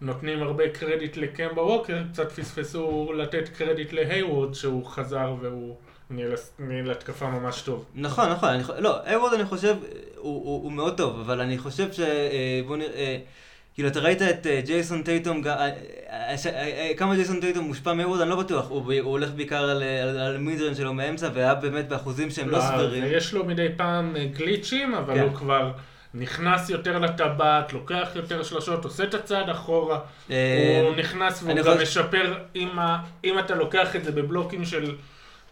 נותנים 0.01 0.43
הרבה 0.43 0.69
קרדיט 0.71 1.17
לקמבה 1.17 1.63
ווקר, 1.63 1.99
קצת 2.13 2.33
פספסו 2.33 3.13
לתת 3.17 3.49
קרדיט 3.49 3.93
להייוורד 3.93 4.55
שהוא 4.55 4.87
חזר 4.87 5.35
והוא 5.41 5.77
ניהל 6.11 6.91
התקפה 6.91 7.27
ממש 7.31 7.63
טוב. 7.63 7.85
נכון, 7.95 8.29
נכון, 8.31 8.49
אני, 8.49 8.63
לא, 8.79 8.97
היוורד 9.05 9.33
אני 9.35 9.45
חושב, 9.45 9.77
הוא, 10.17 10.45
הוא, 10.45 10.63
הוא 10.63 10.73
מאוד 10.73 10.97
טוב, 10.97 11.21
אבל 11.21 11.41
אני 11.41 11.59
חושב 11.59 11.93
ש... 11.93 12.01
אה, 12.01 12.61
בוא 12.67 12.77
נראה, 12.77 13.19
כאילו, 13.75 13.89
אתה 13.89 14.01
ראית 14.01 14.23
את 14.23 14.47
אה, 14.47 14.61
ג'ייסון 14.65 15.03
טייטום, 15.03 15.43
אה, 15.47 15.53
אה, 15.53 15.71
אה, 16.11 16.35
אה, 16.47 16.91
כמה 16.97 17.15
ג'ייסון 17.15 17.41
טייטום 17.41 17.65
מושפע 17.65 17.93
מהיוורד, 17.93 18.21
אני 18.21 18.31
לא 18.31 18.37
בטוח, 18.37 18.67
הוא, 18.69 18.79
הוא 19.01 19.11
הולך 19.11 19.31
בעיקר 19.31 19.63
על, 19.71 19.83
אה, 19.83 20.03
על, 20.03 20.19
על 20.19 20.39
מידרן 20.39 20.75
שלו 20.75 20.95
מאמצע, 20.95 21.29
והיה 21.35 21.55
באמת 21.55 21.89
באחוזים 21.89 22.31
שהם 22.31 22.51
לא 22.51 22.61
סבירים. 22.61 23.05
יש 23.07 23.33
לו 23.35 23.45
מדי 23.45 23.67
פעם 23.77 24.17
אה, 24.17 24.25
גליצ'ים, 24.25 24.95
אבל 24.95 25.15
כן. 25.15 25.21
הוא 25.21 25.35
כבר 25.35 25.71
נכנס 26.15 26.71
יותר 26.71 26.99
לטבעת, 26.99 27.73
לוקח 27.73 28.09
יותר 28.15 28.43
שלשות, 28.43 28.85
עושה 28.85 29.05
את 29.05 29.15
הצעד 29.15 29.49
אחורה. 29.51 29.99
אה, 30.31 30.83
הוא 30.87 30.97
נכנס 30.97 31.43
והוא 31.43 31.55
גם 31.55 31.65
חושב- 31.65 31.83
משפר, 31.83 32.39
אם 33.25 33.39
אתה 33.39 33.55
לוקח 33.55 33.97
את 33.97 34.05
זה 34.05 34.13
בבלוקים 34.13 34.65
של 34.65 34.95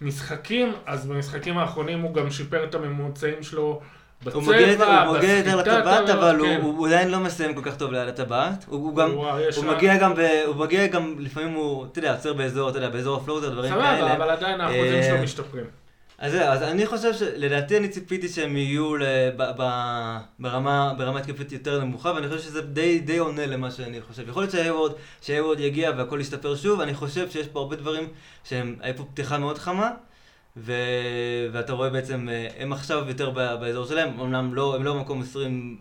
משחקים, 0.01 0.73
אז 0.87 1.07
במשחקים 1.07 1.59
האחרונים 1.59 2.01
הוא 2.01 2.15
גם 2.15 2.31
שיפר 2.31 2.65
את 2.65 2.75
הממוצעים 2.75 3.43
שלו 3.43 3.81
בצבע, 4.25 4.35
הוא 4.35 4.43
מגיע 4.43 4.69
יותר- 4.71 5.03
הוא 5.07 5.17
מגיע 5.17 5.37
יותר 5.39 5.57
לטבעת, 5.57 6.09
הרב, 6.09 6.19
אבל 6.19 6.37
הוא- 6.39 6.47
כן. 6.49 6.61
הוא 6.63 6.87
עדיין 6.87 7.11
לא 7.11 7.21
מסיים 7.21 7.55
כל 7.55 7.61
כך 7.65 7.77
טוב 7.77 7.93
לטבעת. 7.93 8.65
הוא 8.69 8.81
הוא 8.89 8.97
גם, 8.97 9.11
הוא 9.57 9.65
מגיע 9.67 9.97
גם, 9.97 10.15
ב- 10.15 10.43
הוא 10.47 10.57
מגיע 10.57 10.87
גם, 10.87 11.15
לפעמים 11.19 11.53
הוא, 11.53 11.87
אתה 11.87 11.99
יודע, 11.99 12.13
עוצר 12.15 12.33
באזור, 12.33 12.69
אתה 12.71 12.79
יודע, 12.79 12.89
באזור 12.89 13.17
הפלוטר, 13.17 13.49
דברים 13.51 13.75
כאלה. 13.75 13.97
סבבה, 13.99 14.17
אבל 14.17 14.31
עדיין 14.31 14.61
האחוזים 14.61 15.03
שלו 15.03 15.23
משתפרים. 15.23 15.65
אז 16.19 16.33
זהו, 16.33 16.43
אז 16.43 16.63
אני 16.63 16.87
חושב 16.87 17.15
שלדעתי 17.15 17.77
אני 17.77 17.89
ציפיתי 17.89 18.29
שהם 18.29 18.57
יהיו 18.57 18.97
ל- 18.97 19.31
ב- 19.37 19.51
ברמה, 20.39 20.95
ברמה 20.99 21.19
התקפית 21.21 21.53
יותר 21.53 21.85
נמוכה, 21.85 22.13
ואני 22.13 22.29
חושב 22.29 22.41
שזה 22.41 22.63
די, 22.63 22.99
די 22.99 23.19
עונה 23.19 23.47
למה 23.47 23.71
שאני 23.71 24.01
חושב. 24.03 24.29
יכול 24.29 24.43
להיות 24.43 24.95
שהיוורד 25.21 25.61
יגיע 25.61 25.91
והכל 25.97 26.21
ישתפר 26.21 26.57
שוב, 26.57 26.81
אני 26.81 26.95
חושב 26.95 27.31
שיש 27.31 27.49
פה 27.49 27.61
הרבה 27.61 27.77
דברים 27.77 28.09
שהם, 28.45 28.77
היה 28.81 28.95
פה 28.95 29.05
פתיחה 29.05 29.39
מאוד 29.39 29.59
חמה, 29.59 29.91
ו... 30.57 30.73
ואתה 31.53 31.73
רואה 31.73 31.91
בעצם, 31.91 32.29
אה, 32.29 32.49
הם 32.59 32.73
עכשיו 32.73 33.05
יותר 33.09 33.31
באזור 33.31 33.87
שלהם, 33.87 34.21
אמנם 34.21 34.55
לא, 34.55 34.77
הם 34.77 34.85
לא 34.85 34.95
במקום 34.95 35.23
20 35.23 35.79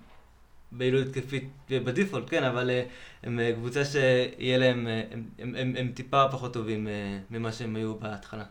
ביעילות 0.72 1.08
התקפית 1.08 1.50
בדיפולט, 1.70 2.30
כן, 2.30 2.44
אבל 2.44 2.70
אה, 2.70 2.84
הם 3.24 3.40
אה, 3.40 3.54
קבוצה 3.54 3.86
שיהיה 3.86 4.58
להם, 4.58 4.88
אה, 4.88 5.04
הם, 5.12 5.24
הם, 5.40 5.56
הם, 5.58 5.74
הם 5.78 5.92
טיפה 5.96 6.26
פחות 6.32 6.54
טובים 6.54 6.88
אה, 6.88 7.20
ממה 7.30 7.52
שהם 7.52 7.76
היו 7.76 7.96
בהתחלה. 7.96 8.44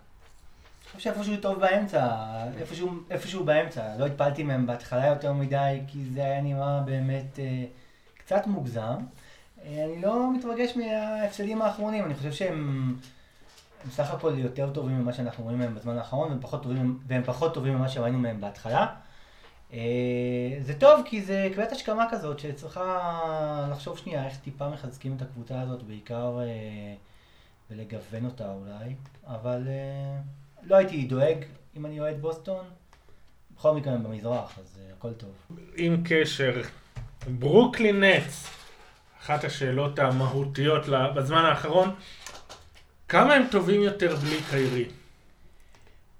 חושב 0.97 1.14
שאיפשהו 1.14 1.36
טוב 1.36 1.61
באמצע, 1.61 2.09
איפשהו, 2.61 2.90
איפשהו 3.11 3.45
באמצע. 3.45 3.97
לא 3.99 4.07
התפלתי 4.07 4.43
מהם 4.43 4.66
בהתחלה 4.66 5.07
יותר 5.07 5.32
מדי, 5.32 5.80
כי 5.88 6.05
זה 6.14 6.24
היה 6.24 6.40
נראה 6.40 6.80
באמת 6.80 7.38
אה, 7.38 7.64
קצת 8.18 8.47
מוגזם. 8.47 8.97
אה, 9.64 9.84
אני 9.84 10.03
לא 10.03 10.34
מתרגש 10.36 10.76
מההפסדים 10.76 11.62
האחרונים, 11.62 12.05
אני 12.05 12.14
חושב 12.14 12.32
שהם 12.32 12.95
הם 13.84 13.90
סך 13.90 14.11
הכל 14.11 14.38
יותר 14.38 14.70
טובים 14.70 15.01
ממה 15.01 15.12
שאנחנו 15.12 15.45
רואים 15.45 15.59
מהם 15.59 15.74
בזמן 15.74 15.99
האחרון, 15.99 16.28
והם 16.28 16.40
פחות 16.40 16.62
טובים, 16.62 16.99
והם 17.07 17.22
פחות 17.24 17.55
טובים 17.55 17.74
ממה 17.74 17.88
שראינו 17.88 18.18
מהם 18.18 18.40
בהתחלה. 18.40 18.86
אה, 19.72 19.78
זה 20.61 20.74
טוב, 20.78 21.01
כי 21.05 21.22
זה 21.22 21.49
קביעת 21.53 21.72
השכמה 21.72 22.07
כזאת, 22.11 22.38
שצריכה 22.38 23.68
לחשוב 23.70 23.99
שנייה 23.99 24.26
איך 24.26 24.38
טיפה 24.38 24.68
מחזקים 24.68 25.16
את 25.16 25.22
הקבוצה 25.22 25.61
הזאת, 25.61 25.82
בעיקר 25.82 26.40
אה, 26.40 26.95
ולגוון 27.70 28.24
אותה 28.24 28.51
אולי, 28.51 28.95
אבל 29.26 29.68
אה, 29.68 30.20
לא 30.62 30.76
הייתי 30.76 31.02
דואג 31.02 31.36
אם 31.76 31.86
אני 31.86 32.00
אוהד 32.00 32.20
בוסטון. 32.20 32.64
בכל 33.56 33.74
מקרה 33.74 33.92
הם 33.92 34.02
במזרח, 34.02 34.58
אז 34.58 34.78
אה, 34.80 34.92
הכל 34.98 35.12
טוב. 35.12 35.30
עם 35.76 36.02
קשר, 36.04 36.62
ברוקלין 37.28 38.04
נטס, 38.04 38.48
אחת 39.20 39.44
השאלות 39.44 39.98
המהותיות 39.98 40.82
בזמן 41.16 41.44
האחרון, 41.44 41.94
כמה 43.08 43.34
הם 43.34 43.46
טובים 43.50 43.82
יותר 43.82 44.16
בלי 44.16 44.38
קיירי? 44.50 44.84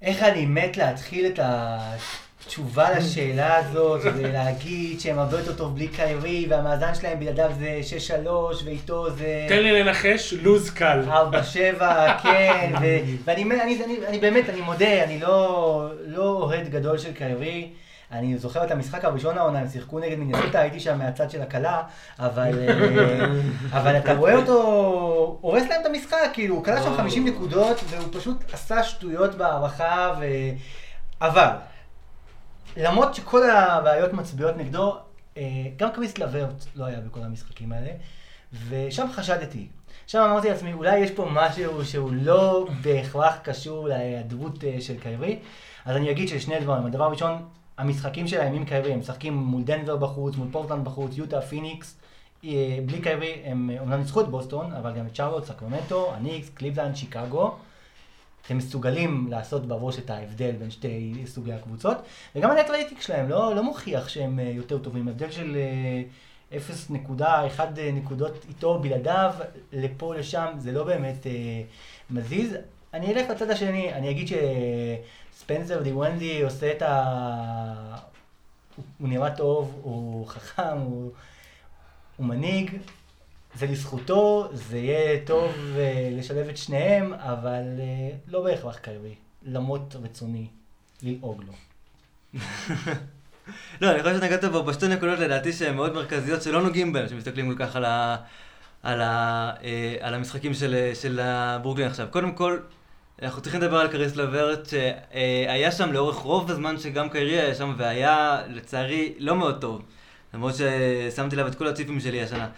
איך 0.03 0.23
אני 0.23 0.47
מת 0.47 0.77
להתחיל 0.77 1.27
את, 1.27 1.39
ה... 1.39 1.79
תשובה 2.47 2.99
לשאלה 2.99 3.57
הזאת, 3.57 4.01
ולהגיד 4.05 5.01
שהם 5.01 5.19
הרבה 5.19 5.39
יותר 5.39 5.53
טוב 5.53 5.75
בלי 5.75 5.89
קיירי, 5.89 6.47
והמאזן 6.51 6.95
שלהם 6.95 7.21
בלעדיו 7.21 7.51
זה 7.59 7.81
6-3, 8.27 8.29
ואיתו 8.65 9.11
זה... 9.11 9.47
תן 9.49 9.63
לי 9.63 9.83
לנחש, 9.83 10.35
לוז 10.35 10.71
קל. 10.71 11.03
4-7, 11.09 11.83
כן, 12.23 12.73
ו- 12.81 12.99
ואני 13.25 13.43
אני, 13.43 13.85
אני, 13.85 13.97
אני 14.09 14.19
באמת, 14.19 14.49
אני 14.49 14.61
מודה, 14.61 15.05
אני 15.05 15.21
לא 15.21 15.89
לא 16.07 16.23
אוהד 16.23 16.69
גדול 16.69 16.99
של 16.99 17.13
קיירי. 17.13 17.69
אני 18.13 18.39
זוכר 18.39 18.65
את 18.65 18.71
המשחק 18.71 19.05
הראשון 19.05 19.39
העונה, 19.39 19.59
הם 19.59 19.69
שיחקו 19.69 19.99
נגד 19.99 20.19
מיניסוטה, 20.19 20.61
הייתי 20.61 20.81
שם 20.81 20.99
מהצד 20.99 21.31
של 21.31 21.43
הכלה, 21.43 21.83
אבל, 22.19 22.69
אה, 22.69 23.27
אבל 23.79 23.97
אתה 23.97 24.15
רואה 24.15 24.35
אותו 24.35 25.39
הורס 25.41 25.63
להם 25.71 25.81
את 25.81 25.87
המשחק, 25.87 26.31
כאילו, 26.33 26.55
הוא 26.55 26.65
כלה 26.65 26.83
שם 26.83 26.97
50 26.97 27.27
נקודות, 27.29 27.81
והוא 27.89 28.09
פשוט 28.13 28.37
עשה 28.53 28.83
שטויות 28.83 29.35
בהערכה, 29.35 30.15
ו... 30.21 30.25
אבל, 31.21 31.49
למרות 32.77 33.15
שכל 33.15 33.51
הבעיות 33.51 34.13
מצביעות 34.13 34.57
נגדו, 34.57 34.97
אה, 35.37 35.43
גם 35.77 35.91
קריס 35.91 36.19
לברט 36.19 36.65
לא 36.77 36.85
היה 36.85 37.01
בכל 37.01 37.21
המשחקים 37.21 37.73
האלה, 37.73 37.91
ושם 38.69 39.07
חשדתי. 39.13 39.67
שם 40.07 40.19
אמרתי 40.19 40.49
לעצמי, 40.49 40.73
אולי 40.73 40.99
יש 40.99 41.11
פה 41.11 41.29
משהו 41.33 41.85
שהוא 41.85 42.11
לא 42.13 42.67
בהכרח 42.83 43.35
קשור 43.43 43.89
להיעדרות 43.89 44.65
אה, 44.65 44.81
של 44.81 44.99
קיירי, 44.99 45.39
אז 45.85 45.97
אני 45.97 46.11
אגיד 46.11 46.29
ששני 46.29 46.61
דברים. 46.61 46.87
הדבר 46.87 47.05
הראשון, 47.05 47.43
המשחקים 47.79 48.29
שלהם 48.29 48.55
עם 48.55 48.65
קיירי, 48.65 48.93
הם 48.93 48.99
משחקים 48.99 49.35
מול 49.35 49.63
דנבר 49.63 49.97
בחוץ, 49.97 50.37
מול 50.37 50.49
פורטלנד 50.53 50.85
בחוץ, 50.85 51.17
יוטה, 51.17 51.41
פיניקס. 51.41 51.97
אה, 52.45 52.79
בלי 52.87 53.01
קיירי 53.01 53.43
הם 53.45 53.71
אומנם 53.81 53.99
ניצחו 53.99 54.21
את 54.21 54.29
בוסטון, 54.29 54.73
אבל 54.73 54.93
גם 54.93 55.07
את 55.07 55.15
צ'רלוט, 55.15 55.45
סקרמנטו, 55.45 56.13
הניקס, 56.15 56.51
קליבלנד, 56.55 56.97
שיקגו. 56.97 57.55
הם 58.51 58.59
מסוגלים 58.59 59.27
לעשות 59.31 59.67
בראש 59.67 59.99
את 59.99 60.11
ההבדל 60.11 60.53
בין 60.53 60.71
שתי 60.71 61.15
סוגי 61.27 61.53
הקבוצות, 61.53 61.97
וגם 62.37 62.51
ה 62.51 62.56
net 62.56 62.71
rating 62.71 63.01
שלהם 63.01 63.29
לא, 63.29 63.55
לא 63.55 63.63
מוכיח 63.63 64.09
שהם 64.09 64.41
אה, 64.41 64.45
יותר 64.45 64.79
טובים, 64.79 65.09
הבדל 65.09 65.31
של 65.31 65.57
אה, 66.53 66.59
0.1 67.59 67.61
נקודות 67.93 68.45
איתו 68.49 68.79
בלעדיו, 68.79 69.35
לפה 69.73 70.15
לשם, 70.15 70.47
זה 70.59 70.73
לא 70.73 70.85
באמת 70.85 71.27
אה, 71.27 71.63
מזיז. 72.11 72.57
אני 72.95 73.13
אלך 73.15 73.31
לצד 73.31 73.51
השני, 73.51 73.93
אני 73.93 74.11
אגיד 74.11 74.29
שספנסר 75.35 75.83
דיוונדי 75.83 76.43
עושה 76.43 76.73
את 76.73 76.83
ה... 76.83 77.97
הוא 78.99 79.09
נראה 79.09 79.31
טוב, 79.37 79.81
הוא 79.83 80.27
חכם, 80.27 80.79
הוא, 80.79 81.11
הוא 82.17 82.27
מנהיג, 82.27 82.71
זה 83.55 83.67
לזכותו, 83.67 84.49
זה 84.53 84.79
יהיה 84.79 85.21
טוב 85.25 85.53
אה, 85.77 86.09
לשלב 86.13 86.49
את 86.49 86.57
שניהם, 86.57 87.13
אבל 87.13 87.63
אה, 87.79 88.11
לא 88.29 88.45
בהכרח 88.45 88.79
קיירי, 88.79 89.15
למרות 89.43 89.97
רצוני 90.03 90.47
ללעוג 91.03 91.43
לו. 91.43 91.53
לא, 93.81 93.91
אני 93.91 94.03
חושב 94.03 94.19
שנגעת 94.21 94.45
בו 94.45 94.63
בשתי 94.63 94.89
נקודות 94.89 95.19
לדעתי 95.19 95.53
שהן 95.53 95.75
מאוד 95.75 95.95
מרכזיות, 95.95 96.43
שלא 96.43 96.63
נוגעים 96.63 96.93
בהן, 96.93 97.09
שמסתכלים 97.09 97.55
כל 97.55 97.67
כך 97.67 97.77
על, 97.77 97.85
ה, 97.85 98.17
על, 98.83 99.01
ה, 99.01 99.51
אה, 99.65 99.97
על 100.01 100.15
המשחקים 100.15 100.55
של, 100.55 100.91
של 100.95 101.21
הברוקלין 101.21 101.87
עכשיו. 101.87 102.07
קודם 102.11 102.33
כל, 102.33 102.59
אנחנו 103.23 103.43
צריכים 103.43 103.61
לדבר 103.61 103.77
על 103.77 103.89
קריס 103.89 104.17
לברט, 104.17 104.69
שהיה 104.69 105.73
שם 105.73 105.93
לאורך 105.93 106.17
רוב 106.17 106.51
הזמן 106.51 106.79
שגם 106.79 107.09
קיירי 107.09 107.41
היה 107.41 107.55
שם, 107.55 107.75
והיה 107.77 108.43
לצערי 108.49 109.15
לא 109.19 109.37
מאוד 109.37 109.61
טוב. 109.61 109.83
למרות 110.35 110.55
ששמתי 110.55 111.37
עליו 111.37 111.47
את 111.47 111.55
כל 111.55 111.67
הציפים 111.67 112.01
שלי 112.01 112.23
השנה, 112.23 112.49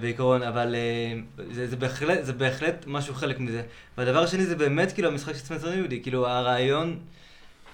בעיקרון, 0.00 0.42
אבל 0.42 0.74
אה, 0.74 1.44
זה, 1.52 1.66
זה, 1.66 1.76
בהחלט, 1.76 2.24
זה 2.24 2.32
בהחלט 2.32 2.84
משהו 2.86 3.14
חלק 3.14 3.40
מזה. 3.40 3.62
והדבר 3.98 4.22
השני 4.22 4.46
זה 4.46 4.56
באמת 4.56 4.92
כאילו 4.92 5.08
המשחק 5.08 5.32
של 5.32 5.38
ספנסר 5.38 5.72
יהודי, 5.72 6.02
כאילו 6.02 6.28
הרעיון, 6.28 6.98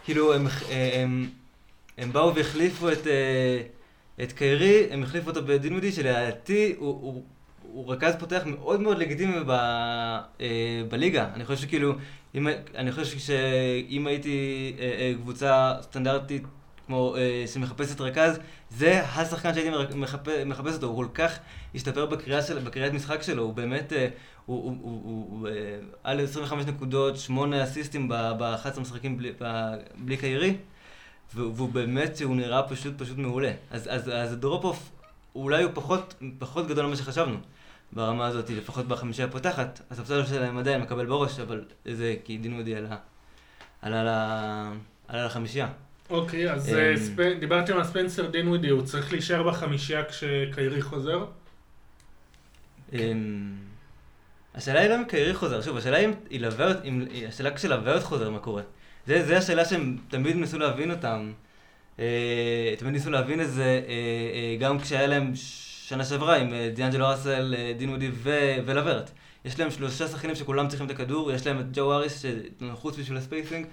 כאילו 0.04 0.34
הם, 0.34 0.46
אה, 0.46 1.02
הם, 1.02 1.28
הם 1.98 2.12
באו 2.12 2.34
והחליפו 2.34 2.92
את, 2.92 3.06
אה, 3.06 3.62
את 4.22 4.32
קיירי, 4.32 4.86
הם 4.90 5.02
החליפו 5.02 5.30
אותו 5.30 5.44
בדין 5.44 5.92
שלדעתי 5.92 6.74
הוא, 6.78 6.88
הוא, 6.88 7.22
הוא 7.62 7.92
רכז 7.92 8.14
פותח 8.18 8.42
מאוד 8.46 8.80
מאוד 8.80 8.98
לגיטימי 8.98 9.36
ב, 9.46 9.52
בליגה. 10.88 11.28
אני 11.34 11.44
חושב 11.44 11.62
שכאילו, 11.62 11.94
אם, 12.34 12.48
אני 12.74 12.92
חושב 12.92 13.18
שאם 13.18 14.06
הייתי 14.06 14.72
קבוצה 15.22 15.74
סטנדרטית 15.82 16.42
כמו 16.90 17.16
אה, 17.16 17.44
שמחפשת 17.46 18.00
רכז, 18.00 18.38
זה 18.70 19.02
השחקן 19.02 19.54
שהייתי 19.54 19.94
מחפש, 19.94 20.44
מחפש 20.46 20.74
אותו, 20.74 20.86
הוא 20.86 20.96
כל 20.96 21.06
כך 21.14 21.38
השתפר 21.74 22.06
בקריאה, 22.06 22.42
של, 22.42 22.58
בקריאת 22.58 22.92
משחק 22.92 23.22
שלו, 23.22 23.42
הוא 23.42 23.54
באמת, 23.54 23.92
אה, 23.92 24.08
הוא, 24.46 24.64
הוא, 24.64 24.76
הוא, 24.82 25.26
הוא, 25.30 25.48
אה, 25.48 25.52
על 26.04 26.20
25 26.20 26.66
נקודות, 26.66 27.16
8 27.16 27.64
אסיסטים 27.64 28.08
ב-11 28.08 28.80
משחקים 28.80 29.16
בלי, 29.18 29.32
בלי 29.98 30.16
קיירי. 30.16 30.56
והוא, 31.34 31.68
באמת, 31.68 32.20
הוא 32.24 32.36
נראה 32.36 32.62
פשוט 32.62 32.94
פשוט 32.98 33.18
מעולה. 33.18 33.52
אז, 33.70 33.88
אז, 33.90 34.08
אז 34.08 34.32
הדרופ 34.32 34.64
אוף, 34.64 34.90
אולי 35.34 35.62
הוא 35.62 35.72
פחות, 35.74 36.14
פחות 36.38 36.68
גדול 36.68 36.86
ממה 36.86 36.96
שחשבנו. 36.96 37.36
ברמה 37.92 38.26
הזאת, 38.26 38.50
לפחות 38.50 38.88
בחמישייה 38.88 39.28
הפותחת. 39.28 39.80
הספסל 39.90 40.26
שלהם 40.26 40.58
עדיין 40.58 40.80
מקבל 40.80 41.06
בראש, 41.06 41.40
אבל 41.40 41.64
זה 41.84 42.16
כי 42.24 42.38
דין 42.38 42.52
מודי 42.52 42.74
על, 43.82 43.96
ה- 43.96 44.72
על 45.08 45.26
החמישייה. 45.26 45.68
אוקיי, 46.10 46.52
אז 46.52 46.68
אמ. 46.68 46.74
אה, 46.78 46.94
ספ- 46.96 47.40
דיברתם 47.40 47.76
על 47.76 47.84
ספנסר 47.84 48.26
דינווידי, 48.30 48.68
הוא 48.68 48.82
צריך 48.82 49.12
להישאר 49.12 49.42
בחמישייה 49.42 50.04
כשקיירי 50.04 50.82
חוזר? 50.82 51.24
אמ, 52.92 53.52
השאלה 54.54 54.80
היא 54.80 54.88
לא 54.90 54.96
אם 54.96 55.04
קיירי 55.04 55.34
חוזר, 55.34 55.62
שוב, 55.62 55.76
השאלה 55.76 55.98
אם 55.98 56.10
היא 56.30 56.40
לווה, 56.40 56.72
אם, 56.84 57.04
השאלה 57.28 57.50
כשלווה 57.56 58.00
חוזר, 58.00 58.30
מה 58.30 58.38
קורה. 58.38 58.62
זה, 59.06 59.26
זה 59.26 59.38
השאלה 59.38 59.64
שהם 59.64 59.96
תמיד 60.08 60.36
ניסו 60.36 60.58
להבין 60.58 60.90
אותם. 60.90 61.32
אה, 61.98 62.74
תמיד 62.78 62.92
ניסו 62.92 63.10
להבין 63.10 63.40
את 63.40 63.50
זה, 63.50 63.62
אה, 63.62 63.92
אה, 64.34 64.56
גם 64.60 64.78
כשהיה 64.80 65.06
להם 65.06 65.32
שנה 65.34 66.04
שעברה 66.04 66.36
עם 66.36 66.52
אה, 66.54 66.70
דיאנג'לו 66.74 67.08
ראסל, 67.08 67.54
אה, 67.58 67.72
דין 67.78 67.88
מודי 67.88 68.10
ו- 68.12 68.56
ולוורט. 68.66 69.10
יש 69.44 69.58
להם 69.58 69.70
שלושה 69.70 70.08
שחקנים 70.08 70.34
שכולם 70.34 70.68
צריכים 70.68 70.86
את 70.86 70.90
הכדור, 70.90 71.32
יש 71.32 71.46
להם 71.46 71.60
את 71.60 71.66
ג'ו 71.72 71.92
אריס 71.92 72.22
שנחוץ 72.60 72.98
בשביל 72.98 73.18
הספייסינג, 73.18 73.66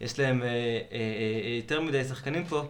יש 0.00 0.18
להם 0.18 0.42
אה, 0.42 0.48
אה, 0.48 0.52
אה, 0.92 1.56
יותר 1.56 1.80
מדי 1.80 2.04
שחקנים 2.04 2.44
פה. 2.44 2.62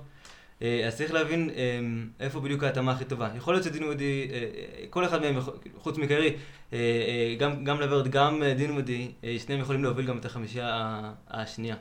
אה, 0.62 0.85
אז 0.87 0.97
צריך 0.97 1.12
להבין 1.14 1.51
אה, 1.57 1.79
איפה 2.20 2.41
בדיוק 2.41 2.62
ההתאמה 2.64 2.93
הכי 2.93 3.05
טובה. 3.05 3.29
יכול 3.37 3.55
להיות 3.55 3.64
שדין 3.64 3.85
מודי, 3.85 4.29
אה, 4.33 4.39
אה, 4.39 4.45
כל 4.91 5.05
אחד 5.05 5.20
מהם, 5.20 5.37
חוץ 5.79 5.99
מקרי, 5.99 6.27
אה, 6.72 6.79
אה, 6.79 7.35
גם, 7.39 7.64
גם 7.64 7.81
לוורד, 7.81 8.09
גם 8.09 8.43
אה, 8.43 8.55
דין 8.55 8.72
מודי, 8.72 9.09
אה, 9.25 9.37
שניהם 9.47 9.61
יכולים 9.61 9.83
להוביל 9.85 10.07
גם 10.07 10.18
את 10.18 10.25
החמישייה 10.25 10.68
ה- 10.72 11.12
השנייה. 11.31 11.77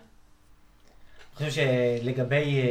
אני 1.39 1.49
חושב 1.49 1.61
שלגבי 2.01 2.61
אה, 2.61 2.67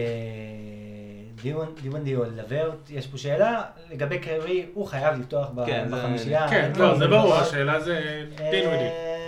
דיוונדי 1.82 2.16
או 2.16 2.24
לברט, 2.24 2.90
יש 2.90 3.06
פה 3.06 3.18
שאלה, 3.18 3.62
לגבי 3.90 4.18
קיירי, 4.18 4.66
הוא 4.74 4.86
חייב 4.86 5.20
לפתוח 5.20 5.48
כן, 5.66 5.86
זה- 5.90 5.96
בחמישייה. 5.96 6.48
כן, 6.48 6.72
לא, 6.78 6.92
לו 6.92 6.98
זה 6.98 7.06
ברור. 7.06 7.34
השאלה 7.34 7.80
זה 7.80 8.00
דינווידי. 8.36 8.66
אה, 8.66 9.21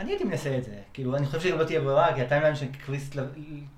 אני 0.00 0.10
הייתי 0.10 0.24
מנסה 0.24 0.58
את 0.58 0.64
זה, 0.64 0.70
כאילו, 0.92 1.16
אני 1.16 1.26
חושב 1.26 1.40
שגם 1.40 1.58
לא 1.58 1.64
תהיה 1.64 1.80
ברירה, 1.80 2.14
כי 2.14 2.20
ה 2.20 2.24
timeline 2.24 2.56
של 2.56 2.66
קריס 2.86 3.10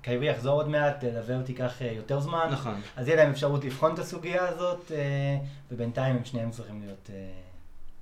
קיירי 0.01 0.29
יחזור 0.29 0.53
עוד 0.53 0.69
מעט, 0.69 1.03
לברט 1.03 1.49
ייקח 1.49 1.81
אה, 1.81 1.91
יותר 1.95 2.19
זמן. 2.19 2.47
נכון. 2.51 2.81
אז 2.95 3.07
יהיה 3.07 3.17
להם 3.17 3.31
אפשרות 3.31 3.65
לבחון 3.65 3.93
את 3.93 3.99
הסוגיה 3.99 4.47
הזאת, 4.47 4.91
אה, 4.95 5.37
ובינתיים 5.71 6.15
הם 6.15 6.25
שניהם 6.25 6.51
צריכים 6.51 6.81
להיות 6.81 7.09
אה, 7.13 7.29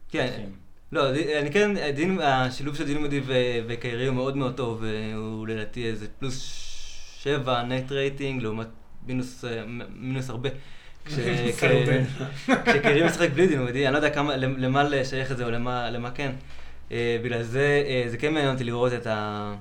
כן. 0.10 0.50
לא, 0.92 1.10
אני 1.10 1.52
כן, 1.52 1.92
דין, 1.92 2.20
השילוב 2.22 2.76
של 2.76 2.86
דינווידי 2.86 3.20
ו- 3.26 3.60
וקיירי 3.68 4.08
הוא 4.08 4.16
מאוד 4.16 4.38
מאוד 4.38 4.56
טוב, 4.56 4.84
הוא 5.16 5.48
לדעתי 5.48 5.86
איזה 5.86 6.08
פלוס 6.20 6.42
שבע 7.20 7.64
net 7.64 7.92
rating, 7.92 8.44
לעומת 8.44 8.68
מינוס, 9.08 9.46
מינוס 9.96 10.30
הרבה. 10.30 10.50
כשקיירי 11.06 13.04
משחק 13.06 13.30
בלי 13.30 13.48
דין 13.48 13.62
מודי, 13.62 13.86
אני 13.86 13.94
לא 13.94 13.98
יודע 13.98 14.10
כמה, 14.10 14.38
למה 14.38 14.84
לשייך 14.84 15.32
את 15.32 15.38
זה 15.38 15.46
או 15.46 15.52
למה, 15.52 15.90
למה 15.90 16.12
כן. 16.12 16.32
אה, 16.92 17.18
בגלל 17.24 17.44
זה, 17.44 17.84
אה, 17.88 18.04
זה 18.08 18.18
כן 18.18 18.34
מעניין 18.34 18.54
אותי 18.54 18.64
לראות 18.64 18.94
את 18.94 19.08
ה... 19.08 19.56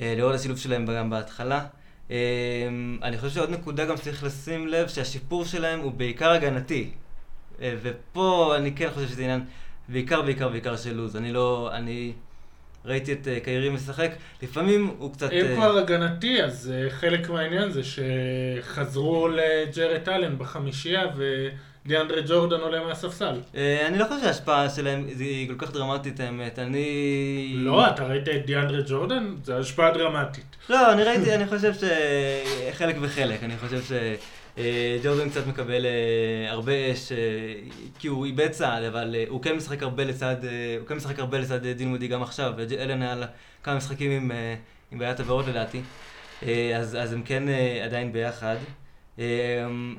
אה, 0.00 0.14
לראות 0.16 0.34
את 0.34 0.40
השילוב 0.40 0.58
שלהם 0.58 0.86
גם 0.86 1.10
בהתחלה. 1.10 1.64
אני 3.02 3.18
חושב 3.18 3.34
שעוד 3.34 3.50
נקודה 3.50 3.84
גם 3.84 3.96
שצריך 3.96 4.24
לשים 4.24 4.68
לב, 4.68 4.88
שהשיפור 4.88 5.44
שלהם 5.44 5.80
הוא 5.80 5.92
בעיקר 5.92 6.30
הגנתי. 6.30 6.90
ופה 7.60 8.54
אני 8.56 8.74
כן 8.74 8.88
חושב 8.94 9.08
שזה 9.08 9.22
עניין 9.22 9.44
בעיקר, 9.88 10.22
בעיקר, 10.22 10.48
בעיקר 10.48 10.76
של 10.76 10.94
לוז. 10.94 11.16
אני 11.16 11.32
לא, 11.32 11.70
אני 11.72 12.12
ראיתי 12.84 13.12
את 13.12 13.28
קיירי 13.44 13.70
משחק, 13.70 14.10
לפעמים 14.42 14.94
הוא 14.98 15.12
קצת... 15.12 15.32
אם 15.32 15.46
כבר 15.54 15.78
הגנתי, 15.78 16.42
אז 16.42 16.72
חלק 16.88 17.30
מהעניין 17.30 17.70
זה 17.70 17.80
שחזרו 17.84 19.28
לג'רד 19.28 20.08
אלן 20.08 20.38
בחמישייה 20.38 21.06
ודיאנדרה 21.88 22.20
ג'ורדן 22.28 22.60
עולה 22.60 22.80
מהספסל. 22.86 23.40
אה, 23.56 23.86
אני 23.86 23.98
לא 23.98 24.04
חושב 24.04 24.20
שההשפעה 24.20 24.70
שלהם 24.70 25.06
היא 25.18 25.48
כל 25.48 25.54
כך 25.58 25.72
דרמטית, 25.72 26.20
האמת. 26.20 26.58
אני... 26.58 27.52
לא, 27.56 27.86
אתה 27.88 28.06
ראית 28.06 28.28
את 28.28 28.46
דיאנדרה 28.46 28.80
ג'ורדן? 28.88 29.34
זו 29.44 29.58
השפעה 29.58 29.90
דרמטית. 29.90 30.56
לא, 30.70 30.92
אני 30.92 31.02
ראיתי, 31.04 31.34
אני 31.34 31.46
חושב 31.46 31.72
שחלק 31.74 32.96
וחלק. 33.00 33.42
אני 33.42 33.54
חושב 33.56 33.80
שג'ורדן 34.56 35.30
קצת 35.30 35.46
מקבל 35.46 35.86
אה, 35.86 36.50
הרבה 36.50 36.92
אש, 36.92 37.12
אה, 37.12 37.16
כי 37.98 38.08
הוא 38.08 38.26
איבד 38.26 38.48
צעד, 38.50 38.84
אבל 38.84 39.14
אה, 39.14 39.24
הוא 39.28 39.42
כן 39.42 39.56
משחק 39.56 39.82
הרבה 39.82 40.04
לצד, 40.04 40.36
אה, 40.44 40.76
הוא 40.78 40.86
כן 40.86 40.94
משחק 40.94 41.18
הרבה 41.18 41.38
לצד 41.38 41.66
אה, 41.66 41.72
דין 41.72 41.88
מודי 41.88 42.08
גם 42.08 42.22
עכשיו, 42.22 42.52
ואלן 42.56 43.02
היה 43.02 43.16
כמה 43.62 43.74
משחקים 43.74 44.10
עם, 44.10 44.30
אה, 44.32 44.54
עם 44.92 44.98
בעיית 44.98 45.20
עבירות 45.20 45.46
לדעתי. 45.46 45.80
אה, 46.46 46.76
אז, 46.76 46.96
אז 47.00 47.12
הם 47.12 47.22
כן 47.22 47.48
אה, 47.48 47.80
עדיין 47.84 48.12
ביחד. 48.12 48.56
אה, 49.18 49.24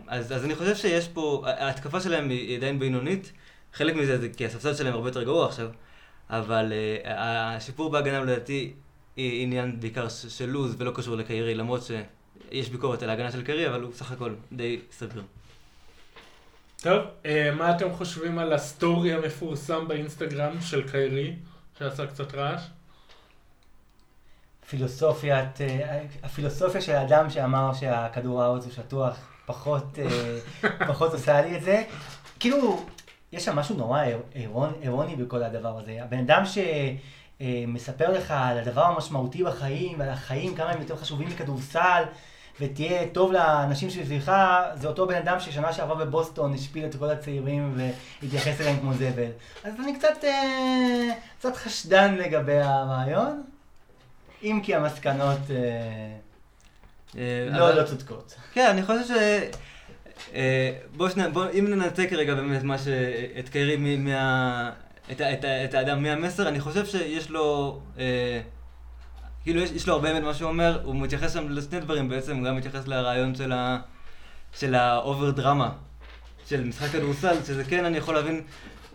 אז, 0.07 0.31
אז 0.31 0.45
אני 0.45 0.55
חושב 0.55 0.75
שיש 0.75 1.07
פה, 1.07 1.43
ההתקפה 1.45 2.01
שלהם 2.01 2.29
היא 2.29 2.57
עדיין 2.57 2.79
בינונית. 2.79 3.31
חלק 3.73 3.95
מזה 3.95 4.17
זה 4.17 4.29
כי 4.29 4.45
הספסל 4.45 4.73
שלהם 4.73 4.93
הרבה 4.93 5.09
יותר 5.09 5.23
גרוע 5.23 5.47
עכשיו, 5.47 5.69
אבל 6.29 6.73
השיפור 7.05 7.91
בהגנה 7.91 8.19
לדעתי 8.19 8.73
היא 9.15 9.43
עניין 9.43 9.79
בעיקר 9.79 10.09
של 10.09 10.45
לוז 10.45 10.75
ולא 10.77 10.91
קשור 10.95 11.15
לקיירי, 11.15 11.55
למרות 11.55 11.81
שיש 11.83 12.69
ביקורת 12.69 13.03
על 13.03 13.09
ההגנה 13.09 13.31
של 13.31 13.43
קיירי, 13.43 13.69
אבל 13.69 13.81
הוא 13.81 13.91
בסך 13.91 14.11
הכל 14.11 14.33
די 14.51 14.79
סביר. 14.91 15.23
טוב, 16.81 17.03
מה 17.57 17.75
אתם 17.75 17.93
חושבים 17.93 18.39
על 18.39 18.53
הסטורי 18.53 19.13
המפורסם 19.13 19.87
באינסטגרם 19.87 20.61
של 20.61 20.89
קיירי, 20.91 21.35
שעשה 21.79 22.07
קצת 22.07 22.35
רעש? 22.35 22.61
פילוסופיית, 24.69 25.61
אה, 25.61 26.01
הפילוסופיה 26.23 26.81
של 26.81 26.95
האדם 26.95 27.29
שאמר 27.29 27.73
שהכדור 27.73 28.43
הארץ 28.43 28.63
הוא 28.63 28.73
שטוח, 28.73 29.15
פחות, 29.45 29.99
אה, 29.99 30.39
פחות 30.89 31.13
עושה 31.13 31.41
לי 31.41 31.57
את 31.57 31.63
זה. 31.63 31.83
כאילו, 32.39 32.83
יש 33.31 33.45
שם 33.45 33.55
משהו 33.55 33.75
נורא 33.75 34.03
אירוני 34.81 35.15
בכל 35.15 35.43
הדבר 35.43 35.79
הזה. 35.79 35.97
הבן 36.03 36.17
אדם 36.17 36.43
שמספר 37.39 38.11
לך 38.11 38.33
על 38.37 38.57
הדבר 38.57 38.83
המשמעותי 38.83 39.43
בחיים, 39.43 39.99
ועל 39.99 40.09
החיים, 40.09 40.55
כמה 40.55 40.69
הם 40.69 40.81
יותר 40.81 40.95
חשובים 40.95 41.27
מכדורסל, 41.27 42.03
ותהיה 42.61 43.07
טוב 43.07 43.31
לאנשים 43.31 43.89
שסביבך, 43.89 44.33
זה 44.73 44.87
אותו 44.87 45.07
בן 45.07 45.15
אדם 45.15 45.39
ששנה 45.39 45.73
שעברה 45.73 46.05
בבוסטון 46.05 46.53
השפיל 46.53 46.85
את 46.85 46.95
כל 46.95 47.09
הצעירים 47.09 47.77
והתייחס 48.21 48.61
אליהם 48.61 48.79
כמו 48.79 48.93
זבל. 48.93 49.31
אז 49.63 49.73
אני 49.79 49.95
קצת, 49.95 50.23
אה, 50.23 51.09
קצת 51.39 51.55
חשדן 51.55 52.15
לגבי 52.15 52.59
הרעיון. 52.61 53.43
אם 54.43 54.59
כי 54.63 54.75
המסקנות 54.75 55.39
אה, 55.49 55.55
אה, 57.17 57.57
לא, 57.59 57.75
לא 57.75 57.83
צודקות. 57.83 58.35
כן, 58.53 58.67
אני 58.69 58.83
חושב 58.83 59.05
ש... 59.05 59.11
אה, 60.33 60.71
בוא 60.97 61.09
שנייה, 61.09 61.29
בוא, 61.29 61.45
אם 61.59 61.67
ננתק 61.67 62.09
רגע 62.11 62.35
באמת 62.35 62.63
מה 62.63 62.77
ש... 62.77 62.87
את 63.39 63.49
קיירי 63.49 63.97
מה... 63.97 64.71
את, 65.11 65.21
את, 65.21 65.45
את 65.45 65.73
האדם 65.73 66.03
מהמסר, 66.03 66.47
אני 66.47 66.59
חושב 66.59 66.85
שיש 66.85 67.29
לו... 67.29 67.79
כאילו 69.43 69.61
יש, 69.61 69.71
יש 69.71 69.87
לו 69.87 69.93
הרבה 69.93 70.13
באמת 70.13 70.23
מה 70.23 70.33
שהוא 70.33 70.49
אומר, 70.49 70.81
הוא 70.83 70.95
מתייחס 70.95 71.33
שם 71.33 71.49
לשני 71.49 71.79
דברים 71.79 72.09
בעצם, 72.09 72.37
הוא 72.37 72.45
גם 72.45 72.57
מתייחס 72.57 72.87
לרעיון 72.87 73.35
של 73.35 73.51
ה... 73.51 73.79
של 74.53 74.75
האובר 74.75 75.31
דרמה, 75.31 75.71
של 76.45 76.63
משחק 76.63 76.87
כדורסל, 76.87 77.35
שזה 77.47 77.63
כן, 77.63 77.85
אני 77.85 77.97
יכול 77.97 78.15
להבין, 78.15 78.41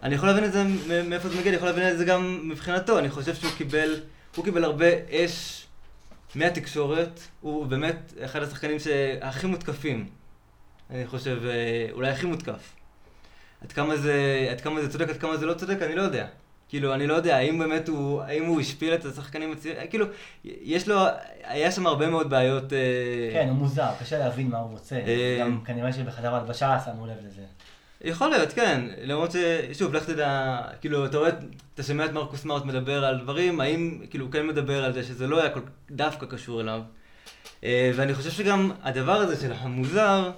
אני 0.02 0.14
יכול 0.14 0.28
להבין 0.28 0.44
את 0.44 0.52
זה 0.52 0.64
מאיפה 1.08 1.28
זה 1.28 1.38
מגיע, 1.38 1.48
אני 1.48 1.56
יכול 1.56 1.68
להבין 1.68 1.88
את 1.88 1.98
זה 1.98 2.04
גם 2.04 2.40
מבחינתו, 2.48 2.98
אני 2.98 3.10
חושב 3.10 3.34
שהוא 3.34 3.50
קיבל 3.56 4.00
הוא 4.36 4.44
קיבל 4.44 4.64
הרבה 4.64 4.86
אש 5.10 5.66
מהתקשורת, 6.34 7.20
הוא 7.40 7.66
באמת 7.66 8.12
אחד 8.24 8.42
השחקנים 8.42 8.78
שהכי 8.78 9.46
מותקפים, 9.46 10.08
אני 10.90 11.06
חושב, 11.06 11.42
אה, 11.46 11.88
אולי 11.92 12.10
הכי 12.10 12.26
מותקף. 12.26 12.76
עד 13.64 13.72
כמה 13.72 13.96
זה, 13.96 14.48
עד 14.50 14.60
כמה 14.60 14.82
זה 14.82 14.92
צודק, 14.92 15.08
עד 15.08 15.16
כמה 15.16 15.36
זה 15.36 15.46
לא 15.46 15.54
צודק, 15.54 15.82
אני 15.82 15.94
לא 15.94 16.02
יודע. 16.02 16.26
כאילו, 16.68 16.94
אני 16.94 17.06
לא 17.06 17.14
יודע, 17.14 17.36
האם 17.36 17.58
באמת 17.58 17.88
הוא, 17.88 18.22
האם 18.22 18.44
הוא 18.44 18.60
השפיל 18.60 18.94
את 18.94 19.04
השחקנים 19.04 19.52
הצעירים, 19.52 19.88
כאילו, 19.90 20.06
יש 20.44 20.88
לו, 20.88 20.96
היה 21.44 21.72
שם 21.72 21.86
הרבה 21.86 22.10
מאוד 22.10 22.30
בעיות. 22.30 22.72
אה, 22.72 22.78
כן, 23.32 23.48
הוא 23.48 23.56
מוזר, 23.56 23.88
קשה 24.00 24.18
להבין 24.18 24.48
מה 24.48 24.58
הוא 24.58 24.70
רוצה. 24.70 24.96
אה, 24.96 25.36
גם 25.40 25.60
כנראה 25.64 25.92
שבחדר 25.92 26.34
הלבשה 26.34 26.78
שמו 26.84 27.06
לב 27.06 27.16
לזה. 27.26 27.42
יכול 28.04 28.28
להיות, 28.28 28.52
כן. 28.52 28.84
למרות 29.02 29.32
ש... 29.32 29.36
שוב, 29.78 29.94
לך 29.94 30.04
תדע, 30.04 30.60
כאילו, 30.80 31.06
אתה 31.06 31.18
רואה, 31.18 31.30
אתה 31.74 31.82
שומע 31.82 32.04
את 32.04 32.12
מרקוס 32.12 32.44
מאוט 32.44 32.64
מדבר 32.64 33.04
על 33.04 33.20
דברים, 33.20 33.60
האם, 33.60 34.00
כאילו, 34.10 34.24
הוא 34.24 34.32
כן 34.32 34.46
מדבר 34.46 34.84
על 34.84 34.92
זה 34.92 35.02
שזה 35.02 35.26
לא 35.26 35.40
היה 35.40 35.50
כל... 35.50 35.60
דווקא 35.90 36.26
קשור 36.26 36.60
אליו. 36.60 36.80
אה, 37.64 37.92
ואני 37.94 38.14
חושב 38.14 38.30
שגם 38.30 38.70
הדבר 38.82 39.12
הזה 39.12 39.40
של 39.40 39.52
המוזר, 39.58 40.30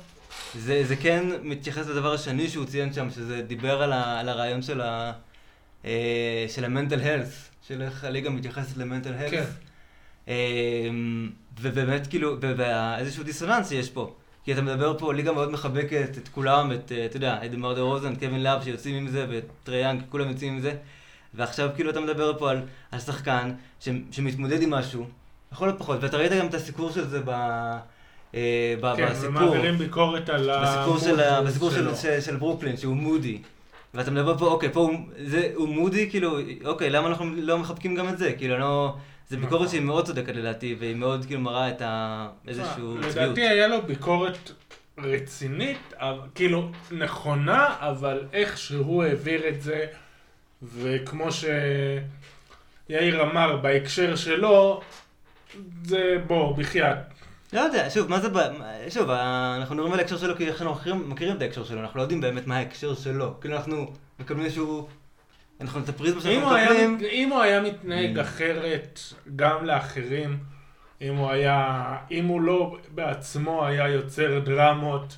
זה, 0.54 0.84
זה 0.84 0.96
כן 0.96 1.26
מתייחס 1.42 1.86
לדבר 1.86 2.12
השני 2.12 2.48
שהוא 2.48 2.64
ציין 2.64 2.92
שם, 2.92 3.10
שזה 3.10 3.42
דיבר 3.42 3.82
על, 3.82 3.92
ה, 3.92 4.20
על 4.20 4.28
הרעיון 4.28 4.62
של 4.62 4.80
ה... 4.80 5.12
אה, 5.84 6.46
של 6.48 6.64
המנטל 6.64 7.00
הלס, 7.00 7.50
של 7.68 7.82
איך 7.82 8.04
הליגה 8.04 8.30
מתייחסת 8.30 8.76
למנטל 8.76 9.14
הלס. 9.14 9.30
כן. 9.30 9.44
אה, 10.28 10.34
ובאמת, 11.60 12.06
כאילו, 12.06 12.36
ואיזשהו 12.40 13.24
דיסוננס 13.24 13.72
יש 13.72 13.90
פה. 13.90 14.14
כי 14.46 14.52
אתה 14.52 14.62
מדבר 14.62 14.98
פה, 14.98 15.14
ליגה 15.14 15.32
מאוד 15.32 15.50
מחבקת 15.50 16.18
את 16.18 16.28
כולם, 16.28 16.72
את, 16.72 16.92
אה, 16.92 17.06
אתה 17.06 17.16
יודע, 17.16 17.44
את 17.44 17.50
דמאר 17.50 17.74
דרוזן, 17.74 18.14
קווין 18.14 18.42
לאב 18.42 18.64
שיוצאים 18.64 18.96
עם 18.96 19.08
זה, 19.08 19.26
ואת 19.28 19.44
טריי 19.64 19.81
יאנג, 19.81 20.02
כולם 20.08 20.28
יוצאים 20.28 20.52
עם 20.52 20.60
זה. 20.60 20.74
ועכשיו 21.34 21.70
כאילו 21.74 21.90
אתה 21.90 22.00
מדבר 22.00 22.38
פה 22.38 22.50
על, 22.50 22.62
על 22.92 23.00
שחקן 23.00 23.52
ש, 23.80 23.88
שמתמודד 24.10 24.62
עם 24.62 24.70
משהו, 24.70 25.06
לכל 25.52 25.68
הפחות, 25.68 26.02
ואתה 26.02 26.16
ראית 26.16 26.32
גם 26.32 26.46
את 26.46 26.54
הסיקור 26.54 26.90
של 26.90 27.06
זה 27.08 27.20
ב... 27.24 27.30
אה, 28.34 28.74
כן, 28.96 29.08
בסיפור, 29.10 29.28
ומעבירים 29.28 29.78
ביקורת 29.78 30.28
על 30.28 30.50
בסיפור 30.62 30.98
של, 30.98 31.40
בסיפור 31.46 31.70
של, 31.70 31.94
של, 31.94 32.20
של 32.20 32.36
ברוקלין, 32.36 32.76
שהוא 32.76 32.96
moody. 32.96 33.38
ואתה 33.94 34.10
מדבר 34.10 34.38
פה, 34.38 34.46
אוקיי, 34.46 34.72
פה 34.72 34.80
הוא, 34.80 34.94
זה, 35.24 35.50
הוא 35.54 35.68
moody, 35.68 36.10
כאילו, 36.10 36.38
אוקיי, 36.64 36.90
למה 36.90 37.08
אנחנו 37.08 37.24
לא 37.34 37.58
מחבקים 37.58 37.94
גם 37.94 38.08
את 38.08 38.18
זה? 38.18 38.32
כאילו, 38.32 38.58
לא... 38.58 38.96
זה 39.28 39.36
ביקורת 39.36 39.60
נכון. 39.60 39.68
שהיא 39.68 39.80
מאוד 39.80 40.06
צודקת 40.06 40.36
לדעתי, 40.36 40.76
והיא 40.78 40.94
מאוד 40.94 41.24
כאילו 41.24 41.40
מראה 41.40 41.70
את 41.70 41.82
ה... 41.82 42.28
איזשהו 42.48 42.96
צביעות. 43.08 43.16
לדעתי 43.16 43.48
היה 43.48 43.66
לו 43.66 43.82
ביקורת 43.82 44.50
רצינית, 44.98 45.92
כאילו 46.34 46.70
נכונה, 46.90 47.76
אבל 47.78 48.24
איך 48.32 48.58
שהוא 48.58 49.04
העביר 49.04 49.48
את 49.48 49.62
זה, 49.62 49.86
וכמו 50.62 51.28
שיאיר 51.32 53.22
אמר, 53.22 53.56
בהקשר 53.56 54.16
שלו, 54.16 54.80
זה 55.84 56.16
בוא, 56.26 56.56
בחייאת. 56.56 56.98
לא 57.52 57.60
יודע, 57.60 57.90
שוב, 57.90 58.10
מה 58.10 58.20
זה, 58.20 58.28
שוב, 58.88 59.10
אנחנו 59.10 59.74
מדברים 59.74 59.92
על 59.92 59.98
ההקשר 59.98 60.16
שלו 60.16 60.36
כי 60.36 60.48
אנחנו 60.48 60.74
מכירים 60.96 61.36
את 61.36 61.42
ההקשר 61.42 61.64
שלו, 61.64 61.80
אנחנו 61.80 61.98
לא 61.98 62.02
יודעים 62.02 62.20
באמת 62.20 62.46
מה 62.46 62.56
ההקשר 62.56 62.94
שלו. 62.94 63.40
כאילו 63.40 63.56
אנחנו 63.56 63.92
מקבלים 64.20 64.44
איזשהו 64.44 64.88
אנחנו 65.60 65.80
את 65.80 65.88
הפריזמה 65.88 66.20
שאנחנו 66.20 66.50
מקבלים. 66.50 66.98
אם 67.12 67.28
הוא 67.32 67.40
היה 67.40 67.60
מתנהג. 67.60 68.18
אחרת 68.18 69.00
גם 69.36 69.64
לאחרים, 69.64 70.38
אם 71.02 71.14
הוא 71.14 71.30
היה, 71.30 71.96
אם 72.10 72.26
הוא 72.26 72.40
לא 72.40 72.76
בעצמו 72.94 73.66
היה 73.66 73.88
יוצר 73.88 74.38
דרמות, 74.38 75.16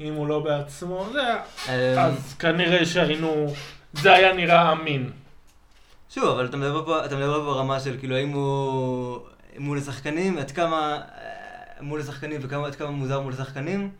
אם 0.00 0.14
הוא 0.14 0.28
לא 0.28 0.40
בעצמו, 0.40 1.06
זה, 1.12 1.34
אמ. 1.68 1.98
אז 1.98 2.34
כנראה 2.38 2.86
שהיינו, 2.86 3.54
זה 3.92 4.12
היה 4.12 4.32
נראה 4.32 4.72
אמין. 4.72 5.10
שוב, 6.10 6.24
אבל 6.24 6.46
אתה 6.46 6.56
מדבר 6.56 6.84
פה, 6.84 7.04
אתה 7.04 7.16
מדבר 7.16 7.40
פה 7.40 7.44
ברמה 7.44 7.80
של 7.80 7.96
כאילו 7.98 8.16
האם 8.16 8.28
הוא 8.28 9.18
מול 9.58 9.78
השחקנים, 9.78 10.38
עד 10.38 10.50
כמה 10.50 11.00
מול 11.80 12.00
השחקנים 12.00 12.40
ועד 12.60 12.74
כמה 12.74 12.90
מוזר 12.90 13.20
מול 13.20 13.32
השחקנים, 13.32 13.90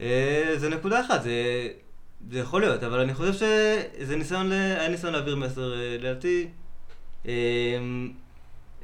אה, 0.00 0.52
זה 0.56 0.68
נקודה 0.68 1.00
אחת, 1.00 1.22
זה... 1.22 1.30
זה 2.30 2.38
יכול 2.38 2.60
להיות, 2.60 2.82
אבל 2.82 3.00
אני 3.00 3.14
חושב 3.14 3.32
שזה 3.32 4.16
ניסיון, 4.16 4.52
היה 4.52 4.88
ניסיון 4.88 5.12
להעביר 5.12 5.36
מסר, 5.36 5.74
אה, 5.74 5.96
לדעתי, 5.98 6.48
אמ, 7.24 7.30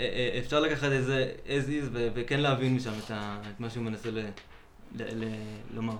אה, 0.00 0.04
אה, 0.04 0.38
אפשר 0.38 0.60
לקחת 0.60 0.88
את 0.92 1.04
זה 1.04 1.32
as 1.46 1.68
is 1.68 1.84
וכן 1.92 2.40
להבין 2.40 2.74
משם 2.74 2.92
את 3.10 3.60
מה 3.60 3.70
שהוא 3.70 3.84
מנסה 3.84 4.08
לומר. 5.74 5.96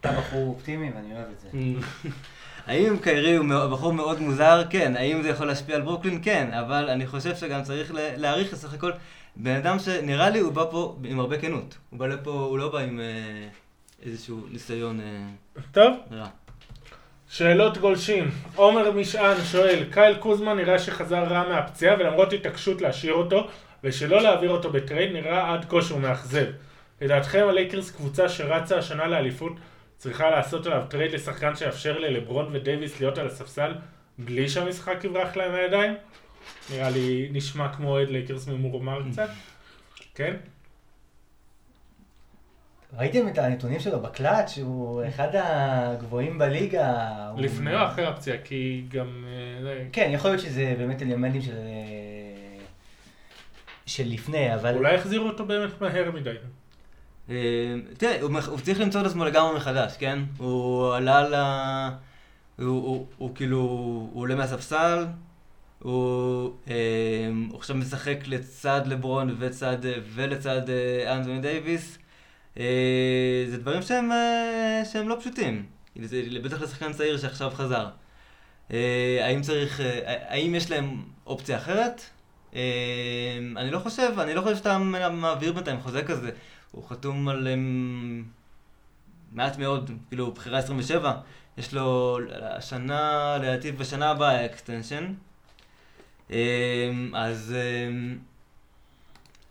אתה 0.00 0.12
בחור 0.12 0.48
אופטימי 0.48 0.90
ואני 0.94 1.14
אוהב 1.14 1.26
את 1.32 1.40
זה. 1.40 1.48
האם 2.66 2.98
קיירי 2.98 3.36
הוא 3.36 3.46
בחור 3.72 3.92
מאוד 3.92 4.20
מוזר? 4.20 4.62
כן. 4.70 4.96
האם 4.96 5.22
זה 5.22 5.28
יכול 5.28 5.46
להשפיע 5.46 5.76
על 5.76 5.82
ברוקלין? 5.82 6.20
כן. 6.22 6.50
אבל 6.52 6.90
אני 6.90 7.06
חושב 7.06 7.36
שגם 7.36 7.62
צריך 7.62 7.92
להעריך 7.94 8.52
בסך 8.52 8.74
הכל 8.74 8.92
בן 9.36 9.56
אדם 9.56 9.78
שנראה 9.78 10.30
לי 10.30 10.38
הוא 10.38 10.52
בא 10.52 10.64
פה 10.70 10.98
עם 11.04 11.20
הרבה 11.20 11.38
כנות. 11.38 11.78
הוא 11.90 11.98
בא 11.98 12.06
לפה, 12.06 12.30
הוא 12.30 12.58
לא 12.58 12.72
בא 12.72 12.78
עם 12.78 13.00
איזשהו 14.02 14.46
ניסיון 14.50 15.00
טוב. 15.72 15.96
רע. 16.12 16.28
שאלות 17.32 17.78
גולשים. 17.78 18.30
עומר 18.54 18.90
משען 18.90 19.36
שואל, 19.52 19.84
קייל 19.90 20.14
קוזמה 20.14 20.56
נראה 20.56 20.78
שחזר 20.78 21.24
רע 21.24 21.48
מהפציעה 21.48 21.96
ולמרות 21.98 22.32
התעקשות 22.32 22.80
להשאיר 22.82 23.14
אותו 23.14 23.48
ושלא 23.84 24.22
להעביר 24.22 24.50
אותו 24.50 24.70
בטרייד 24.70 25.12
נראה 25.12 25.54
עד 25.54 25.64
כה 25.68 25.82
שהוא 25.82 26.00
מאכזב. 26.00 26.46
לדעתכם 27.00 27.46
הלייקרס 27.48 27.90
קבוצה 27.90 28.28
שרצה 28.28 28.78
השנה 28.78 29.06
לאליפות 29.06 29.52
צריכה 29.96 30.30
לעשות 30.30 30.66
עליו 30.66 30.82
טרייד 30.88 31.12
לשחקן 31.12 31.56
שיאפשר 31.56 31.98
ללברון 31.98 32.48
ודייוויס 32.52 33.00
להיות 33.00 33.18
על 33.18 33.26
הספסל 33.26 33.72
בלי 34.18 34.48
שהמשחק 34.48 35.04
יברח 35.04 35.36
להם 35.36 35.52
מהידיים? 35.52 35.94
נראה 36.70 36.90
לי 36.90 37.28
נשמע 37.32 37.68
כמו 37.68 37.88
אוהד 37.88 38.08
לייקרס 38.08 38.48
ממורמר 38.48 39.02
קצת. 39.12 39.28
כן? 40.14 40.36
ראיתם 42.98 43.28
את 43.28 43.38
הנתונים 43.38 43.80
שלו 43.80 44.00
בקלאץ', 44.00 44.50
שהוא 44.50 45.02
אחד 45.08 45.28
הגבוהים 45.32 46.38
בליגה. 46.38 47.08
לפני 47.36 47.74
או 47.74 47.86
אחרי 47.86 48.06
הפציעה? 48.06 48.38
כי 48.44 48.84
גם... 48.88 49.24
אה, 49.66 49.84
כן, 49.92 50.10
יכול 50.12 50.30
להיות 50.30 50.42
שזה 50.42 50.74
באמת 50.78 51.02
אלמנטים 51.02 51.42
של... 51.42 51.52
אה, 51.52 52.64
של 53.86 54.04
לפני, 54.06 54.54
אבל... 54.54 54.74
אולי 54.74 54.94
החזירו 54.94 55.28
אותו 55.28 55.46
באמת 55.46 55.80
מהר 55.80 56.10
מדי. 56.10 56.34
אה, 57.30 57.74
תראה, 57.96 58.20
הוא 58.20 58.60
צריך 58.62 58.80
למצוא 58.80 59.00
את 59.00 59.06
עצמו 59.06 59.24
לגמרי 59.24 59.56
מחדש, 59.56 59.96
כן? 59.96 60.18
הוא 60.38 60.94
עלה 60.94 61.28
ל... 61.28 61.34
הוא 62.58 63.34
כאילו, 63.34 63.58
הוא 64.12 64.20
עולה 64.20 64.34
מהספסל, 64.34 65.06
הוא, 65.78 66.52
הוא 67.50 67.58
עכשיו 67.58 67.76
משחק 67.76 68.18
לצד 68.26 68.80
לברון 68.86 69.36
וצד, 69.38 69.76
ולצד 70.14 70.60
אנטוני 71.06 71.40
דייוויס. 71.40 71.98
אה, 72.58 73.44
זה 73.48 73.58
דברים 73.58 73.82
שהם, 73.82 74.12
אה, 74.12 74.82
שהם 74.92 75.08
לא 75.08 75.16
פשוטים. 75.20 75.66
זה, 76.02 76.22
בטח 76.42 76.62
לשחקן 76.62 76.92
צעיר 76.92 77.18
שעכשיו 77.18 77.50
חזר. 77.50 77.88
אה, 78.72 79.18
האם 79.22 79.42
צריך, 79.42 79.80
האם 80.06 80.54
יש 80.54 80.70
להם 80.70 81.02
אופציה 81.26 81.56
אחרת? 81.56 82.02
אני 83.56 83.70
לא 83.70 83.78
חושב, 83.78 84.18
אני 84.18 84.34
לא 84.34 84.40
חושב 84.40 84.56
שאתה 84.56 84.78
מעביר 85.10 85.52
בינתיים 85.52 85.80
חוזה 85.80 86.02
כזה. 86.02 86.30
הוא 86.72 86.88
חתום 86.88 87.28
על 87.28 87.48
אה, 87.48 87.54
מעט 89.32 89.58
מאוד, 89.58 89.90
כאילו 90.08 90.32
בחירה 90.32 90.58
27. 90.58 91.12
יש 91.58 91.74
לו 91.74 92.18
השנה, 92.42 93.36
לדעתי 93.42 93.72
בשנה 93.72 94.10
הבאה 94.10 94.46
extension. 94.46 95.14
אז, 97.14 97.54
אמ, 97.54 98.18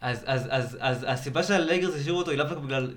אז, 0.01 0.23
אז, 0.25 0.47
אז, 0.49 0.77
אז 0.79 1.05
הסיבה 1.07 1.43
שהלייקרס 1.43 1.95
השאירו 1.95 2.17
אותו 2.17 2.31
היא 2.31 2.37
לאו 2.37 2.47
דווקא 2.47 2.61
בגלל 2.61 2.93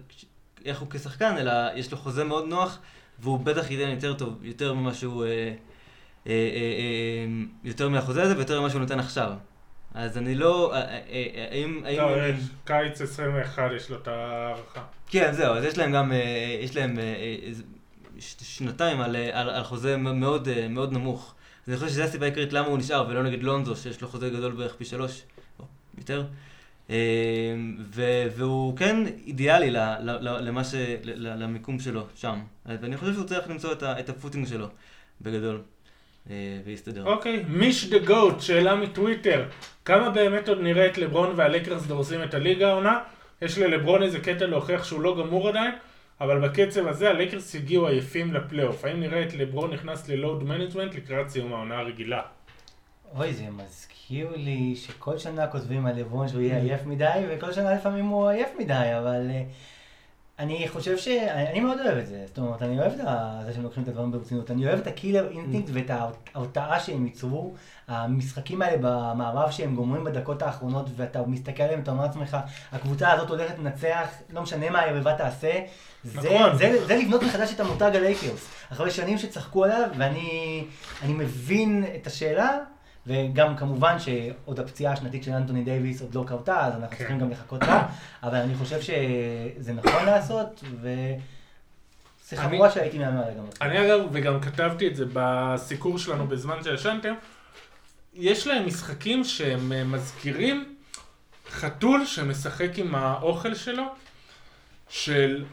איך 0.65 0.81
הוא 0.81 0.89
כשחקן, 0.91 1.37
אלא 1.37 1.53
יש 1.75 1.93
לו 1.93 1.99
חוזה 1.99 2.25
מאוד 2.25 2.49
נוח, 2.49 2.79
והוא 3.19 3.39
בטח 3.39 3.71
ייתן 3.71 3.91
יותר 3.91 4.15
טוב, 4.15 4.39
יותר 4.43 4.75
ממה 4.75 4.95
שהוא, 4.95 5.25
אה, 5.25 5.29
אה, 5.29 5.53
אה, 6.27 6.33
אה, 6.33 7.27
יותר 7.65 7.89
מהחוזה 7.89 8.23
הזה 8.23 8.37
ויותר 8.37 8.61
ממה 8.61 8.71
שהוא 8.71 8.81
נותן 8.81 8.99
עכשיו. 8.99 9.33
אז 9.95 10.19
אני 10.19 10.35
לא, 10.35 10.73
אה, 10.75 10.81
אה, 10.81 10.99
אה, 11.11 11.47
האם... 11.51 11.85
לא, 11.85 12.27
יש 12.27 12.37
קיץ 12.65 13.01
21 13.01 13.71
יש 13.77 13.91
לו 13.91 13.97
את 13.97 14.09
ההארכה. 14.09 14.83
כן, 15.07 15.33
זהו, 15.33 15.55
אז 15.55 15.65
יש 15.65 15.79
להם 15.79 15.93
גם, 15.93 16.13
אה, 16.13 16.59
יש 16.61 16.77
להם 16.77 16.99
אה, 16.99 17.03
אה, 17.05 17.53
שנתיים 18.21 19.01
על, 19.01 19.17
אה, 19.17 19.41
על, 19.41 19.51
על 19.51 19.65
חוזה 19.65 19.97
מאוד, 19.97 20.49
אה, 20.49 20.69
מאוד 20.69 20.93
נמוך. 20.93 21.35
אז 21.65 21.69
אני 21.69 21.77
חושב 21.77 21.89
שזו 21.89 22.03
הסיבה 22.03 22.27
העיקרית 22.27 22.53
למה 22.53 22.67
הוא 22.69 22.79
נשאר, 22.79 23.07
ולא 23.09 23.23
נגד 23.23 23.43
לונזו, 23.43 23.77
שיש 23.77 24.03
לו 24.03 24.09
חוזה 24.09 24.31
גדול 24.31 24.53
בערך 24.53 24.75
פי 24.75 24.85
שלוש, 24.85 25.23
או 25.59 25.65
יותר. 25.99 26.25
אה, 26.91 26.97
והוא 28.31 28.77
כן 28.77 28.97
אידיאלי 29.27 29.71
למה 30.21 30.65
ש... 30.65 30.75
למיקום 31.05 31.79
שלו 31.79 32.07
שם. 32.15 32.39
ואני 32.67 32.97
חושב 32.97 33.13
שהוא 33.13 33.25
צריך 33.25 33.51
למצוא 33.51 33.73
את 33.83 34.09
ה 34.09 34.14
footing 34.14 34.47
שלו, 34.47 34.67
בגדול, 35.21 35.61
אה, 36.31 36.35
ויסתדר. 36.65 37.05
אוקיי, 37.07 37.45
מיש 37.49 37.91
דה 37.91 37.99
גוט, 37.99 38.41
שאלה 38.41 38.75
מטוויטר. 38.75 39.45
כמה 39.85 40.11
באמת 40.11 40.49
עוד 40.49 40.61
נראה 40.61 40.87
את 40.87 40.99
לברון 40.99 41.33
והלייקרס 41.37 41.87
דורסים 41.87 42.23
את 42.23 42.35
הליגה 42.35 42.69
העונה? 42.69 42.99
יש 43.43 43.59
ללברון 43.59 44.03
איזה 44.03 44.21
קטע 44.21 44.47
להוכיח 44.47 44.85
שהוא 44.85 45.01
לא 45.01 45.17
גמור 45.19 45.49
עדיין, 45.49 45.73
אבל 46.21 46.49
בקצב 46.49 46.87
הזה 46.87 47.11
הלקרס 47.11 47.55
הגיעו 47.55 47.87
עייפים 47.87 48.35
לפלייאוף. 48.35 48.85
האם 48.85 49.01
נראה 49.01 49.23
את 49.23 49.35
לברון 49.35 49.73
נכנס 49.73 50.09
ל 50.09 50.16
load 50.16 50.43
management 50.45 50.95
לקראת 50.95 51.29
סיום 51.29 51.53
העונה 51.53 51.79
הרגילה? 51.79 52.23
אוי, 53.15 53.35
זה 53.35 53.45
מזכיר 53.51 54.37
לי 54.37 54.77
שכל 54.77 55.19
שנה 55.19 55.47
כותבים 55.47 55.87
על 55.87 55.99
לברון 55.99 56.29
שהוא 56.29 56.41
יהיה 56.41 56.59
עייף 56.59 56.87
מדי, 56.87 57.25
וכל 57.31 57.53
שנה 57.53 57.75
לפעמים 57.75 58.07
הוא 58.07 58.29
עייף 58.29 58.49
מדי, 58.59 58.91
אבל 58.99 59.31
אה, 59.31 59.43
אני 60.39 60.69
חושב 60.69 60.99
ש... 60.99 61.09
אני 61.31 61.61
מאוד 61.61 61.79
אוהב 61.81 61.99
את 61.99 62.07
זה. 62.07 62.25
זאת 62.27 62.39
אומרת, 62.39 62.63
אני 62.63 62.79
אוהב 62.79 62.93
את 62.93 62.97
זה 63.47 63.53
שהם 63.55 63.63
לוקחים 63.63 63.83
את 63.83 63.89
הדברים 63.89 64.13
ברצינות. 64.13 64.51
אני 64.51 64.67
אוהב 64.67 64.79
את 64.79 64.87
ה 64.87 64.93
killer 64.93 65.31
instinct 65.31 65.71
ואת 65.73 65.91
ההרתעה 66.35 66.81
שהם 66.81 67.07
ייצרו. 67.07 67.55
המשחקים 67.89 68.63
האלה 68.63 68.77
במערב 68.81 69.51
שהם 69.51 69.77
גומרים 69.77 70.05
בדקות 70.05 70.43
האחרונות, 70.43 70.87
ואתה 70.97 71.23
מסתכל 71.27 71.63
עליהם, 71.63 71.81
אתה 71.81 71.91
אומר 71.91 72.03
לעצמך, 72.05 72.37
הקבוצה 72.73 73.13
הזאת 73.13 73.29
הולכת 73.29 73.59
לנצח, 73.59 74.09
לא 74.31 74.43
משנה 74.43 74.71
מה 74.71 74.81
היריבה 74.81 75.15
תעשה. 75.15 75.61
זה, 76.05 76.19
נכון. 76.19 76.59
זה, 76.59 76.87
זה 76.87 76.97
לבנות 76.97 77.23
מחדש 77.23 77.53
את 77.55 77.61
המותג 77.61 77.91
הלייקרס. 77.95 78.49
אחרי 78.73 78.91
שנים 78.91 79.19
שצחקו 79.19 79.65
עליו, 79.65 79.89
ואני 79.99 80.65
אני 81.03 81.13
מבין 81.13 81.85
את 81.97 82.07
השאלה, 82.07 82.59
וגם 83.07 83.57
כמובן 83.57 83.97
שעוד 83.99 84.61
הפציעה 84.61 84.93
השנתית 84.93 85.25
של 85.25 85.33
אנטוני 85.33 85.65
דייוויס 85.65 86.01
עוד 86.03 86.15
לא 86.15 86.25
קרתה, 86.27 86.67
אז 86.67 86.73
אנחנו 86.75 86.91
כן. 86.91 86.97
צריכים 86.97 87.19
גם 87.19 87.31
לחכות 87.31 87.63
לה, 87.63 87.87
אבל 88.23 88.37
אני 88.39 88.55
חושב 88.55 88.81
שזה 88.81 89.73
נכון 89.73 90.05
לעשות, 90.07 90.65
וזה 90.81 91.17
אני- 92.33 92.41
חבורה 92.41 92.71
שהייתי 92.71 92.99
מהמר 92.99 93.23
גם. 93.39 93.45
אני 93.61 93.87
אגב, 93.87 94.01
וגם 94.13 94.41
כתבתי 94.41 94.89
את 94.89 94.97
זה 94.97 95.05
בסיקור 95.13 95.99
שלנו 95.99 96.27
בזמן 96.27 96.57
שישנתם, 96.63 97.15
יש 98.15 98.47
להם 98.47 98.67
משחקים 98.67 99.25
שהם 99.25 99.73
אה, 99.73 99.85
מזכירים 99.85 100.75
חתול 101.51 102.07
שמשחק 102.07 102.71
עם 102.77 102.95
האוכל 102.95 103.55
שלו, 103.55 103.85
של... 104.89 105.45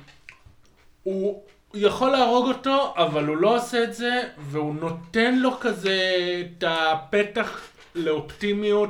הוא 1.04 1.44
יכול 1.74 2.12
להרוג 2.12 2.48
אותו, 2.48 2.94
אבל 2.98 3.26
הוא 3.26 3.38
לא 3.38 3.56
עושה 3.56 3.84
את 3.84 3.94
זה, 3.94 4.22
והוא 4.38 4.76
נותן 4.76 5.36
לו 5.36 5.60
כזה 5.60 6.00
את 6.42 6.64
הפתח 6.68 7.62
לאופטימיות, 7.96 8.90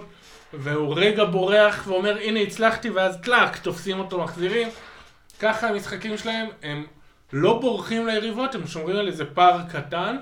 והוא 0.53 0.93
רגע 0.97 1.25
בורח 1.25 1.83
ואומר, 1.87 2.17
הנה 2.21 2.39
הצלחתי, 2.39 2.89
ואז 2.89 3.17
טלאק, 3.21 3.57
תופסים 3.57 3.99
אותו, 3.99 4.23
מחזירים. 4.23 4.67
ככה 5.39 5.69
המשחקים 5.69 6.17
שלהם, 6.17 6.47
הם 6.63 6.85
לא 7.33 7.59
בורחים 7.59 8.07
ליריבות, 8.07 8.55
הם 8.55 8.67
שומרים 8.67 8.95
על 8.97 9.07
איזה 9.07 9.25
פער 9.25 9.59
קטן, 9.71 10.17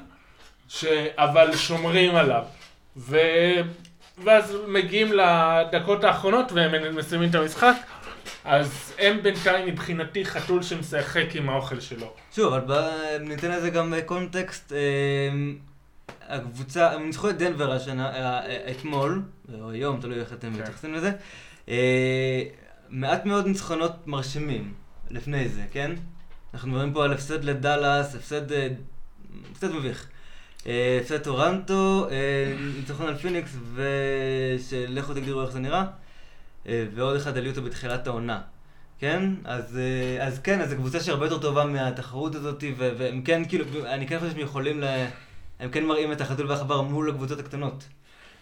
ש... 0.70 0.86
אבל 1.18 1.56
שומרים 1.56 2.16
עליו. 2.16 2.44
ו... 2.98 3.18
ואז 4.24 4.58
מגיעים 4.68 5.14
לדקות 5.14 6.04
האחרונות 6.04 6.52
והם 6.52 6.96
מסיימים 6.96 7.30
את 7.30 7.36
המשחק, 7.36 7.76
אז 8.46 8.94
הם 9.00 9.22
בינתיים 9.24 9.68
מבחינתי 9.68 10.26
חתול 10.26 10.64
שמשחק 10.64 11.26
עם 11.36 11.50
האוכל 11.50 11.80
שלו. 11.80 12.14
שוב, 12.36 12.54
אבל 12.54 12.76
ב- 12.76 13.22
ניתן 13.22 13.52
לזה 13.52 13.70
גם 13.70 13.94
אה, 13.94 14.02
קונטקסט. 14.02 14.74
אה, 14.74 14.78
הקבוצה, 16.28 16.92
הם 16.94 17.06
ניצחו 17.06 17.30
את 17.30 17.38
דנבר 17.38 17.72
השנה, 17.72 18.10
אה, 18.10 18.46
אה, 18.46 18.72
אתמול, 18.72 19.22
או 19.62 19.72
היום, 19.72 20.02
תלוי 20.02 20.20
איך 20.20 20.34
אתם 20.34 20.54
כן. 20.54 20.60
מתייחסים 20.62 20.94
לזה. 20.94 21.12
אה, 21.70 22.42
מעט 22.90 23.26
מאוד 23.26 23.48
ניצחונות 23.48 24.08
מרשימים 24.08 24.74
לפני 25.12 25.50
זה, 25.50 25.62
כן? 25.72 25.92
אנחנו 26.54 26.70
מדברים 26.70 26.94
פה 26.94 27.04
על 27.06 27.14
הפסד 27.14 27.44
לדאלאס, 27.44 28.16
הפסד, 28.16 28.52
אה, 28.52 28.68
הפסד 29.52 29.72
מביך. 29.72 30.08
אה, 30.68 31.00
הפסד 31.02 31.18
טורנטו, 31.18 32.08
אה, 32.12 32.56
ניצחון 32.78 33.08
על 33.08 33.16
פיניקס, 33.16 33.56
ושלכו 33.76 35.14
תגדירו 35.14 35.42
איך 35.42 35.52
זה 35.52 35.60
נראה. 35.60 35.86
אה, 36.68 36.86
ועוד 36.96 37.16
אחד 37.16 37.38
על 37.38 37.46
יוטה 37.46 37.62
בתחילת 37.62 38.08
העונה. 38.08 38.42
כן? 39.00 39.24
אז, 39.46 39.78
אה, 39.78 40.28
אז 40.28 40.40
כן, 40.40 40.62
אז 40.62 40.70
זו 40.70 40.76
קבוצה 40.76 41.00
שהרבה 41.00 41.26
יותר 41.26 41.38
טובה 41.38 41.66
מהתחרות 41.66 42.36
הזאת, 42.36 42.64
והם 42.78 43.22
כן, 43.22 43.46
כאילו, 43.46 43.66
אני 43.86 44.08
כן 44.08 44.20
חושב 44.20 44.32
שהם 44.32 44.40
יכולים 44.40 44.82
ל... 44.82 44.86
הם 45.60 45.70
כן 45.70 45.86
מראים 45.86 46.12
את 46.12 46.22
החתול 46.22 46.48
והעכבר 46.48 46.82
מול 46.82 47.10
הקבוצות 47.10 47.40
הקטנות. 47.40 47.84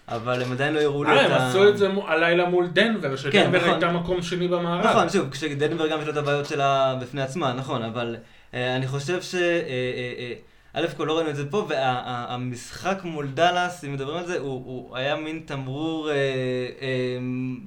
אבל 0.08 0.42
הם 0.42 0.52
עדיין 0.52 0.74
לא 0.74 0.82
הראו 0.82 1.04
לי 1.04 1.10
אה, 1.10 1.26
את 1.26 1.32
הם 1.32 1.42
ה... 1.42 1.50
עשו 1.50 1.70
את 1.70 1.78
זה 1.78 1.90
הלילה 2.08 2.50
מול 2.50 2.68
דנבר, 2.68 3.16
שדנבר 3.16 3.58
נכון. 3.58 3.70
הייתה 3.70 3.92
מקום 3.92 4.22
שני 4.22 4.48
במערב. 4.48 4.86
נכון, 4.86 5.10
שוב, 5.10 5.30
כשדנבר 5.30 5.88
גם 5.88 6.00
יש 6.02 6.06
לה 6.06 6.12
את 6.12 6.18
הבעיות 6.18 6.46
שלה 6.46 6.96
בפני 7.02 7.22
עצמה, 7.22 7.54
נכון, 7.54 7.84
אבל 7.84 8.16
אני 8.54 8.88
חושב 8.88 9.22
ש... 9.22 9.36
א' 10.78 10.88
כל 10.98 11.04
לא 11.04 11.18
ראינו 11.18 11.30
את 11.30 11.36
זה 11.36 11.52
פה, 11.52 11.68
והמשחק 11.70 13.00
מול 13.04 13.28
דאלאס, 13.28 13.84
אם 13.84 13.94
מדברים 13.94 14.18
על 14.18 14.26
זה, 14.26 14.40
הוא, 14.40 14.66
הוא 14.66 14.98
היה 14.98 15.16
מין 15.16 15.44
תמרור 15.46 16.10
אה, 16.10 16.16
אה, 16.82 17.18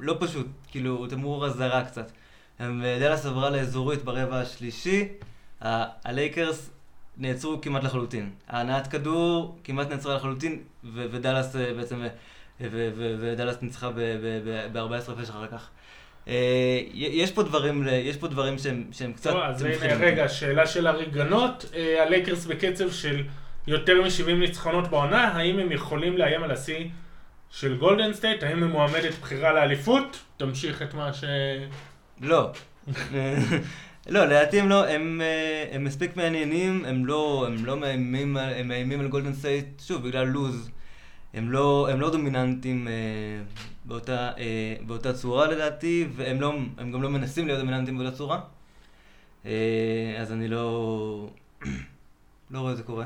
לא 0.01 0.17
פשוט, 0.21 0.47
כאילו, 0.71 1.07
תמרור 1.07 1.47
אזהרה 1.47 1.85
קצת. 1.85 2.11
אה, 2.61 2.67
דאלאס 3.01 3.27
עברה 3.27 3.51
לאזורית 3.51 4.03
ברבע 4.05 4.41
השלישי, 4.41 5.09
הלייקרס 5.61 6.71
נעצרו 7.17 7.61
כמעט 7.63 7.85
לחלוטין. 7.85 8.31
ההנעת 8.49 8.87
כדור 8.87 9.59
כמעט 9.65 9.89
נעצרה 9.91 10.17
לחלוטין, 10.17 10.63
ודאלאס 10.95 11.57
אה, 11.57 11.75
בעצם, 11.75 12.03
אה, 12.03 12.09
ודאלאס 13.21 13.57
ניצחה 13.63 13.91
ב-14 14.73 15.13
הפרש 15.13 15.31
אחר 15.31 15.47
כך. 15.47 15.69
אה, 16.29 16.81
יש 16.95 17.31
פה 17.31 17.43
דברים, 17.43 17.87
יש 17.91 18.17
פה 18.17 18.29
דברים 18.29 18.59
שהם, 18.59 18.85
שהם 18.93 19.13
קצת... 19.13 19.31
טוב, 19.31 19.41
אז. 19.43 19.63
הנה, 19.63 19.95
רגע, 19.95 20.29
שאלה 20.29 20.67
של 20.67 20.87
הריגנות, 20.87 21.65
אה, 21.75 22.03
הלייקרס 22.03 22.47
בקצב 22.47 22.91
של 22.91 23.23
יותר 23.67 24.03
מ-70 24.03 24.33
ניצחונות 24.33 24.89
בעונה, 24.89 25.29
האם 25.29 25.59
הם 25.59 25.73
יכולים 25.73 26.19
לאיים 26.19 26.43
על 26.43 26.51
השיא 26.51 26.85
של 27.51 27.77
גולדן 27.77 28.13
סטייט? 28.13 28.43
האם 28.43 28.63
הם 28.63 28.71
מועמדת 28.71 29.15
בחירה 29.21 29.53
לאליפות? 29.53 30.19
תמשיך 30.37 30.83
את 30.83 30.95
מה 30.95 31.13
ש... 31.13 31.25
לא. 32.21 32.51
לא, 34.09 34.25
לדעתי 34.25 34.61
הם 34.61 34.69
לא, 34.69 34.89
הם, 34.89 35.21
אה, 35.25 35.67
הם 35.73 35.85
מספיק 35.85 36.17
מעניינים, 36.17 36.85
הם 36.85 37.07
לא, 37.07 37.45
הם 37.47 37.65
לא 37.65 37.77
מאיימים, 37.77 38.37
הם 38.37 38.69
מאיימים 38.69 39.01
על 39.01 39.09
גולדן 39.09 39.35
סטייט, 39.35 39.67
שוב, 39.87 40.09
בגלל 40.09 40.27
לוז. 40.27 40.71
הם 41.35 41.51
לא, 41.51 41.89
הם 41.91 42.01
לא 42.01 42.11
דומיננטים 42.11 42.89
באותה, 43.95 44.31
אה, 44.39 44.75
באותה 44.87 45.13
צורה 45.13 45.47
לדעתי, 45.47 46.07
והם 46.17 46.41
לא, 46.41 46.53
הם 46.79 46.93
גם 46.93 47.03
לא 47.03 47.09
מנסים 47.11 47.47
להיות 47.47 47.59
דומיננטים 47.61 47.99
באותה 47.99 48.17
צורה. 48.17 48.41
אה, 49.47 49.51
אז 50.21 50.33
אני 50.33 50.49
לא, 50.49 51.29
לא 52.51 52.59
רואה 52.61 52.73
את 52.73 52.77
זה 52.77 52.83
קורה. 52.83 53.05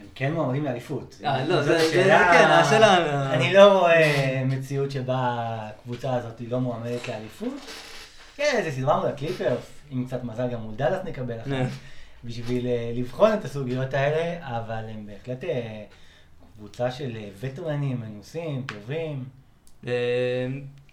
הם 0.00 0.06
כן 0.14 0.32
מועמדים 0.32 0.64
לאליפות. 0.64 1.16
אה, 1.24 1.44
לא, 1.46 1.62
זה- 1.62 1.78
זה- 1.78 1.92
שאלה- 1.92 2.32
כן, 2.32 2.50
השאלה- 2.50 3.32
אני 3.34 3.52
לא 3.52 3.78
רואה 3.80 4.42
מציאות 4.46 4.90
שבה 4.90 5.18
הקבוצה 5.60 6.14
הזאת 6.14 6.40
לא 6.48 6.60
מועמדת 6.60 7.08
לאליפות. 7.08 7.54
כן, 8.36 8.54
איזה 8.58 8.70
סדרה 8.80 8.98
מול 9.00 9.06
הקליפרס, 9.08 9.70
עם 9.90 10.06
קצת 10.06 10.24
מזל 10.24 10.48
גם 10.48 10.60
מול 10.60 10.74
דאלאס 10.74 11.04
נקבל 11.04 11.36
אחת, 11.40 11.46
כן. 11.46 11.66
בשביל 12.24 12.66
אה, 12.66 12.92
לבחון 12.94 13.32
את 13.34 13.44
הסוגיות 13.44 13.94
האלה, 13.94 14.46
אבל 14.58 14.84
הם 14.88 15.06
בהחלט 15.06 15.44
אה, 15.44 15.84
קבוצה 16.58 16.90
של 16.90 17.16
אה, 17.16 17.28
וטרנים, 17.40 18.00
מנוסים, 18.00 18.62
טובים. 18.66 19.24
אה, 19.86 19.92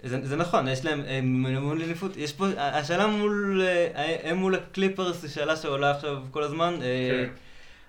זה, 0.03 0.27
זה 0.27 0.35
נכון, 0.35 0.67
יש 0.67 0.85
להם 0.85 1.01
הם 1.07 1.45
מול 1.45 1.81
אליפות, 1.81 2.17
יש 2.17 2.33
פה, 2.33 2.47
השאלה 2.57 3.07
מול, 3.07 3.61
אה, 3.63 4.17
הם 4.23 4.37
מול 4.37 4.55
הקליפרס, 4.55 5.21
זו 5.21 5.33
שאלה 5.33 5.55
שעולה 5.55 5.91
עכשיו 5.91 6.23
כל 6.31 6.43
הזמן. 6.43 6.73
אה, 6.81 7.25
כן. 7.25 7.33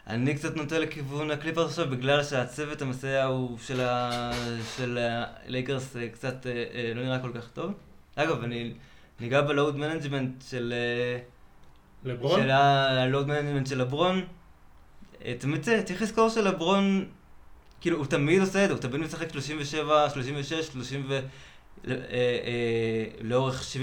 אני 0.06 0.34
קצת 0.34 0.56
נוטה 0.56 0.78
לכיוון 0.78 1.30
הקליפרס 1.30 1.70
עכשיו, 1.70 1.90
בגלל 1.90 2.24
שהצוות 2.24 2.82
המסייע 2.82 3.24
הוא 3.24 3.58
של, 3.58 3.80
ה, 3.80 4.30
של 4.76 4.98
הלייקרס 5.46 5.96
אה, 5.96 6.08
קצת 6.08 6.46
אה, 6.46 6.64
אה, 6.74 6.92
לא 6.94 7.02
נראה 7.02 7.18
כל 7.18 7.30
כך 7.34 7.48
טוב. 7.48 7.72
אגב, 8.16 8.42
אני 8.42 8.72
ניגע 9.20 9.40
ב 9.40 9.47
load 9.47 9.76
management 9.76 10.42
של... 10.50 10.74
אה, 10.76 11.18
לברון? 12.04 12.40
של 12.40 12.50
ה 12.50 12.66
load 12.66 13.28
management 13.28 13.66
של 13.66 13.78
לברון. 13.78 14.24
אה, 15.24 15.34
תמיד 15.38 15.62
צריך 15.84 16.02
לזכור 16.02 16.28
שלברון, 16.28 17.04
כאילו, 17.82 17.98
הוא 17.98 18.06
תמיד 18.06 18.40
עושה 18.40 18.64
את 18.64 18.68
זה, 18.68 18.74
הוא 18.74 18.82
תמיד 18.82 19.00
משחק 19.00 19.30
37, 19.32 20.10
36, 20.10 20.66
30 20.66 21.04
ו... 21.08 21.20
אה, 21.88 21.94
אה, 21.94 23.04
לאורך 23.20 23.74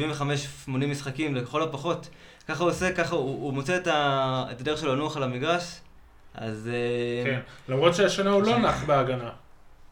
75-80 0.68 0.72
משחקים 0.72 1.36
לכל 1.36 1.64
הפחות. 1.64 2.10
ככה 2.48 2.64
הוא 2.64 2.72
עושה, 2.72 2.92
ככה 2.92 3.16
הוא, 3.16 3.44
הוא 3.44 3.54
מוצא 3.54 3.78
את, 3.78 3.88
ה, 3.88 4.46
את 4.52 4.62
הדרך 4.62 4.80
שלו 4.80 4.96
לנוח 4.96 5.18
על 5.18 5.24
המגרש. 5.24 5.80
אז... 6.34 6.70
אה, 6.74 7.32
כן. 7.32 7.40
למרות 7.70 7.96
שהשנה 7.96 8.30
הוא 8.30 8.44
לא 8.44 8.58
נח 8.58 8.84
בהגנה. 8.84 9.30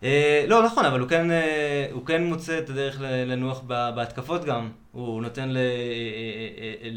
אה, 0.04 0.46
לא, 0.48 0.64
נכון, 0.64 0.86
אבל 0.86 1.00
הוא 1.00 1.10
כן, 1.10 1.32
אה, 1.32 1.88
הוא 1.92 2.06
כן 2.06 2.24
מוצא 2.24 2.58
את 2.58 2.70
הדרך 2.70 3.02
לנוח 3.02 3.62
ב- 3.68 3.90
בהתקפות 3.96 4.46
גם. 4.46 4.70
הוא 4.92 5.22
נותן 5.22 5.50
ל... 5.50 5.58
אה, 5.58 6.90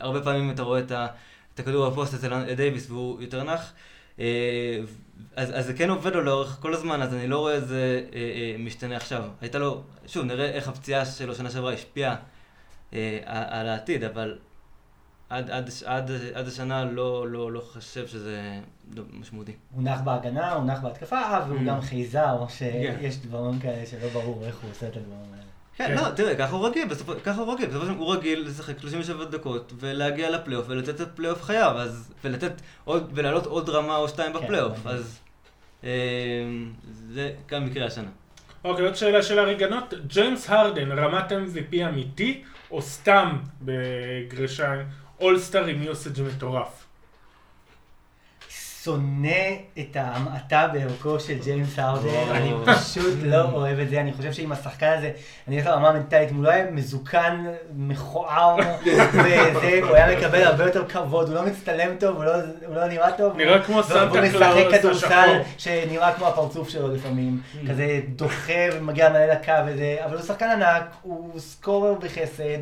הרבה 0.00 0.20
פעמים 0.20 0.50
אתה 0.50 0.62
רואה 0.62 0.80
את, 0.80 0.90
ה, 0.90 1.06
את 1.54 1.60
הכדור 1.60 1.88
בפוסט 1.90 2.14
אצל 2.14 2.54
דייוויס 2.54 2.90
והוא 2.90 3.22
יותר 3.22 3.42
נח. 3.42 3.72
אה, 4.18 4.78
אז, 5.36 5.50
אז 5.58 5.66
זה 5.66 5.74
כן 5.74 5.90
עובד 5.90 6.12
לו 6.14 6.22
לאורך 6.22 6.58
כל 6.60 6.74
הזמן, 6.74 7.02
אז 7.02 7.14
אני 7.14 7.28
לא 7.28 7.38
רואה 7.38 7.54
איזה 7.54 8.04
אה, 8.14 8.18
אה, 8.18 8.56
משתנה 8.58 8.96
עכשיו. 8.96 9.24
הייתה 9.40 9.58
לו, 9.58 9.82
שוב, 10.06 10.24
נראה 10.24 10.50
איך 10.50 10.68
הפציעה 10.68 11.06
שלו 11.06 11.34
שנה 11.34 11.50
שעברה 11.50 11.72
השפיעה 11.72 12.16
אה, 12.92 13.18
על 13.26 13.68
העתיד, 13.68 14.04
אבל 14.04 14.38
עד, 15.28 15.50
עד, 15.50 15.70
עד, 15.84 16.10
עד 16.34 16.46
השנה 16.46 16.84
לא, 16.84 17.28
לא, 17.28 17.52
לא 17.52 17.60
חושב 17.60 18.06
שזה 18.06 18.60
לא 18.94 19.02
משמעותי. 19.12 19.52
הוא 19.74 19.82
נח 19.82 20.00
בהגנה, 20.00 20.52
הוא 20.52 20.64
נח 20.64 20.80
בהתקפה, 20.80 21.20
והוא 21.48 21.58
Mm. 21.60 21.64
גם 21.66 21.80
חייזר, 21.80 22.44
כן. 22.48 22.52
שיש 23.00 23.18
דברים 23.18 23.58
כאלה 23.58 23.86
שלא 23.86 24.08
ברור 24.08 24.44
איך 24.44 24.56
הוא 24.62 24.70
עושה 24.70 24.88
את 24.88 24.96
הדברים 24.96 25.32
האלה. 25.32 25.42
כן, 25.76 25.86
כן. 25.86 25.94
לא, 25.94 26.10
תראה, 26.10 26.36
ככה 26.36 26.56
הוא 26.56 26.68
רגיל, 26.68 26.88
בסופו, 26.88 27.12
ככה 27.24 27.40
הוא 27.40 27.54
רגיל, 27.54 27.66
בסופו 27.66 27.86
של 27.86 27.92
דבר 27.92 28.04
הוא 28.04 28.14
רגיל 28.14 28.44
לשחק 28.46 28.78
37 28.80 29.24
דקות 29.24 29.72
ולהגיע 29.80 30.30
לפלייאוף 30.30 30.66
ולתת 30.68 31.00
את 31.00 31.08
פלייאוף 31.14 31.42
חייו, 31.42 31.74
אז, 31.78 32.12
ולתת 32.24 32.52
עוד, 32.84 33.10
ולעלות 33.14 33.46
עוד 33.46 33.68
רמה 33.68 33.96
או 33.96 34.08
שתיים 34.08 34.32
כן, 34.32 34.38
בפלייאוף, 34.38 34.78
מדהים. 34.78 34.96
אז 34.96 35.18
אה, 35.84 35.90
זה 36.84 37.32
גם 37.48 37.66
מקרה 37.66 37.86
השנה. 37.86 38.08
אוקיי, 38.64 38.84
עוד 38.84 38.94
שאלה 38.94 39.22
של 39.22 39.38
הריגנות. 39.38 39.94
ג'יימס 40.06 40.50
הרדן, 40.50 40.92
רמת 40.92 41.32
MVP 41.32 41.88
אמיתי, 41.88 42.42
או 42.70 42.82
סתם 42.82 43.38
בגרשיים, 43.62 44.86
אולסטאר 45.20 45.66
עם 45.66 45.82
usage 45.82 46.22
מטורף? 46.22 46.81
שונא 48.84 49.28
את 49.78 49.96
ההמעטה 49.96 50.68
בערכו 50.72 51.20
של 51.20 51.34
ג'יימס 51.44 51.78
הרדן, 51.78 52.08
או. 52.08 52.32
אני 52.32 52.52
פשוט 52.66 53.14
לא 53.32 53.42
אוהב 53.52 53.78
את 53.78 53.88
זה, 53.90 54.00
אני 54.00 54.12
חושב 54.12 54.32
שאם 54.32 54.52
השחקן 54.52 54.94
הזה, 54.98 55.10
אני 55.48 55.56
הולך 55.56 55.66
לרמה 55.66 55.88
המנטלית, 55.88 56.30
אם 56.30 56.36
הוא 56.36 56.44
לא 56.44 56.50
היה 56.50 56.70
מזוקן, 56.70 57.44
מכוער, 57.76 58.56
וזה, 59.12 59.80
הוא 59.82 59.96
היה 59.96 60.18
מקבל 60.18 60.42
הרבה 60.44 60.64
יותר 60.64 60.88
כבוד, 60.88 61.28
הוא 61.28 61.34
לא 61.34 61.42
מצטלם 61.46 61.96
טוב, 62.00 62.16
הוא 62.16 62.24
לא, 62.24 62.32
הוא 62.66 62.74
לא 62.74 62.86
נראה 62.86 63.12
טוב. 63.12 63.36
נראה 63.36 63.62
כמו 63.62 63.76
והוא- 63.76 63.82
סנטה 63.88 64.12
והוא 64.12 64.20
משחק 64.26 64.38
קלאוס 64.40 64.74
כדורסל. 64.80 65.38
שנראה 65.58 66.12
כמו 66.12 66.26
הפרצוף 66.26 66.68
שלו 66.68 66.94
לפעמים, 66.94 67.40
כזה 67.68 68.00
דוחה 68.16 68.52
ומגיע 68.72 69.08
מלא 69.08 69.24
לקו 69.26 69.52
וזה, 69.66 69.96
אבל 70.04 70.16
הוא 70.16 70.24
שחקן 70.26 70.48
ענק, 70.50 70.82
הוא 71.02 71.40
scorer 71.40 71.94
בחסד, 71.94 72.58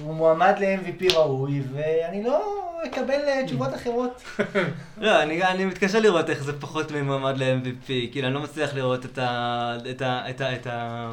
הוא 0.00 0.14
מועמד 0.14 0.54
ל-MVP 0.58 1.14
ראוי, 1.14 1.62
ואני 1.72 2.22
לא 2.22 2.60
אקבל 2.86 3.20
אה, 3.28 3.42
תשובות 3.46 3.74
אחרות. 3.74 4.22
לא, 4.98 5.22
אני, 5.22 5.42
אני 5.64 5.72
מתקשה 5.72 6.00
לראות 6.00 6.30
איך 6.30 6.42
זה 6.42 6.60
פחות 6.60 6.92
ממועמד 6.92 7.38
ל-MVP, 7.38 7.86
כאילו 7.86 8.26
אני 8.26 8.34
לא 8.34 8.40
מצליח 8.40 8.74
לראות 8.74 9.04
את 9.04 9.18
ה... 9.18 9.76
את 9.90 10.02
ה... 10.02 10.30
את 10.30 10.40
ה... 10.40 10.54
את 10.54 10.66
ה... 10.66 11.10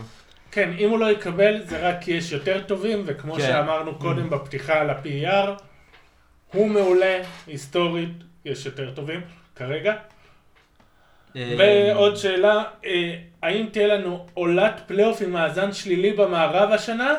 כן, 0.51 0.71
אם 0.79 0.89
הוא 0.89 0.99
לא 0.99 1.11
יקבל, 1.11 1.61
זה 1.65 1.89
רק 1.89 2.01
כי 2.01 2.11
יש 2.11 2.31
יותר 2.31 2.61
טובים, 2.61 3.03
וכמו 3.05 3.33
כן. 3.33 3.41
שאמרנו 3.41 3.95
קודם 3.95 4.29
בפתיחה 4.29 4.79
על 4.79 4.89
ה-PR, 4.89 5.49
הוא 6.53 6.69
מעולה, 6.69 7.21
היסטורית, 7.47 8.09
יש 8.45 8.65
יותר 8.65 8.91
טובים, 8.91 9.21
כרגע. 9.55 9.93
אה, 11.35 11.55
ועוד 11.57 12.15
שאלה, 12.15 12.63
אה, 12.85 13.15
האם 13.43 13.65
תהיה 13.71 13.87
לנו 13.87 14.25
עולת 14.33 14.81
פלייאוף 14.87 15.21
עם 15.21 15.31
מאזן 15.31 15.73
שלילי 15.73 16.13
במערב 16.13 16.71
השנה? 16.71 17.13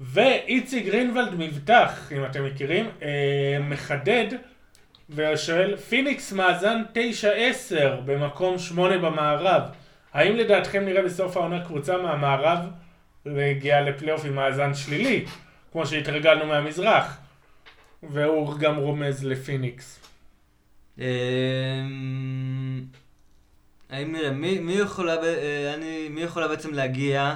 ואיציק 0.00 0.86
גרינוולד 0.86 1.34
מבטח, 1.38 2.12
אם 2.12 2.24
אתם 2.24 2.44
מכירים, 2.44 2.90
אה, 3.02 3.58
מחדד 3.60 4.26
ושואל, 5.10 5.76
פיניקס 5.76 6.32
מאזן 6.32 6.82
9-10 6.92 6.96
במקום 8.04 8.58
8 8.58 8.98
במערב. 8.98 9.62
האם 10.12 10.36
לדעתכם 10.36 10.84
נראה 10.84 11.02
בסוף 11.02 11.36
העונה 11.36 11.64
קבוצה 11.64 11.96
מהמערב 11.96 12.58
והגיעה 13.26 13.80
לפלייאוף 13.80 14.24
עם 14.24 14.34
מאזן 14.34 14.74
שלילי, 14.74 15.24
כמו 15.72 15.86
שהתרגלנו 15.86 16.46
מהמזרח? 16.46 17.18
והוא 18.02 18.58
גם 18.58 18.76
רומז 18.76 19.24
לפיניקס. 19.24 20.00
אמ, 20.98 21.04
האם 23.90 24.12
נראה, 24.12 24.30
מי, 24.30 24.58
מי, 24.58 24.72
יכולה, 24.72 25.22
אה, 25.22 25.74
אני, 25.74 26.08
מי 26.10 26.20
יכולה 26.20 26.48
בעצם 26.48 26.74
להגיע? 26.74 27.34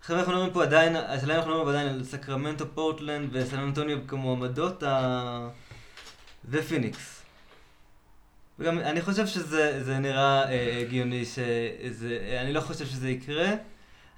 עכשיו 0.00 0.18
אנחנו 0.18 0.32
מדברים 0.32 0.52
פה 0.52 0.62
עדיין, 0.62 0.96
השאלה 0.96 1.34
אם 1.34 1.38
אנחנו 1.38 1.54
מדברים 1.54 1.76
עדיין 1.76 1.88
על 1.88 2.04
סקרמנטו, 2.04 2.74
פורטלנד 2.74 3.28
וסן 3.32 3.58
אנטוניו 3.58 3.98
כמועמדות, 4.06 4.82
ה... 4.82 5.48
ופיניקס. 6.48 7.22
וגם 8.58 8.78
אני 8.78 9.00
חושב 9.00 9.26
שזה 9.26 9.84
זה 9.84 9.98
נראה 9.98 10.50
אה, 10.50 10.80
הגיוני, 10.80 11.24
שזה, 11.24 12.38
אני 12.40 12.52
לא 12.52 12.60
חושב 12.60 12.86
שזה 12.86 13.10
יקרה. 13.10 13.50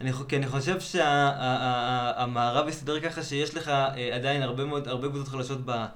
אני, 0.00 0.12
כי 0.28 0.36
אני 0.36 0.46
חושב 0.46 0.80
שהמערב 0.80 2.68
יסתדר 2.68 3.00
ככה 3.00 3.22
שיש 3.22 3.54
לך 3.54 3.68
אה, 3.68 4.14
עדיין 4.14 4.42
הרבה 4.42 4.64
מאוד, 4.64 4.88
הרבה 4.88 5.08
קבוצות 5.08 5.28
חלשות 5.28 5.60
ב, 5.64 5.86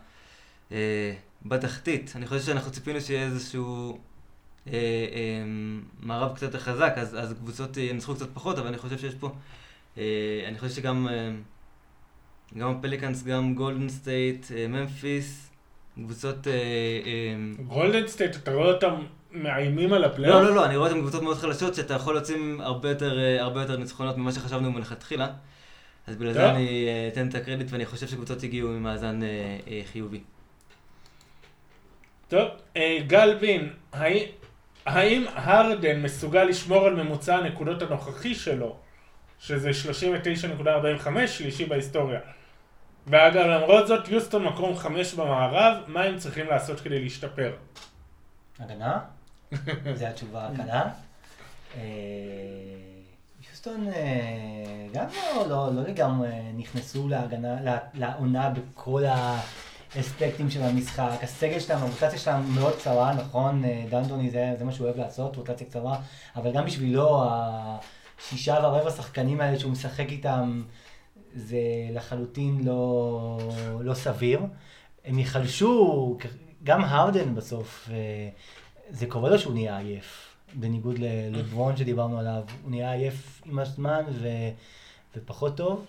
אה, 0.72 1.14
בתחתית. 1.46 2.12
אני 2.16 2.26
חושב 2.26 2.40
שאנחנו 2.42 2.70
ציפינו 2.72 3.00
שיהיה 3.00 3.22
איזשהו 3.22 3.98
אה, 4.66 4.72
אה, 4.72 5.44
מערב 6.00 6.36
קצת 6.36 6.42
יותר 6.42 6.58
חזק, 6.58 6.92
אז, 6.96 7.16
אז 7.18 7.32
קבוצות 7.32 7.76
ינצחו 7.76 8.14
קצת 8.14 8.28
פחות, 8.34 8.58
אבל 8.58 8.66
אני 8.66 8.78
חושב 8.78 8.98
שיש 8.98 9.14
פה, 9.14 9.30
אה, 9.98 10.44
אני 10.48 10.58
חושב 10.58 10.74
שגם 10.74 11.08
אה, 11.08 11.30
גם 12.58 12.70
הפליקאנס, 12.70 13.22
גם 13.22 13.54
גולדן 13.54 13.88
סטייט, 13.88 14.46
אה, 14.56 14.68
ממפיס, 14.68 15.47
קבוצות... 16.04 16.46
אה, 16.46 16.52
אה, 16.52 17.64
גולדן 17.64 18.06
סטייט, 18.06 18.36
אתה 18.36 18.52
רואה 18.54 18.72
אותם 18.72 18.94
מאיימים 19.32 19.92
על 19.92 20.04
הפלייאוף? 20.04 20.42
לא, 20.42 20.48
לא, 20.48 20.54
לא, 20.54 20.64
אני 20.66 20.76
רואה 20.76 20.88
אותם 20.90 21.00
קבוצות 21.00 21.22
מאוד 21.22 21.36
חלשות, 21.36 21.74
שאתה 21.74 21.94
יכול 21.94 22.14
להוציא 22.14 22.36
הרבה 22.60 22.88
יותר, 22.88 23.18
אה, 23.18 23.42
הרבה 23.42 23.60
יותר 23.60 23.76
ניצחונות 23.76 24.16
ממה 24.16 24.32
שחשבנו 24.32 24.72
מלכתחילה. 24.72 25.26
אז 26.06 26.16
בגלל. 26.16 26.32
זה 26.32 26.50
אני 26.50 26.88
אתן 27.12 27.28
את 27.28 27.34
הקרדיט, 27.34 27.66
ואני 27.70 27.86
חושב 27.86 28.06
שקבוצות 28.06 28.42
הגיעו 28.42 28.68
עם 28.70 28.82
מאזן 28.82 29.20
אה, 29.22 29.28
חיובי. 29.92 30.20
טוב, 32.28 32.48
גל 33.06 33.34
בין, 33.40 33.68
האם- 33.92 34.26
האם 34.86 35.24
הרדן 35.34 36.02
מסוגל 36.02 36.44
לשמור 36.44 36.86
על 36.86 36.94
ממוצע 36.94 37.36
הנקודות 37.36 37.82
הנוכחי 37.82 38.34
שלו, 38.34 38.76
שזה 39.38 39.70
39.45, 39.70 41.26
שלישי 41.26 41.64
בהיסטוריה? 41.66 42.20
ואגב, 43.06 43.46
למרות 43.46 43.86
זאת, 43.86 44.08
יוסטון 44.08 44.44
מקום 44.44 44.76
5 44.76 45.14
במערב, 45.14 45.76
מה 45.86 46.02
הם 46.02 46.18
צריכים 46.18 46.46
לעשות 46.46 46.80
כדי 46.80 47.02
להשתפר? 47.02 47.52
הגנה? 48.58 48.98
זו 49.94 50.06
התשובה 50.06 50.46
הקלה. 50.46 50.84
אה, 51.76 51.80
יוסטון 53.50 53.88
אה, 53.88 54.86
גם 54.92 55.04
לא, 55.36 55.46
לא, 55.48 55.74
לא 55.74 55.82
לגמרי 55.82 56.28
נכנסו 56.56 57.08
להגנה, 57.08 57.60
לה- 57.62 57.78
לעונה 57.94 58.50
בכל 58.50 59.02
האספקטים 59.96 60.50
של 60.50 60.62
המשחק. 60.62 61.10
הסגל 61.22 61.60
שלהם, 61.60 61.82
הרוטציה 61.82 62.18
שלהם 62.18 62.54
מאוד 62.54 62.72
קצרה, 62.76 63.14
נכון? 63.14 63.64
אה, 63.64 63.84
דנדוני 63.90 64.30
זה, 64.30 64.54
זה 64.58 64.64
מה 64.64 64.72
שהוא 64.72 64.86
אוהב 64.86 64.98
לעשות, 64.98 65.36
רוטציה 65.36 65.66
קצרה, 65.66 65.98
אבל 66.36 66.52
גם 66.52 66.64
בשבילו 66.64 67.24
השישה 67.28 68.52
והרבע 68.62 68.90
שחקנים 68.90 69.40
האלה 69.40 69.58
שהוא 69.58 69.72
משחק 69.72 70.06
איתם 70.08 70.62
זה 71.34 71.58
לחלוטין 71.92 72.64
לא, 72.64 73.38
לא 73.80 73.94
סביר. 73.94 74.40
הם 75.04 75.18
ייחלשו, 75.18 76.18
גם 76.64 76.84
הרדן 76.84 77.34
בסוף, 77.34 77.88
אה, 77.92 78.28
זה 78.90 79.06
קורה 79.06 79.30
לו 79.30 79.38
שהוא 79.38 79.52
נהיה 79.52 79.78
עייף. 79.78 80.24
בניגוד 80.54 80.98
ל- 80.98 81.36
לברון 81.36 81.76
שדיברנו 81.76 82.18
עליו, 82.18 82.42
הוא 82.62 82.70
נהיה 82.70 82.92
עייף 82.92 83.42
עם 83.46 83.58
הזמן 83.58 84.02
ו... 84.10 84.28
ופחות 85.16 85.56
טוב. 85.56 85.84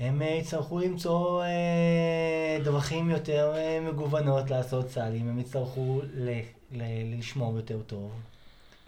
הם 0.00 0.22
אה, 0.22 0.26
יצטרכו 0.28 0.78
למצוא 0.78 1.42
אה, 1.42 2.58
דרכים 2.64 3.10
יותר 3.10 3.54
מגוונות 3.82 4.50
לעשות 4.50 4.88
סלים, 4.88 5.28
הם 5.28 5.38
יצטרכו 5.38 6.00
ל... 6.14 6.30
ל... 6.72 6.82
לשמור 7.18 7.56
יותר 7.56 7.82
טוב. 7.86 8.10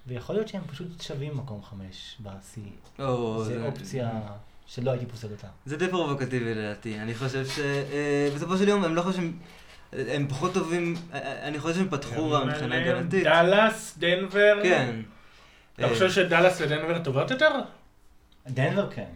ויכול 0.06 0.36
להיות 0.36 0.48
שהם 0.48 0.62
פשוט 0.66 1.00
שווים 1.00 1.36
מקום 1.36 1.62
חמש 1.62 2.16
בשיא. 2.20 2.62
או, 2.98 3.44
זו 3.44 3.66
אופציה 3.66 4.20
שלא 4.66 4.90
הייתי 4.90 5.06
פוסל 5.06 5.28
אותה. 5.30 5.46
זה 5.66 5.76
די 5.76 5.88
פרובוקטיבי 5.88 6.54
לדעתי. 6.54 6.98
אני 6.98 7.14
חושב 7.14 7.44
שבסופו 7.46 8.56
של 8.56 8.68
יום 8.68 8.84
הם 8.84 8.94
לא 8.94 9.02
חושבים... 9.02 9.38
הם 9.92 10.28
פחות 10.28 10.54
טובים, 10.54 10.94
אני 11.42 11.58
חושב 11.58 11.74
שהם 11.74 11.88
פתחו 11.88 12.30
רע 12.30 12.44
מבחינה 12.44 12.76
הגנתית. 12.76 13.24
דאלאס, 13.24 13.98
דנבר. 13.98 14.58
כן. 14.62 15.00
אתה 15.76 15.88
חושב 15.88 16.10
שדאלאס 16.10 16.60
ודנבר 16.60 16.98
טובות 17.04 17.30
יותר? 17.30 17.50
דנבר 18.46 18.90
כן. 18.90 19.10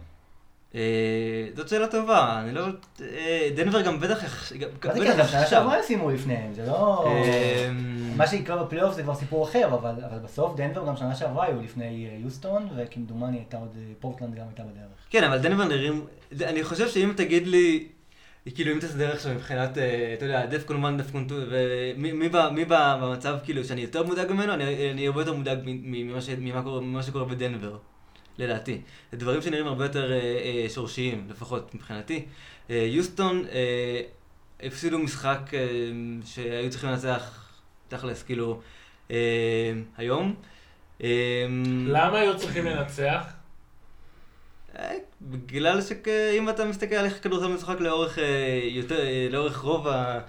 אה, 0.75 1.47
זאת 1.55 1.69
שאלה 1.69 1.87
טובה, 1.87 2.41
אני 2.41 2.53
לא... 2.53 2.65
אה, 3.01 3.49
דנבר 3.55 3.81
גם 3.81 3.99
בטח... 3.99 4.51
מה 4.85 4.93
זה 4.93 5.05
כן, 5.05 5.17
גם 5.17 5.27
שנה 5.27 5.45
שעברה 5.45 5.75
הם 5.75 5.83
סיימו 5.83 6.11
לפניהם, 6.11 6.53
זה 6.53 6.65
לא... 6.65 7.05
אה, 7.07 7.69
מה 8.15 8.27
שיקרה 8.27 8.63
בפלייאוף 8.63 8.95
זה 8.95 9.03
כבר 9.03 9.15
סיפור 9.15 9.49
אחר, 9.49 9.67
אבל 9.73 10.19
בסוף 10.23 10.55
דנבר 10.55 10.87
גם 10.87 10.95
שנה 10.95 11.15
שעברה 11.15 11.45
היו 11.45 11.61
לפני 11.61 12.09
יוסטון, 12.23 12.67
וכמדומני 12.75 13.37
הייתה 13.37 13.57
עוד, 13.57 13.77
פורטלנד 13.99 14.35
גם 14.35 14.45
הייתה 14.47 14.63
בדרך. 14.63 14.91
כן, 15.09 15.23
אבל 15.23 15.37
דנבר 15.37 15.63
נראים... 15.63 16.05
אני 16.41 16.63
חושב 16.63 16.87
שאם 16.87 17.13
תגיד 17.15 17.47
לי... 17.47 17.87
כאילו 18.55 18.71
אם 18.71 18.79
תסדר 18.79 19.11
עכשיו 19.11 19.33
מבחינת, 19.33 19.77
אתה 20.17 20.25
יודע, 20.25 20.45
דפקון 20.45 20.85
1, 20.85 20.93
דפקון 20.97 21.25
2, 21.25 21.41
ומי 22.31 22.65
במצב 22.65 23.37
כאילו 23.43 23.63
שאני 23.63 23.81
יותר 23.81 24.03
מודאג 24.03 24.31
ממנו, 24.31 24.53
אני 24.53 25.07
הרבה 25.07 25.21
יותר 25.21 25.33
מודאג 25.33 25.59
ממה 25.63 27.03
שקורה 27.03 27.25
בדנבר. 27.25 27.77
לדעתי. 28.41 28.81
זה 29.11 29.17
דברים 29.17 29.41
שנראים 29.41 29.67
הרבה 29.67 29.85
יותר 29.85 30.11
אה, 30.11 30.17
אה, 30.17 30.69
שורשיים, 30.69 31.27
לפחות 31.29 31.75
מבחינתי. 31.75 32.25
אה, 32.69 32.75
יוסטון 32.75 33.45
אה, 33.51 34.01
הפסידו 34.63 34.99
משחק 34.99 35.39
אה, 35.53 35.59
שהיו 36.25 36.69
צריכים 36.69 36.89
לנצח, 36.89 37.49
תכלס, 37.87 38.23
כאילו, 38.23 38.61
אה, 39.11 39.73
היום. 39.97 40.35
אה, 41.03 41.45
למה 41.85 42.19
היו 42.19 42.37
צריכים 42.37 42.65
לנצח? 42.65 43.23
אה, 44.79 44.95
בגלל 45.21 45.81
שאם 45.81 46.49
אתה 46.49 46.65
מסתכל 46.65 46.95
על 46.95 47.05
איך 47.05 47.23
כדורסל 47.23 47.47
משחק 47.47 47.79
לאורך, 47.79 48.19
אה, 48.19 48.59
יותר, 48.63 48.99
אה, 48.99 49.27
לאורך 49.31 49.57
רוב 49.57 49.87
ה... 49.87 50.19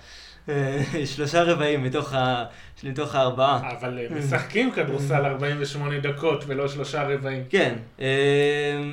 אה, 0.49 0.82
שלושה 1.14 1.43
רבעים 1.43 1.84
מתוך, 1.84 2.12
ה... 2.12 2.45
מתוך 2.84 3.14
הארבעה. 3.14 3.70
אבל 3.80 3.99
משחקים 4.18 4.70
כדורסל 4.70 5.24
48 5.24 5.99
דקות 5.99 6.45
ולא 6.47 6.68
שלושה 6.68 7.03
רבעים. 7.03 7.43
כן, 7.51 7.74
אה, 8.01 8.07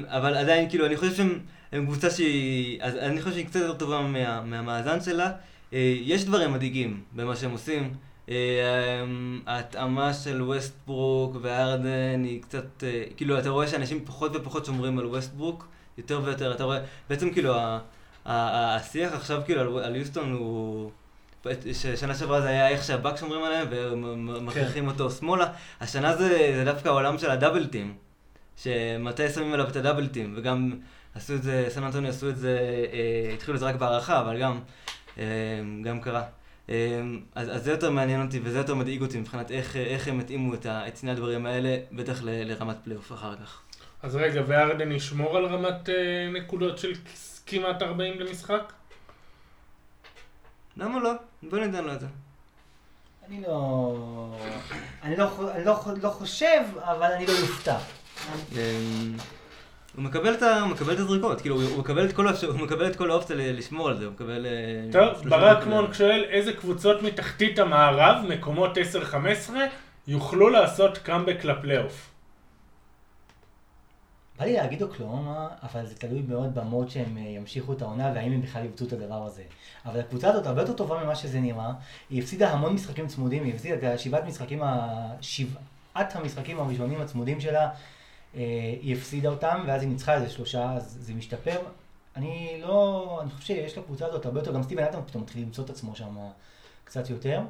אבל 0.08 0.36
עדיין, 0.36 0.70
כאילו, 0.70 0.86
אני 0.86 0.98
חושב 0.98 1.14
שהם 1.14 1.40
הם 1.72 1.86
קבוצה 1.86 2.10
שהיא... 2.10 2.80
אז 2.82 2.96
אני 2.96 3.22
חושב 3.22 3.36
שהיא 3.36 3.46
קצת 3.46 3.60
יותר 3.60 3.74
טובה 3.74 4.02
מה, 4.02 4.42
מהמאזן 4.42 5.02
שלה. 5.02 5.32
אה, 5.74 5.96
יש 6.02 6.26
דברים 6.26 6.54
מדאיגים 6.54 7.02
במה 7.16 7.36
שהם 7.36 7.52
עושים. 7.52 7.94
ההתאמה 9.48 10.14
של 10.14 10.42
ווסטברוק 10.42 11.36
והארדן 11.42 12.24
היא 12.24 12.42
קצת... 12.42 12.84
כאילו, 13.18 13.40
אתה 13.40 13.50
רואה 13.50 13.68
שאנשים 13.68 14.06
פחות 14.06 14.36
ופחות 14.36 14.66
שומרים 14.66 15.00
על 15.00 15.06
ווסטברוק, 15.06 15.68
יותר 15.98 16.22
ויותר. 16.24 16.52
אתה 16.52 16.64
רואה, 16.64 16.80
בעצם 17.10 17.30
כאילו, 17.30 17.56
השיח 18.26 19.14
עכשיו 19.14 19.42
כאילו 19.46 19.80
על 19.80 19.96
יוסטון 19.96 20.34
הוא... 20.34 20.92
שנה 21.96 22.16
שעברה 22.16 22.42
זה 22.42 22.48
היה 22.48 22.70
איך 22.70 22.84
שהבאקס 22.84 23.18
שומרים 23.18 23.44
עליהם 23.44 23.68
ומכריחים 23.72 24.84
כן. 24.84 24.90
אותו 24.90 25.12
שמאלה. 25.12 25.52
השנה 25.82 26.16
זה, 26.16 26.54
זה 26.56 26.66
דווקא 26.66 26.88
העולם 26.88 27.18
של 27.18 27.30
הדאבל 27.30 27.68
טים. 27.68 27.94
שמתי 28.58 29.30
שמים 29.30 29.54
עליו 29.54 29.68
את 29.68 29.76
הדאבל 29.76 30.08
טים, 30.08 30.34
וגם 30.38 30.80
עשו 31.16 31.36
את 31.36 31.44
זה, 31.44 31.66
סן 31.70 31.84
אנטוני 31.84 32.10
עשו 32.10 32.30
את 32.30 32.38
זה, 32.38 32.60
אה, 32.94 33.34
התחילו 33.34 33.56
את 33.56 33.60
זה 33.60 33.66
רק 33.66 33.76
בהערכה, 33.76 34.20
אבל 34.20 34.40
גם, 34.42 34.60
אה, 35.18 35.24
גם 35.84 36.02
קרה. 36.02 36.24
אה, 36.70 37.02
אז, 37.36 37.56
אז 37.56 37.64
זה 37.64 37.72
יותר 37.72 37.92
מעניין 37.92 38.22
אותי 38.26 38.40
וזה 38.44 38.58
יותר 38.58 38.76
מדאיג 38.76 39.02
אותי 39.02 39.20
מבחינת 39.20 39.52
איך, 39.52 39.76
איך 39.76 40.08
הם 40.08 40.20
התאימו 40.20 40.54
את, 40.54 40.66
את 40.66 40.98
שני 40.98 41.12
הדברים 41.12 41.46
האלה, 41.46 41.78
בטח 41.92 42.24
ל, 42.24 42.30
לרמת 42.52 42.76
פלייאוף 42.84 43.12
אחר 43.12 43.36
כך. 43.36 43.62
אז 44.04 44.16
רגע, 44.16 44.42
וארדן 44.48 44.92
ישמור 44.92 45.38
על 45.38 45.46
רמת 45.46 45.90
אה, 45.90 46.30
נקודות 46.34 46.78
של 46.78 46.94
כמעט 47.46 47.82
40 47.82 48.20
למשחק? 48.20 48.74
למה 50.80 51.00
לא? 51.00 51.12
בוא 51.44 51.60
ניתן 51.60 51.84
לו 51.84 51.94
את 51.94 52.00
זה. 52.00 52.08
אני 53.28 53.42
לא... 53.48 54.36
אני 55.04 55.16
לא, 55.16 55.52
אני 55.52 55.66
לא, 55.66 55.80
לא 56.02 56.10
חושב, 56.10 56.62
אבל 56.82 57.12
אני 57.12 57.26
לא 57.28 57.32
אופתע. 57.32 57.78
אמ, 58.52 58.58
הוא 59.96 60.04
מקבל 60.04 60.34
את, 60.34 60.44
הוא 60.44 60.68
מקבל 60.68 60.94
את 60.94 61.00
הזריקות, 61.00 61.42
כאילו 61.42 61.62
הוא 61.62 61.80
מקבל 61.80 62.06
את 62.06 62.16
כל, 62.16 62.28
הוא 62.28 62.60
מקבל 62.60 62.88
את 62.88 62.96
כל 62.96 63.12
האופציה 63.12 63.36
לשמור 63.38 63.90
על 63.90 63.98
זה, 63.98 64.06
הוא 64.06 64.14
מקבל... 64.14 64.46
אה, 64.46 64.92
טוב, 64.92 65.30
ברק 65.30 65.68
מונק 65.68 65.94
שואל 65.94 66.26
איזה 66.30 66.54
קבוצות 66.54 67.02
מתחתית 67.02 67.60
המערב, 67.60 68.26
מקומות 68.28 68.78
10-15, 68.78 69.54
יוכלו 70.08 70.50
לעשות 70.50 70.98
קאמבק 70.98 71.44
לפלייאוף. 71.44 72.10
בא 74.40 74.46
לי 74.46 74.54
להגיד 74.54 74.82
אוקלאומה, 74.82 75.48
אבל 75.64 75.86
זה 75.86 75.96
תלוי 75.96 76.22
מאוד 76.22 76.56
במוד 76.56 76.90
שהם 76.90 77.18
אה, 77.18 77.22
ימשיכו 77.22 77.74
את 77.74 77.82
העונה 77.82 78.12
והאם 78.16 78.32
הם 78.32 78.42
בכלל 78.42 78.66
יבצעו 78.66 78.88
את 78.88 78.94
הדבר 78.94 79.26
הזה. 79.26 79.44
אבל 79.86 80.00
הקבוצה 80.00 80.30
הזאת 80.30 80.46
הרבה 80.46 80.62
יותר 80.62 80.74
טובה 80.74 81.04
ממה 81.04 81.16
שזה 81.16 81.40
נראה. 81.40 81.72
היא 82.10 82.22
הפסידה 82.22 82.52
המון 82.52 82.74
משחקים 82.74 83.08
צמודים, 83.08 83.44
היא 83.44 83.54
הפסידה 83.54 83.94
את 83.94 84.00
שבעת 84.00 84.26
משחקים, 84.26 84.62
שבעת 85.22 86.16
המשחקים 86.16 86.60
הראשונים 86.60 87.02
הצמודים 87.02 87.42
שלה, 87.42 87.70
אה, 88.36 88.42
היא 88.82 88.96
הפסידה 88.96 89.30
אותם, 89.30 89.64
ואז 89.68 89.82
היא 89.82 89.90
ניצחה 89.90 90.16
איזה 90.16 90.30
שלושה, 90.30 90.74
אז 90.74 90.98
זה 91.02 91.14
משתפר. 91.14 91.60
אני 92.16 92.62
לא, 92.62 93.20
אני 93.22 93.30
חושב 93.30 93.46
שיש 93.48 93.78
לקבוצה 93.78 94.06
הזאת 94.06 94.26
הרבה 94.26 94.40
יותר, 94.40 94.54
גם 94.54 94.64
סטיבן 94.64 94.84
אטם 94.84 95.00
פתאום 95.08 95.24
מתחיל 95.24 95.42
למצוא 95.42 95.66
את 95.66 95.70
עצמו 95.70 95.96
שם 95.96 96.18
קצת 96.84 97.10
יותר. 97.10 97.42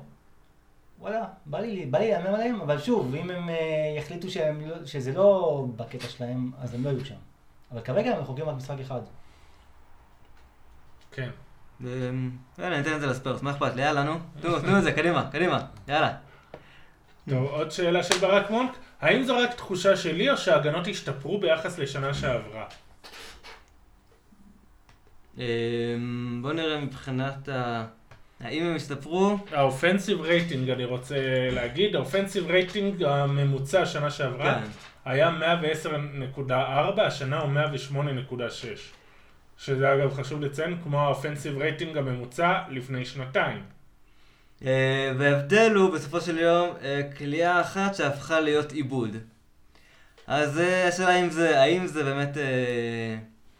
וואלה, 1.00 1.26
בא 1.46 1.60
לי, 1.60 1.86
בא 1.86 2.00
לי 2.00 2.12
להמר 2.12 2.30
עליהם, 2.30 2.62
אבל 2.62 2.80
שוב, 2.80 3.16
אם 3.16 3.30
הם 3.32 3.50
uh, 3.50 3.52
יחליטו 3.98 4.30
שהם, 4.30 4.62
לא, 4.70 4.86
שזה 4.86 5.14
לא 5.14 5.66
בקטע 5.76 6.08
שלהם, 6.08 6.52
אז 6.62 6.74
הם 6.74 6.84
לא 6.84 6.90
יהיו 6.90 7.06
שם. 7.06 7.16
אבל 7.72 7.82
כרגע 7.82 8.16
הם 8.16 8.22
רחוקים 8.22 8.50
רק 8.50 8.56
משחק 8.56 8.80
אחד. 8.80 9.02
כן. 11.12 11.30
יאללה, 12.60 12.78
ניתן 12.78 12.96
את 12.96 13.02
זה 13.02 13.08
לספרס, 13.08 13.42
מה 13.42 13.52
אכפת 13.52 13.76
לי? 13.76 13.82
יאללה, 13.82 14.04
נו. 14.04 14.20
תנו, 14.42 14.60
תנו 14.60 14.78
את 14.78 14.84
זה, 14.84 14.92
קדימה, 14.92 15.30
קדימה, 15.32 15.66
יאללה. 15.88 16.16
טוב, 17.30 17.48
עוד 17.48 17.72
שאלה 17.72 18.04
של 18.04 18.18
ברק 18.18 18.50
מונק. 18.50 18.72
האם 19.02 19.24
זו 19.24 19.38
רק 19.38 19.54
תחושה 19.54 19.98
שלי 19.98 20.30
או 20.30 20.38
שההגנות 20.38 20.88
השתפרו 20.88 21.40
ביחס 21.40 21.80
לשנה 21.80 22.14
שעברה? 22.14 22.66
אמ, 25.38 26.40
בוא 26.42 26.54
נראה 26.54 26.80
מבחינת 26.80 27.50
ה... 27.50 27.86
האם 28.40 28.66
הם 28.66 28.76
השתפרו? 28.76 29.38
ה 29.52 29.59
offensive 29.59 30.22
rating, 30.22 30.70
אני 30.70 30.86
רוצה 30.86 31.16
להגיד, 31.52 31.96
ה 31.96 32.01
offensive 32.01 32.48
rating 32.48 33.04
הממוצע 33.04 33.86
שנה 33.86 34.12
שעברה 34.12 34.56
כן. 34.56 34.68
היה 35.06 35.32
110.4, 36.48 37.02
השנה 37.02 37.40
הוא 37.40 37.50
108.6. 38.32 38.42
שזה 39.58 39.94
אגב 39.94 40.14
חשוב 40.14 40.42
לציין, 40.42 40.78
כמו 40.84 41.02
האופנסיב 41.02 41.58
רייטינג 41.58 41.98
הממוצע 41.98 42.60
לפני 42.70 43.06
שנתיים. 43.06 43.64
אה, 44.66 45.14
וההבדל 45.18 45.72
הוא 45.76 45.94
בסופו 45.94 46.22
של 46.22 46.38
יום 46.38 46.70
כליאה 47.18 47.56
אה, 47.56 47.62
אחת 47.62 47.96
שהפכה 47.96 48.40
להיות 48.40 48.72
עיבוד. 48.72 49.18
אז 50.28 50.60
אה, 50.60 50.88
השאלה 50.88 51.16
אם 51.16 51.30
זה, 51.30 51.62
האם 51.62 51.88
זה 51.88 52.04
באמת... 52.04 52.38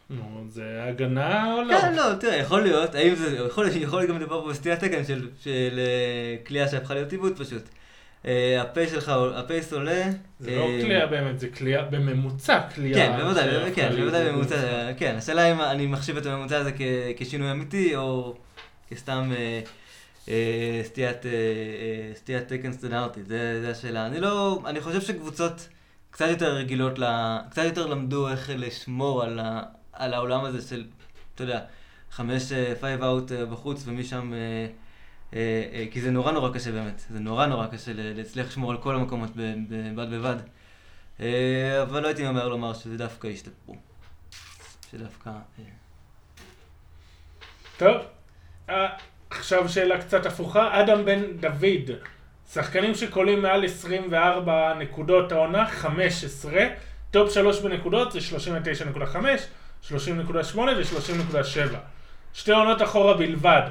נו, 0.10 0.44
זה 0.48 0.84
הגנה 0.84 1.54
או 1.54 1.62
לא? 1.62 1.82
כן, 1.82 1.94
לא, 1.96 2.14
תראה, 2.20 2.36
יכול 2.36 2.62
להיות, 2.62 2.96
האם 2.96 3.16
זה, 3.16 3.38
יכול 3.38 3.66
להיות 3.66 4.10
גם 4.10 4.20
לדבר 4.20 4.42
פה 4.42 4.50
בסטיית 4.50 4.80
תקן 4.80 5.04
של 5.40 5.80
כליאה 6.48 6.68
שהפכה 6.68 6.94
להיות 6.94 7.12
עיבוד 7.12 7.38
פשוט. 7.38 7.70
הפייס 8.60 8.92
שלך, 8.92 9.12
הפייס 9.36 9.74
עולה. 9.74 10.06
זה 10.40 10.56
לא 10.56 10.66
כליאה 10.82 11.06
באמת, 11.08 11.40
זה 11.40 11.48
כליאה, 11.48 11.84
בממוצע 11.84 12.62
כליאה. 12.76 12.96
כן, 12.96 13.24
בוודאי, 13.24 13.72
כן, 13.76 13.96
בוודאי 13.96 14.26
בממוצע, 14.26 14.56
כן. 14.98 15.16
השאלה 15.18 15.52
אם 15.52 15.62
אני 15.62 15.86
מחשיב 15.86 16.18
את 16.18 16.26
הממוצע 16.26 16.58
הזה 16.58 16.72
כשינוי 17.18 17.52
אמיתי, 17.52 17.96
או 17.96 18.36
כסתם 18.90 19.32
סטיית 20.84 22.48
תקן 22.48 22.74
סטנדרטית, 22.74 23.28
זה 23.28 23.68
השאלה. 23.72 24.06
אני 24.06 24.20
לא, 24.20 24.60
אני 24.66 24.82
חושב 24.82 25.02
שקבוצות 25.02 25.68
קצת 26.12 26.28
יותר 26.30 26.56
רגילות, 26.56 27.00
קצת 27.50 27.64
יותר 27.64 27.86
למדו 27.86 28.30
איך 28.30 28.52
לשמור 28.56 29.24
על 29.24 29.40
העולם 30.00 30.46
הזה 30.46 30.70
של, 30.70 30.86
אתה 31.36 31.44
יודע, 31.44 31.60
חמש 32.12 32.52
five 32.80 33.04
out 33.04 33.32
בחוץ 33.32 33.84
ומשם... 33.88 34.34
אה, 35.34 35.40
אה, 35.74 35.86
כי 35.92 36.02
זה 36.02 36.12
נורא 36.12 36.32
נורא 36.32 36.54
קשה 36.54 36.72
באמת, 36.72 37.02
זה 37.10 37.20
נורא 37.20 37.46
נורא 37.46 37.68
קשה 37.68 37.92
להצליח 37.96 38.48
לשמור 38.48 38.72
על 38.72 38.78
כל 38.78 38.96
המקומות 38.96 39.30
בד 39.96 40.12
בבד. 40.12 40.36
אה, 41.20 41.82
אבל 41.82 42.02
לא 42.02 42.08
הייתי 42.08 42.28
אומר 42.28 42.48
לומר 42.48 42.74
שזה 42.74 42.98
דווקא 42.98 43.28
השתפרו. 43.28 43.76
שדווקא... 44.92 45.32
טוב, 47.78 47.98
עכשיו 49.30 49.70
שאלה 49.70 50.02
קצת 50.02 50.26
הפוכה. 50.26 50.82
אדם 50.82 51.06
בן 51.06 51.38
דוד, 51.40 51.92
שחקנים 52.54 52.96
שקולעים 52.96 53.42
מעל 53.42 53.66
24 53.66 54.74
נקודות 54.74 55.32
העונה, 55.32 55.68
15. 55.68 56.52
top 57.12 57.34
3 57.34 57.62
בנקודות 57.62 58.12
זה 58.12 58.20
39.5, 58.20 59.16
30.8 59.84 60.58
ו-30.7. 60.58 61.76
שתי 62.34 62.52
עונות 62.52 62.82
אחורה 62.82 63.14
בלבד. 63.14 63.62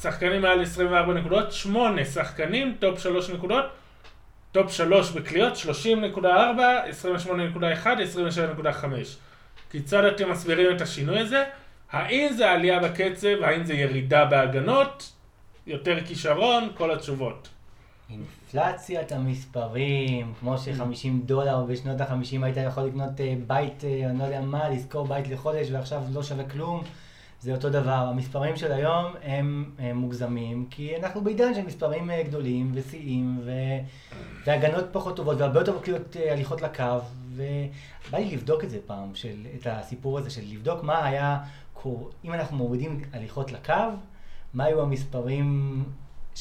שחקנים 0.00 0.42
מעל 0.42 0.62
24 0.62 1.14
נקודות, 1.14 1.52
8 1.52 2.04
שחקנים, 2.04 2.76
טופ 2.78 2.98
3 2.98 3.30
נקודות, 3.30 3.64
טופ 4.52 4.72
3 4.72 5.10
בקליעות, 5.10 5.52
30.4, 6.16 6.18
28.1, 6.20 7.86
27.5. 7.86 8.84
כיצד 9.70 10.04
אתם 10.04 10.30
מסבירים 10.30 10.76
את 10.76 10.80
השינוי 10.80 11.18
הזה? 11.18 11.44
האם 11.92 12.32
זה 12.32 12.50
עלייה 12.50 12.80
בקצב, 12.80 13.42
האם 13.42 13.64
זה 13.64 13.74
ירידה 13.74 14.24
בהגנות, 14.24 15.12
יותר 15.66 16.04
כישרון, 16.06 16.68
כל 16.74 16.90
התשובות. 16.90 17.48
אינפלציית 18.10 19.12
המספרים, 19.12 20.32
כמו 20.40 20.58
ש-50 20.58 21.08
דולר 21.24 21.64
בשנות 21.64 22.00
ה-50 22.00 22.44
היית 22.44 22.56
יכול 22.56 22.82
לקנות 22.82 23.20
אה, 23.20 23.34
בית, 23.46 23.84
אה, 23.84 24.10
אני 24.10 24.18
לא 24.18 24.24
יודע 24.24 24.40
מה, 24.40 24.68
לשכור 24.68 25.06
בית 25.06 25.28
לחודש 25.28 25.70
ועכשיו 25.70 26.02
לא 26.12 26.22
שווה 26.22 26.44
כלום, 26.44 26.82
זה 27.40 27.52
אותו 27.52 27.70
דבר. 27.70 27.90
המספרים 27.90 28.56
של 28.56 28.72
היום 28.72 29.12
הם, 29.22 29.70
הם 29.78 29.96
מוגזמים, 29.96 30.66
כי 30.70 30.96
אנחנו 30.96 31.20
בעידן 31.20 31.54
של 31.54 31.66
מספרים 31.66 32.10
אה, 32.10 32.22
גדולים 32.22 32.70
ושיאים 32.74 33.40
ו... 33.44 33.50
והגנות 34.46 34.84
פחות 34.92 35.16
טובות 35.16 35.40
והרבה 35.40 35.60
יותר 35.60 35.78
קליעות 35.82 36.16
הליכות 36.30 36.62
לקו, 36.62 36.98
ובא 37.34 38.18
לי 38.18 38.30
לבדוק 38.36 38.64
את 38.64 38.70
זה 38.70 38.78
פעם, 38.86 39.14
של, 39.14 39.46
את 39.60 39.66
הסיפור 39.70 40.18
הזה 40.18 40.30
של 40.30 40.42
לבדוק 40.44 40.82
מה 40.82 41.04
היה 41.04 41.38
קור... 41.74 42.10
אם 42.24 42.34
אנחנו 42.34 42.56
מורידים 42.56 43.02
הליכות 43.12 43.52
לקו, 43.52 43.74
מה 44.54 44.64
היו 44.64 44.82
המספרים 44.82 45.84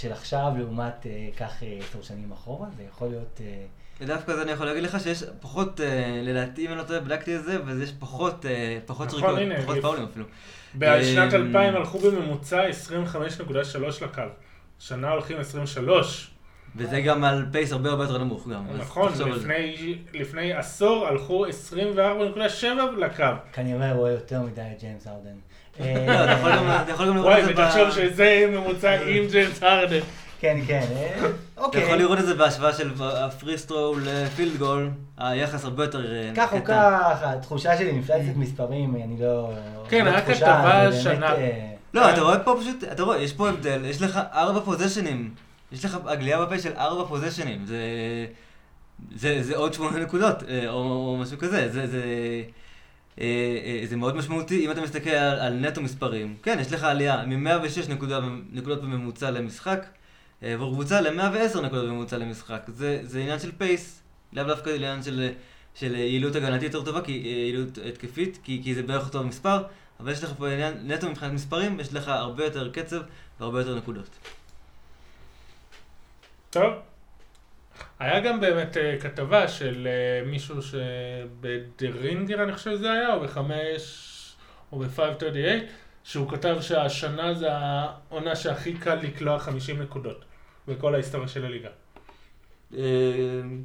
של 0.02 0.12
עכשיו 0.12 0.52
לעומת 0.58 1.06
אה, 1.06 1.30
כך 1.38 1.64
אה, 1.64 1.78
עשר 1.80 2.02
שנים 2.02 2.32
אחורה, 2.32 2.68
זה 2.78 2.84
יכול 2.84 3.08
להיות... 3.08 3.42
אה, 3.42 3.66
ודווקא 4.02 4.32
אז 4.32 4.42
אני 4.42 4.52
יכול 4.52 4.66
להגיד 4.66 4.84
לך 4.84 5.00
שיש 5.00 5.24
פחות, 5.42 5.80
לדעתי 6.24 6.66
אם 6.66 6.72
אני 6.72 6.78
לא 6.78 6.84
טועה, 6.84 7.00
בדקתי 7.00 7.36
את 7.36 7.44
זה, 7.44 7.58
ויש 7.66 7.92
פחות, 8.00 8.46
פחות 8.86 9.08
נכון, 9.08 9.20
שריקות, 9.20 9.40
הנה, 9.40 9.62
פחות 9.62 9.82
פאולים 9.82 10.04
אפילו. 10.04 10.26
בשנת 10.76 11.34
2000 11.34 11.76
הלכו 11.76 12.00
בממוצע 12.00 12.70
25.3 12.70 13.78
לקו. 14.02 14.22
שנה 14.80 15.12
הולכים 15.12 15.40
23. 15.40 16.32
וזה 16.76 17.02
גם 17.02 17.24
על 17.24 17.46
pace 17.52 17.72
הרבה 17.72 17.90
הרבה 17.90 18.04
יותר 18.04 18.18
נמוך 18.18 18.48
גם. 18.48 18.66
נכון, 18.78 19.12
לפני, 19.36 19.98
לפני 20.14 20.54
עשור 20.54 21.08
הלכו 21.08 21.46
24.7 21.46 22.66
לקו. 22.98 23.24
כנראה 23.54 23.94
רואה 23.94 24.12
יותר 24.12 24.42
מדי 24.42 24.62
את 24.62 24.80
ג'יימס 24.80 25.08
ארדן. 25.08 25.36
לא, 25.80 26.24
אתה 26.82 26.92
יכול 26.92 27.08
גם 27.08 27.16
לראות 27.16 27.38
את 27.40 27.46
זה 27.46 27.54
ב... 27.54 27.58
וואי, 27.58 27.68
ותחשוב 27.68 27.92
שזה 27.92 28.46
ממוצע 28.52 28.92
עם 29.02 29.28
ג'יימס 29.32 29.64
ארדן. 29.64 30.00
כן, 30.40 30.58
כן, 30.68 30.86
אה, 30.96 31.28
אוקיי. 31.58 31.82
אתה 31.82 31.88
יכול 31.88 31.98
לראות 31.98 32.20
את 32.20 32.26
זה 32.26 32.34
בהשוואה 32.34 32.74
של 32.74 32.92
הפריסטרו 33.00 33.96
לפילד 34.04 34.58
גול, 34.58 34.90
היחס 35.18 35.64
הרבה 35.64 35.84
יותר 35.84 36.16
אה, 36.16 36.32
קטן. 36.34 36.48
כך 36.48 36.54
או 36.54 36.64
כך, 36.66 37.20
התחושה 37.24 37.78
של 37.78 37.88
אינפלציית 37.88 38.38
מספרים, 38.38 38.96
אני 38.96 39.16
לא... 39.20 39.52
כן, 39.90 40.08
היה 40.08 40.22
כתבה 40.22 40.92
שנה. 41.04 41.36
אה, 41.36 41.72
לא, 41.94 42.10
אתה 42.10 42.22
רואה 42.22 42.40
פה 42.40 42.56
פשוט, 42.62 42.84
אתה 42.92 43.04
רואה, 43.04 43.18
יש 43.18 43.34
פה 43.34 43.50
הבדל, 43.50 43.86
יש 43.86 44.02
לך 44.02 44.20
ארבע 44.34 44.60
פוזיישנים. 44.60 45.34
יש 45.72 45.86
לך 45.86 45.98
הגלייה 46.06 46.46
בפה 46.46 46.60
של 46.60 46.72
ארבע 46.78 47.06
פוזיישנים. 47.06 47.66
זה... 47.66 47.78
זה, 49.16 49.44
זה 49.44 49.58
עוד 49.58 49.74
שמונה 49.74 50.00
נקודות, 50.00 50.44
או, 50.68 50.74
או 50.74 51.18
משהו 51.22 51.38
כזה. 51.38 51.70
זה, 51.70 51.88
זה, 53.20 53.26
זה 53.86 53.96
מאוד 53.96 54.16
משמעותי, 54.16 54.66
אם 54.66 54.72
אתה 54.72 54.82
מסתכל 54.82 55.10
על, 55.10 55.54
נטו 55.54 55.82
מספרים. 55.82 56.38
כן, 56.44 56.58
יש 56.62 56.72
לך 56.72 56.84
עלייה 56.84 57.26
מ-106 57.26 57.90
נקודות, 58.52 58.82
בממוצע 58.82 59.32
למשחק, 59.32 59.86
עבור 60.42 60.74
קבוצה 60.74 61.02
ל-110 61.02 61.60
נקודות 61.62 61.86
בממוצע 61.86 62.18
למשחק. 62.18 62.62
זה, 62.68 63.00
זה 63.04 63.20
עניין 63.20 63.40
של 63.40 63.52
פייס, 63.58 64.02
לאו 64.34 64.44
דווקא 64.44 64.70
עניין 64.70 65.04
של, 65.04 65.30
של 65.76 65.96
יעילות 65.96 66.36
הגנתית 66.36 66.74
יותר 66.74 66.86
טובה, 66.86 67.02
כי 67.02 67.12
יעילות 67.12 67.78
התקפית, 67.90 68.40
כי, 68.44 68.62
כי 68.64 68.76
זה 68.76 68.84
בערך 68.84 69.08
אותו 69.08 69.24
מספר, 69.24 69.64
אבל 70.00 70.12
יש 70.12 70.24
לך 70.24 70.34
פה 70.38 70.50
עניין 70.50 70.74
נטו 70.92 71.10
מבחינת 71.10 71.34
מספרים, 71.34 71.80
יש 71.80 71.94
לך 71.94 72.08
הרבה 72.08 72.44
יותר 72.44 72.72
קצב 72.72 73.02
והרבה 73.40 73.60
יותר 73.60 73.76
נקודות. 73.76 74.10
טוב. 76.50 76.89
היה 78.00 78.20
גם 78.20 78.40
באמת 78.40 78.78
uh, 78.78 79.02
כתבה 79.02 79.48
של 79.48 79.88
uh, 79.88 80.28
מישהו 80.30 80.56
שבדרינגר 80.62 82.44
אני 82.44 82.54
חושב 82.54 82.72
שזה 82.72 82.92
היה, 82.92 83.14
או 83.14 83.20
בחמש, 83.20 84.36
או 84.72 84.80
ב-538, 84.80 85.00
שהוא 86.04 86.30
כתב 86.30 86.58
שהשנה 86.62 87.34
זה 87.34 87.48
העונה 87.52 88.36
שהכי 88.36 88.74
קל 88.74 88.96
לקלוע 88.96 89.40
50 89.40 89.82
נקודות 89.82 90.26
בכל 90.68 90.94
ההיסטוריה 90.94 91.28
של 91.28 91.46
הליגה. 91.46 91.70
אה, 92.78 92.82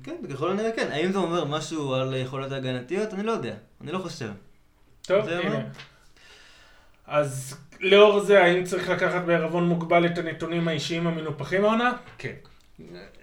כן, 0.03 0.17
ככל 0.33 0.51
הנראה 0.51 0.73
כן. 0.73 0.89
האם 0.93 1.13
זה 1.13 1.19
אומר 1.19 1.45
משהו 1.45 1.95
על 1.95 2.15
יכולות 2.15 2.53
ההגנתיות? 2.53 3.15
אני 3.15 3.23
לא 3.23 3.33
יודע. 3.33 3.55
אני 3.81 3.93
לא 3.93 3.99
חושב. 3.99 4.31
טוב, 5.03 5.29
הנה. 5.29 5.65
אז 7.07 7.59
לאור 7.81 8.21
זה, 8.21 8.43
האם 8.43 8.65
צריך 8.65 8.89
לקחת 8.89 9.23
בערבון 9.25 9.69
מוגבל 9.69 10.07
את 10.07 10.19
הנתונים 10.19 10.69
האישיים 10.69 11.07
המנופחים 11.07 11.65
העונה? 11.65 11.93
כן. 12.19 12.35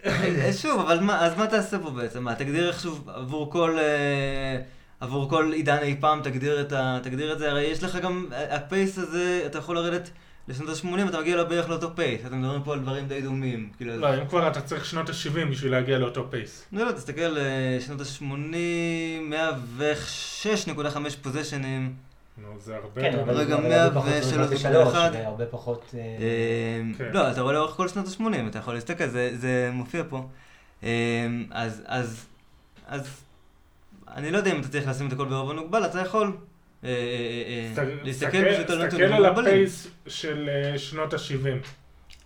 אה, 0.05 0.53
שוב, 0.53 0.79
אבל 0.79 0.99
מה, 0.99 1.25
אז 1.25 1.37
מה 1.37 1.47
תעשה 1.47 1.79
פה 1.79 1.89
בעצם? 1.89 2.23
מה, 2.23 2.35
תגדיר 2.35 2.67
איכשהו 2.67 2.97
עבור 3.07 3.51
כל... 3.51 3.79
אה, 3.79 4.61
עבור 4.99 5.29
כל 5.29 5.51
עידן 5.53 5.77
אי 5.77 5.95
פעם 5.99 6.21
תגדיר 6.23 6.61
את, 6.61 6.73
ה, 6.73 6.99
תגדיר 7.03 7.33
את 7.33 7.39
זה, 7.39 7.51
הרי 7.51 7.61
יש 7.61 7.83
לך 7.83 7.95
גם, 7.95 8.25
ה 8.49 8.59
pace 8.59 8.97
הזה, 8.97 9.43
אתה 9.45 9.57
יכול 9.57 9.75
לרדת 9.75 10.09
לשנות 10.47 10.69
ה-80, 10.69 11.09
אתה 11.09 11.19
מגיע 11.19 11.43
בערך 11.43 11.69
לאותו 11.69 11.95
pace, 11.95 12.25
אתם 12.25 12.41
מדברים 12.41 12.63
פה 12.63 12.73
על 12.73 12.79
דברים 12.79 13.07
די 13.07 13.21
דומים. 13.21 13.69
כאילו... 13.77 13.97
לא, 13.97 14.21
אם 14.21 14.27
כבר 14.27 14.47
אתה 14.47 14.61
צריך 14.61 14.85
שנות 14.85 15.09
ה-70 15.09 15.45
בשביל 15.51 15.71
להגיע 15.71 15.97
לאותו 15.97 16.27
pace. 16.29 16.65
לא, 16.71 16.85
לא, 16.85 16.91
תסתכל 16.91 17.37
אה, 17.37 17.77
שנות 17.79 18.01
ה-80, 18.01 18.23
106.5 20.75 20.97
פוזשנים. 21.21 21.93
נו, 22.37 22.59
זה 22.59 22.75
הרבה... 22.75 23.01
כן, 23.01 23.19
אבל 23.19 23.45
גם 23.45 23.63
103 23.63 24.65
הרבה 24.65 25.45
פחות... 25.45 25.95
אה, 25.97 25.99
אמ, 26.81 26.93
כן. 26.97 27.09
לא, 27.13 27.31
אתה 27.31 27.41
רואה 27.41 27.53
לאורך 27.53 27.75
כל 27.75 27.87
שנות 27.87 28.07
ה-80, 28.07 28.47
אתה 28.47 28.59
יכול 28.59 28.73
להסתכל, 28.73 29.07
זה 29.07 29.69
מופיע 29.73 30.03
פה. 30.09 30.27
אמ, 30.83 30.89
אז, 31.51 31.83
אז, 31.85 32.25
אז, 32.87 33.23
אני 34.07 34.31
לא 34.31 34.37
יודע 34.37 34.51
אם 34.51 34.59
אתה 34.59 34.67
צריך 34.67 34.87
לשים 34.87 35.07
את 35.07 35.13
הכל 35.13 35.25
בערבון 35.25 35.59
מוגבל, 35.59 35.85
אתה 35.85 35.99
יכול 35.99 36.37
אה, 36.83 36.89
אה, 37.77 37.83
להסתכל 38.03 38.53
פשוט 38.53 38.69
על 38.69 38.85
נתונים 38.85 39.07
תסתכל 39.07 39.25
על 39.25 39.25
הפייס 39.25 39.87
של 40.07 40.49
שנות 40.77 41.13
ה-70. 41.13 41.67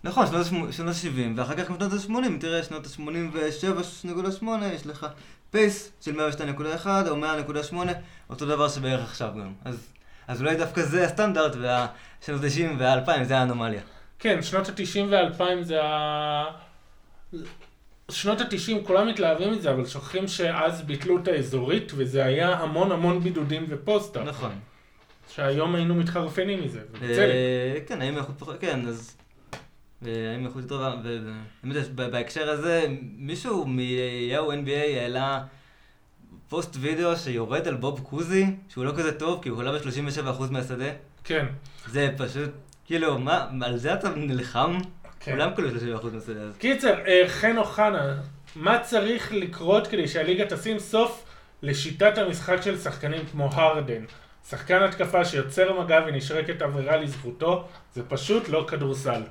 נכון, 0.04 0.26
שנות 0.70 0.88
ה-70, 0.88 1.36
ואחר 1.36 1.56
כך 1.56 1.70
בשנות 1.70 1.92
ה-80, 1.92 2.40
תראה, 2.40 2.62
שנות 2.62 2.86
ה-87.8, 2.86 4.46
יש 4.74 4.86
לך 4.86 5.06
pace 5.50 5.92
של 6.00 6.20
102.1 6.30 6.86
או 7.08 7.16
100.8, 7.22 7.74
אותו 8.30 8.46
דבר 8.46 8.68
שבערך 8.68 9.04
עכשיו 9.04 9.32
גם. 9.34 9.52
אז 9.64 9.95
אז 10.28 10.40
אולי 10.40 10.56
דווקא 10.56 10.82
זה 10.82 11.04
הסטנדרט, 11.04 11.56
והשנות 11.56 12.44
ה-90 12.44 12.78
וה-2000 12.78 13.24
זה 13.24 13.38
האנומליה. 13.38 13.80
כן, 14.18 14.42
שנות 14.42 14.68
ה-90 14.68 15.00
וה-2000 15.10 15.62
זה 15.62 15.82
ה... 15.82 16.44
שנות 18.10 18.40
ה-90 18.40 18.86
כולם 18.86 19.08
מתלהבים 19.08 19.52
מזה, 19.52 19.70
אבל 19.70 19.86
שוכחים 19.86 20.28
שאז 20.28 20.82
ביטלו 20.82 21.18
את 21.18 21.28
האזורית, 21.28 21.92
וזה 21.96 22.24
היה 22.24 22.48
המון 22.48 22.92
המון 22.92 23.20
בידודים 23.20 23.66
ופוסטה. 23.68 24.22
נכון. 24.22 24.50
שהיום 25.34 25.74
היינו 25.74 25.94
מתחרפנים 25.94 26.64
מזה, 26.64 26.80
ובצדק. 26.90 27.18
אה, 27.18 27.78
כן, 27.86 28.02
האם 28.02 28.16
איכות 28.16 28.34
פחות, 28.38 28.56
כן, 28.60 28.86
אז... 28.88 29.16
האם 30.02 30.46
איכות 30.46 30.68
טובה, 30.68 30.94
ובאמת 31.04 31.88
בהקשר 31.94 32.50
הזה, 32.50 32.86
מישהו 33.18 33.66
מ-YO 33.66 34.50
NBA 34.50 35.00
העלה 35.00 35.44
פוסט 36.48 36.76
וידאו 36.80 37.16
שיורד 37.16 37.68
על 37.68 37.74
בוב 37.74 38.00
קוזי, 38.00 38.46
שהוא 38.68 38.84
לא 38.84 38.92
כזה 38.92 39.18
טוב, 39.18 39.42
כי 39.42 39.48
הוא 39.48 39.58
עולה 39.58 39.72
ב-37% 39.72 40.42
מהשדה. 40.50 40.90
כן. 41.24 41.46
זה 41.86 42.10
פשוט, 42.16 42.50
כאילו, 42.84 43.18
מה, 43.18 43.46
על 43.62 43.76
זה 43.76 43.94
אתה 43.94 44.08
נלחם? 44.16 44.78
כן. 45.20 45.32
כולם 45.32 45.50
כולו 45.54 45.68
30% 46.00 46.06
מהשדה. 46.12 46.40
קיצר, 46.58 46.94
אה, 47.06 47.28
חן 47.28 47.58
אוחנה, 47.58 48.14
מה 48.56 48.78
צריך 48.78 49.32
לקרות 49.32 49.86
כדי 49.86 50.08
שהליגה 50.08 50.44
תשים 50.46 50.78
סוף 50.78 51.24
לשיטת 51.62 52.18
המשחק 52.18 52.62
של 52.62 52.78
שחקנים 52.78 53.26
כמו 53.26 53.50
הרדן? 53.52 54.04
שחקן 54.48 54.82
התקפה 54.82 55.24
שיוצר 55.24 55.80
מגע 55.80 56.00
ונשרקת 56.06 56.62
עבירה 56.62 56.96
לזכותו, 56.96 57.68
זה 57.94 58.02
פשוט 58.08 58.48
לא 58.48 58.66
כדורסל. 58.68 59.22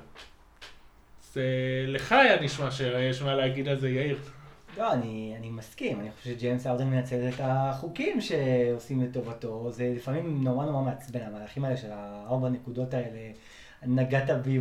זה 1.32 1.44
לך 1.86 2.12
היה 2.12 2.40
נשמע 2.40 2.70
שיש 2.70 3.22
מה 3.22 3.34
להגיד 3.34 3.68
על 3.68 3.76
זה, 3.76 3.88
יאיר. 3.88 4.18
לא, 4.76 4.92
אני, 4.92 5.34
אני 5.38 5.50
מסכים, 5.50 6.00
אני 6.00 6.10
חושב 6.10 6.30
שג'יימס 6.30 6.66
ארדן 6.66 6.86
מנצל 6.86 7.28
את 7.28 7.40
החוקים 7.40 8.20
שעושים 8.20 9.02
לטובתו, 9.02 9.72
זה 9.72 9.92
לפעמים 9.96 10.44
נורא 10.44 10.66
נורא 10.66 10.82
מעצבן, 10.82 11.20
המהלכים 11.20 11.64
האלה 11.64 11.76
של 11.76 11.90
הארבע 11.90 12.48
נקודות 12.48 12.94
האלה, 12.94 13.32
נגעת 13.82 14.30
בי, 14.30 14.58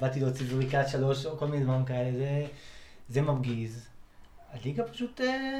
באתי 0.00 0.20
להוציא 0.20 0.46
זריקת 0.46 0.88
שלוש 0.88 1.26
או 1.26 1.36
כל 1.38 1.46
מיני 1.46 1.64
דברים 1.64 1.84
כאלה, 1.84 2.12
זה, 2.12 2.46
זה 3.08 3.22
מרגיז. 3.22 3.88
הליגה 4.52 4.84
פשוט, 4.84 5.20
אה, 5.20 5.56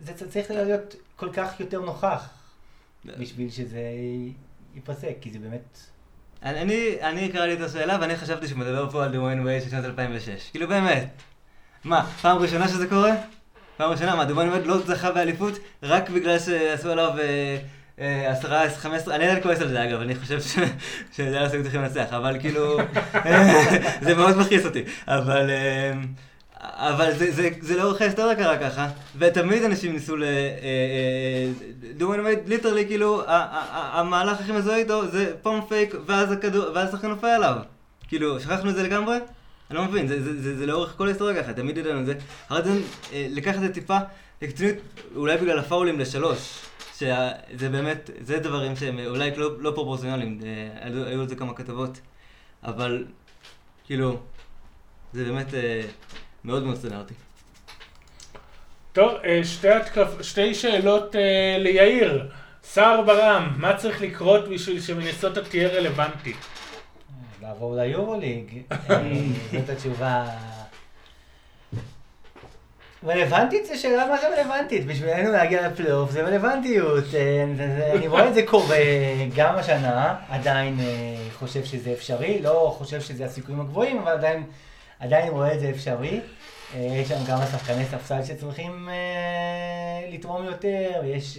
זה 0.00 0.28
צריך 0.28 0.50
להיות 0.50 0.94
כל 1.16 1.32
כך 1.32 1.60
יותר 1.60 1.80
נוכח 1.80 2.28
בשביל 3.04 3.50
שזה 3.50 3.80
ייפסק, 4.74 5.16
כי 5.20 5.30
זה 5.30 5.38
באמת... 5.38 5.78
אני, 6.42 6.96
אני 7.00 7.32
קראתי 7.32 7.54
את 7.54 7.60
השאלה 7.60 7.98
ואני 8.00 8.16
חשבתי 8.16 8.48
שהוא 8.48 8.58
מדבר 8.58 8.90
פה 8.90 9.04
על 9.04 9.12
דוויין 9.12 9.40
ווי 9.40 9.60
של 9.60 9.70
שנת 9.70 9.84
2006, 9.84 10.50
כאילו 10.50 10.68
באמת. 10.68 11.33
מה, 11.84 12.06
פעם 12.22 12.38
ראשונה 12.38 12.68
שזה 12.68 12.86
קורה? 12.86 13.12
פעם 13.76 13.90
ראשונה, 13.90 14.16
מה, 14.16 14.24
דובון 14.24 14.50
באמת 14.50 14.66
לא 14.66 14.78
זכה 14.78 15.12
באליפות 15.12 15.58
רק 15.82 16.10
בגלל 16.10 16.38
שעשו 16.38 16.90
עליו 16.90 17.10
אה, 17.18 17.56
אה, 17.98 18.32
עשרה, 18.32 18.70
חמש 18.70 19.00
עשרה, 19.02 19.14
אני 19.14 19.24
עדיין 19.24 19.42
כועס 19.42 19.60
על 19.60 19.68
זה 19.68 19.84
אגב, 19.84 20.00
אני 20.00 20.14
חושב 20.14 20.38
שדאלאס 21.16 21.52
היו 21.52 21.62
צריכים 21.62 21.82
לנצח, 21.82 22.06
אבל 22.10 22.40
כאילו, 22.40 22.78
זה 24.04 24.14
מאוד 24.14 24.36
מכעיס 24.38 24.64
אותי, 24.64 24.82
אבל... 25.08 25.50
אה, 25.50 25.92
אבל 26.60 27.12
זה, 27.12 27.32
זה, 27.32 27.48
זה 27.60 27.76
לאורך 27.76 28.00
ההיסטוריה 28.00 28.34
קרה 28.34 28.58
ככה, 28.58 28.88
ותמיד 29.18 29.62
אנשים 29.62 29.92
ניסו 29.92 30.16
ל... 30.16 30.24
דוויין 31.96 32.20
וייד, 32.20 32.38
literally, 32.46 32.86
כאילו, 32.86 33.22
המהלך 33.26 34.40
הכי 34.40 34.52
מזוהה 34.52 34.76
איתו 34.76 35.06
זה 35.06 35.32
pump 35.42 35.60
fake, 35.68 35.94
ואז 36.06 36.32
הכדור, 36.32 36.64
ואז 36.74 36.88
השחקן 36.88 37.08
נופל 37.08 37.26
עליו. 37.26 37.56
כאילו, 38.08 38.40
שכחנו 38.40 38.70
את 38.70 38.74
זה 38.74 38.82
לגמרי? 38.82 39.18
אני 39.70 39.78
לא 39.78 39.84
מבין, 39.84 40.06
זה, 40.06 40.22
זה, 40.22 40.42
זה, 40.42 40.56
זה 40.56 40.66
לאורך 40.66 40.94
כל 40.96 41.06
ההיסטוריה 41.06 41.42
ככה, 41.42 41.52
תמיד 41.52 41.78
ידענו 41.78 42.00
את 42.00 42.06
זה. 42.06 42.14
הרדן 42.48 42.76
אה, 43.12 43.26
לקח 43.30 43.54
את 43.54 43.60
זה 43.60 43.72
טיפה 43.72 43.98
לקיצוניות, 44.42 44.76
אולי 45.16 45.36
בגלל 45.36 45.58
הפאולים 45.58 46.00
לשלוש. 46.00 46.64
שזה 46.98 47.68
באמת, 47.70 48.10
זה 48.20 48.38
דברים 48.38 48.76
שהם 48.76 48.98
אה, 48.98 49.06
אולי 49.06 49.30
לא, 49.36 49.60
לא 49.60 49.72
פרופורציונליים, 49.74 50.40
אה, 50.44 50.86
היו, 50.86 51.20
על 51.20 51.28
זה 51.28 51.36
כמה 51.36 51.54
כתבות, 51.54 52.00
אבל 52.64 53.04
כאילו, 53.84 54.18
זה 55.12 55.24
באמת 55.24 55.54
אה, 55.54 55.80
מאוד 56.44 56.64
מאוד 56.64 56.76
סטנדרטי. 56.76 57.14
טוב, 58.92 59.12
אה, 59.24 59.40
שתי, 59.44 59.68
התקפ... 59.68 60.22
שתי 60.22 60.54
שאלות 60.54 61.16
אה, 61.16 61.56
ליאיר. 61.58 62.28
סער 62.64 63.02
ברם, 63.02 63.52
מה 63.56 63.76
צריך 63.76 64.02
לקרות 64.02 64.48
בשביל 64.48 64.80
שמינסוטה 64.80 65.44
תהיה 65.44 65.68
רלוונטית? 65.68 66.36
לעבור 67.44 67.76
ליורוליג, 67.76 68.62
זאת 69.52 69.68
התשובה. 69.68 70.26
רלוונטית? 73.06 73.66
זה 73.66 73.76
שאלה 73.76 74.06
מה 74.06 74.16
זה 74.20 74.28
רלוונטית, 74.28 74.86
בשבילנו 74.86 75.32
להגיע 75.32 75.68
לפלייאוף 75.68 76.10
זה 76.10 76.22
רלוונטיות, 76.22 77.04
אה, 77.14 77.44
אני 77.94 78.08
רואה 78.08 78.28
את 78.28 78.34
זה 78.34 78.42
קורה 78.46 78.76
גם 79.36 79.54
השנה, 79.56 80.16
עדיין 80.28 80.80
אה, 80.80 80.84
חושב 81.32 81.64
שזה 81.64 81.92
אפשרי, 81.92 82.42
לא 82.42 82.74
חושב 82.78 83.00
שזה 83.00 83.24
הסיכויים 83.24 83.60
הגבוהים, 83.60 83.98
אבל 83.98 84.12
עדיין, 84.12 84.44
עדיין 85.00 85.32
רואה 85.32 85.54
את 85.54 85.60
זה 85.60 85.70
אפשרי. 85.70 86.20
אה, 86.74 86.80
יש 86.80 87.08
שם 87.08 87.24
כמה 87.26 87.46
שחקני 87.46 87.84
ספסל 87.84 88.24
שצריכים 88.24 88.88
לתרום 90.12 90.44
יותר, 90.44 91.02
יש, 91.04 91.38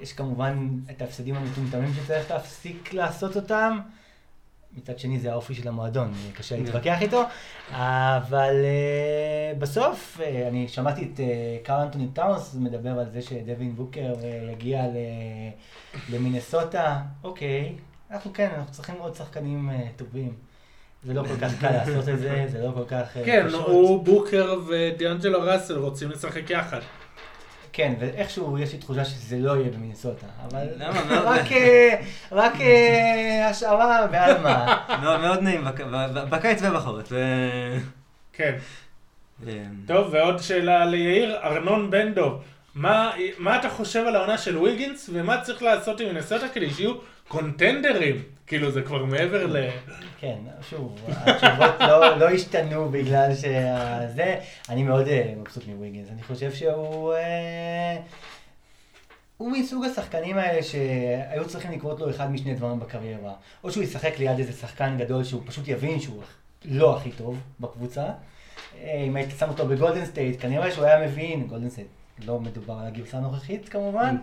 יש 0.00 0.12
כמובן 0.12 0.68
את 0.90 1.02
ההפסדים 1.02 1.34
המטומטמים 1.34 1.92
שצריך 1.94 2.30
להפסיק 2.30 2.92
לעשות 2.92 3.36
אותם. 3.36 3.78
מצד 4.76 4.98
שני 4.98 5.18
זה 5.18 5.32
האופי 5.32 5.54
של 5.54 5.68
המועדון, 5.68 6.12
קשה 6.34 6.56
להתווכח 6.56 7.02
איתו, 7.02 7.22
אבל 7.70 8.54
uh, 8.54 9.58
בסוף 9.58 10.20
uh, 10.20 10.48
אני 10.48 10.68
שמעתי 10.68 11.02
את 11.02 11.20
קארל 11.62 11.80
אנטוני 11.80 12.08
טאונס 12.12 12.54
מדבר 12.54 12.98
על 12.98 13.06
זה 13.12 13.22
שדווין 13.22 13.76
בוקר 13.76 14.12
uh, 14.14 14.52
יגיע 14.52 14.86
ל- 14.86 16.14
למינסוטה, 16.14 17.00
אוקיי, 17.24 17.74
אנחנו 18.10 18.32
כן, 18.32 18.50
אנחנו 18.56 18.72
צריכים 18.72 18.94
עוד 18.98 19.14
שחקנים 19.14 19.70
טובים. 19.96 20.32
זה 21.02 21.14
לא 21.14 21.22
כל 21.22 21.36
כך 21.40 21.60
קל 21.60 21.70
לעשות 21.70 22.08
את 22.08 22.18
זה, 22.18 22.46
זה 22.48 22.58
לא 22.64 22.72
כל 22.74 22.84
כך 22.88 23.06
כן. 23.24 23.46
הוא 23.66 24.04
בוקר 24.04 24.60
ודיאנג'לו 24.68 25.42
ראסל 25.42 25.78
רוצים 25.78 26.10
לשחק 26.10 26.50
יחד. 26.50 26.80
כן, 27.78 27.94
ואיכשהו 27.98 28.58
יש 28.58 28.72
לי 28.72 28.78
תחושה 28.78 29.04
שזה 29.04 29.36
לא 29.38 29.56
יהיה 29.56 29.70
במינסוטה, 29.70 30.26
אבל 30.44 30.66
רק, 31.10 31.52
אה, 31.52 31.94
רק 32.32 32.60
אה, 32.60 33.48
השערה 33.50 34.06
בעלמא. 34.06 34.76
מאוד, 35.02 35.20
מאוד 35.20 35.42
נעים, 35.42 35.64
בקיץ 36.30 36.62
ובחורף. 36.62 37.06
ו- 37.10 37.78
כן. 38.32 38.54
אה, 39.46 39.52
טוב, 39.86 40.08
ועוד 40.12 40.38
שאלה 40.38 40.84
ליאיר, 40.84 41.36
ארנון 41.42 41.90
בן 41.90 42.14
דב. 42.14 42.32
מה, 42.74 43.10
מה 43.38 43.58
אתה 43.58 43.70
חושב 43.70 44.04
על 44.06 44.16
העונה 44.16 44.38
של 44.38 44.58
ויגינס, 44.58 45.10
ומה 45.12 45.40
צריך 45.40 45.62
לעשות 45.62 46.00
עם 46.00 46.08
מינסוטה 46.08 46.48
כדי 46.48 46.70
שיהיו 46.70 46.94
קונטנדרים? 47.28 48.22
כאילו, 48.46 48.70
זה 48.70 48.82
כבר 48.82 49.04
מעבר 49.04 49.46
ל... 49.46 49.56
כן, 50.20 50.38
שוב, 50.70 50.98
התשובות 51.08 51.80
לא, 51.80 52.16
לא 52.16 52.30
השתנו 52.30 52.88
בגלל 52.88 53.34
שזה, 53.34 54.36
אני 54.68 54.82
מאוד 54.82 55.08
אה, 55.08 55.34
מבסוט 55.36 55.66
מוויגינס, 55.66 56.08
אני 56.12 56.22
חושב 56.22 56.52
שהוא... 56.52 57.14
אה, 57.14 57.96
הוא 59.36 59.52
מסוג 59.52 59.84
השחקנים 59.84 60.38
האלה 60.38 60.62
שהיו 60.62 61.48
צריכים 61.48 61.72
לקרות 61.72 62.00
לו 62.00 62.10
אחד 62.10 62.32
משני 62.32 62.54
דברים 62.54 62.80
בקריירה. 62.80 63.32
או 63.64 63.72
שהוא 63.72 63.84
ישחק 63.84 64.18
ליד 64.18 64.38
איזה 64.38 64.52
שחקן 64.52 64.96
גדול 64.98 65.24
שהוא 65.24 65.42
פשוט 65.46 65.68
יבין 65.68 66.00
שהוא 66.00 66.22
לא 66.64 66.96
הכי 66.96 67.10
טוב 67.10 67.40
בקבוצה. 67.60 68.04
אה, 68.82 69.04
אם 69.06 69.16
היית 69.16 69.30
שם 69.38 69.48
אותו 69.48 69.66
בגולדן 69.66 70.06
סטייט, 70.06 70.42
כנראה 70.42 70.70
שהוא 70.70 70.84
היה 70.84 71.06
מבין, 71.06 71.46
גולדן 71.46 71.70
סטייט, 71.70 71.88
לא 72.26 72.40
מדובר 72.40 72.74
על 72.74 72.86
הגרסה 72.86 73.16
הנוכחית 73.16 73.68
כמובן, 73.68 74.16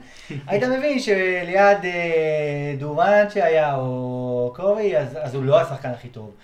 היית 0.48 0.64
מבין 0.64 1.00
שליד 1.00 1.86
אה, 1.86 2.76
דורנט 2.80 3.32
שהיה, 3.32 3.76
או 3.76 4.54
קורי, 4.56 4.98
אז, 4.98 5.18
אז 5.22 5.36
הוא 5.36 5.44
לא 5.44 5.62
השחקן 5.62 5.90
הכי 5.90 6.08
טוב. 6.08 6.36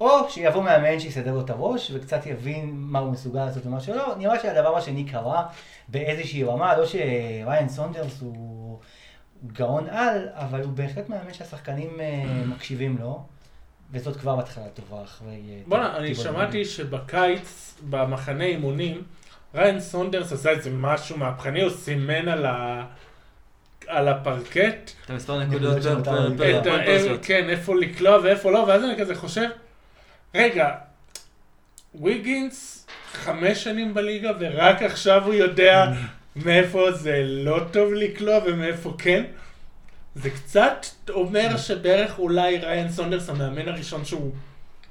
או 0.00 0.30
שיבוא 0.30 0.62
מאמן 0.62 1.00
שיסדר 1.00 1.34
לו 1.34 1.40
את 1.40 1.50
הראש, 1.50 1.90
וקצת 1.94 2.26
יבין 2.26 2.70
מה 2.74 2.98
הוא 2.98 3.12
מסוגל 3.12 3.44
לעשות 3.44 3.66
ומה 3.66 3.80
שלא. 3.80 4.14
נראה 4.18 4.40
שהדבר 4.40 4.76
השני 4.76 5.04
קרה 5.04 5.46
באיזושהי 5.88 6.44
רמה, 6.44 6.76
לא 6.76 6.86
שראיין 6.86 7.68
סונדרס 7.68 8.20
הוא 8.20 8.78
גאון 9.46 9.88
על, 9.88 10.28
אבל 10.32 10.62
הוא 10.62 10.72
בהחלט 10.72 11.08
מאמן 11.08 11.32
שהשחקנים 11.32 12.00
אה, 12.00 12.42
מקשיבים 12.46 12.98
לו, 12.98 13.22
וזאת 13.92 14.16
כבר 14.16 14.40
התחלה 14.40 14.68
טובה 14.68 15.02
אחרי... 15.02 15.40
אה, 15.48 15.60
בואנה, 15.66 15.96
אני 15.96 16.14
שמעתי 16.14 16.64
שבקיץ, 16.64 17.74
במחנה 17.90 18.44
אימונים, 18.44 19.02
ראיין 19.54 19.80
סונדרס 19.80 20.32
עשה 20.32 20.50
איזה 20.50 20.70
משהו 20.70 21.18
מהפכני, 21.18 21.62
הוא 21.62 21.70
סימן 21.70 22.28
על 22.28 22.46
ה... 22.46 22.84
על 23.86 24.08
הפרקט, 24.08 24.90
את 25.04 25.10
המספר 25.10 25.44
נקודות. 25.44 25.76
כן, 27.22 27.50
איפה 27.50 27.74
לקלוע 27.76 28.18
ואיפה 28.22 28.50
לא, 28.50 28.58
ואז 28.58 28.84
אני 28.84 28.98
כזה 28.98 29.14
חושב, 29.14 29.48
רגע, 30.34 30.74
ויגינס 31.94 32.86
חמש 33.12 33.64
שנים 33.64 33.94
בליגה 33.94 34.30
ורק 34.40 34.82
עכשיו 34.82 35.24
הוא 35.24 35.34
יודע 35.34 35.92
מאיפה 36.44 36.92
זה 36.92 37.22
לא 37.24 37.60
טוב 37.72 37.92
לקלוע 37.92 38.38
ומאיפה 38.46 38.94
כן? 38.98 39.24
זה 40.14 40.30
קצת 40.30 40.86
אומר 41.10 41.56
שבערך 41.56 42.18
אולי 42.18 42.58
ריין 42.58 42.90
סונדרס 42.90 43.28
המאמן 43.28 43.68
הראשון 43.68 44.04
שהוא 44.04 44.32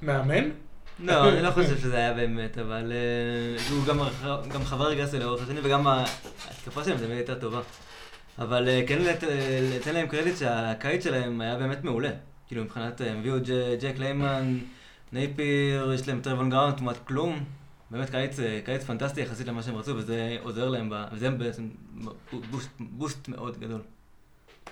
מאמן? 0.01 0.49
לא, 0.99 1.29
אני 1.29 1.41
לא 1.41 1.51
חושב 1.51 1.77
שזה 1.77 1.97
היה 1.97 2.13
באמת, 2.13 2.57
אבל 2.57 2.91
אה, 2.91 3.63
הוא 3.69 3.85
גם 4.53 4.63
חבר 4.65 4.93
גסי 4.93 5.19
לאורך 5.19 5.43
השנים, 5.43 5.61
וגם 5.65 5.87
ההתקפה 5.87 6.83
שלהם 6.83 6.97
תמיד 6.97 7.11
הייתה 7.11 7.35
טובה. 7.35 7.61
אבל 8.39 8.69
אה, 8.69 8.81
כן 8.87 9.01
לת- 9.01 9.23
לתת 9.75 9.87
להם 9.93 10.07
קרדיט 10.07 10.37
שהקיץ 10.37 11.03
שלהם 11.03 11.41
היה 11.41 11.55
באמת 11.55 11.83
מעולה. 11.83 12.09
כאילו 12.47 12.63
מבחינת, 12.63 13.01
אה, 13.01 13.11
הם 13.11 13.19
הביאו 13.19 13.35
ג'ק 13.81 13.93
ליימן, 13.99 14.57
נייפיר, 15.13 15.91
יש 15.93 16.07
להם 16.07 16.21
טרבון 16.21 16.49
גראהם, 16.49 16.77
כמעט 16.77 16.97
כלום. 17.07 17.43
באמת 17.91 18.09
קיץ, 18.09 18.39
אה, 18.39 18.59
קיץ 18.65 18.83
פנטסטי 18.83 19.21
יחסית 19.21 19.47
למה 19.47 19.63
שהם 19.63 19.75
רצו, 19.75 19.95
וזה 19.95 20.37
עוזר 20.43 20.69
להם, 20.69 20.91
וזה 21.11 21.29
בעצם 21.29 21.67
boost, 22.51 22.69
boost 22.79 23.27
מאוד 23.27 23.59
גדול. 23.59 23.81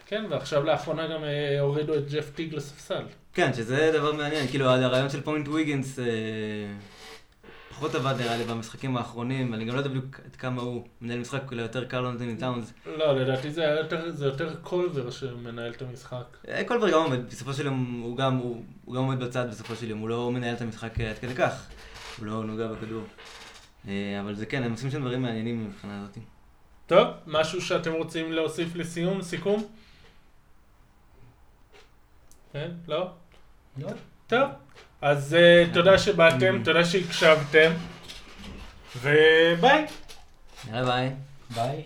כן, 0.05 0.25
ועכשיו 0.29 0.63
לאחרונה 0.63 1.07
גם 1.07 1.23
אה, 1.23 1.59
הורידו 1.59 1.93
את 1.95 2.11
ג'ף 2.11 2.29
טיג 2.35 2.53
לספסל. 2.53 3.03
כן, 3.35 3.53
שזה 3.53 3.91
דבר 3.93 4.13
מעניין, 4.13 4.47
כאילו 4.47 4.65
הרעיון 4.65 5.09
של 5.09 5.21
point 5.21 5.47
ויגינס 5.47 5.99
אה, 5.99 6.05
פחות 7.69 7.95
עבד 7.95 8.15
נראה 8.19 8.37
לי 8.37 8.43
במשחקים 8.43 8.97
האחרונים, 8.97 9.53
אני 9.53 9.65
גם 9.65 9.73
לא 9.73 9.79
יודע 9.79 9.89
בדיוק 9.89 10.19
עד 10.25 10.35
כמה 10.35 10.61
הוא 10.61 10.85
מנהל 11.01 11.19
משחק, 11.19 11.53
אלא 11.53 11.61
יותר 11.61 11.85
קרל 11.85 12.05
אנטוני 12.05 12.37
טאונס. 12.37 12.73
לא, 12.85 13.19
לדעתי 13.19 13.51
זה 13.51 13.63
יותר, 13.63 14.11
זה 14.11 14.25
יותר 14.25 14.55
קולבר 14.61 15.11
שמנהל 15.11 15.71
את 15.71 15.81
המשחק. 15.81 16.23
אה, 16.47 16.63
קולבר 16.67 16.91
גם 16.91 17.01
עומד, 17.01 17.27
בסופו 17.29 17.53
של 17.53 17.65
יום 17.65 18.01
הוא 18.03 18.17
גם, 18.17 18.37
הוא, 18.37 18.63
הוא 18.85 18.95
גם 18.95 19.01
עומד 19.01 19.19
בצד 19.19 19.49
בסופו 19.49 19.75
של 19.75 19.89
יום, 19.89 19.99
הוא 19.99 20.09
לא 20.09 20.31
מנהל 20.31 20.55
את 20.55 20.61
המשחק 20.61 20.99
אה, 20.99 21.09
עד 21.09 21.17
כדי 21.17 21.35
כך, 21.35 21.67
הוא 22.17 22.25
לא 22.25 22.43
נוגע 22.43 22.67
בכדור. 22.67 23.03
אה, 23.87 24.19
אבל 24.21 24.35
זה 24.35 24.45
כן, 24.45 24.63
הם 24.63 24.71
עושים 24.71 24.91
שם 24.91 25.01
דברים 25.01 25.21
מעניינים 25.21 25.67
מבחינה 25.67 25.99
הזאת. 26.01 26.17
טוב, 26.87 27.07
משהו 27.27 27.61
שאתם 27.61 27.93
רוצים 27.93 28.31
להוסיף 28.31 28.75
לסיום, 28.75 29.21
סיכום? 29.21 29.67
כן? 32.53 32.71
לא? 32.87 33.09
טוב. 34.27 34.49
אז 35.01 35.35
uh, 35.35 35.73
תודה 35.73 35.97
שבאתם, 35.97 36.61
תודה 36.63 36.85
שהקשבתם, 36.85 37.71
וביי. 39.01 39.85
יאללה 40.71 40.85
ביי. 40.85 41.11
ביי. 41.49 41.83